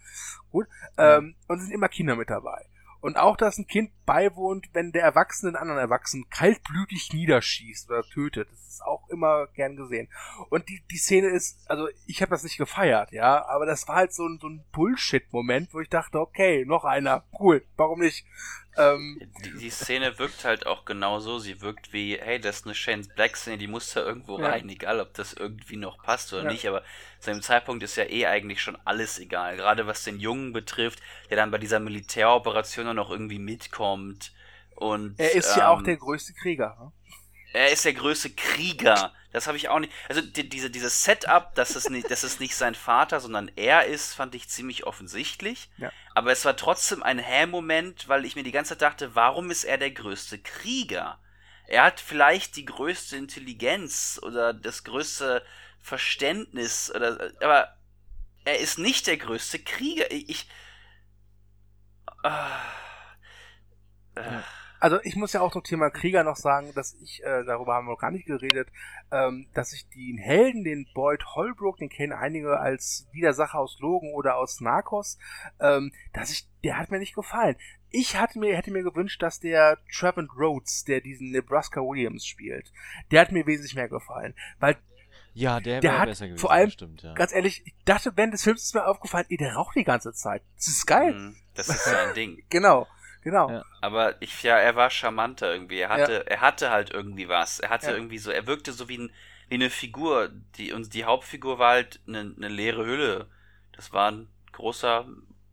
gut. 0.52 0.68
Ähm, 0.98 1.36
und 1.48 1.60
sind 1.60 1.72
immer 1.72 1.90
Kinder 1.90 2.16
mit 2.16 2.30
dabei. 2.30 2.66
Und 3.00 3.18
auch, 3.18 3.38
dass 3.38 3.58
ein 3.58 3.68
Kind 3.68 3.92
beiwohnt, 4.06 4.68
wenn 4.74 4.92
der 4.92 5.04
Erwachsene 5.04 5.52
den 5.52 5.58
anderen 5.58 5.80
Erwachsenen 5.80 6.30
kaltblütig 6.30 7.12
niederschießt 7.14 7.90
oder 7.90 8.04
tötet. 8.04 8.50
Das 8.52 8.68
ist 8.68 8.84
auch 8.84 9.08
immer 9.10 9.48
gern 9.48 9.76
gesehen. 9.76 10.10
Und 10.50 10.70
die, 10.70 10.82
die 10.92 10.98
Szene 10.98 11.28
ist, 11.28 11.60
also 11.70 11.88
ich 12.06 12.22
habe 12.22 12.32
das 12.32 12.44
nicht 12.44 12.58
gefeiert, 12.58 13.12
ja, 13.12 13.46
aber 13.48 13.66
das 13.66 13.88
war 13.88 13.98
halt 13.98 14.14
so 14.14 14.26
ein, 14.28 14.40
so 14.40 14.48
ein 14.48 14.64
Bullshit-Moment, 14.72 15.74
wo 15.74 15.80
ich 15.80 15.90
dachte, 15.90 16.20
okay, 16.20 16.66
noch 16.66 16.86
einer, 16.86 17.24
cool, 17.40 17.66
warum 17.76 18.00
nicht? 18.00 18.26
Ähm, 18.78 19.20
die, 19.44 19.58
die, 19.58 19.70
Szene 19.70 20.20
wirkt 20.20 20.46
halt 20.46 20.68
auch 20.68 20.86
genauso. 20.86 21.40
Sie 21.40 21.62
wirkt 21.62 21.94
wie, 21.94 22.18
hey, 22.20 22.40
das 22.40 22.58
ist 22.58 22.66
eine 22.66 22.76
Shane 22.76 23.08
Black-Szene, 23.16 23.58
die 23.58 23.68
muss 23.68 23.94
da 23.94 24.02
irgendwo 24.02 24.40
ja. 24.40 24.50
rein, 24.50 24.70
egal 24.70 25.00
ob 25.00 25.14
das 25.16 25.34
irgendwie 25.34 25.78
noch 25.78 26.02
passt 26.04 26.32
oder 26.34 26.44
ja. 26.44 26.52
nicht. 26.52 26.68
Aber 26.68 26.84
zu 27.20 27.32
dem 27.32 27.42
Zeitpunkt 27.42 27.84
ist 27.84 27.96
ja 27.96 28.04
eh 28.06 28.28
eigentlich 28.28 28.62
schon 28.62 28.78
alles 28.86 29.20
egal. 29.20 29.58
Gerade 29.58 29.88
was 29.88 30.04
den 30.04 30.20
Jungen 30.20 30.54
betrifft, 30.54 31.00
der 31.30 31.38
dann 31.38 31.52
bei 31.52 31.58
dieser 31.58 31.80
Militäroperation 31.80 32.96
noch 32.96 33.10
irgendwie 33.10 33.40
mitkommt. 33.40 34.34
Und, 34.76 35.20
er 35.20 35.34
ist 35.34 35.54
ähm, 35.54 35.60
ja 35.60 35.70
auch 35.70 35.80
ähm, 35.80 35.86
der 35.86 35.98
größte 35.98 36.34
Krieger. 36.34 36.78
Ne? 36.80 36.92
Er 37.54 37.72
ist 37.72 37.86
der 37.86 37.94
größte 37.94 38.30
Krieger. 38.32 39.14
Das 39.32 39.48
habe 39.48 39.58
ich 39.58 39.70
auch 39.70 39.80
nicht. 39.80 39.94
Also 40.10 40.22
die, 40.22 40.48
diese, 40.48 40.70
dieses 40.70 41.04
Setup, 41.04 41.54
dass 41.56 41.76
es, 41.76 41.90
nicht, 41.90 42.10
dass 42.10 42.24
es 42.24 42.40
nicht 42.40 42.56
sein 42.56 42.76
Vater, 42.76 43.20
sondern 43.20 43.52
er 43.56 43.86
ist, 43.86 44.14
fand 44.14 44.36
ich 44.36 44.50
ziemlich 44.50 44.86
offensichtlich. 44.86 45.70
Ja. 45.78 45.92
Aber 46.16 46.32
es 46.32 46.46
war 46.46 46.56
trotzdem 46.56 47.04
ein 47.04 47.20
Hä-Moment, 47.20 48.08
weil 48.08 48.26
ich 48.26 48.36
mir 48.36 48.44
die 48.44 48.52
ganze 48.52 48.70
Zeit 48.70 48.82
dachte, 48.82 49.16
warum 49.16 49.52
ist 49.52 49.64
er 49.64 49.78
der 49.78 49.92
größte 49.92 50.40
Krieger? 50.40 51.20
Er 51.68 51.84
hat 51.84 52.00
vielleicht 52.00 52.56
die 52.56 52.66
größte 52.66 53.18
Intelligenz 53.18 54.20
oder 54.24 54.54
das 54.54 54.84
größte 54.84 55.46
Verständnis, 55.82 56.92
oder, 56.94 57.32
aber 57.42 57.76
er 58.46 58.60
ist 58.60 58.80
nicht 58.80 59.08
der 59.08 59.18
größte 59.18 59.60
Krieger. 59.60 60.10
Ich. 60.12 60.30
ich 60.30 60.50
ah, 62.24 62.62
äh, 64.16 64.42
also 64.80 65.00
ich 65.04 65.16
muss 65.16 65.34
ja 65.34 65.42
auch 65.42 65.52
zum 65.52 65.64
Thema 65.64 65.90
Krieger 65.90 66.24
noch 66.24 66.36
sagen, 66.36 66.72
dass 66.76 66.94
ich, 67.02 67.24
äh, 67.24 67.44
darüber 67.46 67.76
haben 67.76 67.88
wir 67.88 67.94
noch 67.94 68.00
gar 68.00 68.12
nicht 68.12 68.26
geredet, 68.26 68.70
ähm, 69.12 69.48
dass 69.54 69.74
ich 69.74 69.88
den 69.90 70.18
Helden, 70.18 70.64
den 70.64 70.88
Boyd 70.94 71.26
Holbrook, 71.36 71.78
den 71.78 71.90
kennen 71.90 72.14
einige 72.14 72.60
als 72.60 73.08
Widersacher 73.12 73.60
aus 73.60 73.78
Logan 73.80 74.12
oder 74.14 74.38
aus 74.38 74.62
Narcos, 74.62 75.18
ähm, 75.60 75.92
dass 76.14 76.32
ich, 76.32 76.48
der 76.64 76.78
hat 76.78 76.92
mir 76.92 77.00
nicht 77.00 77.16
gefallen. 77.16 77.56
Ich 77.90 78.18
hatte 78.18 78.40
mir, 78.40 78.56
hätte 78.56 78.72
mir 78.72 78.84
gewünscht, 78.84 79.22
dass 79.22 79.40
der 79.40 79.78
Trevor 79.92 80.28
Rhodes, 80.38 80.84
der 80.84 81.02
diesen 81.02 81.32
Nebraska 81.32 81.82
Williams 81.82 82.26
spielt, 82.26 82.72
der 83.12 83.22
hat 83.22 83.32
mir 83.32 83.46
wesentlich 83.48 83.76
mehr 83.76 83.90
gefallen, 83.90 84.36
weil 84.60 84.78
ja, 85.34 85.60
der, 85.60 85.82
der 85.82 86.00
hat 86.00 86.08
besser 86.08 86.26
gewesen, 86.26 86.42
vor 86.42 86.52
allem, 86.52 86.72
stimmt, 86.72 87.04
ja. 87.04 87.14
ganz 87.14 87.32
ehrlich, 87.32 87.62
ich 87.64 87.76
dachte, 87.86 88.12
während 88.16 88.34
des 88.34 88.44
Films 88.44 88.64
ist 88.64 88.74
mir 88.74 88.88
aufgefallen, 88.88 89.28
ey, 89.30 89.38
der 89.38 89.54
raucht 89.54 89.76
die 89.76 89.84
ganze 89.84 90.12
Zeit. 90.12 90.42
Das 90.56 90.68
ist 90.68 90.88
geil. 90.88 91.14
Mhm, 91.14 91.36
das 91.54 91.70
ist 91.70 91.84
sein 91.84 92.16
Ding. 92.16 92.44
genau. 92.50 92.88
Genau. 93.22 93.50
Ja. 93.50 93.66
Aber 93.82 94.22
ich, 94.22 94.44
ja, 94.44 94.58
er 94.58 94.76
war 94.76 94.90
charmanter 94.90 95.52
irgendwie. 95.52 95.80
Er 95.80 95.90
hatte, 95.90 96.14
ja. 96.14 96.20
er 96.20 96.42
hatte 96.42 96.72
halt 96.72 96.92
irgendwie 96.92 97.28
was. 97.28 97.60
Er 97.60 97.70
hatte 97.70 97.88
ja. 97.88 97.94
irgendwie 97.94 98.18
so, 98.18 98.32
er 98.32 98.48
wirkte 98.48 98.72
so 98.72 98.88
wie, 98.90 98.98
ein, 98.98 99.12
wie 99.50 99.56
eine 99.56 99.70
Figur. 99.70 100.30
Die, 100.58 100.74
und 100.74 100.94
die 100.94 101.06
Hauptfigur 101.06 101.60
war 101.60 101.72
halt 101.72 102.00
eine, 102.08 102.34
eine 102.36 102.48
leere 102.48 102.86
Hülle. 102.86 103.28
Das 103.74 103.94
war 103.94 104.12
ein 104.12 104.28
großer 104.54 105.06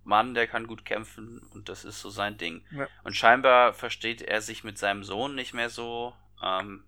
Mann, 0.04 0.34
der 0.34 0.46
kann 0.46 0.66
gut 0.66 0.84
kämpfen 0.84 1.40
und 1.52 1.68
das 1.68 1.84
ist 1.84 2.00
so 2.00 2.10
sein 2.10 2.36
Ding. 2.36 2.62
Und 3.04 3.16
scheinbar 3.16 3.72
versteht 3.72 4.22
er 4.22 4.40
sich 4.40 4.64
mit 4.64 4.78
seinem 4.78 5.02
Sohn 5.02 5.34
nicht 5.34 5.54
mehr 5.54 5.70
so. 5.70 6.14
Ähm, 6.42 6.84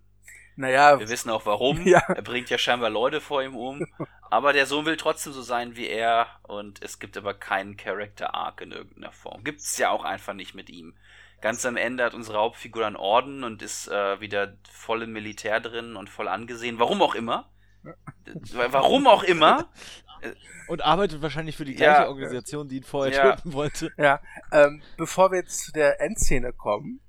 naja. 0.55 0.99
Wir 0.99 1.09
wissen 1.09 1.29
auch 1.29 1.45
warum. 1.45 1.81
Ja. 1.87 1.99
Er 2.07 2.21
bringt 2.21 2.49
ja 2.49 2.57
scheinbar 2.57 2.89
Leute 2.89 3.21
vor 3.21 3.43
ihm 3.43 3.55
um. 3.55 3.85
Aber 4.29 4.53
der 4.53 4.65
Sohn 4.65 4.85
will 4.85 4.97
trotzdem 4.97 5.33
so 5.33 5.41
sein 5.41 5.75
wie 5.75 5.87
er 5.87 6.27
und 6.43 6.81
es 6.83 6.99
gibt 6.99 7.17
aber 7.17 7.33
keinen 7.33 7.77
Character 7.77 8.33
Arc 8.33 8.61
in 8.61 8.71
irgendeiner 8.71 9.11
Form. 9.11 9.43
Gibt 9.43 9.61
es 9.61 9.77
ja 9.77 9.89
auch 9.89 10.03
einfach 10.03 10.33
nicht 10.33 10.53
mit 10.53 10.69
ihm. 10.69 10.95
Ganz 11.39 11.65
am 11.65 11.77
Ende 11.77 12.03
hat 12.03 12.13
unsere 12.13 12.39
Hauptfigur 12.39 12.85
einen 12.85 12.95
Orden 12.95 13.43
und 13.43 13.61
ist 13.61 13.87
äh, 13.87 14.19
wieder 14.19 14.57
voll 14.69 15.03
im 15.03 15.13
Militär 15.13 15.59
drin 15.59 15.95
und 15.95 16.09
voll 16.09 16.27
angesehen. 16.27 16.79
Warum 16.79 17.01
auch 17.01 17.15
immer. 17.15 17.51
Warum 18.53 19.07
auch 19.07 19.23
immer. 19.23 19.69
Und 20.67 20.81
arbeitet 20.81 21.21
wahrscheinlich 21.21 21.55
für 21.55 21.63
die 21.63 21.75
gleiche 21.75 22.01
ja, 22.01 22.07
Organisation, 22.07 22.67
die 22.67 22.77
ihn 22.77 22.83
vorher 22.83 23.13
ja. 23.13 23.35
töten 23.35 23.53
wollte. 23.53 23.91
Ja, 23.97 24.19
ähm, 24.51 24.81
bevor 24.97 25.31
wir 25.31 25.39
jetzt 25.39 25.63
zu 25.63 25.71
der 25.71 26.01
Endszene 26.01 26.51
kommen, 26.51 26.99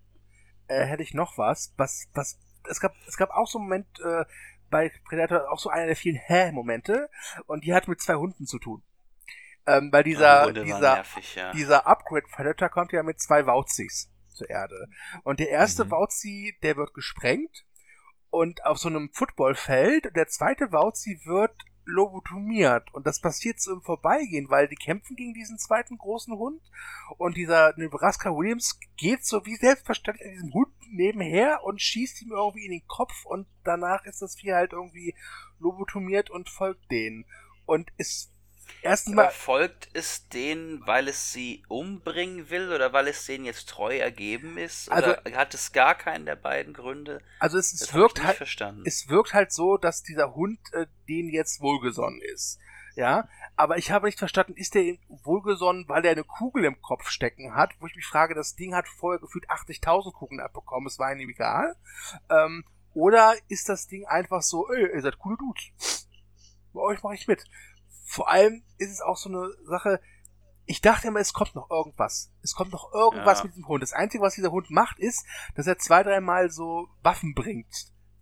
äh, 0.68 0.84
hätte 0.84 1.02
ich 1.02 1.14
noch 1.14 1.38
was, 1.38 1.72
was, 1.76 2.06
was, 2.12 2.38
es 2.68 2.80
gab, 2.80 2.92
es 3.06 3.16
gab 3.16 3.30
auch 3.30 3.48
so 3.48 3.58
einen 3.58 3.66
Moment, 3.66 3.86
äh, 4.00 4.24
bei 4.70 4.92
Predator 5.08 5.50
auch 5.50 5.58
so 5.58 5.70
einer 5.70 5.86
der 5.86 5.96
vielen 5.96 6.16
Hä-Momente 6.16 7.08
und 7.46 7.64
die 7.64 7.74
hat 7.74 7.88
mit 7.88 8.00
zwei 8.00 8.14
Hunden 8.14 8.46
zu 8.46 8.58
tun. 8.58 8.82
Ähm, 9.66 9.90
weil 9.92 10.02
dieser, 10.02 10.50
dieser, 10.52 10.94
nervig, 10.94 11.34
ja. 11.34 11.52
dieser 11.52 11.86
Upgrade 11.86 12.26
Predator 12.32 12.70
kommt 12.70 12.92
ja 12.92 13.02
mit 13.02 13.20
zwei 13.20 13.46
Wauzis 13.46 14.10
zur 14.28 14.48
Erde. 14.48 14.88
Und 15.24 15.40
der 15.40 15.50
erste 15.50 15.84
mhm. 15.84 15.90
Wauzi, 15.90 16.56
der 16.62 16.76
wird 16.76 16.94
gesprengt 16.94 17.66
und 18.30 18.64
auf 18.64 18.78
so 18.78 18.88
einem 18.88 19.10
Footballfeld. 19.12 20.16
Der 20.16 20.28
zweite 20.28 20.72
Wauzi 20.72 21.20
wird 21.24 21.52
lobotomiert. 21.89 22.93
Und 22.93 23.06
das 23.06 23.20
passiert 23.20 23.60
so 23.60 23.73
im 23.73 23.82
Vorbeigehen, 23.82 24.51
weil 24.51 24.69
die 24.69 24.77
kämpfen 24.77 25.16
gegen 25.16 25.35
diesen 25.35 25.59
zweiten 25.59 25.98
großen 25.98 26.36
Hund. 26.36 26.62
Und 27.16 27.36
dieser 27.36 27.74
Nebraska 27.77 28.31
Williams 28.31 28.78
geht 28.97 29.24
so 29.24 29.44
wie 29.47 29.56
selbstverständlich 29.56 30.27
an 30.27 30.35
diesem 30.35 30.55
Hund 30.55 30.73
nebenher 30.90 31.65
und 31.65 31.81
schießt 31.81 32.23
ihm 32.23 32.32
irgendwie 32.32 32.66
in 32.66 32.73
den 32.73 32.86
Kopf. 32.86 33.24
Und 33.24 33.47
danach 33.65 34.05
ist 34.05 34.23
das 34.23 34.36
Vieh 34.36 34.52
halt 34.52 34.73
irgendwie 34.73 35.15
lobotomiert 35.59 36.31
und 36.31 36.48
folgt 36.48 36.90
denen. 36.90 37.24
Und 37.66 37.90
ist 37.97 38.32
Erstens 38.82 39.14
mal. 39.14 39.30
Folgt 39.30 39.88
es 39.92 40.28
denen, 40.28 40.86
weil 40.86 41.08
es 41.08 41.32
sie 41.32 41.64
umbringen 41.68 42.50
will 42.50 42.72
oder 42.72 42.92
weil 42.92 43.08
es 43.08 43.24
denen 43.26 43.44
jetzt 43.44 43.68
treu 43.68 43.98
ergeben 43.98 44.56
ist? 44.56 44.88
Oder 44.88 45.22
also, 45.24 45.36
hat 45.36 45.54
es 45.54 45.72
gar 45.72 45.94
keinen 45.94 46.26
der 46.26 46.36
beiden 46.36 46.74
Gründe? 46.74 47.20
Also 47.38 47.58
es, 47.58 47.72
es 47.72 47.92
wirkt 47.92 48.22
halt, 48.22 48.36
verstanden. 48.36 48.82
es 48.86 49.08
wirkt 49.08 49.34
halt 49.34 49.52
so, 49.52 49.76
dass 49.76 50.02
dieser 50.02 50.34
Hund 50.34 50.58
äh, 50.72 50.86
denen 51.08 51.30
jetzt 51.30 51.60
wohlgesonnen 51.60 52.20
ist. 52.22 52.58
Ja, 52.94 53.28
aber 53.54 53.78
ich 53.78 53.92
habe 53.92 54.06
nicht 54.06 54.18
verstanden, 54.18 54.54
ist 54.56 54.74
der 54.74 54.96
wohlgesonnen, 55.08 55.88
weil 55.88 56.04
er 56.04 56.12
eine 56.12 56.24
Kugel 56.24 56.64
im 56.64 56.82
Kopf 56.82 57.08
stecken 57.08 57.54
hat, 57.54 57.70
wo 57.78 57.86
ich 57.86 57.94
mich 57.94 58.06
frage, 58.06 58.34
das 58.34 58.56
Ding 58.56 58.74
hat 58.74 58.88
vorher 58.88 59.20
gefühlt 59.20 59.48
80.000 59.48 60.12
Kugeln 60.12 60.40
abbekommen, 60.40 60.88
es 60.88 60.98
war 60.98 61.12
ihm 61.12 61.28
egal. 61.28 61.76
Ähm, 62.28 62.64
oder 62.94 63.34
ist 63.46 63.68
das 63.68 63.86
Ding 63.86 64.04
einfach 64.06 64.42
so, 64.42 64.68
ey, 64.72 64.92
ihr 64.92 65.00
seid 65.00 65.18
coole 65.20 65.36
Dudes. 65.36 66.08
Bei 66.72 66.80
euch 66.80 67.00
mache 67.04 67.14
ich 67.14 67.28
mit 67.28 67.44
vor 68.09 68.28
allem 68.30 68.62
ist 68.78 68.90
es 68.90 69.01
auch 69.01 69.16
so 69.16 69.28
eine 69.28 69.51
Sache, 69.64 70.01
ich 70.66 70.80
dachte 70.80 71.09
immer, 71.09 71.20
es 71.20 71.32
kommt 71.32 71.55
noch 71.55 71.70
irgendwas. 71.70 72.30
Es 72.43 72.55
kommt 72.55 72.72
noch 72.72 72.93
irgendwas 72.93 73.39
Ja. 73.39 73.44
mit 73.47 73.56
dem 73.56 73.68
Hund. 73.68 73.82
Das 73.82 73.93
Einzige, 73.93 74.22
was 74.22 74.35
dieser 74.35 74.51
Hund 74.51 74.70
macht, 74.70 74.98
ist, 74.98 75.24
dass 75.55 75.66
er 75.66 75.78
zwei, 75.78 76.02
dreimal 76.02 76.51
so 76.51 76.89
Waffen 77.02 77.35
bringt. 77.35 77.72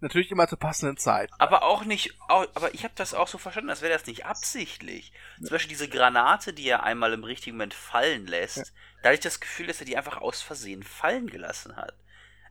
Natürlich 0.01 0.31
immer 0.31 0.47
zur 0.47 0.59
passenden 0.59 0.97
Zeit. 0.99 1.31
Aber 1.39 1.63
auch 1.63 1.85
nicht, 1.85 2.15
au- 2.29 2.47
aber 2.55 2.75
ich 2.75 2.85
habe 2.85 2.93
das 2.97 3.15
auch 3.15 3.29
so 3.29 3.39
verstanden, 3.39 3.71
als 3.71 3.81
wäre 3.83 3.93
das 3.95 4.07
nicht 4.07 4.27
absichtlich. 4.27 5.13
Zum 5.39 5.49
Beispiel 5.51 5.71
diese 5.71 5.89
Granate, 5.89 6.53
die 6.53 6.69
er 6.69 6.83
einmal 6.83 7.13
im 7.15 7.25
richtigen 7.25 7.57
Moment 7.57 7.75
fallen 7.75 8.27
lässt, 8.27 8.73
da 9.03 9.09
hatte 9.09 9.15
ich 9.15 9.21
das 9.21 9.41
Gefühl, 9.41 9.67
dass 9.67 9.81
er 9.81 9.87
die 9.87 9.97
einfach 9.97 10.19
aus 10.19 10.43
Versehen 10.43 10.83
fallen 10.83 11.29
gelassen 11.29 11.77
hat. 11.77 11.95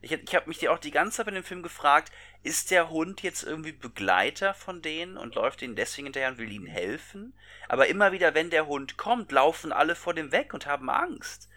Ich, 0.02 0.12
ich 0.12 0.34
habe 0.34 0.48
mich 0.48 0.68
auch 0.68 0.78
die 0.78 0.90
ganze 0.90 1.16
Zeit 1.18 1.26
bei 1.26 1.32
dem 1.32 1.42
Film 1.42 1.62
gefragt, 1.62 2.12
ist 2.42 2.70
der 2.70 2.90
Hund 2.90 3.22
jetzt 3.22 3.42
irgendwie 3.42 3.72
Begleiter 3.72 4.54
von 4.54 4.82
denen 4.82 5.16
und 5.16 5.34
läuft 5.34 5.62
ihnen 5.62 5.74
deswegen 5.76 6.06
hinterher 6.06 6.30
und 6.30 6.38
will 6.38 6.52
ihnen 6.52 6.66
helfen? 6.66 7.34
Aber 7.68 7.88
immer 7.88 8.12
wieder, 8.12 8.34
wenn 8.34 8.50
der 8.50 8.66
Hund 8.66 8.96
kommt, 8.96 9.32
laufen 9.32 9.72
alle 9.72 9.94
vor 9.94 10.14
dem 10.14 10.32
weg 10.32 10.54
und 10.54 10.66
haben 10.66 10.90
Angst. 10.90 11.48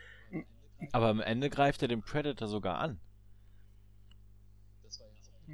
Aber 0.93 1.09
am 1.09 1.19
Ende 1.19 1.49
greift 1.49 1.81
er 1.81 1.87
den 1.89 2.01
Predator 2.01 2.47
sogar 2.47 2.79
an. 2.79 2.99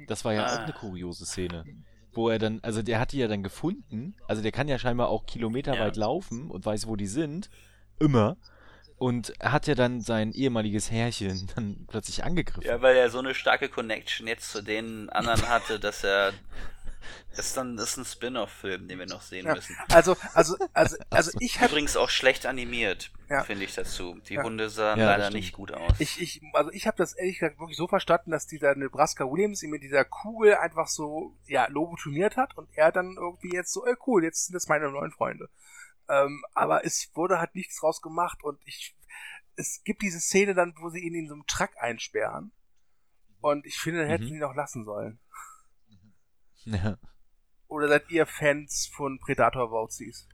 Das 0.06 0.24
war 0.24 0.32
ja 0.34 0.44
Ah. 0.44 0.54
auch 0.54 0.58
eine 0.60 0.72
kuriose 0.72 1.24
Szene. 1.26 1.64
Wo 2.12 2.28
er 2.30 2.38
dann, 2.38 2.60
also 2.62 2.82
der 2.82 2.98
hat 3.00 3.12
die 3.12 3.18
ja 3.18 3.28
dann 3.28 3.42
gefunden. 3.42 4.14
Also 4.28 4.42
der 4.42 4.52
kann 4.52 4.68
ja 4.68 4.78
scheinbar 4.78 5.08
auch 5.08 5.26
kilometerweit 5.26 5.96
Ja. 5.96 6.00
laufen 6.00 6.50
und 6.50 6.64
weiß, 6.64 6.86
wo 6.86 6.96
die 6.96 7.06
sind. 7.06 7.50
Immer. 7.98 8.36
Und 8.98 9.34
er 9.40 9.52
hat 9.52 9.66
ja 9.66 9.74
dann 9.74 10.00
sein 10.00 10.32
ehemaliges 10.32 10.90
Herrchen 10.90 11.48
dann 11.56 11.86
plötzlich 11.88 12.24
angegriffen. 12.24 12.66
Ja, 12.66 12.80
weil 12.82 12.96
er 12.96 13.10
so 13.10 13.18
eine 13.18 13.34
starke 13.34 13.68
Connection 13.68 14.26
jetzt 14.26 14.50
zu 14.50 14.62
den 14.62 15.10
anderen 15.10 15.48
hatte, 15.48 15.78
dass 15.78 16.02
er. 16.04 16.32
Das 17.36 17.48
ist 17.48 17.56
dann 17.56 17.76
das 17.76 17.90
ist 17.90 17.96
ein 17.98 18.04
Spin-off-Film, 18.06 18.88
den 18.88 18.98
wir 18.98 19.06
noch 19.06 19.20
sehen 19.20 19.46
Ja. 19.46 19.54
müssen. 19.54 19.76
Also, 19.92 20.16
also, 20.32 20.56
also, 20.72 20.96
also 21.10 21.30
ich 21.38 21.60
hatte 21.60 21.72
Übrigens 21.72 21.96
auch 21.96 22.08
schlecht 22.08 22.46
animiert, 22.46 23.10
Ja. 23.28 23.44
finde 23.44 23.64
ich 23.64 23.74
dazu. 23.74 24.18
Die 24.28 24.34
Ja. 24.34 24.42
Hunde 24.42 24.70
sahen 24.70 24.98
leider 24.98 25.28
nicht 25.30 25.52
gut 25.52 25.70
aus. 25.70 25.92
Ich, 26.00 26.20
ich, 26.20 26.40
also 26.54 26.70
ich 26.72 26.86
habe 26.86 26.96
das 26.96 27.12
ehrlich 27.12 27.38
gesagt 27.38 27.60
wirklich 27.60 27.76
so 27.76 27.86
verstanden, 27.86 28.30
dass 28.30 28.46
dieser 28.46 28.74
Nebraska 28.74 29.24
Williams 29.24 29.62
ihn 29.62 29.70
mit 29.70 29.82
dieser 29.82 30.04
Kugel 30.06 30.56
einfach 30.56 30.88
so, 30.88 31.36
ja, 31.46 31.66
lobotomiert 31.68 32.36
hat 32.38 32.56
und 32.56 32.68
er 32.74 32.90
dann 32.90 33.16
irgendwie 33.18 33.52
jetzt 33.54 33.72
so, 33.72 33.84
ey 33.86 33.94
cool, 34.06 34.24
jetzt 34.24 34.46
sind 34.46 34.54
das 34.54 34.66
meine 34.66 34.90
neuen 34.90 35.12
Freunde. 35.12 35.48
Ähm, 36.08 36.44
aber 36.54 36.84
es 36.84 37.10
wurde 37.14 37.38
halt 37.38 37.54
nichts 37.54 37.80
draus 37.80 38.00
gemacht 38.00 38.42
und 38.44 38.60
ich, 38.64 38.96
es 39.56 39.82
gibt 39.84 40.02
diese 40.02 40.20
Szene 40.20 40.54
dann, 40.54 40.74
wo 40.78 40.88
sie 40.90 41.00
ihn 41.00 41.14
in 41.14 41.28
so 41.28 41.34
einem 41.34 41.46
Truck 41.46 41.70
einsperren. 41.78 42.52
Und 43.40 43.66
ich 43.66 43.78
finde, 43.78 44.00
dann 44.00 44.08
hätten 44.08 44.24
Mhm. 44.24 44.28
sie 44.28 44.34
ihn 44.36 44.44
auch 44.44 44.54
lassen 44.54 44.84
sollen. 44.84 45.18
Ja. 46.64 46.98
Oder 47.68 47.88
seid 47.88 48.10
ihr 48.10 48.26
Fans 48.26 48.90
von 48.92 49.20
Predator 49.20 49.70
Vouchies? 49.70 50.28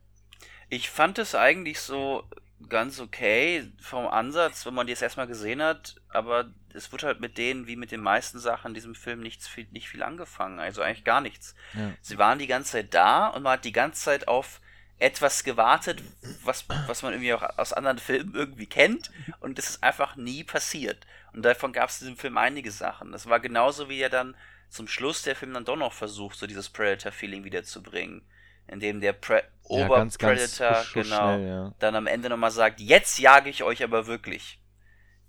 Ich 0.69 0.89
fand 0.89 1.19
es 1.19 1.35
eigentlich 1.35 1.79
so 1.79 2.23
ganz 2.69 2.99
okay 2.99 3.71
vom 3.81 4.07
Ansatz, 4.07 4.65
wenn 4.65 4.73
man 4.73 4.87
die 4.87 4.91
jetzt 4.93 5.01
erstmal 5.03 5.27
gesehen 5.27 5.61
hat, 5.61 6.01
aber 6.09 6.51
es 6.73 6.91
wird 6.91 7.03
halt 7.03 7.19
mit 7.19 7.37
denen, 7.37 7.67
wie 7.67 7.75
mit 7.75 7.91
den 7.91 8.01
meisten 8.01 8.39
Sachen 8.39 8.69
in 8.69 8.73
diesem 8.73 8.95
Film, 8.95 9.19
nichts 9.19 9.47
viel, 9.47 9.67
nicht 9.71 9.89
viel 9.89 10.01
angefangen. 10.01 10.59
Also 10.59 10.81
eigentlich 10.81 11.03
gar 11.03 11.21
nichts. 11.21 11.53
ja. 11.73 11.91
Sie 12.01 12.17
waren 12.17 12.39
die 12.39 12.47
ganze 12.47 12.71
Zeit 12.73 12.93
da 12.93 13.27
und 13.27 13.43
man 13.43 13.53
hat 13.53 13.65
die 13.65 13.71
ganze 13.73 14.01
Zeit 14.01 14.27
auf 14.27 14.59
etwas 14.99 15.43
gewartet, 15.43 16.01
was, 16.43 16.65
was 16.87 17.01
man 17.01 17.13
irgendwie 17.13 17.33
auch 17.33 17.43
aus 17.57 17.73
anderen 17.73 17.97
Filmen 17.97 18.35
irgendwie 18.35 18.67
kennt 18.67 19.11
und 19.39 19.59
es 19.59 19.71
ist 19.71 19.83
einfach 19.83 20.15
nie 20.15 20.43
passiert. 20.43 21.05
Und 21.33 21.43
davon 21.43 21.73
gab 21.73 21.89
es 21.89 22.01
in 22.01 22.07
diesem 22.07 22.19
Film 22.19 22.37
einige 22.37 22.71
Sachen. 22.71 23.11
Das 23.11 23.27
war 23.27 23.39
genauso 23.39 23.89
wie 23.89 23.99
er 23.99 24.09
dann 24.09 24.35
zum 24.69 24.87
Schluss 24.87 25.23
der 25.23 25.35
Film 25.35 25.53
dann 25.53 25.65
doch 25.65 25.75
noch 25.75 25.93
versucht, 25.93 26.37
so 26.37 26.47
dieses 26.47 26.69
Predator-Feeling 26.69 27.43
wiederzubringen. 27.43 28.21
Indem 28.67 29.01
der 29.01 29.13
Pre 29.13 29.43
ja, 29.69 29.87
ganz, 29.87 30.17
ganz 30.17 30.59
Oberpredator, 30.59 30.83
so 30.83 30.93
genau, 30.93 31.35
schnell, 31.35 31.47
ja. 31.47 31.75
dann 31.79 31.95
am 31.95 32.07
Ende 32.07 32.29
nochmal 32.29 32.51
sagt, 32.51 32.79
jetzt 32.79 33.19
jage 33.19 33.49
ich 33.49 33.63
euch 33.63 33.83
aber 33.83 34.07
wirklich. 34.07 34.59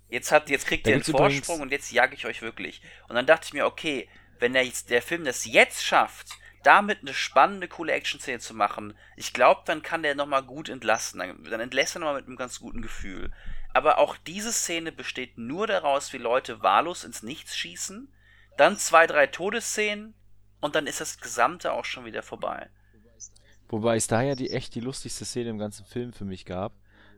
Jetzt 0.07 0.31
hat, 0.31 0.49
jetzt 0.49 0.67
kriegt 0.67 0.85
Da 0.85 0.91
ihr 0.91 0.95
einen 0.95 1.03
Vorsprung 1.03 1.61
und 1.61 1.71
jetzt 1.71 1.91
jage 1.91 2.15
ich 2.15 2.25
euch 2.25 2.41
wirklich. 2.41 2.81
Und 3.09 3.15
dann 3.15 3.25
dachte 3.25 3.47
ich 3.47 3.53
mir, 3.53 3.65
okay, 3.65 4.07
wenn 4.39 4.53
der, 4.53 4.65
jetzt, 4.65 4.89
der 4.89 5.01
Film 5.01 5.25
das 5.25 5.45
jetzt 5.45 5.83
schafft, 5.83 6.29
damit 6.65 7.01
eine 7.01 7.13
spannende, 7.13 7.67
coole 7.67 7.93
Action-Szene 7.93 8.39
zu 8.39 8.53
machen, 8.53 8.97
ich 9.15 9.33
glaube, 9.33 9.61
dann 9.65 9.83
kann 9.83 10.03
der 10.03 10.15
nochmal 10.15 10.43
gut 10.43 10.67
entlasten. 10.69 11.19
Dann, 11.19 11.43
dann 11.43 11.59
entlässt 11.59 11.95
er 11.95 11.99
nochmal 11.99 12.15
mit 12.15 12.27
einem 12.27 12.37
ganz 12.37 12.59
guten 12.59 12.81
Gefühl. 12.81 13.31
Aber 13.73 13.99
auch 13.99 14.17
diese 14.17 14.51
Szene 14.51 14.91
besteht 14.91 15.37
nur 15.37 15.67
daraus, 15.67 16.13
wie 16.13 16.17
Leute 16.17 16.63
wahllos 16.63 17.03
ins 17.03 17.23
Nichts 17.23 17.55
schießen, 17.55 18.11
dann 18.57 18.77
zwei, 18.77 19.05
drei 19.05 19.27
Todesszenen 19.27 20.15
und 20.61 20.75
dann 20.75 20.87
ist 20.87 21.01
das 21.01 21.19
Gesamte 21.19 21.73
auch 21.73 21.85
schon 21.85 22.05
wieder 22.05 22.23
vorbei. 22.23 22.69
Wobei 23.67 23.97
es 23.97 24.07
da 24.07 24.21
ja 24.21 24.35
die 24.35 24.51
echt 24.51 24.75
die 24.75 24.79
lustigste 24.79 25.25
Szene 25.25 25.49
im 25.49 25.57
ganzen 25.57 25.85
Film 25.85 26.13
für 26.13 26.25
mich 26.25 26.45
gab, 26.45 26.73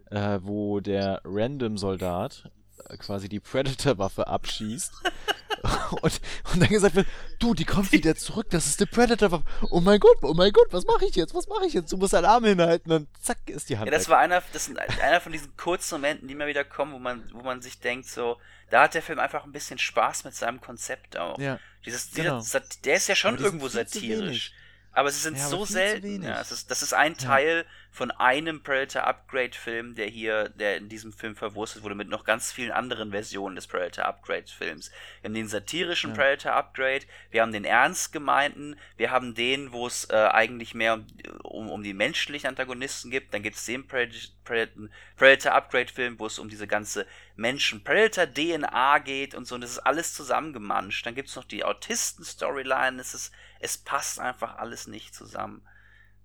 äh, 0.09 0.39
wo 0.41 0.79
der 0.79 1.21
Random-Soldat 1.23 2.51
quasi 2.99 3.27
die 3.29 3.39
Predator-Waffe 3.39 4.27
abschießt 4.27 4.91
und, 6.01 6.21
und 6.53 6.59
dann 6.61 6.69
gesagt 6.69 6.95
wird, 6.95 7.07
du, 7.39 7.53
die 7.53 7.65
kommt 7.65 7.91
wieder 7.91 8.15
zurück, 8.15 8.47
das 8.49 8.67
ist 8.67 8.79
die 8.79 8.85
Predator-Waffe. 8.85 9.43
Oh 9.69 9.81
mein 9.81 9.99
Gott, 9.99 10.17
oh 10.21 10.33
mein 10.33 10.51
Gott, 10.51 10.67
was 10.71 10.85
mache 10.85 11.05
ich 11.05 11.15
jetzt? 11.15 11.33
Was 11.33 11.47
mache 11.47 11.65
ich 11.65 11.73
jetzt? 11.73 11.91
Du 11.91 11.97
musst 11.97 12.13
deinen 12.13 12.25
Arm 12.25 12.45
hinhalten 12.45 12.91
und 12.91 13.07
zack 13.21 13.37
ist 13.47 13.69
die 13.69 13.77
Hand 13.77 13.87
Ja, 13.87 13.91
das 13.91 14.03
weg. 14.07 14.09
war 14.09 14.19
einer, 14.19 14.41
das 14.53 14.65
sind 14.65 14.79
einer 14.79 15.21
von 15.21 15.31
diesen 15.31 15.55
kurzen 15.57 15.95
Momenten, 15.95 16.27
die 16.27 16.33
immer 16.33 16.47
wieder 16.47 16.63
kommen, 16.63 16.93
wo 16.93 16.99
man, 16.99 17.29
wo 17.33 17.41
man 17.41 17.61
sich 17.61 17.79
denkt, 17.79 18.07
so, 18.07 18.37
da 18.69 18.83
hat 18.83 18.93
der 18.93 19.01
Film 19.01 19.19
einfach 19.19 19.43
ein 19.45 19.51
bisschen 19.51 19.79
Spaß 19.79 20.23
mit 20.23 20.35
seinem 20.35 20.61
Konzept 20.61 21.17
auch. 21.17 21.37
Ja, 21.39 21.59
Dieses, 21.85 22.11
genau. 22.11 22.39
dieser, 22.39 22.61
der 22.83 22.95
ist 22.95 23.07
ja 23.07 23.15
schon 23.15 23.37
irgendwo 23.37 23.67
satirisch. 23.67 24.53
Aber 24.97 25.11
sie 25.11 25.19
sind 25.19 25.37
Ja, 25.37 25.47
so 25.47 25.63
selten. 25.63 26.23
Ja, 26.23 26.41
es 26.41 26.51
ist, 26.51 26.71
das 26.71 26.81
ist 26.81 26.93
ein 26.93 27.11
Ja. 27.19 27.27
Teil 27.27 27.65
von 27.91 28.09
einem 28.09 28.63
Predator 28.63 29.03
Upgrade 29.03 29.53
Film, 29.53 29.93
der 29.93 30.07
hier, 30.07 30.49
der 30.49 30.77
in 30.77 30.89
diesem 30.89 31.13
Film 31.13 31.35
verwurstet 31.35 31.83
wurde, 31.83 31.93
mit 31.93 32.09
noch 32.09 32.23
ganz 32.23 32.51
vielen 32.51 32.71
anderen 32.71 33.11
Versionen 33.11 33.55
des 33.55 33.67
Predator 33.67 34.05
Upgrade 34.05 34.47
Films. 34.47 34.89
Wir 35.21 35.29
haben 35.29 35.35
den 35.35 35.47
satirischen. 35.47 36.13
Predator 36.13 36.53
Upgrade, 36.53 37.05
wir 37.29 37.43
haben 37.43 37.51
den 37.51 37.63
ernst 37.63 38.11
gemeinten, 38.11 38.75
wir 38.97 39.11
haben 39.11 39.35
den, 39.35 39.71
wo 39.71 39.85
es 39.85 40.09
äh, 40.09 40.15
eigentlich 40.15 40.73
mehr 40.73 40.93
um, 40.93 41.05
um, 41.43 41.69
um 41.69 41.83
die 41.83 41.93
menschlichen 41.93 42.49
Antagonisten 42.49 43.11
gibt, 43.11 43.33
dann 43.35 43.43
gibt 43.43 43.55
es 43.57 43.65
den 43.65 43.85
Predator, 43.87 44.31
Predator, 44.43 44.87
Predator 45.15 45.51
Upgrade 45.53 45.93
Film, 45.93 46.19
wo 46.19 46.25
es 46.25 46.39
um 46.39 46.49
diese 46.49 46.65
ganze 46.65 47.05
Menschen-Predator-DNA 47.35 48.99
geht 48.99 49.35
und 49.35 49.45
so, 49.45 49.55
und 49.55 49.61
das 49.61 49.71
ist 49.71 49.79
alles 49.79 50.13
zusammengemanscht. 50.15 51.05
Dann 51.05 51.13
gibt 51.15 51.29
es 51.29 51.35
noch 51.35 51.43
die 51.43 51.63
Autisten-Storyline, 51.63 52.99
es 52.99 53.13
ist, 53.13 53.31
es 53.59 53.77
passt 53.77 54.19
einfach 54.19 54.57
alles 54.57 54.87
nicht 54.87 55.13
zusammen. 55.13 55.67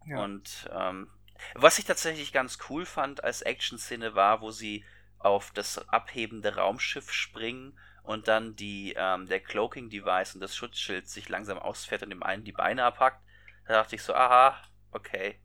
Ja. 0.07 0.23
Und 0.23 0.69
ähm, 0.73 1.11
was 1.55 1.79
ich 1.79 1.85
tatsächlich 1.85 2.33
ganz 2.33 2.59
cool 2.69 2.87
fand 2.87 3.25
als 3.25 3.43
Action-Szene 3.43 4.15
war, 4.15 4.41
wo 4.41 4.51
sie 4.51 4.85
auf 5.19 5.51
das 5.53 5.89
abhebende 5.89 6.57
Raumschiff 6.57 7.13
springen 7.13 7.79
und 8.03 8.29
dann 8.29 8.57
die, 8.57 8.95
ähm, 8.97 9.27
der 9.27 9.41
Cloaking-Device 9.41 10.35
und 10.35 10.41
das 10.41 10.57
Schutzschild 10.57 11.09
sich 11.09 11.29
langsam 11.29 11.59
ausfährt 11.59 12.03
und 12.03 12.11
dem 12.11 12.23
einen 12.23 12.45
die 12.45 12.53
Beine 12.53 12.85
abhackt. 12.85 13.23
Da 13.67 13.75
dachte 13.75 13.95
ich 13.95 14.03
so, 14.03 14.15
aha, 14.15 14.61
okay. 14.91 15.41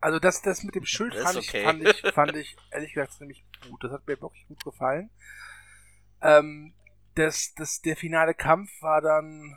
Also 0.00 0.18
das, 0.18 0.42
das 0.42 0.62
mit 0.62 0.74
dem 0.74 0.84
Schild 0.84 1.14
fand, 1.14 1.38
ist 1.38 1.44
ich, 1.44 1.48
okay. 1.48 1.64
fand 1.64 1.88
ich, 1.88 2.14
fand 2.14 2.36
ich 2.36 2.56
ehrlich 2.70 2.92
gesagt 2.92 3.14
ziemlich 3.14 3.44
gut. 3.68 3.82
Das 3.82 3.90
hat 3.90 4.06
mir 4.06 4.20
wirklich 4.20 4.46
gut 4.46 4.62
gefallen. 4.62 5.10
Ähm, 6.20 6.74
das, 7.14 7.52
das, 7.54 7.80
der 7.80 7.96
finale 7.96 8.34
Kampf 8.34 8.70
war 8.80 9.00
dann, 9.00 9.56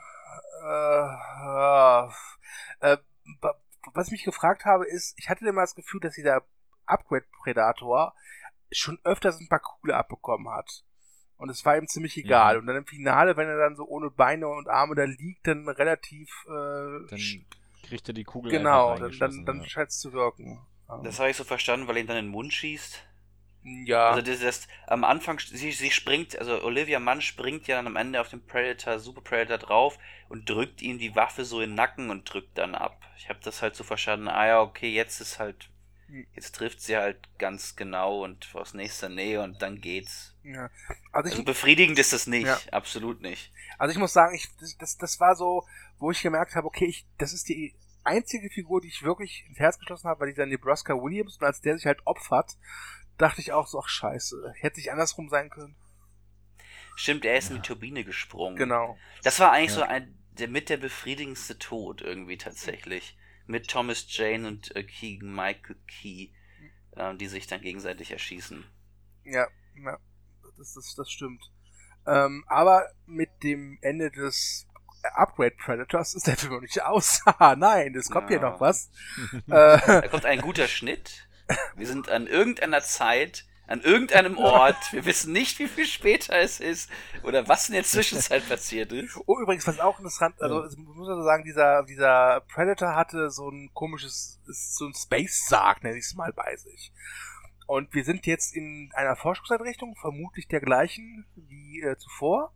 äh, 0.62 2.06
äh, 2.94 2.98
wa- 3.42 3.56
was 3.94 4.08
ich 4.08 4.12
mich 4.12 4.24
gefragt 4.24 4.66
habe, 4.66 4.86
ist, 4.86 5.14
ich 5.18 5.30
hatte 5.30 5.48
immer 5.48 5.62
das 5.62 5.76
Gefühl, 5.76 6.00
dass 6.00 6.16
dieser 6.16 6.44
Upgrade 6.86 7.26
Predator 7.44 8.14
schon 8.72 9.00
öfters 9.04 9.40
ein 9.40 9.50
paar 9.50 9.60
Kugel 9.60 9.94
abbekommen 9.94 10.50
hat. 10.50 10.84
Und 11.38 11.50
es 11.50 11.66
war 11.66 11.76
ihm 11.76 11.88
ziemlich 11.88 12.16
egal. 12.18 12.56
Mhm. 12.56 12.60
Und 12.62 12.68
dann 12.68 12.76
im 12.78 12.86
Finale, 12.86 13.36
wenn 13.36 13.48
er 13.48 13.58
dann 13.58 13.76
so 13.76 13.86
ohne 13.88 14.12
Beine 14.12 14.48
und 14.48 14.70
Arme 14.70 14.96
da 14.96 15.04
liegt, 15.04 15.48
dann 15.48 15.68
relativ 15.68 16.30
äh, 16.48 17.08
Dann 17.10 17.46
kriegt 17.84 18.08
er 18.08 18.14
die 18.14 18.24
Kugel 18.24 18.52
genau, 18.52 18.92
einfach 18.92 19.10
dann, 19.10 19.20
dann, 19.20 19.46
dann 19.46 19.62
ja. 19.62 19.68
scheint 19.68 19.90
es 19.90 20.00
zu 20.00 20.14
wirken. 20.14 20.62
Das 21.04 21.20
habe 21.20 21.30
ich 21.30 21.38
so 21.38 21.44
verstanden, 21.44 21.88
weil 21.88 21.96
er 21.98 22.02
ihn 22.02 22.08
dann 22.08 22.18
in 22.18 22.26
den 22.26 22.32
Mund 22.32 22.54
schießt. 22.54 23.04
Ja, 23.64 24.08
Also 24.08 24.22
das, 24.22 24.40
das 24.42 24.68
am 24.88 25.04
Anfang, 25.04 25.40
sie, 25.40 25.72
sie 25.72 25.92
springt, 25.92 26.38
also 26.38 26.64
Olivia 26.64 27.00
Munn 27.00 27.22
springt 27.22 27.68
ja 27.68 27.78
dann 27.78 27.88
am 27.88 27.96
Ende 27.96 28.22
auf 28.22 28.30
den 28.30 28.46
Predator, 28.46 29.00
Super 29.00 29.22
Predator 29.22 29.58
drauf 29.58 29.98
und 30.30 30.50
drückt 30.50 30.82
ihm 30.82 31.00
die 31.00 31.16
Waffe 31.16 31.46
so 31.46 31.62
in 31.62 31.72
den 31.72 31.76
Nacken 31.76 32.10
und 32.10 32.32
drückt 32.32 32.58
dann 32.58 32.76
ab. 32.76 33.02
Ich 33.18 33.30
habe 33.30 33.40
das 33.44 33.62
halt 33.62 33.76
so 33.76 33.84
verstanden, 33.84 34.28
ah 34.28 34.46
ja, 34.48 34.62
okay, 34.62 34.92
jetzt 34.94 35.20
ist 35.22 35.40
halt, 35.40 35.70
Hm. 36.08 36.26
jetzt 36.36 36.56
trifft 36.56 36.82
sie 36.82 36.98
halt 36.98 37.18
ganz 37.40 37.76
genau 37.76 38.24
und 38.24 38.50
aus 38.56 38.74
nächster 38.74 39.10
Nähe 39.10 39.42
und 39.44 39.62
dann 39.62 39.82
geht's. 39.82 40.36
ja. 40.44 40.70
Also, 41.12 41.30
Also 41.30 41.42
ich, 41.42 41.46
befriedigend 41.46 42.00
ist 42.00 42.14
es 42.14 42.28
nicht, 42.28 42.48
Ja. 42.48 42.62
absolut 42.74 43.22
nicht. 43.22 43.52
also 43.78 43.92
ich 43.92 43.98
muss 43.98 44.14
sagen, 44.14 44.36
ich, 44.36 44.48
das- 44.60 44.78
das, 44.78 44.98
das 44.98 45.20
war 45.20 45.36
so, 45.36 45.66
wo 46.00 46.12
ich 46.12 46.22
gemerkt 46.22 46.56
habe, 46.56 46.68
okay, 46.68 46.86
ich, 46.86 47.06
das 47.18 47.34
ist 47.34 47.48
die 47.50 47.76
einzige 48.04 48.50
Figur, 48.50 48.82
die 48.82 48.88
ich 48.88 49.04
wirklich 49.04 49.46
ins 49.48 49.60
Herz 49.60 49.78
geschlossen 49.78 50.08
habe, 50.10 50.22
war 50.22 50.28
dieser 50.28 50.46
Nebraska 50.46 50.94
Williams. 50.94 51.38
Und 51.38 51.46
als 51.46 51.62
der 51.62 51.76
sich 51.78 51.86
halt 51.86 52.00
opfert, 52.06 52.58
dachte 53.22 53.42
ich 53.42 53.52
auch 53.54 53.68
so, 53.68 53.80
ach 53.80 53.88
scheiße, 53.88 54.54
hätte 54.58 54.76
sich 54.76 54.92
andersrum 54.92 55.30
sein 55.30 55.50
können. 55.50 55.76
Stimmt, 56.96 57.24
er 57.26 57.38
ist 57.38 57.50
in 57.50 57.56
Ja. 57.58 57.62
die 57.62 57.68
Turbine 57.68 58.04
gesprungen. 58.04 58.58
Genau. 58.58 58.98
Das 59.24 59.40
war 59.40 59.52
eigentlich 59.52 59.72
Ja. 59.72 59.76
so 59.78 59.84
ein, 59.84 60.18
der 60.32 60.48
mit 60.50 60.70
der 60.70 60.78
befriedigendste 60.78 61.58
Tod 61.58 62.02
irgendwie 62.02 62.38
tatsächlich. 62.38 63.18
mit 63.48 63.68
Thomas 63.70 64.06
Jane 64.08 64.48
und 64.48 64.74
äh, 64.76 64.84
Keegan 64.84 65.34
Michael 65.34 65.76
Key, 65.88 66.30
äh, 66.96 67.16
die 67.16 67.28
sich 67.28 67.48
dann 67.48 67.60
gegenseitig 67.62 68.12
erschießen. 68.12 68.64
Ja, 69.26 69.48
ja 69.84 69.98
das, 70.58 70.74
das, 70.74 70.96
das 70.96 71.10
stimmt. 71.12 71.44
Ähm, 72.06 72.46
aber 72.48 72.86
mit 73.08 73.30
dem 73.44 73.78
Ende 73.82 74.10
des 74.12 74.68
Upgrade 75.16 75.56
Predators 75.58 76.14
ist 76.14 76.28
der 76.28 76.38
Film 76.38 76.54
noch 76.54 76.62
nicht 76.62 76.82
aus. 76.86 77.22
Nein, 77.58 77.94
es 77.96 78.10
kommt 78.10 78.30
ja. 78.30 78.38
hier 78.40 78.50
noch 78.50 78.62
was. 78.62 78.90
äh, 79.34 79.42
da 79.48 80.08
kommt 80.08 80.26
ein 80.26 80.40
guter 80.40 80.68
Schnitt. 80.68 81.28
Wir 81.76 81.88
sind 81.88 82.10
an 82.10 82.28
irgendeiner 82.28 82.82
Zeit, 82.82 83.46
an 83.68 83.82
irgendeinem 83.82 84.38
Ort. 84.38 84.92
Wir 84.92 85.06
wissen 85.06 85.32
nicht, 85.32 85.58
wie 85.60 85.68
viel 85.68 85.86
später 85.86 86.36
es 86.38 86.60
ist 86.60 86.90
oder 87.24 87.48
was 87.48 87.70
in 87.70 87.76
der 87.76 87.84
Zwischenzeit 87.84 88.48
passiert 88.48 88.92
ist. 88.92 89.18
Oh, 89.26 89.40
übrigens, 89.40 89.66
was 89.66 89.80
auch 89.80 89.98
interessant, 89.98 90.42
also 90.42 90.66
ich 90.66 90.78
muss 90.78 91.08
also 91.08 91.24
sagen, 91.24 91.44
dieser, 91.44 91.84
dieser 91.84 92.42
Predator 92.42 92.96
hatte 92.96 93.30
so 93.30 93.50
ein 93.50 93.72
komisches, 93.74 94.42
so 94.46 94.86
ein 94.86 94.94
Space-Sarg, 94.94 95.84
nenne 95.84 95.98
ich 95.98 96.06
es 96.06 96.16
mal 96.16 96.34
bei 96.34 96.56
sich. 96.58 96.92
Und 97.66 97.94
wir 97.94 98.04
sind 98.04 98.26
jetzt 98.26 98.54
in 98.54 98.92
einer 98.94 99.16
Forschungseinrichtung, 99.16 99.96
vermutlich 99.96 100.50
der 100.50 100.60
gleichen 100.60 101.26
wie 101.36 101.82
äh, 101.82 101.96
zuvor. 101.98 102.54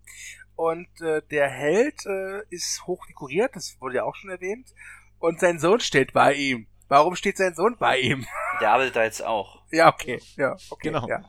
Und 0.57 0.89
äh, 0.99 1.21
der 1.31 1.47
Held 1.49 2.05
äh, 2.05 2.41
ist 2.49 2.85
hoch 2.85 3.05
dekoriert, 3.05 3.55
das 3.55 3.77
wurde 3.79 3.95
ja 3.95 4.03
auch 4.03 4.15
schon 4.15 4.29
erwähnt. 4.29 4.73
Und 5.19 5.39
sein 5.39 5.59
Sohn 5.59 5.79
steht 5.79 6.11
bei 6.11 6.33
ihm. 6.33 6.67
Warum 6.87 7.15
steht 7.15 7.37
sein 7.37 7.55
Sohn 7.55 7.77
bei 7.77 7.99
ihm? 7.99 8.25
Der 8.61 8.71
arbeitet 8.71 8.95
da 8.95 9.03
jetzt 9.03 9.23
auch. 9.23 9.63
Ja, 9.71 9.93
okay. 9.93 10.21
Ja, 10.35 10.53
okay. 10.69 10.89
Genau. 10.89 11.07
Ja. 11.07 11.21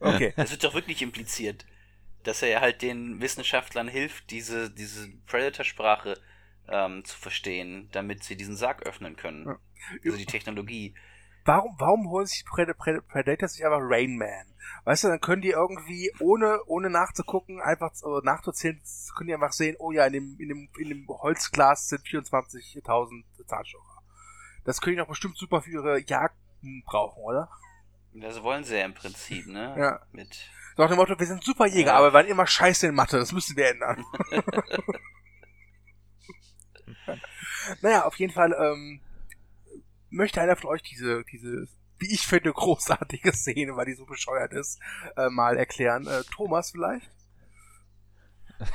Okay. 0.00 0.32
Das 0.36 0.50
wird 0.50 0.64
doch 0.64 0.74
wirklich 0.74 1.02
impliziert, 1.02 1.64
dass 2.24 2.42
er 2.42 2.60
halt 2.60 2.82
den 2.82 3.20
Wissenschaftlern 3.20 3.88
hilft, 3.88 4.30
diese, 4.30 4.70
diese 4.70 5.08
Predator-Sprache 5.26 6.18
ähm, 6.68 7.04
zu 7.04 7.18
verstehen, 7.18 7.88
damit 7.92 8.24
sie 8.24 8.36
diesen 8.36 8.56
Sarg 8.56 8.82
öffnen 8.84 9.16
können. 9.16 9.46
Ja. 9.46 9.58
Also 10.04 10.18
die 10.18 10.26
Technologie. 10.26 10.94
Warum, 11.44 11.74
warum 11.78 12.08
holen 12.08 12.26
sich 12.26 12.44
Predator 12.44 13.48
sich 13.48 13.64
einfach 13.64 13.80
Rain 13.80 14.16
Man? 14.16 14.46
Weißt 14.84 15.04
du, 15.04 15.08
dann 15.08 15.20
können 15.20 15.42
die 15.42 15.50
irgendwie, 15.50 16.12
ohne, 16.20 16.60
ohne 16.66 16.88
nachzugucken, 16.88 17.60
einfach 17.60 17.90
äh, 17.90 18.24
nachzuzählen, 18.24 18.80
können 19.16 19.28
die 19.28 19.34
einfach 19.34 19.52
sehen, 19.52 19.76
oh 19.78 19.90
ja, 19.90 20.06
in 20.06 20.12
dem, 20.12 20.36
in 20.38 20.48
dem, 20.48 20.68
in 20.78 20.88
dem 20.88 21.08
Holzglas 21.08 21.88
sind 21.88 22.02
24.000 22.02 23.24
Zahnstocher. 23.46 23.91
Das 24.64 24.80
können 24.80 24.96
die 24.96 25.00
doch 25.00 25.08
bestimmt 25.08 25.36
super 25.36 25.62
für 25.62 25.70
ihre 25.70 26.00
Jagden 26.00 26.82
brauchen, 26.84 27.22
oder? 27.22 27.50
Das 28.14 28.42
wollen 28.42 28.64
sie 28.64 28.76
ja 28.76 28.84
im 28.84 28.94
Prinzip, 28.94 29.46
ne? 29.46 29.74
Ja. 29.78 30.00
Mit 30.12 30.50
nach 30.76 30.88
dem 30.88 30.96
Motto, 30.96 31.18
wir 31.18 31.26
sind 31.26 31.44
super 31.44 31.66
Jäger, 31.66 31.92
ja. 31.92 31.98
aber 31.98 32.08
wir 32.08 32.12
waren 32.14 32.26
immer 32.26 32.46
scheiße 32.46 32.86
in 32.86 32.94
Mathe, 32.94 33.18
das 33.18 33.32
müssen 33.32 33.56
wir 33.56 33.68
ändern. 33.68 34.04
naja, 37.82 38.04
auf 38.04 38.16
jeden 38.16 38.32
Fall, 38.32 38.54
ähm, 38.58 39.00
möchte 40.08 40.40
einer 40.40 40.56
von 40.56 40.70
euch 40.70 40.82
diese, 40.82 41.24
diese 41.24 41.66
wie 42.02 42.12
ich 42.12 42.26
finde, 42.26 42.52
großartige 42.52 43.32
Szene, 43.32 43.76
weil 43.76 43.86
die 43.86 43.94
so 43.94 44.04
bescheuert 44.04 44.52
ist, 44.52 44.80
äh, 45.16 45.28
mal 45.30 45.56
erklären. 45.56 46.06
Äh, 46.06 46.22
Thomas 46.30 46.72
vielleicht? 46.72 47.10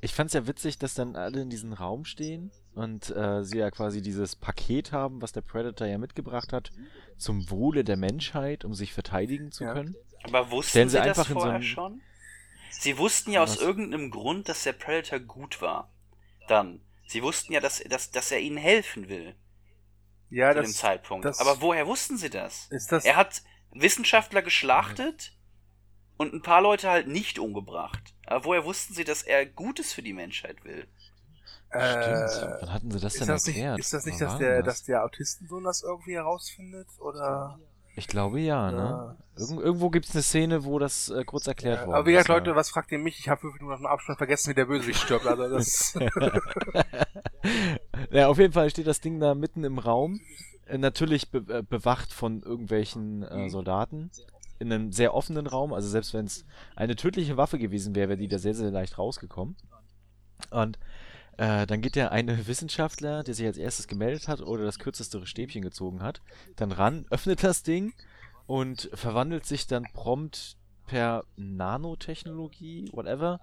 Ich 0.00 0.14
fand's 0.14 0.32
ja 0.32 0.46
witzig, 0.46 0.78
dass 0.78 0.94
dann 0.94 1.16
alle 1.16 1.42
in 1.42 1.50
diesem 1.50 1.72
Raum 1.72 2.04
stehen 2.04 2.50
und 2.74 3.10
äh, 3.10 3.44
sie 3.44 3.58
ja 3.58 3.70
quasi 3.70 4.00
dieses 4.00 4.36
Paket 4.36 4.92
haben, 4.92 5.20
was 5.20 5.32
der 5.32 5.42
Predator 5.42 5.86
ja 5.86 5.98
mitgebracht 5.98 6.52
hat, 6.52 6.70
zum 7.18 7.50
Wohle 7.50 7.84
der 7.84 7.96
Menschheit, 7.96 8.64
um 8.64 8.74
sich 8.74 8.92
verteidigen 8.92 9.52
zu 9.52 9.64
ja. 9.64 9.74
können. 9.74 9.96
Aber 10.24 10.50
wussten 10.50 10.88
sie, 10.88 10.98
sie 10.98 11.04
das 11.04 11.26
vorher 11.26 11.58
so 11.58 11.66
schon? 11.66 12.00
Sie 12.70 12.96
wussten 12.98 13.32
ja 13.32 13.42
aus 13.42 13.56
was? 13.56 13.62
irgendeinem 13.62 14.10
Grund, 14.10 14.48
dass 14.48 14.64
der 14.64 14.72
Predator 14.72 15.20
gut 15.20 15.60
war. 15.60 15.92
Dann. 16.48 16.80
Sie 17.06 17.22
wussten 17.22 17.52
ja, 17.52 17.60
dass, 17.60 17.82
dass, 17.84 18.10
dass 18.10 18.30
er 18.32 18.40
ihnen 18.40 18.56
helfen 18.56 19.08
will 19.08 19.34
ja, 20.30 20.52
zu 20.52 20.60
das, 20.60 20.70
dem 20.70 20.74
Zeitpunkt. 20.74 21.24
Das, 21.24 21.38
Aber 21.40 21.60
woher 21.60 21.86
wussten 21.86 22.16
sie 22.16 22.30
das? 22.30 22.68
Ist 22.70 22.90
das? 22.90 23.04
Er 23.04 23.16
hat 23.16 23.42
Wissenschaftler 23.72 24.42
geschlachtet 24.42 25.36
und 26.16 26.32
ein 26.32 26.42
paar 26.42 26.62
Leute 26.62 26.90
halt 26.90 27.08
nicht 27.08 27.38
umgebracht. 27.38 28.14
Aber 28.32 28.44
woher 28.46 28.64
wussten 28.64 28.94
sie, 28.94 29.04
dass 29.04 29.22
er 29.22 29.46
Gutes 29.46 29.92
für 29.92 30.02
die 30.02 30.12
Menschheit 30.12 30.64
will? 30.64 30.86
Stimmt. 31.70 32.60
Wann 32.60 32.72
hatten 32.72 32.90
sie 32.90 33.00
das 33.00 33.14
denn 33.14 33.28
das 33.28 33.46
erklärt? 33.46 33.76
Nicht, 33.76 33.86
ist 33.86 33.92
das 33.94 34.04
nicht, 34.04 34.20
dass 34.20 34.36
der, 34.38 34.62
das? 34.62 34.66
dass 34.66 34.84
der 34.84 35.04
Autistensohn 35.04 35.64
das 35.64 35.82
irgendwie 35.82 36.14
herausfindet? 36.14 36.86
Oder? 36.98 37.58
Ich 37.96 38.08
glaube 38.08 38.40
ja, 38.40 38.70
ja. 38.70 38.72
ne? 38.72 39.16
Irg 39.36 39.50
irgendwo 39.50 39.90
gibt 39.90 40.06
es 40.06 40.14
eine 40.14 40.22
Szene, 40.22 40.64
wo 40.64 40.78
das 40.78 41.08
äh, 41.08 41.24
kurz 41.24 41.46
erklärt 41.46 41.80
ja, 41.80 41.86
wurde. 41.86 41.96
Aber 41.96 42.06
wie 42.06 42.12
gesagt, 42.12 42.28
Leute, 42.28 42.54
was 42.56 42.68
fragt 42.70 42.92
ihr 42.92 42.98
mich? 42.98 43.18
Ich 43.18 43.28
habe 43.28 43.40
fünf 43.40 43.54
Minuten 43.54 43.72
nach 43.72 43.78
dem 43.78 43.86
Abspann 43.86 44.16
vergessen, 44.16 44.50
wie 44.50 44.54
der 44.54 44.66
Bösewicht 44.66 45.00
stirbt. 45.00 45.26
Also 45.26 45.48
das 45.48 45.94
ja, 48.10 48.28
auf 48.28 48.38
jeden 48.38 48.52
Fall 48.52 48.68
steht 48.70 48.86
das 48.86 49.00
Ding 49.00 49.20
da 49.20 49.34
mitten 49.34 49.64
im 49.64 49.78
Raum. 49.78 50.20
Äh, 50.66 50.78
natürlich 50.78 51.30
be 51.30 51.38
äh, 51.48 51.62
bewacht 51.62 52.12
von 52.12 52.42
irgendwelchen 52.42 53.22
äh, 53.22 53.36
mhm. 53.36 53.48
Soldaten. 53.50 54.10
In 54.62 54.72
einem 54.72 54.92
sehr 54.92 55.12
offenen 55.12 55.48
Raum. 55.48 55.72
Also 55.72 55.88
selbst 55.88 56.14
wenn 56.14 56.26
es 56.26 56.44
eine 56.76 56.94
tödliche 56.94 57.36
Waffe 57.36 57.58
gewesen 57.58 57.96
wäre, 57.96 58.10
wäre 58.10 58.18
die 58.18 58.28
da 58.28 58.38
sehr, 58.38 58.54
sehr 58.54 58.70
leicht 58.70 58.96
rausgekommen. 58.96 59.56
Und 60.50 60.78
äh, 61.36 61.66
dann 61.66 61.80
geht 61.80 61.96
der 61.96 62.12
eine 62.12 62.46
Wissenschaftler, 62.46 63.24
der 63.24 63.34
sich 63.34 63.46
als 63.46 63.56
erstes 63.56 63.88
gemeldet 63.88 64.28
hat 64.28 64.40
oder 64.40 64.64
das 64.64 64.78
kürzeste 64.78 65.26
Stäbchen 65.26 65.62
gezogen 65.62 66.02
hat, 66.02 66.22
dann 66.56 66.70
ran, 66.70 67.06
öffnet 67.10 67.42
das 67.42 67.62
Ding 67.62 67.92
und 68.46 68.88
verwandelt 68.94 69.46
sich 69.46 69.66
dann 69.66 69.84
prompt 69.94 70.56
per 70.86 71.24
Nanotechnologie, 71.36 72.90
whatever, 72.92 73.40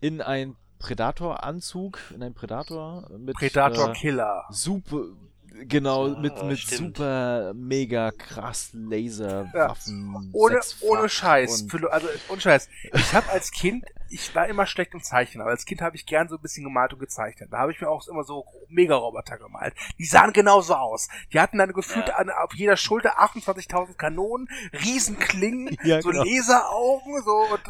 in 0.00 0.20
ein 0.20 0.56
Predator-Anzug, 0.78 1.98
in 2.14 2.22
einen 2.22 2.34
Predator 2.34 3.08
mit 3.18 3.36
Predator-Killer. 3.36 4.46
Äh, 4.48 4.52
super, 4.52 5.04
Genau, 5.52 6.08
mit, 6.08 6.36
ja, 6.36 6.44
mit 6.44 6.58
super 6.58 7.52
mega 7.54 8.10
krass 8.10 8.70
Laserwaffen. 8.72 10.12
Ja. 10.12 10.20
Ohne, 10.32 10.60
ohne 10.80 11.08
Scheiß. 11.08 11.66
Für, 11.68 11.92
also, 11.92 12.08
ohne 12.28 12.40
Scheiß. 12.40 12.68
Ich 12.92 13.12
habe 13.14 13.28
als 13.30 13.50
Kind, 13.50 13.84
ich 14.10 14.34
war 14.34 14.46
immer 14.46 14.66
schlecht 14.66 14.94
im 14.94 15.02
Zeichnen, 15.02 15.42
aber 15.42 15.50
als 15.50 15.64
Kind 15.64 15.80
habe 15.80 15.96
ich 15.96 16.06
gern 16.06 16.28
so 16.28 16.36
ein 16.36 16.42
bisschen 16.42 16.64
gemalt 16.64 16.92
und 16.92 16.98
gezeichnet. 16.98 17.52
Da 17.52 17.58
habe 17.58 17.72
ich 17.72 17.80
mir 17.80 17.88
auch 17.88 18.06
immer 18.08 18.24
so 18.24 18.46
Mega-Roboter 18.68 19.38
gemalt. 19.38 19.74
Die 19.98 20.04
sahen 20.04 20.32
genauso 20.32 20.74
aus. 20.74 21.08
Die 21.32 21.40
hatten 21.40 21.58
dann 21.58 21.72
gefühlt 21.72 22.08
ja. 22.08 22.16
an, 22.16 22.30
auf 22.30 22.54
jeder 22.54 22.76
Schulter 22.76 23.20
28.000 23.20 23.94
Kanonen, 23.94 24.48
Riesenklingen, 24.72 25.76
ja, 25.82 26.00
so 26.00 26.10
genau. 26.10 26.24
Laseraugen, 26.24 27.22
so. 27.22 27.36
Und 27.52 27.62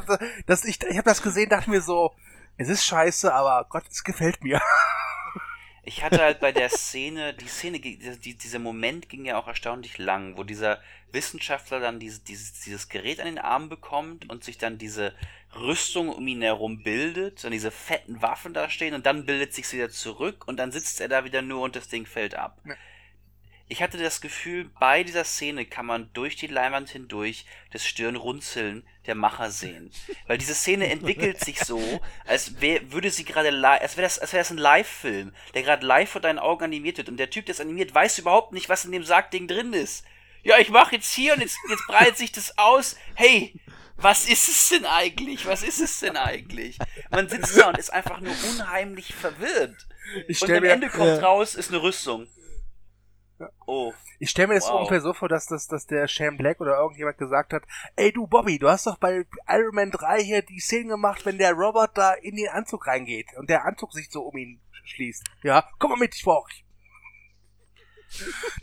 das, 0.47 0.65
ich 0.65 0.83
ich 0.83 0.97
habe 0.97 1.09
das 1.09 1.23
gesehen, 1.23 1.49
dachte 1.49 1.71
mir 1.71 1.81
so, 1.81 2.13
es 2.57 2.69
ist 2.69 2.85
scheiße, 2.85 3.33
aber 3.33 3.67
Gott, 3.69 3.85
es 3.91 4.05
gefällt 4.05 4.43
mir. 4.43 4.61
Ich 5.89 6.03
hatte 6.03 6.21
halt 6.21 6.39
bei 6.39 6.53
der 6.53 6.69
Szene, 6.69 7.33
die 7.33 7.49
Szene, 7.49 7.81
die, 7.81 8.37
dieser 8.37 8.59
Moment 8.59 9.09
ging 9.09 9.25
ja 9.25 9.39
auch 9.39 9.49
erstaunlich 9.49 9.97
lang, 9.97 10.37
wo 10.37 10.45
dieser 10.45 10.83
Wissenschaftler 11.13 11.81
dann 11.81 11.99
dieses, 11.99 12.23
dieses, 12.23 12.61
dieses 12.61 12.91
Gerät 12.91 13.21
an 13.21 13.25
den 13.25 13.39
Arm 13.39 13.71
bekommt 13.71 14.29
und 14.29 14.45
sich 14.45 14.59
dann 14.59 14.77
diese 14.77 15.15
Rüstung 15.59 16.11
um 16.11 16.29
ihn 16.29 16.43
herum 16.43 16.83
bildet 16.83 17.43
und 17.47 17.53
diese 17.53 17.71
fetten 17.71 18.21
Waffen 18.21 18.53
da 18.53 18.69
stehen 18.69 18.93
und 18.93 19.07
dann 19.07 19.25
bildet 19.25 19.55
sich 19.55 19.73
wieder 19.73 19.89
zurück 19.89 20.47
und 20.47 20.59
dann 20.59 20.73
sitzt 20.73 21.01
er 21.01 21.09
da 21.09 21.25
wieder 21.25 21.41
nur 21.41 21.63
und 21.63 21.75
das 21.75 21.89
Ding 21.89 22.05
fällt 22.05 22.35
ab. 22.35 22.61
Ich 23.71 23.83
hatte 23.83 23.99
das 23.99 24.23
Gefühl, 24.23 24.71
bei 24.81 25.05
dieser 25.05 25.25
Szene 25.25 25.67
kann 25.67 25.85
man 25.85 26.11
durch 26.15 26.37
die 26.37 26.47
Leinwand 26.47 26.89
hindurch 26.89 27.45
das 27.71 27.87
Stirnrunzeln 27.87 28.87
der 29.07 29.15
Macher 29.15 29.51
sehen. 29.51 29.91
Weil 30.27 30.39
diese 30.39 30.55
Szene 30.55 30.89
entwickelt 30.89 31.39
sich 31.45 31.61
so, 31.61 32.01
als 32.25 32.61
wär, 32.63 32.93
würde 32.93 33.11
sie 33.11 33.25
gerade 33.25 33.51
live, 33.51 33.83
als 33.83 33.97
wäre 33.99 34.07
das, 34.07 34.19
als 34.19 34.33
wäre 34.33 34.41
das 34.41 34.51
ein 34.51 34.59
Live-Film, 34.59 35.35
der 35.53 35.63
gerade 35.63 35.87
live 35.87 36.11
vor 36.11 36.23
deinen 36.23 36.39
Augen 36.39 36.65
animiert 36.65 36.97
wird. 36.97 37.11
Und 37.11 37.19
der 37.19 37.29
Typ, 37.29 37.45
der 37.45 37.55
es 37.55 37.61
animiert, 37.61 37.95
weiß 37.95 38.19
überhaupt 38.19 38.53
nicht, 38.53 38.71
was 38.71 38.87
in 38.87 38.93
dem 38.93 39.05
Sargding 39.05 39.47
drin 39.49 39.75
ist. 39.75 40.05
Ja, 40.43 40.59
ich 40.59 40.71
mache 40.71 40.97
jetzt 40.97 41.13
hier 41.13 41.35
und 41.35 41.41
jetzt, 41.41 41.59
jetzt 41.69 41.87
breitet 41.87 42.17
sich 42.17 42.33
das 42.33 42.57
aus. 42.57 42.97
Hey, 43.17 43.53
was 43.97 44.29
ist 44.29 44.49
es 44.49 44.69
denn 44.71 44.87
eigentlich? 44.87 45.45
Was 45.45 45.63
ist 45.63 45.81
es 45.81 46.01
denn 46.01 46.17
eigentlich? 46.17 46.79
Man 47.11 47.29
sitzt 47.29 47.59
da 47.59 47.69
und 47.69 47.77
ist 47.77 47.93
einfach 47.93 48.21
nur 48.21 48.33
unheimlich 48.51 49.15
verwirrt. 49.15 49.77
Ich 50.27 50.41
und 50.41 50.51
am 50.53 50.65
Ende 50.65 50.89
kommt 50.89 51.09
ja. 51.09 51.19
raus, 51.19 51.55
ist 51.55 51.71
eine 51.71 51.83
Rüstung. 51.83 52.29
Oh. 53.67 53.93
Ich 54.19 54.31
stelle 54.31 54.49
mir 54.49 54.55
das 54.55 54.69
wow. 54.69 54.81
ungefähr 54.81 55.01
so 55.01 55.13
vor, 55.13 55.29
dass, 55.29 55.47
dass, 55.47 55.69
dass 55.69 55.87
der 55.87 56.09
Shane 56.09 56.37
Black 56.37 56.61
oder 56.61 56.79
irgendjemand 56.79 57.19
gesagt 57.19 57.53
hat, 57.53 57.63
ey 57.97 58.13
du 58.13 58.27
Bobby, 58.27 58.59
du 58.59 58.69
hast 58.69 58.87
doch 58.87 58.99
bei 58.99 59.25
Iron 59.49 59.75
Man 59.75 59.91
3 59.91 60.23
hier 60.23 60.43
die 60.43 60.61
Szene 60.61 60.89
gemacht, 60.89 61.25
wenn 61.25 61.39
der 61.39 61.53
Robert 61.53 61.97
da 61.97 62.15
in 62.15 62.37
den 62.37 62.49
Anzug 62.49 62.87
reingeht 62.87 63.29
und 63.37 63.49
der 63.49 63.65
Anzug 63.65 63.93
sich 63.93 64.11
so 64.11 64.23
um 64.23 64.37
ihn 64.37 64.61
schließt. 64.85 65.25
Ja, 65.43 65.69
komm 65.79 65.91
mal 65.91 65.99
mit, 65.99 66.15
ich 66.15 66.25
brauch 66.25 66.49
dich. 66.49 66.65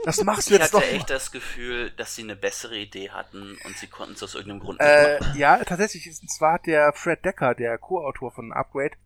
Das 0.04 0.24
machst 0.24 0.50
du 0.50 0.56
ich 0.56 0.60
jetzt 0.60 0.74
doch. 0.74 0.80
Ich 0.80 0.86
hatte 0.88 0.96
echt 0.96 1.10
das 1.10 1.32
Gefühl, 1.32 1.92
dass 1.92 2.16
sie 2.16 2.24
eine 2.24 2.36
bessere 2.36 2.78
Idee 2.78 3.12
hatten 3.12 3.58
und 3.64 3.78
sie 3.78 3.88
konnten 3.88 4.14
es 4.14 4.24
aus 4.24 4.34
irgendeinem 4.34 4.62
Grund 4.62 4.80
nicht 4.80 4.90
äh, 4.90 5.20
machen. 5.20 5.38
Ja, 5.38 5.64
tatsächlich. 5.64 6.08
Und 6.08 6.32
zwar 6.32 6.54
hat 6.54 6.66
der 6.66 6.94
Fred 6.94 7.24
Decker, 7.24 7.54
der 7.54 7.78
Co-Autor 7.78 8.32
von 8.32 8.52
Upgrade, 8.52 8.98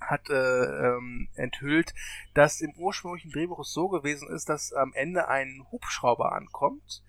hat 0.00 0.28
äh, 0.30 0.34
ähm, 0.34 1.28
enthüllt, 1.34 1.94
dass 2.34 2.60
im 2.60 2.72
ursprünglichen 2.76 3.30
Drehbuch 3.30 3.64
so 3.64 3.88
gewesen 3.88 4.28
ist, 4.28 4.48
dass 4.48 4.72
am 4.72 4.92
Ende 4.94 5.28
ein 5.28 5.66
Hubschrauber 5.70 6.32
ankommt 6.32 7.02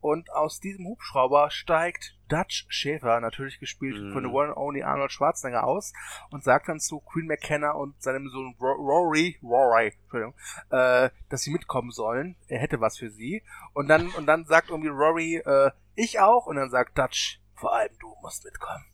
und 0.00 0.30
aus 0.32 0.60
diesem 0.60 0.86
Hubschrauber 0.86 1.50
steigt 1.50 2.16
Dutch 2.28 2.66
Schäfer, 2.68 3.20
natürlich 3.20 3.58
gespielt 3.58 4.00
mm. 4.00 4.12
von 4.12 4.22
The 4.22 4.30
One 4.30 4.48
and 4.48 4.56
Only 4.56 4.82
Arnold 4.82 5.10
Schwarzenegger 5.10 5.64
aus 5.64 5.92
und 6.30 6.44
sagt 6.44 6.68
dann 6.68 6.78
zu 6.78 7.00
Queen 7.00 7.26
McKenna 7.26 7.72
und 7.72 8.00
seinem 8.00 8.28
Sohn 8.28 8.54
Rory, 8.60 9.38
Rory, 9.42 9.94
Entschuldigung, 10.02 10.34
äh, 10.70 11.10
dass 11.30 11.42
sie 11.42 11.50
mitkommen 11.50 11.90
sollen. 11.90 12.36
Er 12.46 12.60
hätte 12.60 12.80
was 12.80 12.98
für 12.98 13.10
sie. 13.10 13.42
Und 13.72 13.88
dann, 13.88 14.08
und 14.10 14.26
dann 14.26 14.44
sagt 14.44 14.70
irgendwie 14.70 14.88
Rory, 14.88 15.36
äh, 15.36 15.70
ich 15.94 16.20
auch. 16.20 16.46
Und 16.46 16.56
dann 16.56 16.70
sagt 16.70 16.96
Dutch, 16.96 17.40
vor 17.54 17.74
allem 17.74 17.92
du 17.98 18.14
musst 18.22 18.44
mitkommen. 18.44 18.84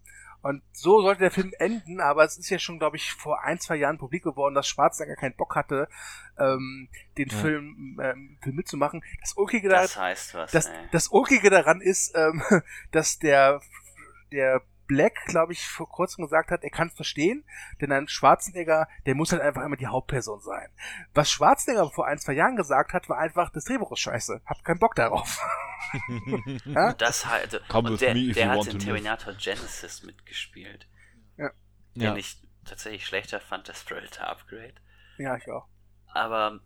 Und 0.45 0.63
so 0.73 1.01
sollte 1.01 1.21
der 1.21 1.31
Film 1.31 1.55
enden, 1.59 2.03
aber 2.03 2.23
es 2.23 2.37
ist 2.37 2.51
ja 2.51 2.59
schon, 2.59 2.79
glaube 2.79 2.99
ich, 2.99 3.13
vor 3.13 3.43
ein, 3.45 3.59
zwei 3.61 3.77
Jahren 3.77 3.97
publik 3.97 4.25
geworden, 4.25 4.55
dass 4.55 4.69
Schwarzenegger 4.69 5.17
keinen 5.17 5.35
Bock 5.37 5.57
hatte, 5.57 5.89
ähm, 6.39 6.91
den 7.17 7.31
ja. 7.31 7.37
Film, 7.39 7.99
ähm, 8.03 8.37
Film 8.43 8.55
mitzumachen. 8.55 9.03
Das 9.23 9.39
Ulkige, 9.39 9.71
das 9.71 9.97
heißt 9.97 10.35
was, 10.35 10.53
das, 10.53 10.71
das 10.93 11.09
Ulkige 11.09 11.49
daran 11.49 11.81
ist, 11.81 12.15
ähm, 12.15 12.43
dass 12.91 13.19
der, 13.19 13.63
der 14.33 14.61
Black, 14.95 15.25
glaube 15.27 15.53
ich, 15.53 15.67
vor 15.67 15.89
kurzem 15.89 16.25
gesagt 16.25 16.51
hat, 16.51 16.63
er 16.63 16.71
kann 16.71 16.89
es 16.89 16.95
verstehen, 16.95 17.45
denn 17.81 17.91
ein 17.91 18.07
Schwarzenegger, 18.07 18.89
der 19.07 19.15
muss 19.17 19.33
halt 19.33 19.43
einfach 19.43 19.63
immer 19.63 19.77
die 19.77 19.89
Hauptperson 19.89 20.41
sein. 20.41 20.69
Was 21.15 21.31
Schwarzenegger 21.31 21.91
vor 21.91 22.07
ein, 22.07 22.19
zwei 22.19 22.35
Jahren 22.35 22.55
gesagt 22.55 22.93
hat, 22.93 23.09
war 23.09 23.19
einfach, 23.19 23.51
das 23.51 23.65
Drehbuch 23.65 23.91
ist 23.93 24.01
scheiße, 24.01 24.41
hab 24.47 24.65
keinen 24.65 24.79
Bock 24.79 24.95
darauf. 24.95 25.41
ja? 26.65 26.93
Das 26.95 27.27
halt, 27.27 27.61
und 27.73 28.01
der, 28.01 28.15
der 28.15 28.51
hat 28.51 28.67
in 28.69 28.79
Terminator. 28.79 29.35
Genesis 29.35 30.05
mitgespielt. 30.05 30.87
Ja. 31.37 31.51
Den 31.95 32.03
ja. 32.03 32.17
ich 32.17 32.41
tatsächlich 32.65 33.05
schlechter 33.05 33.41
fand, 33.41 33.69
das 33.69 33.83
Predator 33.83 34.29
Upgrade. 34.29 34.75
Ja, 35.19 35.37
ich 35.37 35.51
auch. 35.51 35.67
Aber, 36.07 36.61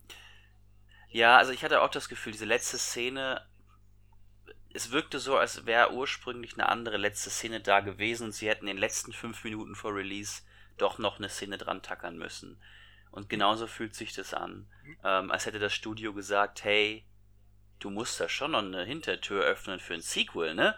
ja, 1.08 1.38
also 1.38 1.52
ich 1.52 1.64
hatte 1.64 1.80
auch 1.80 1.90
das 1.90 2.10
Gefühl, 2.10 2.32
diese 2.32 2.44
letzte 2.44 2.76
Szene 2.76 3.46
es 4.74 4.90
wirkte 4.90 5.18
so, 5.18 5.36
als 5.36 5.66
wäre 5.66 5.92
ursprünglich 5.92 6.54
eine 6.54 6.68
andere 6.68 6.96
letzte 6.96 7.30
Szene 7.30 7.60
da 7.60 7.80
gewesen 7.80 8.24
und 8.24 8.32
sie 8.32 8.48
hätten 8.48 8.66
in 8.66 8.76
den 8.76 8.78
letzten 8.78 9.12
fünf 9.12 9.44
Minuten 9.44 9.74
vor 9.74 9.94
Release 9.94 10.42
doch 10.76 10.98
noch 10.98 11.18
eine 11.18 11.28
Szene 11.28 11.58
dran 11.58 11.82
tackern 11.82 12.18
müssen. 12.18 12.60
Und 13.10 13.28
genauso 13.28 13.66
fühlt 13.66 13.94
sich 13.94 14.12
das 14.12 14.34
an. 14.34 14.68
Ähm, 15.02 15.30
als 15.30 15.46
hätte 15.46 15.58
das 15.58 15.74
Studio 15.74 16.12
gesagt, 16.12 16.62
hey, 16.64 17.04
du 17.78 17.90
musst 17.90 18.20
da 18.20 18.28
schon 18.28 18.52
noch 18.52 18.62
eine 18.62 18.84
Hintertür 18.84 19.42
öffnen 19.42 19.80
für 19.80 19.94
ein 19.94 20.02
Sequel, 20.02 20.54
ne? 20.54 20.76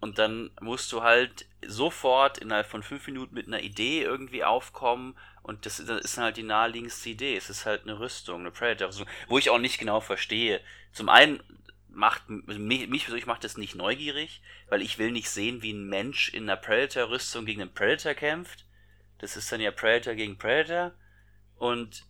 Und 0.00 0.20
dann 0.20 0.50
musst 0.60 0.92
du 0.92 1.02
halt 1.02 1.46
sofort 1.66 2.38
innerhalb 2.38 2.66
von 2.66 2.84
fünf 2.84 3.06
Minuten 3.08 3.34
mit 3.34 3.48
einer 3.48 3.60
Idee 3.60 4.02
irgendwie 4.02 4.44
aufkommen 4.44 5.18
und 5.42 5.66
das 5.66 5.80
ist 5.80 6.18
halt 6.18 6.36
die 6.36 6.44
naheliegendste 6.44 7.10
Idee. 7.10 7.36
Es 7.36 7.50
ist 7.50 7.66
halt 7.66 7.82
eine 7.82 7.98
Rüstung, 7.98 8.40
eine 8.40 8.52
Predator-Rüstung, 8.52 9.08
wo 9.26 9.38
ich 9.38 9.50
auch 9.50 9.58
nicht 9.58 9.78
genau 9.78 10.00
verstehe. 10.00 10.60
Zum 10.92 11.08
einen 11.08 11.42
macht 11.98 12.28
mich, 12.28 12.88
mich 12.88 13.02
persönlich 13.02 13.26
macht 13.26 13.42
das 13.42 13.56
nicht 13.56 13.74
neugierig, 13.74 14.40
weil 14.68 14.82
ich 14.82 14.98
will 14.98 15.10
nicht 15.10 15.28
sehen, 15.28 15.62
wie 15.62 15.72
ein 15.72 15.88
Mensch 15.88 16.32
in 16.32 16.44
einer 16.44 16.56
Predator-Rüstung 16.56 17.44
gegen 17.44 17.60
einen 17.60 17.74
Predator 17.74 18.14
kämpft. 18.14 18.64
Das 19.18 19.36
ist 19.36 19.50
dann 19.50 19.60
ja 19.60 19.72
Predator 19.72 20.14
gegen 20.14 20.38
Predator. 20.38 20.92
Und 21.56 22.06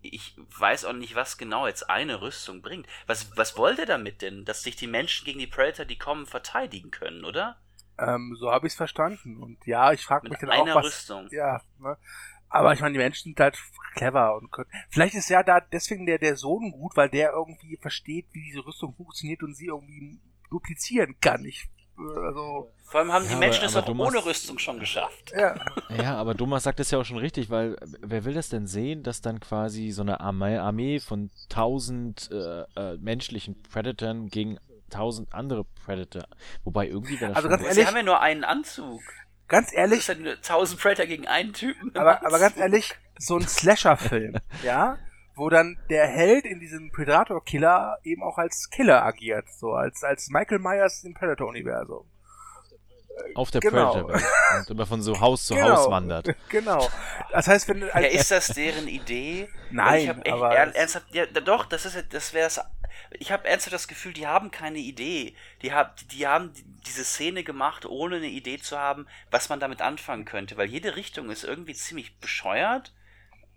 ich 0.00 0.34
weiß 0.58 0.86
auch 0.86 0.94
nicht, 0.94 1.14
was 1.14 1.36
genau 1.36 1.66
jetzt 1.66 1.90
eine 1.90 2.22
Rüstung 2.22 2.62
bringt. 2.62 2.86
Was, 3.06 3.36
was 3.36 3.58
wollt 3.58 3.78
ihr 3.78 3.86
damit 3.86 4.22
denn? 4.22 4.46
Dass 4.46 4.62
sich 4.62 4.74
die 4.74 4.86
Menschen 4.86 5.26
gegen 5.26 5.38
die 5.38 5.46
Predator, 5.46 5.84
die 5.84 5.98
kommen, 5.98 6.26
verteidigen 6.26 6.90
können, 6.90 7.26
oder? 7.26 7.60
Ähm, 7.98 8.36
so 8.38 8.50
habe 8.50 8.66
ich 8.66 8.72
es 8.72 8.76
verstanden. 8.76 9.36
Und 9.42 9.66
ja, 9.66 9.92
ich 9.92 10.02
frage 10.02 10.30
mich 10.30 10.38
dann 10.38 10.50
auch, 10.50 10.74
was... 10.76 10.86
Rüstung. 10.86 11.28
Ja, 11.30 11.60
ne? 11.78 11.98
Aber 12.50 12.72
ich 12.72 12.80
meine, 12.80 12.92
die 12.92 12.98
Menschen 12.98 13.24
sind 13.24 13.40
halt 13.40 13.58
clever 13.94 14.36
und 14.36 14.50
können. 14.50 14.70
Vielleicht 14.90 15.14
ist 15.14 15.28
ja 15.28 15.42
da 15.42 15.60
deswegen 15.60 16.06
der, 16.06 16.18
der 16.18 16.36
Sohn 16.36 16.72
gut, 16.72 16.96
weil 16.96 17.08
der 17.08 17.32
irgendwie 17.32 17.76
versteht, 17.76 18.26
wie 18.32 18.42
diese 18.42 18.64
Rüstung 18.64 18.94
funktioniert 18.94 19.42
und 19.42 19.54
sie 19.54 19.66
irgendwie 19.66 20.18
duplizieren 20.50 21.16
kann. 21.20 21.44
Ich, 21.44 21.68
also. 21.98 22.72
Vor 22.84 23.00
allem 23.00 23.12
haben 23.12 23.24
ja, 23.24 23.32
die 23.32 23.36
Menschen 23.36 23.64
es 23.66 23.76
auch 23.76 23.84
Thomas, 23.84 24.08
ohne 24.08 24.24
Rüstung 24.24 24.58
schon 24.58 24.78
geschafft. 24.78 25.32
Ja. 25.36 25.54
ja, 25.94 26.16
aber 26.16 26.34
Thomas 26.34 26.62
sagt 26.62 26.80
es 26.80 26.90
ja 26.90 26.98
auch 26.98 27.04
schon 27.04 27.18
richtig, 27.18 27.50
weil 27.50 27.76
wer 28.00 28.24
will 28.24 28.32
das 28.32 28.48
denn 28.48 28.66
sehen, 28.66 29.02
dass 29.02 29.20
dann 29.20 29.40
quasi 29.40 29.90
so 29.90 30.00
eine 30.00 30.20
Armee, 30.20 30.56
Armee 30.56 31.00
von 31.00 31.30
tausend 31.50 32.30
äh, 32.32 32.62
äh, 32.76 32.96
menschlichen 32.96 33.62
Predators 33.62 34.16
gegen 34.30 34.58
tausend 34.88 35.34
andere 35.34 35.64
Predator. 35.84 36.24
Wobei 36.64 36.88
irgendwie 36.88 37.20
wäre 37.20 37.32
das 37.32 37.36
also 37.36 37.48
ganz 37.48 37.62
ehrlich, 37.62 37.76
Sie 37.76 37.86
haben 37.86 37.96
ja 37.96 38.02
nur 38.02 38.20
einen 38.20 38.44
Anzug. 38.44 39.02
Ganz 39.48 39.72
ehrlich. 39.72 40.06
Das 40.06 40.16
ist 40.16 40.24
ja 40.24 40.32
1000 40.32 40.80
Predator 40.80 41.06
gegen 41.06 41.26
einen 41.26 41.52
Typen. 41.52 41.90
Aber, 41.96 42.24
aber 42.24 42.38
ganz 42.38 42.56
ehrlich, 42.56 42.94
so 43.18 43.36
ein 43.36 43.46
Slasher-Film, 43.46 44.36
ja, 44.62 44.98
wo 45.34 45.48
dann 45.48 45.78
der 45.90 46.06
Held 46.06 46.44
in 46.44 46.60
diesem 46.60 46.90
Predator-Killer 46.90 47.98
eben 48.04 48.22
auch 48.22 48.38
als 48.38 48.70
Killer 48.70 49.04
agiert, 49.04 49.46
so 49.58 49.72
als, 49.72 50.04
als 50.04 50.28
Michael 50.30 50.58
Myers 50.58 51.02
im 51.04 51.14
Predator-Universum. 51.14 52.04
Auf 53.34 53.50
der 53.50 53.60
genau. 53.60 53.92
Predator 53.92 54.20
und 54.58 54.70
immer 54.70 54.86
von 54.86 55.02
so 55.02 55.20
Haus 55.20 55.46
zu 55.46 55.54
genau. 55.54 55.76
Haus 55.76 55.90
wandert. 55.90 56.28
Genau. 56.48 56.88
Das 57.32 57.46
heißt, 57.46 57.68
wenn 57.68 57.80
ja, 57.80 57.98
ist 57.98 58.30
das 58.30 58.48
deren 58.48 58.88
Idee? 58.88 59.48
Nein, 59.70 60.02
ich 60.02 60.26
echt 60.26 60.32
aber 60.32 60.54
ernsthaft, 60.54 61.06
ja, 61.12 61.26
doch, 61.26 61.66
das 61.66 61.84
ist 61.84 62.04
das 62.10 62.32
wäre 62.32 62.46
das 62.46 62.60
ich 63.18 63.32
habe 63.32 63.48
ernsthaft 63.48 63.74
das 63.74 63.88
Gefühl, 63.88 64.12
die 64.12 64.26
haben 64.26 64.50
keine 64.50 64.78
Idee. 64.78 65.34
Die, 65.62 65.72
hab, 65.72 65.96
die 66.08 66.26
haben 66.26 66.52
diese 66.86 67.04
Szene 67.04 67.42
gemacht, 67.42 67.86
ohne 67.86 68.16
eine 68.16 68.26
Idee 68.26 68.58
zu 68.58 68.78
haben, 68.78 69.06
was 69.30 69.48
man 69.48 69.60
damit 69.60 69.82
anfangen 69.82 70.24
könnte, 70.24 70.56
weil 70.56 70.68
jede 70.68 70.96
Richtung 70.96 71.30
ist 71.30 71.44
irgendwie 71.44 71.74
ziemlich 71.74 72.18
bescheuert. 72.18 72.92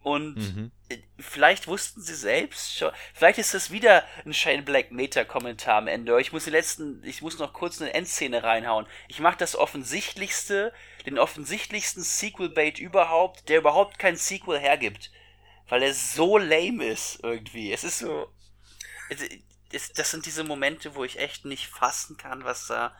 Und 0.03 0.35
mhm. 0.35 0.71
vielleicht 1.19 1.67
wussten 1.67 2.01
sie 2.01 2.15
selbst 2.15 2.75
schon, 2.75 2.91
vielleicht 3.13 3.37
ist 3.37 3.53
das 3.53 3.69
wieder 3.69 4.03
ein 4.25 4.33
Shane 4.33 4.65
Black 4.65 4.91
Meta-Kommentar 4.91 5.75
am 5.75 5.87
Ende. 5.87 6.19
Ich 6.19 6.31
muss 6.31 6.45
die 6.45 6.49
letzten, 6.49 7.03
ich 7.03 7.21
muss 7.21 7.37
noch 7.37 7.53
kurz 7.53 7.79
eine 7.79 7.93
Endszene 7.93 8.43
reinhauen. 8.43 8.87
Ich 9.07 9.19
mache 9.19 9.37
das 9.37 9.55
offensichtlichste, 9.55 10.73
den 11.05 11.19
offensichtlichsten 11.19 12.01
Sequel-Bait 12.01 12.79
überhaupt, 12.79 13.47
der 13.47 13.59
überhaupt 13.59 13.99
kein 13.99 14.15
Sequel 14.15 14.59
hergibt. 14.59 15.11
Weil 15.69 15.83
er 15.83 15.93
so 15.93 16.39
lame 16.39 16.85
ist 16.85 17.19
irgendwie. 17.21 17.71
Es 17.71 17.83
ist 17.83 17.99
so, 17.99 18.27
das 19.69 20.11
sind 20.11 20.25
diese 20.25 20.43
Momente, 20.43 20.95
wo 20.95 21.03
ich 21.03 21.19
echt 21.19 21.45
nicht 21.45 21.67
fassen 21.67 22.17
kann, 22.17 22.43
was 22.43 22.65
da, 22.65 22.95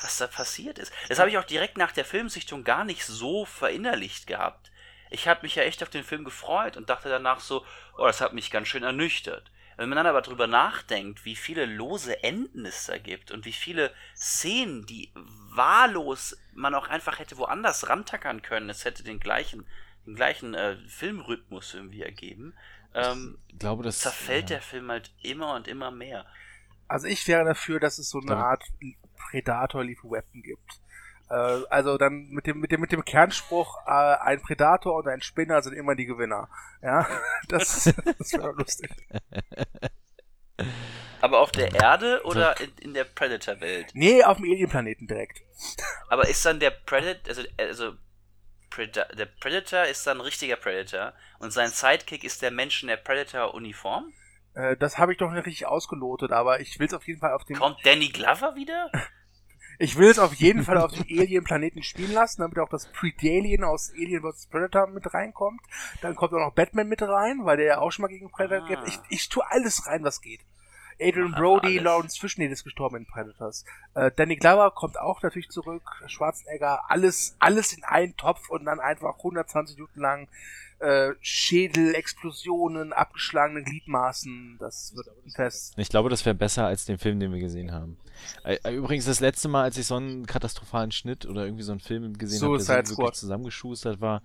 was 0.00 0.16
da 0.16 0.26
passiert 0.26 0.78
ist. 0.78 0.92
Das 1.08 1.18
habe 1.18 1.28
ich 1.28 1.36
auch 1.36 1.44
direkt 1.44 1.76
nach 1.76 1.92
der 1.92 2.06
Filmsichtung 2.06 2.64
gar 2.64 2.84
nicht 2.84 3.04
so 3.04 3.44
verinnerlicht 3.44 4.26
gehabt. 4.26 4.72
Ich 5.10 5.28
habe 5.28 5.42
mich 5.42 5.54
ja 5.54 5.62
echt 5.62 5.82
auf 5.82 5.90
den 5.90 6.04
Film 6.04 6.24
gefreut 6.24 6.76
und 6.76 6.88
dachte 6.88 7.08
danach 7.08 7.40
so, 7.40 7.64
oh, 7.96 8.06
das 8.06 8.20
hat 8.20 8.32
mich 8.32 8.50
ganz 8.50 8.68
schön 8.68 8.82
ernüchtert. 8.82 9.50
Wenn 9.76 9.88
man 9.88 9.96
dann 9.96 10.06
aber 10.06 10.22
drüber 10.22 10.48
nachdenkt, 10.48 11.24
wie 11.24 11.36
viele 11.36 11.64
lose 11.64 12.24
Enden 12.24 12.66
es 12.66 12.86
da 12.86 12.98
gibt 12.98 13.30
und 13.30 13.44
wie 13.44 13.52
viele 13.52 13.92
Szenen, 14.16 14.86
die 14.86 15.12
wahllos 15.14 16.36
man 16.52 16.74
auch 16.74 16.88
einfach 16.88 17.20
hätte 17.20 17.38
woanders 17.38 17.88
rantackern 17.88 18.42
können, 18.42 18.70
es 18.70 18.84
hätte 18.84 19.04
den 19.04 19.20
gleichen, 19.20 19.66
den 20.04 20.16
gleichen 20.16 20.54
äh, 20.54 20.76
Filmrhythmus 20.88 21.74
irgendwie 21.74 22.02
ergeben, 22.02 22.54
ähm, 22.94 23.38
ich 23.48 23.58
glaube, 23.58 23.82
das 23.84 24.00
zerfällt 24.00 24.50
ja. 24.50 24.56
der 24.56 24.62
Film 24.62 24.90
halt 24.90 25.12
immer 25.22 25.54
und 25.54 25.68
immer 25.68 25.90
mehr. 25.90 26.26
Also 26.86 27.06
ich 27.06 27.26
wäre 27.28 27.44
dafür, 27.44 27.80
dass 27.80 27.98
es 27.98 28.10
so 28.10 28.20
eine 28.20 28.36
Art 28.36 28.64
Predator 29.30 29.84
Lethal 29.84 30.10
Weapon 30.10 30.42
gibt. 30.42 30.80
Äh, 31.30 31.62
also 31.70 31.98
dann 31.98 32.28
mit 32.28 32.46
dem, 32.46 32.60
mit 32.60 32.72
dem, 32.72 32.80
mit 32.80 32.92
dem 32.92 33.04
Kernspruch, 33.04 33.78
äh, 33.86 33.90
ein 33.90 34.40
Predator 34.42 34.96
und 34.96 35.08
ein 35.08 35.20
Spinner 35.20 35.62
sind 35.62 35.74
immer 35.74 35.94
die 35.94 36.06
Gewinner. 36.06 36.48
Ja, 36.82 37.06
das, 37.48 37.92
das 38.18 38.32
wäre 38.32 38.52
lustig. 38.52 38.90
Aber 41.20 41.40
auf 41.40 41.50
der 41.52 41.74
Erde 41.74 42.22
oder 42.24 42.58
in, 42.60 42.70
in 42.80 42.94
der 42.94 43.04
Predator-Welt? 43.04 43.90
Nee, 43.94 44.22
auf 44.22 44.36
dem 44.38 44.46
Alien-Planeten 44.46 45.06
direkt. 45.06 45.42
Aber 46.08 46.28
ist 46.28 46.44
dann 46.44 46.60
der 46.60 46.70
Predator, 46.70 47.28
also, 47.28 47.42
also 47.58 47.92
Preda 48.70 49.04
der 49.06 49.26
Predator 49.26 49.84
ist 49.84 50.06
dann 50.06 50.18
ein 50.18 50.20
richtiger 50.22 50.56
Predator 50.56 51.12
und 51.38 51.52
sein 51.52 51.70
Sidekick 51.70 52.22
ist 52.24 52.42
der 52.42 52.50
Mensch 52.50 52.82
in 52.82 52.88
der 52.88 52.96
Predator-Uniform? 52.96 54.12
Äh, 54.54 54.76
das 54.76 54.98
habe 54.98 55.12
ich 55.12 55.18
doch 55.18 55.30
nicht 55.30 55.46
richtig 55.46 55.66
ausgelotet, 55.66 56.32
aber 56.32 56.60
ich 56.60 56.78
will 56.78 56.86
es 56.86 56.94
auf 56.94 57.06
jeden 57.06 57.20
Fall 57.20 57.32
auf 57.32 57.44
dem. 57.44 57.56
Kommt 57.56 57.84
Danny 57.84 58.08
Glover 58.08 58.54
wieder? 58.54 58.90
ich 59.78 59.96
will 59.96 60.08
es 60.08 60.18
auf 60.18 60.34
jeden 60.34 60.64
Fall 60.64 60.78
auf 60.78 60.92
dem 60.92 61.04
Alien-Planeten 61.08 61.82
spielen 61.82 62.12
lassen, 62.12 62.42
damit 62.42 62.58
auch 62.58 62.68
das 62.68 62.86
Predalien 62.86 63.64
aus 63.64 63.92
Alien 63.92 64.22
vs. 64.22 64.46
Predator 64.46 64.88
mit 64.88 65.12
reinkommt. 65.14 65.60
Dann 66.02 66.16
kommt 66.16 66.32
auch 66.34 66.40
noch 66.40 66.54
Batman 66.54 66.88
mit 66.88 67.02
rein, 67.02 67.44
weil 67.44 67.56
der 67.56 67.66
ja 67.66 67.78
auch 67.78 67.90
schon 67.90 68.02
mal 68.02 68.08
gegen 68.08 68.30
Predator 68.30 68.64
ah. 68.64 68.68
geht. 68.68 68.78
Ich, 68.86 69.00
ich 69.08 69.28
tue 69.28 69.48
alles 69.50 69.86
rein, 69.86 70.02
was 70.04 70.20
geht. 70.20 70.40
Adrian 71.00 71.32
Brody, 71.32 71.78
Lawrence 71.78 72.18
Fishburne 72.18 72.52
ist 72.52 72.64
gestorben 72.64 72.96
in 72.96 73.06
Predators. 73.06 73.64
Äh, 73.94 74.10
Danny 74.16 74.36
Glover 74.36 74.70
kommt 74.70 74.98
auch 74.98 75.22
natürlich 75.22 75.48
zurück. 75.48 75.82
Schwarzenegger, 76.06 76.82
alles, 76.88 77.36
alles 77.38 77.72
in 77.72 77.84
einen 77.84 78.16
Topf 78.16 78.50
und 78.50 78.64
dann 78.64 78.80
einfach 78.80 79.16
120 79.18 79.76
Minuten 79.76 80.00
lang 80.00 80.28
äh, 80.80 81.12
Schädel, 81.20 81.94
Explosionen, 81.94 82.92
abgeschlagene 82.92 83.62
Gliedmaßen. 83.62 84.56
Das 84.60 84.94
wird 84.94 85.08
ein 85.08 85.30
Fest. 85.30 85.74
Ich 85.76 85.88
glaube, 85.88 86.08
das 86.08 86.24
wäre 86.24 86.34
besser 86.34 86.66
als 86.66 86.84
den 86.84 86.98
Film, 86.98 87.18
den 87.20 87.32
wir 87.32 87.40
gesehen 87.40 87.72
haben. 87.72 87.96
Äh, 88.44 88.74
übrigens, 88.74 89.04
das 89.04 89.20
letzte 89.20 89.48
Mal, 89.48 89.64
als 89.64 89.76
ich 89.76 89.86
so 89.86 89.96
einen 89.96 90.26
katastrophalen 90.26 90.92
Schnitt 90.92 91.26
oder 91.26 91.44
irgendwie 91.44 91.62
so 91.62 91.72
einen 91.72 91.80
Film 91.80 92.16
gesehen 92.16 92.42
habe, 92.42 92.58
der 92.58 92.86
so 92.86 92.96
wirklich 92.96 93.14
zusammengeschustert 93.14 94.00
war, 94.00 94.22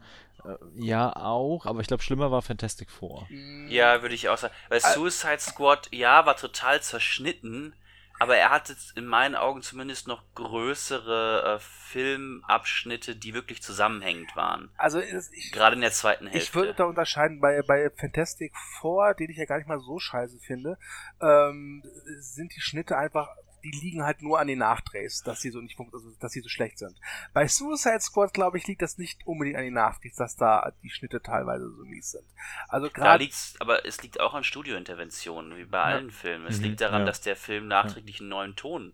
ja 0.75 1.15
auch, 1.15 1.65
aber 1.65 1.81
ich 1.81 1.87
glaube, 1.87 2.03
schlimmer 2.03 2.31
war 2.31 2.41
Fantastic 2.41 2.89
Four. 2.89 3.27
Ja, 3.67 4.01
würde 4.01 4.15
ich 4.15 4.29
auch 4.29 4.37
sagen. 4.37 4.53
Weil 4.69 4.81
Suicide 4.81 5.39
Squad, 5.39 5.89
ja, 5.91 6.25
war 6.25 6.35
total 6.35 6.81
zerschnitten, 6.81 7.75
aber 8.19 8.37
er 8.37 8.51
hatte 8.51 8.75
in 8.95 9.05
meinen 9.05 9.35
Augen 9.35 9.61
zumindest 9.61 10.07
noch 10.07 10.23
größere 10.35 11.55
äh, 11.55 11.59
Filmabschnitte, 11.59 13.15
die 13.15 13.33
wirklich 13.33 13.61
zusammenhängend 13.61 14.35
waren. 14.35 14.69
Also 14.77 14.99
ich, 14.99 15.51
gerade 15.51 15.75
in 15.75 15.81
der 15.81 15.91
zweiten 15.91 16.27
Hälfte. 16.27 16.47
Ich 16.47 16.55
würde 16.55 16.73
da 16.73 16.85
unterscheiden 16.85 17.39
bei, 17.39 17.61
bei 17.63 17.89
Fantastic 17.95 18.53
Four, 18.79 19.13
den 19.13 19.29
ich 19.29 19.37
ja 19.37 19.45
gar 19.45 19.57
nicht 19.57 19.67
mal 19.67 19.79
so 19.79 19.99
scheiße 19.99 20.39
finde, 20.39 20.77
ähm, 21.21 21.83
sind 22.19 22.55
die 22.55 22.61
Schnitte 22.61 22.97
einfach 22.97 23.27
die 23.63 23.71
liegen 23.71 24.03
halt 24.03 24.21
nur 24.21 24.39
an 24.39 24.47
den 24.47 24.59
Nachdrehs, 24.59 25.23
dass 25.23 25.41
sie 25.41 25.49
so 25.49 25.61
nicht 25.61 25.79
also, 25.79 26.11
dass 26.19 26.31
sie 26.31 26.41
so 26.41 26.49
schlecht 26.49 26.77
sind. 26.77 26.95
Bei 27.33 27.47
Suicide 27.47 28.01
Squad, 28.01 28.33
glaube 28.33 28.57
ich, 28.57 28.67
liegt 28.67 28.81
das 28.81 28.97
nicht 28.97 29.25
unbedingt 29.25 29.57
an 29.57 29.63
den 29.63 29.73
Nachdrehs, 29.73 30.15
dass 30.15 30.35
da 30.35 30.73
die 30.83 30.89
Schnitte 30.89 31.21
teilweise 31.21 31.69
so 31.71 31.83
mies 31.83 32.11
sind. 32.11 32.25
Also 32.67 32.89
gerade. 32.89 33.09
Da 33.09 33.15
liegt's, 33.15 33.55
aber 33.59 33.85
es 33.85 34.01
liegt 34.01 34.19
auch 34.19 34.33
an 34.33 34.43
Studiointerventionen, 34.43 35.57
wie 35.57 35.65
bei 35.65 35.77
ja. 35.77 35.83
allen 35.83 36.11
Filmen. 36.11 36.45
Es 36.47 36.57
mhm, 36.57 36.63
liegt 36.65 36.81
daran, 36.81 37.01
ja. 37.01 37.05
dass 37.05 37.21
der 37.21 37.35
Film 37.35 37.67
nachträglich 37.67 38.19
einen 38.19 38.29
neuen 38.29 38.55
Ton 38.55 38.93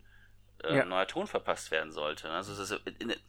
äh, 0.63 0.77
ja. 0.77 0.85
neuer 0.85 1.07
Ton 1.07 1.27
verpasst 1.27 1.71
werden 1.71 1.91
sollte. 1.91 2.29
Also 2.29 2.51
es 2.53 2.71
ist 2.71 2.81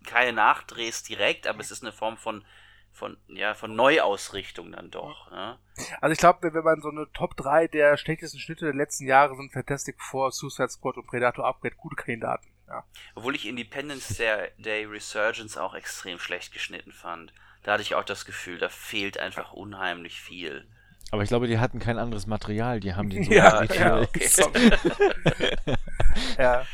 keine 0.05 0.33
Nachdrehs 0.33 1.03
direkt, 1.03 1.47
aber 1.47 1.61
es 1.61 1.71
ist 1.71 1.83
eine 1.83 1.93
Form 1.93 2.17
von 2.17 2.45
von, 2.93 3.17
ja, 3.29 3.55
von 3.55 3.75
Neuausrichtung 3.75 4.73
dann 4.73 4.91
doch. 4.91 5.31
Ja. 5.31 5.59
Also 6.01 6.13
ich 6.13 6.19
glaube, 6.19 6.53
wenn 6.53 6.65
man 6.65 6.83
so 6.83 6.91
eine 6.91 7.11
Top 7.13 7.37
3 7.37 7.69
der 7.69 7.97
schlechtesten 7.97 8.39
Schnitte 8.39 8.67
der 8.67 8.75
letzten 8.75 9.07
Jahre 9.07 9.37
sind 9.37 9.53
Fantastic 9.53 10.01
Four, 10.01 10.33
Suicide 10.33 10.69
Squad 10.69 10.97
und 10.97 11.07
Predator 11.07 11.47
Upgrade 11.47 11.77
gute 11.77 11.97
Kandidaten. 11.97 12.49
Ja. 12.69 12.85
Obwohl 13.15 13.35
ich 13.35 13.49
Independence 13.49 14.17
Day 14.59 14.85
Resurgence 14.85 15.57
auch 15.57 15.75
extrem 15.75 16.19
schlecht 16.19 16.53
geschnitten 16.53 16.93
fand. 16.93 17.33
Da 17.63 17.73
hatte 17.73 17.83
ich 17.83 17.95
auch 17.95 18.05
das 18.05 18.25
Gefühl, 18.25 18.59
da 18.59 18.69
fehlt 18.69 19.19
einfach 19.19 19.53
unheimlich 19.53 20.21
viel. 20.21 20.67
Aber 21.11 21.23
ich 21.23 21.29
glaube, 21.29 21.49
die 21.49 21.59
hatten 21.59 21.81
kein 21.81 21.99
anderes 21.99 22.27
Material, 22.27 22.81
die 22.81 22.95
haben 22.95 23.11
den 23.11 23.25
so 23.25 23.33
ja, 23.33 23.65
ja, 23.65 24.01
okay. 24.01 24.29
ja. 26.39 26.65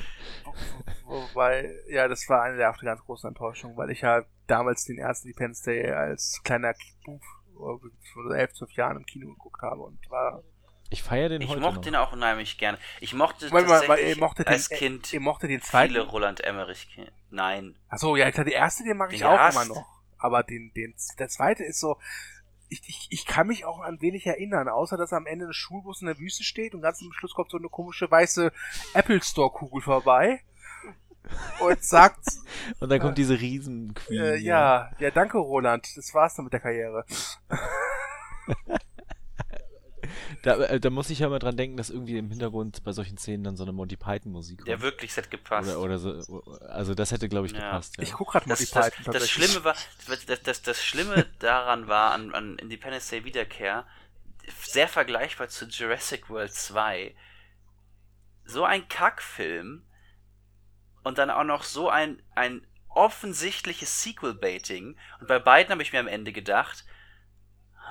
Wobei, 1.37 1.71
ja, 1.91 2.09
das 2.09 2.27
war 2.31 2.45
eine 2.45 2.57
der 2.57 2.75
ganz 2.81 3.03
großen 3.03 3.29
Enttäuschungen, 3.29 3.77
weil 3.77 3.91
ich 3.91 4.01
ja 4.01 4.23
damals 4.47 4.85
den 4.87 4.97
ersten 4.97 5.29
Independence 5.29 5.61
Day 5.61 5.93
als 5.93 6.41
kleiner 6.45 6.73
Bub 7.05 7.21
vor 7.55 8.35
11, 8.35 8.55
12 8.55 8.73
Jahren 8.73 8.97
im 8.97 9.05
Kino 9.05 9.29
geguckt 9.35 9.61
habe 9.61 9.83
und 9.83 9.99
war. 10.11 10.43
Ich 10.89 11.03
feiere 11.03 11.29
den 11.29 11.43
ich 11.43 11.49
heute. 11.49 11.59
Ich 11.59 11.63
mochte 11.63 11.77
noch. 11.77 11.85
den 11.85 11.97
auch 11.97 12.13
unheimlich 12.15 12.57
gerne. 12.57 12.79
Ich 13.03 13.13
mochte 13.13 13.53
weil, 13.53 13.67
tatsächlich 13.67 13.89
weil, 13.89 14.09
ihr 14.09 14.17
mochte 14.17 14.47
als 14.47 14.69
den, 14.69 14.79
Kind 14.79 15.13
ihr 15.13 15.21
mochte 15.21 15.47
den 15.47 15.61
zweiten. 15.61 15.93
viele 15.93 16.07
Roland 16.07 16.43
Emmerich. 16.43 16.89
Nein. 17.29 17.77
Achso, 17.91 18.17
ja, 18.17 18.31
klar, 18.31 18.47
der 18.47 18.55
erste, 18.55 18.85
den 18.85 18.97
mag 18.97 19.11
den 19.11 19.17
ich 19.17 19.25
auch 19.27 19.39
hast. 19.39 19.57
immer 19.57 19.67
noch. 19.67 19.85
Aber 20.17 20.43
den, 20.43 20.73
den, 20.75 20.95
der 21.19 21.29
zweite 21.29 21.65
ist 21.65 21.81
so, 21.81 21.99
ich, 22.71 22.81
ich, 22.87 23.09
ich 23.11 23.27
kann 23.27 23.49
mich 23.49 23.67
auch 23.67 23.81
an 23.81 24.01
wenig 24.01 24.27
erinnern, 24.27 24.71
außer 24.71 24.97
dass 24.97 25.13
am 25.13 25.27
Ende 25.27 25.45
ein 25.45 25.53
Schulbus 25.53 26.01
in 26.01 26.07
der 26.07 26.19
Wüste 26.19 26.45
steht 26.45 26.75
und 26.75 26.81
ganz 26.81 26.99
zum 26.99 27.13
Schluss 27.13 27.35
kommt 27.35 27.51
so 27.51 27.59
eine 27.59 27.69
komische 27.69 28.11
weiße 28.11 28.53
Apple 28.95 29.23
Store 29.23 29.51
Kugel 29.51 29.83
vorbei 29.83 30.41
und 31.61 31.83
sagt. 31.85 32.25
und 32.81 32.91
dann 32.91 33.01
kommt 33.01 33.13
äh, 33.13 33.23
diese 33.23 33.41
riesen 33.41 33.95
Queen. 33.95 34.21
Äh, 34.21 34.37
ja, 34.37 34.91
ja, 34.99 35.11
danke 35.11 35.39
Roland. 35.39 35.87
Das 35.97 36.15
war's 36.15 36.35
dann 36.35 36.45
mit 36.45 36.53
der 36.53 36.61
Karriere. 36.61 37.05
da, 40.43 40.57
äh, 40.57 40.81
da 40.81 40.91
muss 40.91 41.11
ich 41.11 41.21
ja 41.21 41.29
mal 41.29 41.39
dran 41.39 41.57
denken, 41.57 41.77
dass 41.77 41.91
irgendwie 41.91 42.19
im 42.19 42.31
Hintergrund 42.31 42.83
bei 42.85 42.93
solchen 42.93 43.19
Szenen 43.19 43.45
dann 43.45 43.57
so 43.57 43.65
eine 43.65 43.73
Monty 43.73 43.97
Python 43.97 44.33
Musik 44.33 44.59
kommt. 44.59 44.69
Der 44.69 44.81
wirklich 44.81 45.17
hätte 45.17 45.29
gepasst. 45.29 45.69
Oder, 45.69 45.81
oder 45.81 45.99
so, 45.99 46.43
also 46.69 46.95
das 46.95 47.13
hätte, 47.13 47.29
glaube 47.29 47.47
ich, 47.47 47.53
ja. 47.53 47.59
gepasst. 47.61 47.97
Ja. 47.97 48.03
Ich 48.03 48.13
guck 48.13 48.33
gerade 48.33 48.49
Monty 48.49 48.67
das, 48.67 48.91
Python. 48.91 49.13
Das, 49.13 49.23
das 49.23 49.31
Schlimme 49.31 49.65
war, 49.65 49.75
das, 50.09 50.43
das, 50.43 50.63
das 50.63 50.85
Schlimme 50.85 51.27
daran 51.39 51.89
war 51.89 52.13
an, 52.13 52.35
an 52.35 52.59
Independence 52.59 53.09
Day 53.09 53.25
Wiederkehr, 53.25 53.87
sehr 54.63 54.89
vergleichbar 54.89 55.49
zu 55.49 55.67
Jurassic 55.67 56.31
World 56.31 56.53
2. 56.53 57.15
So 58.45 58.65
ein 58.65 58.87
Kackfilm 58.89 59.83
und 61.07 61.19
dann 61.19 61.31
auch 61.31 61.45
noch 61.45 61.63
so 61.63 61.89
ein, 61.89 62.21
ein 62.35 62.67
offensichtliches 62.89 64.03
Sequel-Baiting. 64.03 64.97
Und 65.21 65.29
bei 65.29 65.39
beiden 65.39 65.71
habe 65.71 65.81
ich 65.81 65.93
mir 65.93 66.01
am 66.01 66.09
Ende 66.09 66.33
gedacht, 66.33 66.85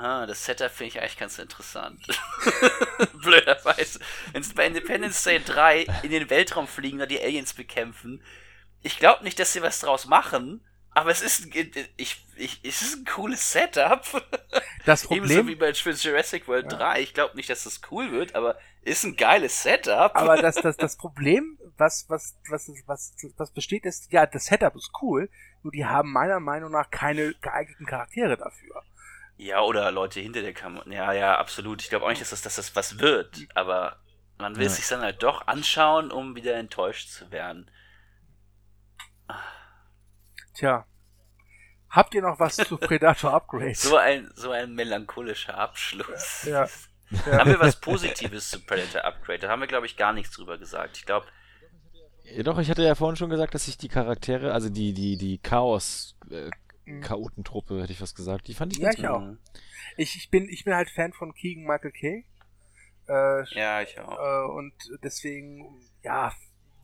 das 0.01 0.43
Setup 0.43 0.69
finde 0.69 0.89
ich 0.89 0.99
eigentlich 0.99 1.17
ganz 1.17 1.39
interessant. 1.39 2.05
Blöderweise. 3.13 4.01
Wenn 4.33 4.43
sie 4.43 4.53
bei 4.53 4.67
Independence 4.67 5.23
Day 5.23 5.39
3 5.41 5.85
in 6.03 6.11
den 6.11 6.29
Weltraum 6.29 6.67
fliegen 6.67 6.99
und 6.99 7.09
die 7.09 7.21
Aliens 7.21 7.53
bekämpfen, 7.53 8.21
ich 8.81 8.99
glaube 8.99 9.23
nicht, 9.23 9.39
dass 9.39 9.53
sie 9.53 9.61
was 9.61 9.79
draus 9.79 10.07
machen, 10.07 10.59
aber 10.91 11.11
es 11.11 11.21
ist, 11.21 11.45
ein, 11.45 11.73
ich, 11.95 12.21
ich, 12.35 12.59
es 12.63 12.81
ist 12.81 12.97
ein 12.97 13.05
cooles 13.05 13.49
Setup. 13.49 14.03
Das 14.83 15.03
Problem. 15.07 15.23
Ebenso 15.23 15.47
wie 15.47 15.55
bei 15.55 15.71
Jurassic 15.71 16.49
World 16.49 16.69
ja. 16.73 16.77
3. 16.77 17.01
Ich 17.01 17.13
glaube 17.13 17.37
nicht, 17.37 17.49
dass 17.49 17.63
das 17.63 17.79
cool 17.91 18.11
wird, 18.11 18.35
aber 18.35 18.59
ist 18.85 19.03
ein 19.03 19.15
geiles 19.15 19.63
Setup. 19.63 20.15
Aber 20.15 20.37
das, 20.41 20.55
das, 20.55 20.77
das 20.77 20.95
Problem, 20.95 21.59
was, 21.77 22.05
was, 22.07 22.37
was, 22.49 22.71
was, 22.85 23.13
was 23.37 23.51
besteht, 23.51 23.85
ist, 23.85 24.11
ja, 24.13 24.25
das 24.25 24.45
Setup 24.45 24.75
ist 24.75 24.91
cool, 25.01 25.29
nur 25.63 25.71
die 25.71 25.85
haben 25.85 26.11
meiner 26.13 26.39
Meinung 26.39 26.71
nach 26.71 26.89
keine 26.91 27.33
geeigneten 27.41 27.85
Charaktere 27.85 28.37
dafür. 28.37 28.83
Ja, 29.37 29.61
oder 29.61 29.91
Leute 29.91 30.21
hinter 30.21 30.41
der 30.41 30.53
Kamera. 30.53 30.89
Ja, 30.89 31.11
ja, 31.11 31.37
absolut. 31.37 31.81
Ich 31.81 31.89
glaube 31.89 32.05
auch 32.05 32.09
nicht, 32.09 32.21
dass 32.21 32.29
das, 32.29 32.43
dass 32.43 32.55
das 32.55 32.75
was 32.75 32.99
wird, 32.99 33.47
aber 33.53 33.99
man 34.37 34.55
will 34.55 34.63
ja. 34.63 34.69
sich 34.69 34.87
dann 34.87 35.01
halt 35.01 35.23
doch 35.23 35.47
anschauen, 35.47 36.11
um 36.11 36.35
wieder 36.35 36.55
enttäuscht 36.55 37.09
zu 37.09 37.31
werden. 37.31 37.69
Tja. 40.53 40.85
Habt 41.89 42.13
ihr 42.13 42.21
noch 42.21 42.39
was 42.39 42.55
zu 42.55 42.77
Predator 42.77 43.33
Upgrade? 43.33 43.75
so 43.75 43.97
ein, 43.97 44.31
so 44.35 44.51
ein 44.51 44.73
melancholischer 44.73 45.57
Abschluss. 45.57 46.43
Ja. 46.43 46.65
ja. 46.65 46.69
Haben 47.25 47.51
wir 47.51 47.59
was 47.59 47.79
Positives 47.79 48.49
zu 48.49 48.59
Predator 48.59 49.05
Upgrade? 49.05 49.39
Da 49.39 49.49
haben 49.49 49.59
wir, 49.59 49.67
glaube 49.67 49.85
ich, 49.85 49.97
gar 49.97 50.13
nichts 50.13 50.35
drüber 50.35 50.57
gesagt. 50.57 50.97
Ich 50.97 51.05
glaube. 51.05 51.27
Ja, 52.23 52.43
doch, 52.43 52.57
ich 52.57 52.69
hatte 52.69 52.83
ja 52.83 52.95
vorhin 52.95 53.15
schon 53.15 53.29
gesagt, 53.29 53.53
dass 53.53 53.67
ich 53.67 53.77
die 53.77 53.87
Charaktere, 53.87 54.51
also 54.51 54.69
die, 54.69 54.93
die, 54.93 55.15
die 55.17 55.37
Chaos, 55.37 56.17
äh, 56.31 56.49
mhm. 56.85 57.01
Chaotentruppe, 57.01 57.81
hätte 57.81 57.93
ich 57.93 58.01
was 58.01 58.15
gesagt, 58.15 58.47
die 58.47 58.55
fand 58.55 58.73
ich 58.73 58.79
ja, 58.79 58.89
ganz 58.89 58.99
ich 58.99 59.07
auch. 59.07 59.23
Ich, 59.97 60.15
ich, 60.15 60.29
bin, 60.31 60.49
ich 60.49 60.63
bin 60.63 60.73
halt 60.73 60.89
Fan 60.89 61.13
von 61.13 61.33
Keegan 61.35 61.65
Michael 61.65 61.91
Kay. 61.91 62.25
Äh, 63.07 63.43
ja, 63.55 63.81
ich 63.81 63.99
auch. 63.99 64.17
Äh, 64.17 64.51
und 64.51 64.73
deswegen, 65.03 65.79
ja, 66.01 66.33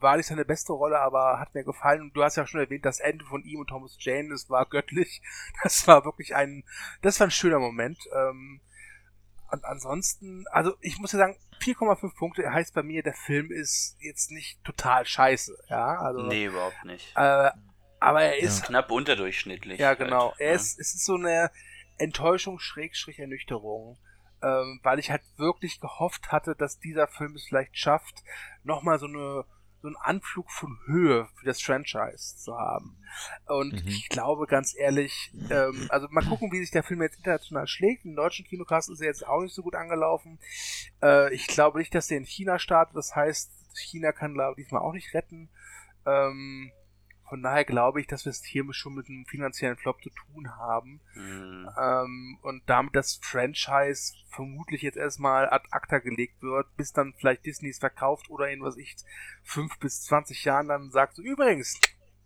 war 0.01 0.17
nicht 0.17 0.27
seine 0.27 0.45
beste 0.45 0.73
Rolle, 0.73 0.99
aber 0.99 1.39
hat 1.39 1.53
mir 1.53 1.63
gefallen. 1.63 2.01
Und 2.01 2.15
du 2.15 2.23
hast 2.23 2.35
ja 2.35 2.45
schon 2.45 2.59
erwähnt, 2.59 2.85
das 2.85 2.99
Ende 2.99 3.25
von 3.25 3.43
ihm 3.43 3.59
und 3.59 3.67
Thomas 3.67 3.97
Jane, 3.99 4.29
das 4.29 4.49
war 4.49 4.65
göttlich. 4.65 5.21
Das 5.63 5.87
war 5.87 6.05
wirklich 6.05 6.35
ein, 6.35 6.63
das 7.01 7.19
war 7.19 7.27
ein 7.27 7.31
schöner 7.31 7.59
Moment. 7.59 7.99
Ähm, 8.13 8.61
und 9.51 9.65
ansonsten, 9.65 10.45
also 10.51 10.75
ich 10.81 10.97
muss 10.99 11.11
ja 11.11 11.19
sagen, 11.19 11.37
4,5 11.61 12.15
Punkte 12.15 12.51
heißt 12.51 12.73
bei 12.73 12.83
mir, 12.83 13.03
der 13.03 13.13
Film 13.13 13.51
ist 13.51 13.97
jetzt 13.99 14.31
nicht 14.31 14.63
total 14.63 15.05
scheiße. 15.05 15.55
Ja, 15.69 15.99
also. 15.99 16.23
Nee, 16.23 16.45
überhaupt 16.45 16.83
nicht. 16.85 17.15
Äh, 17.15 17.51
aber 17.99 18.23
er 18.23 18.39
ist. 18.39 18.61
Ja. 18.61 18.65
Knapp 18.67 18.91
unterdurchschnittlich. 18.91 19.79
Ja, 19.79 19.93
genau. 19.93 20.31
Halt, 20.31 20.39
er 20.39 20.49
ja. 20.49 20.55
ist, 20.55 20.79
es 20.79 20.95
ist 20.95 21.05
so 21.05 21.15
eine 21.15 21.51
Enttäuschung, 21.97 22.59
Schrägstrich, 22.59 23.19
Ernüchterung. 23.19 23.97
Ähm, 24.43 24.79
weil 24.81 24.97
ich 24.97 25.11
halt 25.11 25.21
wirklich 25.37 25.79
gehofft 25.79 26.31
hatte, 26.31 26.55
dass 26.55 26.79
dieser 26.79 27.07
Film 27.07 27.35
es 27.35 27.45
vielleicht 27.45 27.77
schafft, 27.77 28.23
nochmal 28.63 28.97
so 28.97 29.05
eine 29.05 29.45
so 29.81 29.87
einen 29.87 29.97
Anflug 29.97 30.51
von 30.51 30.77
Höhe 30.85 31.27
für 31.35 31.45
das 31.45 31.61
Franchise 31.61 32.37
zu 32.37 32.57
haben. 32.57 32.97
Und 33.47 33.73
mhm. 33.73 33.87
ich 33.87 34.09
glaube 34.09 34.45
ganz 34.47 34.75
ehrlich, 34.77 35.31
ähm, 35.49 35.87
also 35.89 36.07
mal 36.11 36.23
gucken, 36.23 36.51
wie 36.51 36.59
sich 36.59 36.71
der 36.71 36.83
Film 36.83 37.01
jetzt 37.01 37.17
international 37.17 37.67
schlägt. 37.67 38.05
In 38.05 38.15
deutschen 38.15 38.45
Kinokasten 38.45 38.93
ist 38.93 39.01
er 39.01 39.07
jetzt 39.07 39.27
auch 39.27 39.41
nicht 39.41 39.55
so 39.55 39.63
gut 39.63 39.75
angelaufen. 39.75 40.39
Äh, 41.01 41.33
ich 41.33 41.47
glaube 41.47 41.79
nicht, 41.79 41.93
dass 41.95 42.07
der 42.07 42.19
in 42.19 42.25
China 42.25 42.59
startet. 42.59 42.95
Das 42.95 43.15
heißt, 43.15 43.51
China 43.75 44.11
kann 44.11 44.33
glaube 44.33 44.59
ich 44.59 44.65
diesmal 44.65 44.81
auch 44.81 44.93
nicht 44.93 45.13
retten. 45.13 45.49
Ähm, 46.05 46.71
von 47.31 47.41
daher 47.41 47.63
glaube 47.63 48.01
ich, 48.01 48.07
dass 48.07 48.25
wir 48.25 48.29
es 48.31 48.43
hier 48.43 48.65
schon 48.73 48.93
mit 48.93 49.07
einem 49.07 49.25
finanziellen 49.25 49.77
Flop 49.77 50.03
zu 50.03 50.09
tun 50.09 50.57
haben. 50.57 50.99
Mhm. 51.15 51.69
Ähm, 51.81 52.37
und 52.41 52.61
damit 52.65 52.93
das 52.93 53.21
Franchise 53.21 54.15
vermutlich 54.27 54.81
jetzt 54.81 54.97
erstmal 54.97 55.49
ad 55.49 55.65
acta 55.71 55.99
gelegt 55.99 56.41
wird, 56.41 56.67
bis 56.75 56.91
dann 56.91 57.13
vielleicht 57.17 57.45
Disney 57.45 57.69
es 57.69 57.79
verkauft 57.79 58.29
oder 58.29 58.49
in 58.49 58.61
was 58.61 58.75
ich 58.75 58.97
fünf 59.43 59.79
bis 59.79 60.01
zwanzig 60.03 60.43
Jahren 60.43 60.67
dann 60.67 60.91
sagt, 60.91 61.15
so 61.15 61.21
übrigens, 61.21 61.79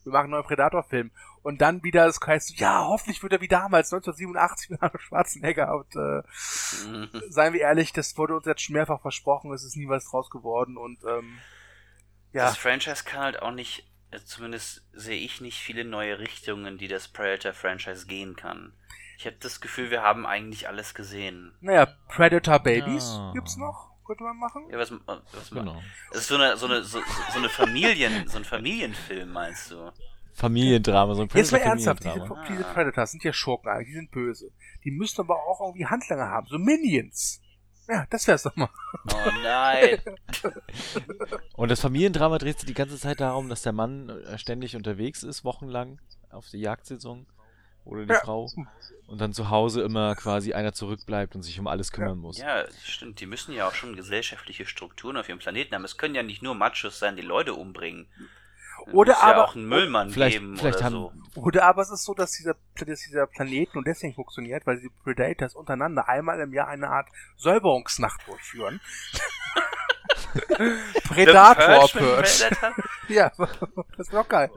wir 0.05 0.11
machen 0.11 0.23
einen 0.23 0.31
neuen 0.31 0.45
Predator-Film. 0.45 1.11
Und 1.43 1.61
dann 1.61 1.83
wieder, 1.83 2.07
es 2.07 2.19
heißt, 2.25 2.59
ja, 2.59 2.85
hoffentlich 2.87 3.21
wird 3.21 3.33
er 3.33 3.41
wie 3.41 3.47
damals, 3.47 3.93
1987 3.93 4.71
mit 4.71 4.81
Arnold 4.81 5.01
Schwarzenegger. 5.03 5.75
Und 5.75 5.95
äh, 5.95 6.23
Mhm. 6.87 7.09
seien 7.29 7.53
wir 7.53 7.61
ehrlich, 7.61 7.93
das 7.93 8.17
wurde 8.17 8.35
uns 8.35 8.47
jetzt 8.47 8.63
schon 8.63 8.73
mehrfach 8.73 9.01
versprochen, 9.01 9.53
es 9.53 9.63
ist 9.63 9.75
nie 9.75 9.87
was 9.87 10.05
draus 10.09 10.31
geworden. 10.31 10.77
Und 10.77 11.03
ähm, 11.03 11.37
ja, 12.33 12.45
Das 12.45 12.57
Franchise 12.57 13.03
kann 13.03 13.21
halt 13.21 13.41
auch 13.43 13.51
nicht, 13.51 13.87
zumindest 14.25 14.85
sehe 14.93 15.19
ich 15.19 15.41
nicht 15.41 15.59
viele 15.59 15.85
neue 15.85 16.19
Richtungen, 16.19 16.77
die 16.77 16.87
das 16.87 17.07
Predator-Franchise 17.07 18.07
gehen 18.07 18.35
kann. 18.35 18.73
Ich 19.17 19.25
habe 19.25 19.37
das 19.39 19.61
Gefühl, 19.61 19.91
wir 19.91 20.01
haben 20.01 20.25
eigentlich 20.25 20.67
alles 20.67 20.93
gesehen. 20.93 21.53
naja, 21.61 21.87
Predator 22.09 22.59
Babies 22.59 23.15
Ja. 23.17 23.31
gibt's 23.33 23.57
noch, 23.57 23.91
könnte 24.05 24.23
man 24.23 24.37
machen. 24.37 24.67
Ja, 24.69 24.77
was, 24.77 24.91
was 24.91 25.49
Genau. 25.49 25.81
Es 26.11 26.19
ist 26.19 26.27
so 26.27 26.35
eine, 26.35 26.57
so 26.57 26.65
eine, 26.65 26.83
so, 26.83 26.99
so 27.31 27.39
eine 27.39 27.49
Familien, 27.49 28.27
so 28.27 28.37
ein 28.37 28.45
Familienfilm, 28.45 29.31
meinst 29.31 29.71
du? 29.71 29.91
Familiendrama, 30.33 31.15
so 31.15 31.21
ein 31.21 31.29
Jetzt 31.33 31.53
mal 31.53 31.59
ernsthaft, 31.59 32.03
diese, 32.03 32.27
diese. 32.49 32.63
Predators 32.65 33.11
sind 33.11 33.23
ja 33.23 33.31
Schurken 33.31 33.69
eigentlich, 33.69 33.87
die 33.87 33.93
sind 33.93 34.11
böse. 34.11 34.51
Die 34.83 34.91
müssten 34.91 35.21
aber 35.21 35.35
auch 35.35 35.61
irgendwie 35.61 35.85
Handlanger 35.85 36.27
haben, 36.29 36.47
so 36.47 36.57
Minions. 36.57 37.41
Ja, 37.87 38.05
das 38.09 38.27
wär's 38.27 38.43
doch 38.43 38.55
mal. 38.55 38.69
Oh 39.13 39.31
nein. 39.43 39.99
Und 41.55 41.69
das 41.69 41.81
Familiendrama 41.81 42.37
dreht 42.37 42.59
sich 42.59 42.67
die 42.67 42.73
ganze 42.73 42.97
Zeit 42.97 43.19
darum, 43.19 43.49
dass 43.49 43.61
der 43.61 43.73
Mann 43.73 44.09
äh, 44.09 44.37
ständig 44.37 44.75
unterwegs 44.75 45.23
ist, 45.23 45.43
wochenlang 45.43 45.99
auf 46.29 46.49
die 46.49 46.59
Jagdsaison 46.59 47.25
oder 47.85 48.05
die 48.05 48.13
Ja. 48.13 48.19
Frau 48.19 48.49
und 49.07 49.21
dann 49.21 49.33
zu 49.33 49.51
Hause 49.51 49.83
immer 49.83 50.15
quasi 50.15 50.53
einer 50.53 50.73
zurückbleibt 50.73 51.35
und 51.35 51.43
sich 51.43 51.59
um 51.59 51.67
alles 51.67 51.91
kümmern 51.91 52.17
muss. 52.17 52.39
Ja, 52.39 52.63
das 52.63 52.83
stimmt. 52.87 53.19
Die 53.19 53.27
müssen 53.27 53.53
ja 53.53 53.67
auch 53.67 53.75
schon 53.75 53.95
gesellschaftliche 53.95 54.65
Strukturen 54.65 55.17
auf 55.17 55.29
ihrem 55.29 55.37
Planeten 55.39 55.75
haben. 55.75 55.85
Es 55.85 55.97
können 55.97 56.15
ja 56.15 56.23
nicht 56.23 56.41
nur 56.41 56.55
Machos 56.55 56.97
sein, 56.97 57.15
die 57.15 57.21
Leute 57.21 57.53
umbringen. 57.53 58.07
Oder 58.93 59.13
muss 59.13 59.21
aber- 59.23 59.37
ja 59.37 59.43
auch 59.43 59.55
einen 59.55 59.67
Müllmann 59.67 60.09
Vielleicht, 60.11 60.39
geben 60.39 60.57
vielleicht 60.57 60.77
oder 60.77 60.85
haben 60.85 60.93
so. 60.93 61.13
Oder 61.35 61.63
aber 61.65 61.81
es 61.81 61.89
ist 61.91 62.03
so, 62.05 62.13
dass 62.13 62.31
dieser, 62.31 62.55
dass 62.75 63.01
dieser 63.01 63.27
Planet 63.27 63.75
nur 63.75 63.83
deswegen 63.83 64.13
funktioniert, 64.13 64.65
weil 64.65 64.79
die 64.79 64.89
Predators 65.03 65.53
untereinander 65.55 66.07
einmal 66.07 66.39
im 66.39 66.53
Jahr 66.53 66.67
eine 66.67 66.89
Art 66.89 67.07
Säuberungsnacht 67.35 68.25
durchführen. 68.27 68.79
Predator 71.07 71.55
Purge 71.55 71.99
mit 71.99 72.03
Purge. 72.03 72.29
Predator? 72.49 72.73
Ja, 73.07 73.31
das 73.37 74.07
ist 74.07 74.13
doch 74.13 74.27
geil. 74.27 74.51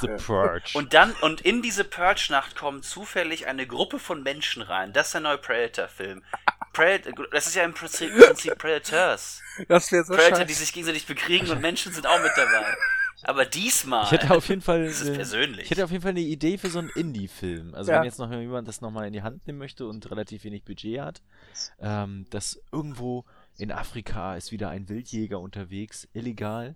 The 0.00 0.08
Purge. 0.24 0.70
Und 0.74 0.94
dann, 0.94 1.12
und 1.20 1.40
in 1.42 1.62
diese 1.62 1.84
Purge-Nacht 1.84 2.56
kommen 2.56 2.82
zufällig 2.82 3.46
eine 3.46 3.66
Gruppe 3.66 3.98
von 3.98 4.22
Menschen 4.22 4.62
rein. 4.62 4.92
Das 4.92 5.08
ist 5.08 5.12
der 5.14 5.20
neue 5.22 5.38
Predator-Film. 5.38 6.22
Predator, 6.72 7.26
das 7.32 7.46
ist 7.46 7.56
ja 7.56 7.64
im 7.64 7.74
Prinzip, 7.74 8.10
im 8.10 8.20
Prinzip 8.20 8.58
Predators. 8.58 9.42
Das 9.68 9.90
wäre 9.92 10.04
so 10.04 10.14
Predator, 10.14 10.36
scheiße. 10.38 10.46
die 10.46 10.54
sich 10.54 10.72
gegenseitig 10.72 11.06
bekriegen 11.06 11.50
und 11.50 11.60
Menschen 11.60 11.92
sind 11.92 12.06
auch 12.06 12.20
mit 12.20 12.32
dabei. 12.36 12.64
Aber 13.28 13.44
diesmal. 13.44 14.04
ich 14.04 14.10
hätte 14.12 14.34
auf 14.34 14.48
jeden 14.48 14.62
Fall, 14.68 14.86
Das 14.86 15.02
ist 15.02 15.12
persönlich. 15.14 15.64
ich 15.64 15.70
hätte 15.70 15.84
auf 15.84 15.90
jeden 15.90 16.02
Fall 16.02 16.12
eine 16.12 16.20
Idee 16.20 16.56
für 16.56 16.70
so 16.70 16.78
einen 16.78 16.88
Indie-Film. 16.90 17.74
Also 17.74 17.90
Ja. 17.92 17.98
wenn 17.98 18.04
jetzt 18.04 18.18
noch 18.18 18.30
jemand 18.32 18.66
das 18.66 18.80
nochmal 18.80 19.06
in 19.06 19.12
die 19.12 19.22
Hand 19.22 19.46
nehmen 19.46 19.58
möchte 19.58 19.86
und 19.86 20.10
relativ 20.10 20.44
wenig 20.44 20.64
Budget 20.64 21.00
hat, 21.00 21.22
ähm, 21.78 22.24
dass 22.30 22.58
irgendwo 22.72 23.24
in 23.58 23.70
Afrika 23.70 24.34
ist 24.36 24.50
wieder 24.50 24.70
ein 24.70 24.88
Wildjäger 24.88 25.40
unterwegs, 25.40 26.08
illegal. 26.14 26.74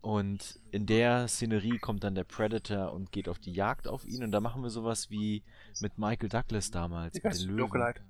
Und 0.00 0.60
in 0.70 0.86
der 0.86 1.26
Szenerie 1.28 1.78
kommt 1.78 2.04
dann 2.04 2.14
der 2.14 2.24
Predator 2.24 2.92
und 2.92 3.12
geht 3.12 3.28
auf 3.28 3.38
die 3.38 3.52
Jagd 3.52 3.86
auf 3.88 4.04
ihn. 4.06 4.22
Und 4.22 4.30
da 4.32 4.40
machen 4.40 4.62
wir 4.62 4.70
sowas 4.70 5.10
wie 5.10 5.42
mit 5.80 5.98
Michael 5.98 6.28
Douglas 6.28 6.70
damals. 6.70 7.14
Mit 7.14 7.22
Geist 7.24 7.42
in 7.42 7.48
die. 7.50 7.56
Dunkelheit. 7.56 8.00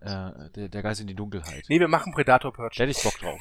Äh, 0.00 0.50
der, 0.56 0.68
der 0.68 0.82
Geist 0.82 1.00
in 1.00 1.06
die 1.06 1.14
Dunkelheit. 1.14 1.64
Nee, 1.68 1.78
wir 1.80 1.88
machen 1.88 2.12
Predator 2.12 2.50
Da 2.50 2.56
Purge. 2.56 2.76
hätte 2.82 2.90
ich 2.90 3.02
Bock 3.02 3.18
drauf. 3.18 3.40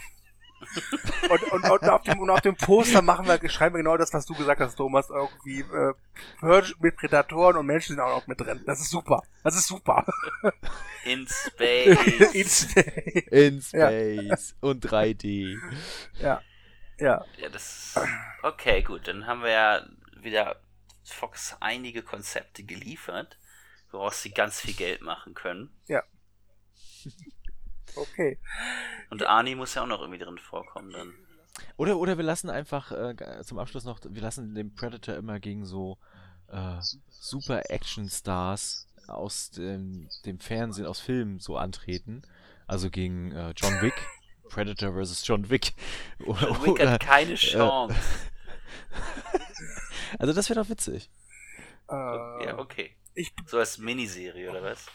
Und, 1.30 1.44
und, 1.52 1.70
und, 1.70 1.90
auf 1.90 2.04
dem, 2.04 2.20
und 2.20 2.30
auf 2.30 2.42
dem 2.42 2.56
Poster 2.56 3.02
machen 3.02 3.28
wir, 3.28 3.50
schreiben 3.50 3.76
wir 3.76 3.80
genau 3.84 3.98
das, 3.98 4.14
was 4.14 4.26
du 4.26 4.34
gesagt 4.34 4.62
hast, 4.62 4.76
Thomas. 4.76 5.10
Irgendwie 5.10 5.60
äh, 5.62 5.94
Purge 6.40 6.74
mit 6.80 6.96
Predatoren 6.96 7.58
und 7.58 7.66
Menschen 7.66 7.96
sind 7.96 8.00
auch 8.00 8.20
noch 8.20 8.28
mit 8.28 8.40
drin. 8.40 8.64
Das 8.66 8.80
ist 8.80 8.90
super. 8.90 9.22
Das 9.44 9.56
ist 9.56 9.68
super. 9.68 10.06
In 11.06 11.28
Space. 11.30 12.74
In 13.32 13.64
Ja. 13.72 13.88
Space 13.90 14.56
und 14.62 14.86
3D. 14.86 15.58
ja. 16.20 16.42
Ja. 17.00 17.24
Ja, 17.38 17.50
das. 17.50 17.96
Okay, 18.42 18.82
gut. 18.82 19.08
Dann 19.08 19.28
haben 19.28 19.44
wir 19.44 19.52
ja 19.52 19.86
wieder 20.20 20.60
Fox 21.04 21.56
einige 21.60 22.02
Konzepte 22.02 22.64
geliefert, 22.64 23.38
woraus 23.92 24.22
sie 24.24 24.32
ganz 24.32 24.60
viel 24.62 24.74
Geld 24.74 25.02
machen 25.02 25.34
können. 25.36 25.70
Okay. 27.96 28.40
Und 29.10 29.26
Arnie 29.26 29.56
muss 29.56 29.74
ja 29.74 29.84
auch 29.84 29.88
noch 29.88 30.02
irgendwie 30.02 30.20
drin 30.20 30.38
vorkommen 30.38 30.92
dann. 30.92 31.14
Oder, 31.78 31.98
oder 31.98 32.18
wir 32.18 32.24
lassen 32.24 32.50
einfach 32.50 32.92
äh, 32.92 33.44
zum 33.44 33.60
Abschluss 33.60 33.84
noch, 33.84 34.00
wir 34.04 34.22
lassen 34.22 34.54
den 34.54 34.76
Predator 34.76 35.16
immer 35.16 35.40
gegen 35.40 35.66
so 35.66 35.98
äh, 36.48 36.80
super 37.10 37.70
Action-Stars 37.70 38.88
aus 39.08 39.52
dem, 39.52 40.10
dem 40.26 40.40
Fernsehen, 40.40 40.86
aus 40.86 41.00
Filmen 41.00 41.40
so 41.40 41.58
antreten. 41.58 42.24
Also 42.68 42.90
gegen 42.90 43.32
äh, 43.32 43.54
John 43.56 43.82
Wick. 43.82 43.94
Predator 44.50 44.94
vs. 44.94 45.28
John 45.28 45.50
Wick. 45.50 45.74
Oder, 46.26 46.50
John 46.50 46.64
Wick 46.64 46.72
oder, 46.74 46.92
hat 46.92 47.02
keine 47.02 47.36
Chance. 47.36 47.96
also 50.20 50.34
das 50.34 50.50
wäre 50.50 50.62
doch 50.62 50.70
witzig. 50.70 51.10
Äh, 51.90 52.46
ja, 52.46 52.58
okay. 52.58 52.96
Ich, 53.14 53.34
So 53.46 53.58
als 53.58 53.78
Miniserie 53.78 54.50
oder 54.50 54.62
was? 54.62 54.86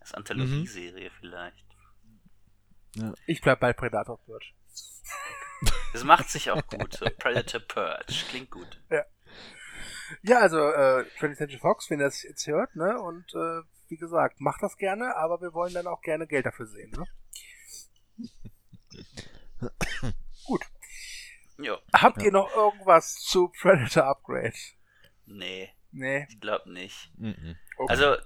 Als 0.00 0.14
Anthologieserie 0.14 1.10
vielleicht. 1.20 1.66
Ich 3.26 3.40
bleib 3.40 3.60
bei 3.60 3.72
Predator 3.72 4.18
Purge. 4.24 4.46
Das 5.92 6.02
macht 6.04 6.28
sich 6.28 6.50
auch 6.50 6.66
gut. 6.66 6.94
So 6.94 7.04
Predator 7.18 7.60
Purge. 7.60 8.24
Klingt 8.30 8.50
gut. 8.50 8.82
Ja, 10.22 10.38
also 10.40 10.58
äh, 10.58 11.04
20th 11.20 11.36
Century 11.36 11.58
Fox, 11.58 11.88
wenn 11.90 12.00
ihr 12.00 12.06
das 12.06 12.22
jetzt 12.22 12.46
hört, 12.46 12.74
ne? 12.74 12.98
Und 13.00 13.32
äh, 13.34 13.62
wie 13.88 13.96
gesagt, 13.96 14.40
macht 14.40 14.62
das 14.62 14.76
gerne, 14.76 15.14
aber 15.16 15.40
wir 15.40 15.52
wollen 15.52 15.72
dann 15.74 15.86
auch 15.86 16.00
gerne 16.00 16.26
Geld 16.26 16.46
dafür 16.46 16.66
sehen, 16.66 16.90
ne? 16.90 17.04
Gut. 20.46 20.64
Jo. 21.58 21.78
Habt 21.94 22.18
Ja. 22.18 22.24
ihr 22.24 22.32
noch 22.32 22.50
irgendwas 22.54 23.14
zu 23.16 23.48
Predator 23.60 24.04
Upgrade? 24.04 24.54
Nee, 25.26 25.70
Nee. 25.92 26.26
ich 26.28 26.40
glaub 26.40 26.66
nicht. 26.66 27.12
Mhm. 27.18 27.56
Okay. 27.76 27.90
Also, 27.90 28.16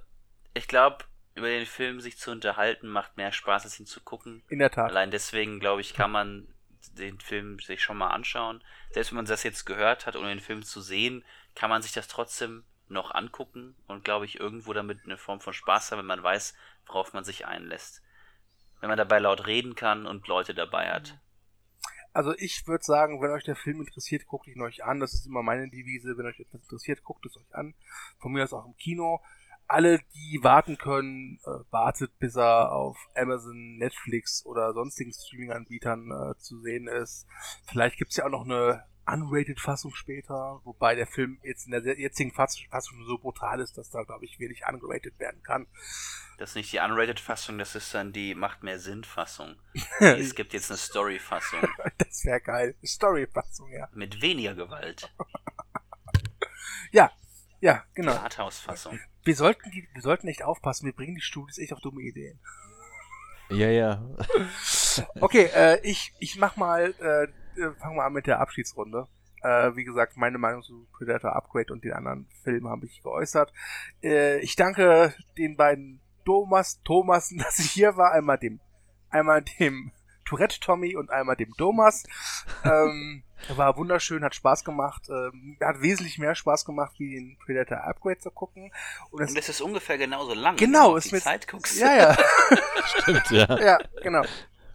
ich 0.53 0.67
glaube, 0.67 1.05
über 1.37 1.47
den 1.47 1.65
Film 1.65 2.01
sich 2.01 2.17
zu 2.17 2.31
unterhalten, 2.31 2.87
macht 2.87 3.17
mehr 3.17 3.31
Spaß, 3.31 3.65
als 3.65 3.79
ihn 3.79 3.85
zu 3.85 4.01
gucken. 4.01 4.43
in 4.49 4.59
der 4.59 4.71
Tat. 4.71 4.89
Allein 4.89 5.11
deswegen, 5.11 5.59
glaube 5.59 5.81
ich, 5.81 5.93
kann 5.93 6.11
man 6.11 6.47
den 6.93 7.19
Film 7.19 7.59
sich 7.59 7.81
schon 7.81 7.97
mal 7.97 8.09
anschauen. 8.09 8.63
Selbst 8.91 9.11
wenn 9.11 9.17
man 9.17 9.25
das 9.25 9.43
jetzt 9.43 9.65
gehört 9.65 10.05
hat, 10.05 10.15
ohne 10.15 10.29
den 10.29 10.39
Film 10.39 10.63
zu 10.63 10.81
sehen, 10.81 11.23
kann 11.55 11.69
man 11.69 11.81
sich 11.81 11.91
das 11.91 12.07
trotzdem 12.07 12.63
noch 12.89 13.13
angucken 13.13 13.75
und, 13.87 14.03
glaube 14.03 14.25
ich, 14.25 14.39
irgendwo 14.39 14.73
damit 14.73 14.99
eine 15.03 15.17
Form 15.17 15.41
von 15.41 15.53
Spaß 15.53 15.91
haben, 15.91 15.99
wenn 15.99 16.05
man 16.05 16.23
weiß, 16.23 16.55
worauf 16.85 17.13
man 17.13 17.23
sich 17.23 17.45
einlässt. 17.45 18.01
Wenn 18.79 18.89
man 18.89 18.97
dabei 18.97 19.19
laut 19.19 19.47
reden 19.47 19.75
kann 19.75 20.05
und 20.05 20.27
Leute 20.27 20.53
dabei 20.53 20.91
hat. 20.91 21.19
Also 22.13 22.33
ich 22.37 22.65
würde 22.65 22.83
sagen, 22.83 23.21
wenn 23.21 23.31
euch 23.31 23.43
der 23.43 23.55
Film 23.55 23.81
interessiert, 23.81 24.25
guckt 24.25 24.47
ihn 24.47 24.61
euch 24.61 24.83
an. 24.83 24.99
Das 24.99 25.13
ist 25.13 25.27
immer 25.27 25.43
meine 25.43 25.69
Devise. 25.69 26.17
Wenn 26.17 26.25
euch 26.25 26.39
etwas 26.39 26.61
interessiert, 26.61 27.03
guckt 27.03 27.25
es 27.25 27.37
euch 27.37 27.53
an. 27.53 27.75
Von 28.17 28.31
mir 28.31 28.43
aus 28.43 28.53
auch 28.53 28.65
im 28.65 28.75
Kino. 28.75 29.21
Alle, 29.67 29.99
die 30.13 30.39
warten 30.43 30.77
können, 30.77 31.39
äh, 31.45 31.49
wartet, 31.71 32.17
bis 32.19 32.35
er 32.35 32.71
auf 32.71 32.97
Amazon, 33.15 33.77
Netflix 33.77 34.45
oder 34.45 34.73
sonstigen 34.73 35.11
Streaming-Anbietern 35.11 36.09
äh, 36.11 36.37
zu 36.39 36.59
sehen 36.61 36.87
ist. 36.87 37.27
Vielleicht 37.65 37.97
gibt's 37.97 38.15
ja 38.15 38.25
auch 38.25 38.29
noch 38.29 38.45
eine 38.45 38.85
unrated-Fassung 39.07 39.93
später, 39.93 40.59
wobei 40.63 40.95
der 40.95 41.07
Film 41.07 41.39
jetzt 41.43 41.65
in 41.65 41.71
der 41.71 41.99
jetzigen 41.99 42.33
Fass- 42.33 42.59
Fassung 42.69 43.03
so 43.05 43.17
brutal 43.17 43.59
ist, 43.61 43.77
dass 43.77 43.89
da, 43.89 44.03
glaube 44.03 44.25
ich, 44.25 44.39
wenig 44.39 44.63
ungeratet 44.69 45.17
werden 45.19 45.41
kann. 45.43 45.67
Das 46.37 46.49
ist 46.51 46.55
nicht 46.55 46.73
die 46.73 46.79
Unrated-Fassung, 46.79 47.57
das 47.57 47.75
ist 47.75 47.93
dann 47.93 48.11
die 48.13 48.35
Macht 48.35 48.63
mehr 48.63 48.79
Sinn-Fassung. 48.79 49.55
es 49.99 50.35
gibt 50.35 50.53
jetzt 50.53 50.69
eine 50.69 50.77
Story-Fassung 50.77 51.59
das 51.97 52.25
wäre 52.25 52.41
geil. 52.41 52.75
Story-Fassung, 52.85 53.71
ja. 53.71 53.87
mit 53.93 54.21
weniger 54.21 54.55
Gewalt. 54.55 55.13
Ja, 56.91 57.11
ja, 57.67 57.83
genau. 57.93 58.13
Arthouse-Fassung. 58.13 58.97
Wir 59.25 59.35
sollten, 59.35 59.69
die, 59.71 59.85
wir 59.91 60.01
sollten 60.01 60.29
echt 60.29 60.41
aufpassen, 60.41 60.85
wir 60.85 60.93
bringen 60.93 61.15
die 61.15 61.21
Studios 61.21 61.57
echt 61.57 61.73
auf 61.73 61.81
dumme 61.81 62.01
Ideen. 62.01 62.39
Ja, 63.49 63.67
ja. 63.67 64.03
Okay, 65.19 65.49
äh, 65.53 65.79
ich, 65.83 66.13
ich 66.19 66.39
mach 66.39 66.55
mal, 66.55 66.95
äh, 66.99 67.25
äh, 67.61 67.71
fang 67.77 67.95
mal 67.97 68.05
an 68.05 68.13
mit 68.13 68.25
der 68.25 68.39
Abschiedsrunde. 68.39 69.07
Äh, 69.43 69.75
wie 69.75 69.83
gesagt, 69.83 70.15
meine 70.15 70.37
Meinung 70.37 70.63
zu 70.63 70.87
Predator 70.97 71.35
Upgrade 71.35 71.71
und 71.71 71.83
den 71.83 71.93
anderen 71.93 72.27
Filmen 72.43 72.69
habe 72.69 72.85
ich 72.85 73.03
geäußert. 73.03 73.51
Äh, 74.01 74.39
ich 74.39 74.55
danke 74.55 75.13
den 75.37 75.57
beiden 75.57 75.99
Thomas, 76.25 76.81
Thomasen, 76.83 77.37
dass 77.43 77.59
ich 77.59 77.69
hier 77.69 77.97
war. 77.97 78.13
Einmal 78.13 78.37
dem, 78.37 78.61
einmal 79.09 79.43
dem 79.43 79.91
Tourette 80.27 80.59
Tommy 80.59 80.95
und 80.95 81.09
einmal 81.09 81.35
dem 81.35 81.53
Thomas. 81.57 82.03
ähm, 82.63 83.23
war 83.55 83.77
wunderschön, 83.77 84.23
hat 84.23 84.35
Spaß 84.35 84.63
gemacht. 84.63 85.03
Ähm, 85.09 85.57
hat 85.61 85.81
wesentlich 85.81 86.17
mehr 86.19 86.35
Spaß 86.35 86.65
gemacht, 86.65 86.95
wie 86.99 87.15
den 87.15 87.37
Predator 87.45 87.83
Upgrade 87.85 88.19
zu 88.19 88.31
gucken. 88.31 88.71
Und 89.11 89.21
es 89.23 89.29
Und 89.29 89.37
das 89.37 89.49
ist 89.49 89.61
ungefähr 89.61 89.97
genauso 89.97 90.33
lang, 90.33 90.55
Genau, 90.57 90.79
wenn 90.79 90.83
du 90.83 90.91
auf 90.91 90.97
ist 90.97 91.11
die 91.11 91.15
mit- 91.15 91.23
Zeit 91.23 91.47
guckst. 91.47 91.79
ja, 91.79 91.95
ja, 91.95 92.17
Stimmt, 92.85 93.29
ja. 93.31 93.59
ja, 93.59 93.77
genau. 94.01 94.23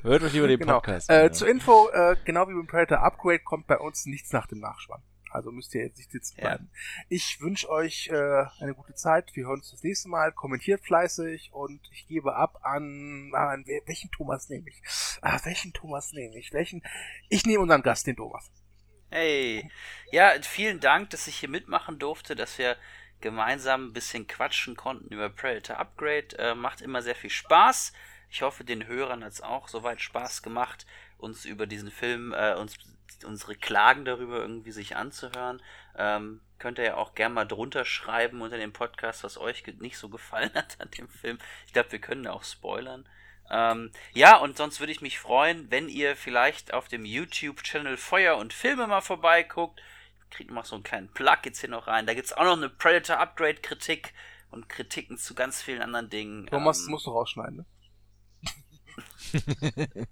Hört 0.02 0.22
euch 0.24 0.32
lieber 0.32 0.48
den 0.48 0.58
Genau. 0.58 0.74
Podcast 0.74 1.10
Äh, 1.10 1.26
an. 1.26 1.32
zur 1.34 1.48
Info, 1.48 1.88
äh, 1.90 2.16
genau 2.24 2.48
wie 2.48 2.54
beim 2.54 2.66
Predator 2.66 3.04
Upgrade 3.04 3.38
kommt 3.40 3.66
bei 3.68 3.78
uns 3.78 4.06
nichts 4.06 4.32
nach 4.32 4.46
dem 4.48 4.58
Nachspann. 4.58 5.00
Also 5.34 5.50
müsst 5.50 5.74
ihr 5.74 5.82
jetzt 5.82 5.98
nicht 5.98 6.10
sitzen 6.10 6.36
bleiben. 6.36 6.70
Ja. 6.72 7.04
Ich 7.08 7.40
wünsche 7.40 7.68
euch 7.68 8.08
äh, 8.08 8.44
eine 8.60 8.74
gute 8.74 8.94
Zeit. 8.94 9.34
Wir 9.34 9.46
hören 9.46 9.58
uns 9.58 9.70
das 9.70 9.82
nächste 9.82 10.08
Mal. 10.08 10.32
Kommentiert 10.32 10.84
fleißig 10.84 11.52
und 11.52 11.80
ich 11.90 12.06
gebe 12.06 12.36
ab 12.36 12.58
an, 12.62 13.32
an 13.34 13.64
welchen 13.86 14.10
Thomas 14.10 14.48
nehme 14.48 14.68
ich? 14.68 14.82
Ah, 15.20 15.38
welchen 15.44 15.72
Thomas 15.72 16.12
nehme 16.12 16.38
ich? 16.38 16.52
Welchen? 16.52 16.82
Ich 17.28 17.44
nehme 17.46 17.60
unseren 17.60 17.82
Gast, 17.82 18.06
den 18.06 18.16
Thomas. 18.16 18.50
Hey, 19.10 19.70
ja, 20.10 20.32
vielen 20.40 20.80
Dank, 20.80 21.10
dass 21.10 21.26
ich 21.26 21.38
hier 21.38 21.50
mitmachen 21.50 21.98
durfte, 21.98 22.34
dass 22.34 22.56
wir 22.56 22.76
gemeinsam 23.20 23.86
ein 23.86 23.92
bisschen 23.92 24.26
quatschen 24.26 24.74
konnten 24.74 25.12
über 25.12 25.28
Predator 25.28 25.78
Upgrade. 25.78 26.38
Äh, 26.38 26.54
macht 26.54 26.80
immer 26.80 27.02
sehr 27.02 27.14
viel 27.14 27.30
Spaß. 27.30 27.92
Ich 28.30 28.40
hoffe, 28.40 28.64
den 28.64 28.86
Hörern 28.86 29.22
hat 29.22 29.32
es 29.32 29.42
auch 29.42 29.68
soweit 29.68 30.00
Spaß 30.00 30.42
gemacht, 30.42 30.86
uns 31.18 31.44
über 31.44 31.66
diesen 31.66 31.90
Film, 31.90 32.32
äh, 32.32 32.54
uns 32.54 32.78
unsere 33.24 33.54
Klagen 33.54 34.04
darüber 34.04 34.38
irgendwie 34.38 34.72
sich 34.72 34.96
anzuhören. 34.96 35.62
Ähm, 35.96 36.40
könnt 36.58 36.78
ihr 36.78 36.84
ja 36.84 36.94
auch 36.96 37.14
gerne 37.14 37.34
mal 37.34 37.44
drunter 37.44 37.84
schreiben 37.84 38.40
unter 38.40 38.58
dem 38.58 38.72
Podcast, 38.72 39.24
was 39.24 39.38
euch 39.38 39.64
nicht 39.78 39.98
so 39.98 40.08
gefallen 40.08 40.52
hat 40.54 40.80
an 40.80 40.90
dem 40.90 41.08
Film. 41.08 41.38
Ich 41.66 41.72
glaube, 41.72 41.92
wir 41.92 42.00
können 42.00 42.26
auch 42.26 42.44
spoilern. 42.44 43.08
Ähm, 43.50 43.90
ja, 44.12 44.36
und 44.36 44.56
sonst 44.56 44.80
würde 44.80 44.92
ich 44.92 45.02
mich 45.02 45.18
freuen, 45.18 45.70
wenn 45.70 45.88
ihr 45.88 46.16
vielleicht 46.16 46.72
auf 46.72 46.88
dem 46.88 47.04
YouTube-Channel 47.04 47.96
Feuer 47.96 48.36
und 48.36 48.52
Filme 48.52 48.86
mal 48.86 49.00
vorbeiguckt 49.00 49.80
kriegt 50.32 50.50
noch 50.50 50.64
so 50.64 50.74
einen 50.74 50.82
kleinen 50.82 51.08
Plug 51.08 51.38
jetzt 51.44 51.60
hier 51.60 51.68
noch 51.68 51.86
rein. 51.86 52.06
Da 52.06 52.14
gibt 52.14 52.26
es 52.26 52.32
auch 52.32 52.44
noch 52.44 52.56
eine 52.56 52.68
Predator 52.68 53.18
Upgrade 53.18 53.60
Kritik 53.60 54.14
und 54.50 54.68
Kritiken 54.68 55.18
zu 55.18 55.34
ganz 55.34 55.62
vielen 55.62 55.82
anderen 55.82 56.10
Dingen. 56.10 56.46
Thomas 56.46 56.84
ähm, 56.84 56.90
musst 56.90 57.06
du 57.06 57.10
rausschneiden, 57.10 57.58
ne? 57.58 57.66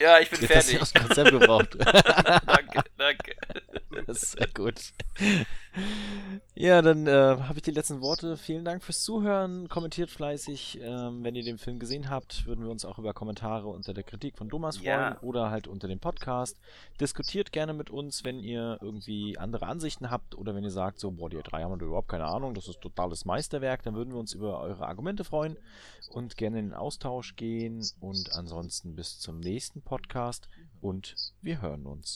ja, 0.00 0.18
ich 0.20 0.30
bin 0.30 0.40
fertig. 0.40 0.78
Das 0.78 0.94
aus 0.94 0.94
Konzept 0.94 1.30
gebraucht. 1.30 1.76
danke, 2.46 2.82
danke. 2.96 3.36
Das 4.06 4.22
ist 4.22 4.32
sehr 4.32 4.48
gut. 4.54 4.92
Ja, 6.54 6.82
dann 6.82 7.06
äh, 7.06 7.10
habe 7.10 7.54
ich 7.56 7.62
die 7.62 7.70
letzten 7.72 8.00
Worte. 8.00 8.36
Vielen 8.36 8.64
Dank 8.64 8.82
fürs 8.84 9.02
Zuhören. 9.02 9.68
Kommentiert 9.68 10.10
fleißig. 10.10 10.78
Ähm, 10.80 11.24
wenn 11.24 11.34
ihr 11.34 11.42
den 11.42 11.58
Film 11.58 11.78
gesehen 11.78 12.10
habt, 12.10 12.46
würden 12.46 12.64
wir 12.64 12.70
uns 12.70 12.84
auch 12.84 12.98
über 12.98 13.12
Kommentare 13.12 13.66
unter 13.68 13.92
der 13.92 14.04
Kritik 14.04 14.36
von 14.38 14.48
Thomas 14.48 14.76
freuen 14.76 14.86
Ja. 14.88 15.18
oder 15.22 15.50
halt 15.50 15.66
unter 15.66 15.88
dem 15.88 15.98
Podcast. 15.98 16.60
Diskutiert 17.00 17.50
gerne 17.52 17.72
mit 17.74 17.90
uns, 17.90 18.24
wenn 18.24 18.38
ihr 18.38 18.78
irgendwie 18.80 19.36
andere 19.38 19.66
Ansichten 19.66 20.10
habt 20.10 20.36
oder 20.36 20.54
wenn 20.54 20.64
ihr 20.64 20.70
sagt, 20.70 21.00
so, 21.00 21.10
boah, 21.10 21.28
die 21.30 21.40
drei 21.42 21.62
haben 21.62 21.80
wir 21.80 21.86
überhaupt 21.86 22.08
keine 22.08 22.26
Ahnung, 22.26 22.54
das 22.54 22.68
ist 22.68 22.80
totales 22.80 23.24
Meisterwerk, 23.24 23.82
dann 23.82 23.94
würden 23.94 24.12
wir 24.12 24.20
uns 24.20 24.32
über 24.32 24.60
eure 24.60 24.86
Argumente 24.86 25.24
freuen 25.24 25.56
und 26.10 26.36
gerne 26.36 26.58
in 26.60 26.66
den 26.66 26.74
Austausch 26.74 27.34
gehen. 27.36 27.84
Und 28.00 28.32
ansonsten 28.34 28.94
bis 28.94 29.18
zum 29.18 29.40
nächsten 29.40 29.82
Podcast 29.82 30.48
und 30.80 31.16
wir 31.42 31.60
hören 31.60 31.86
uns. 31.86 32.12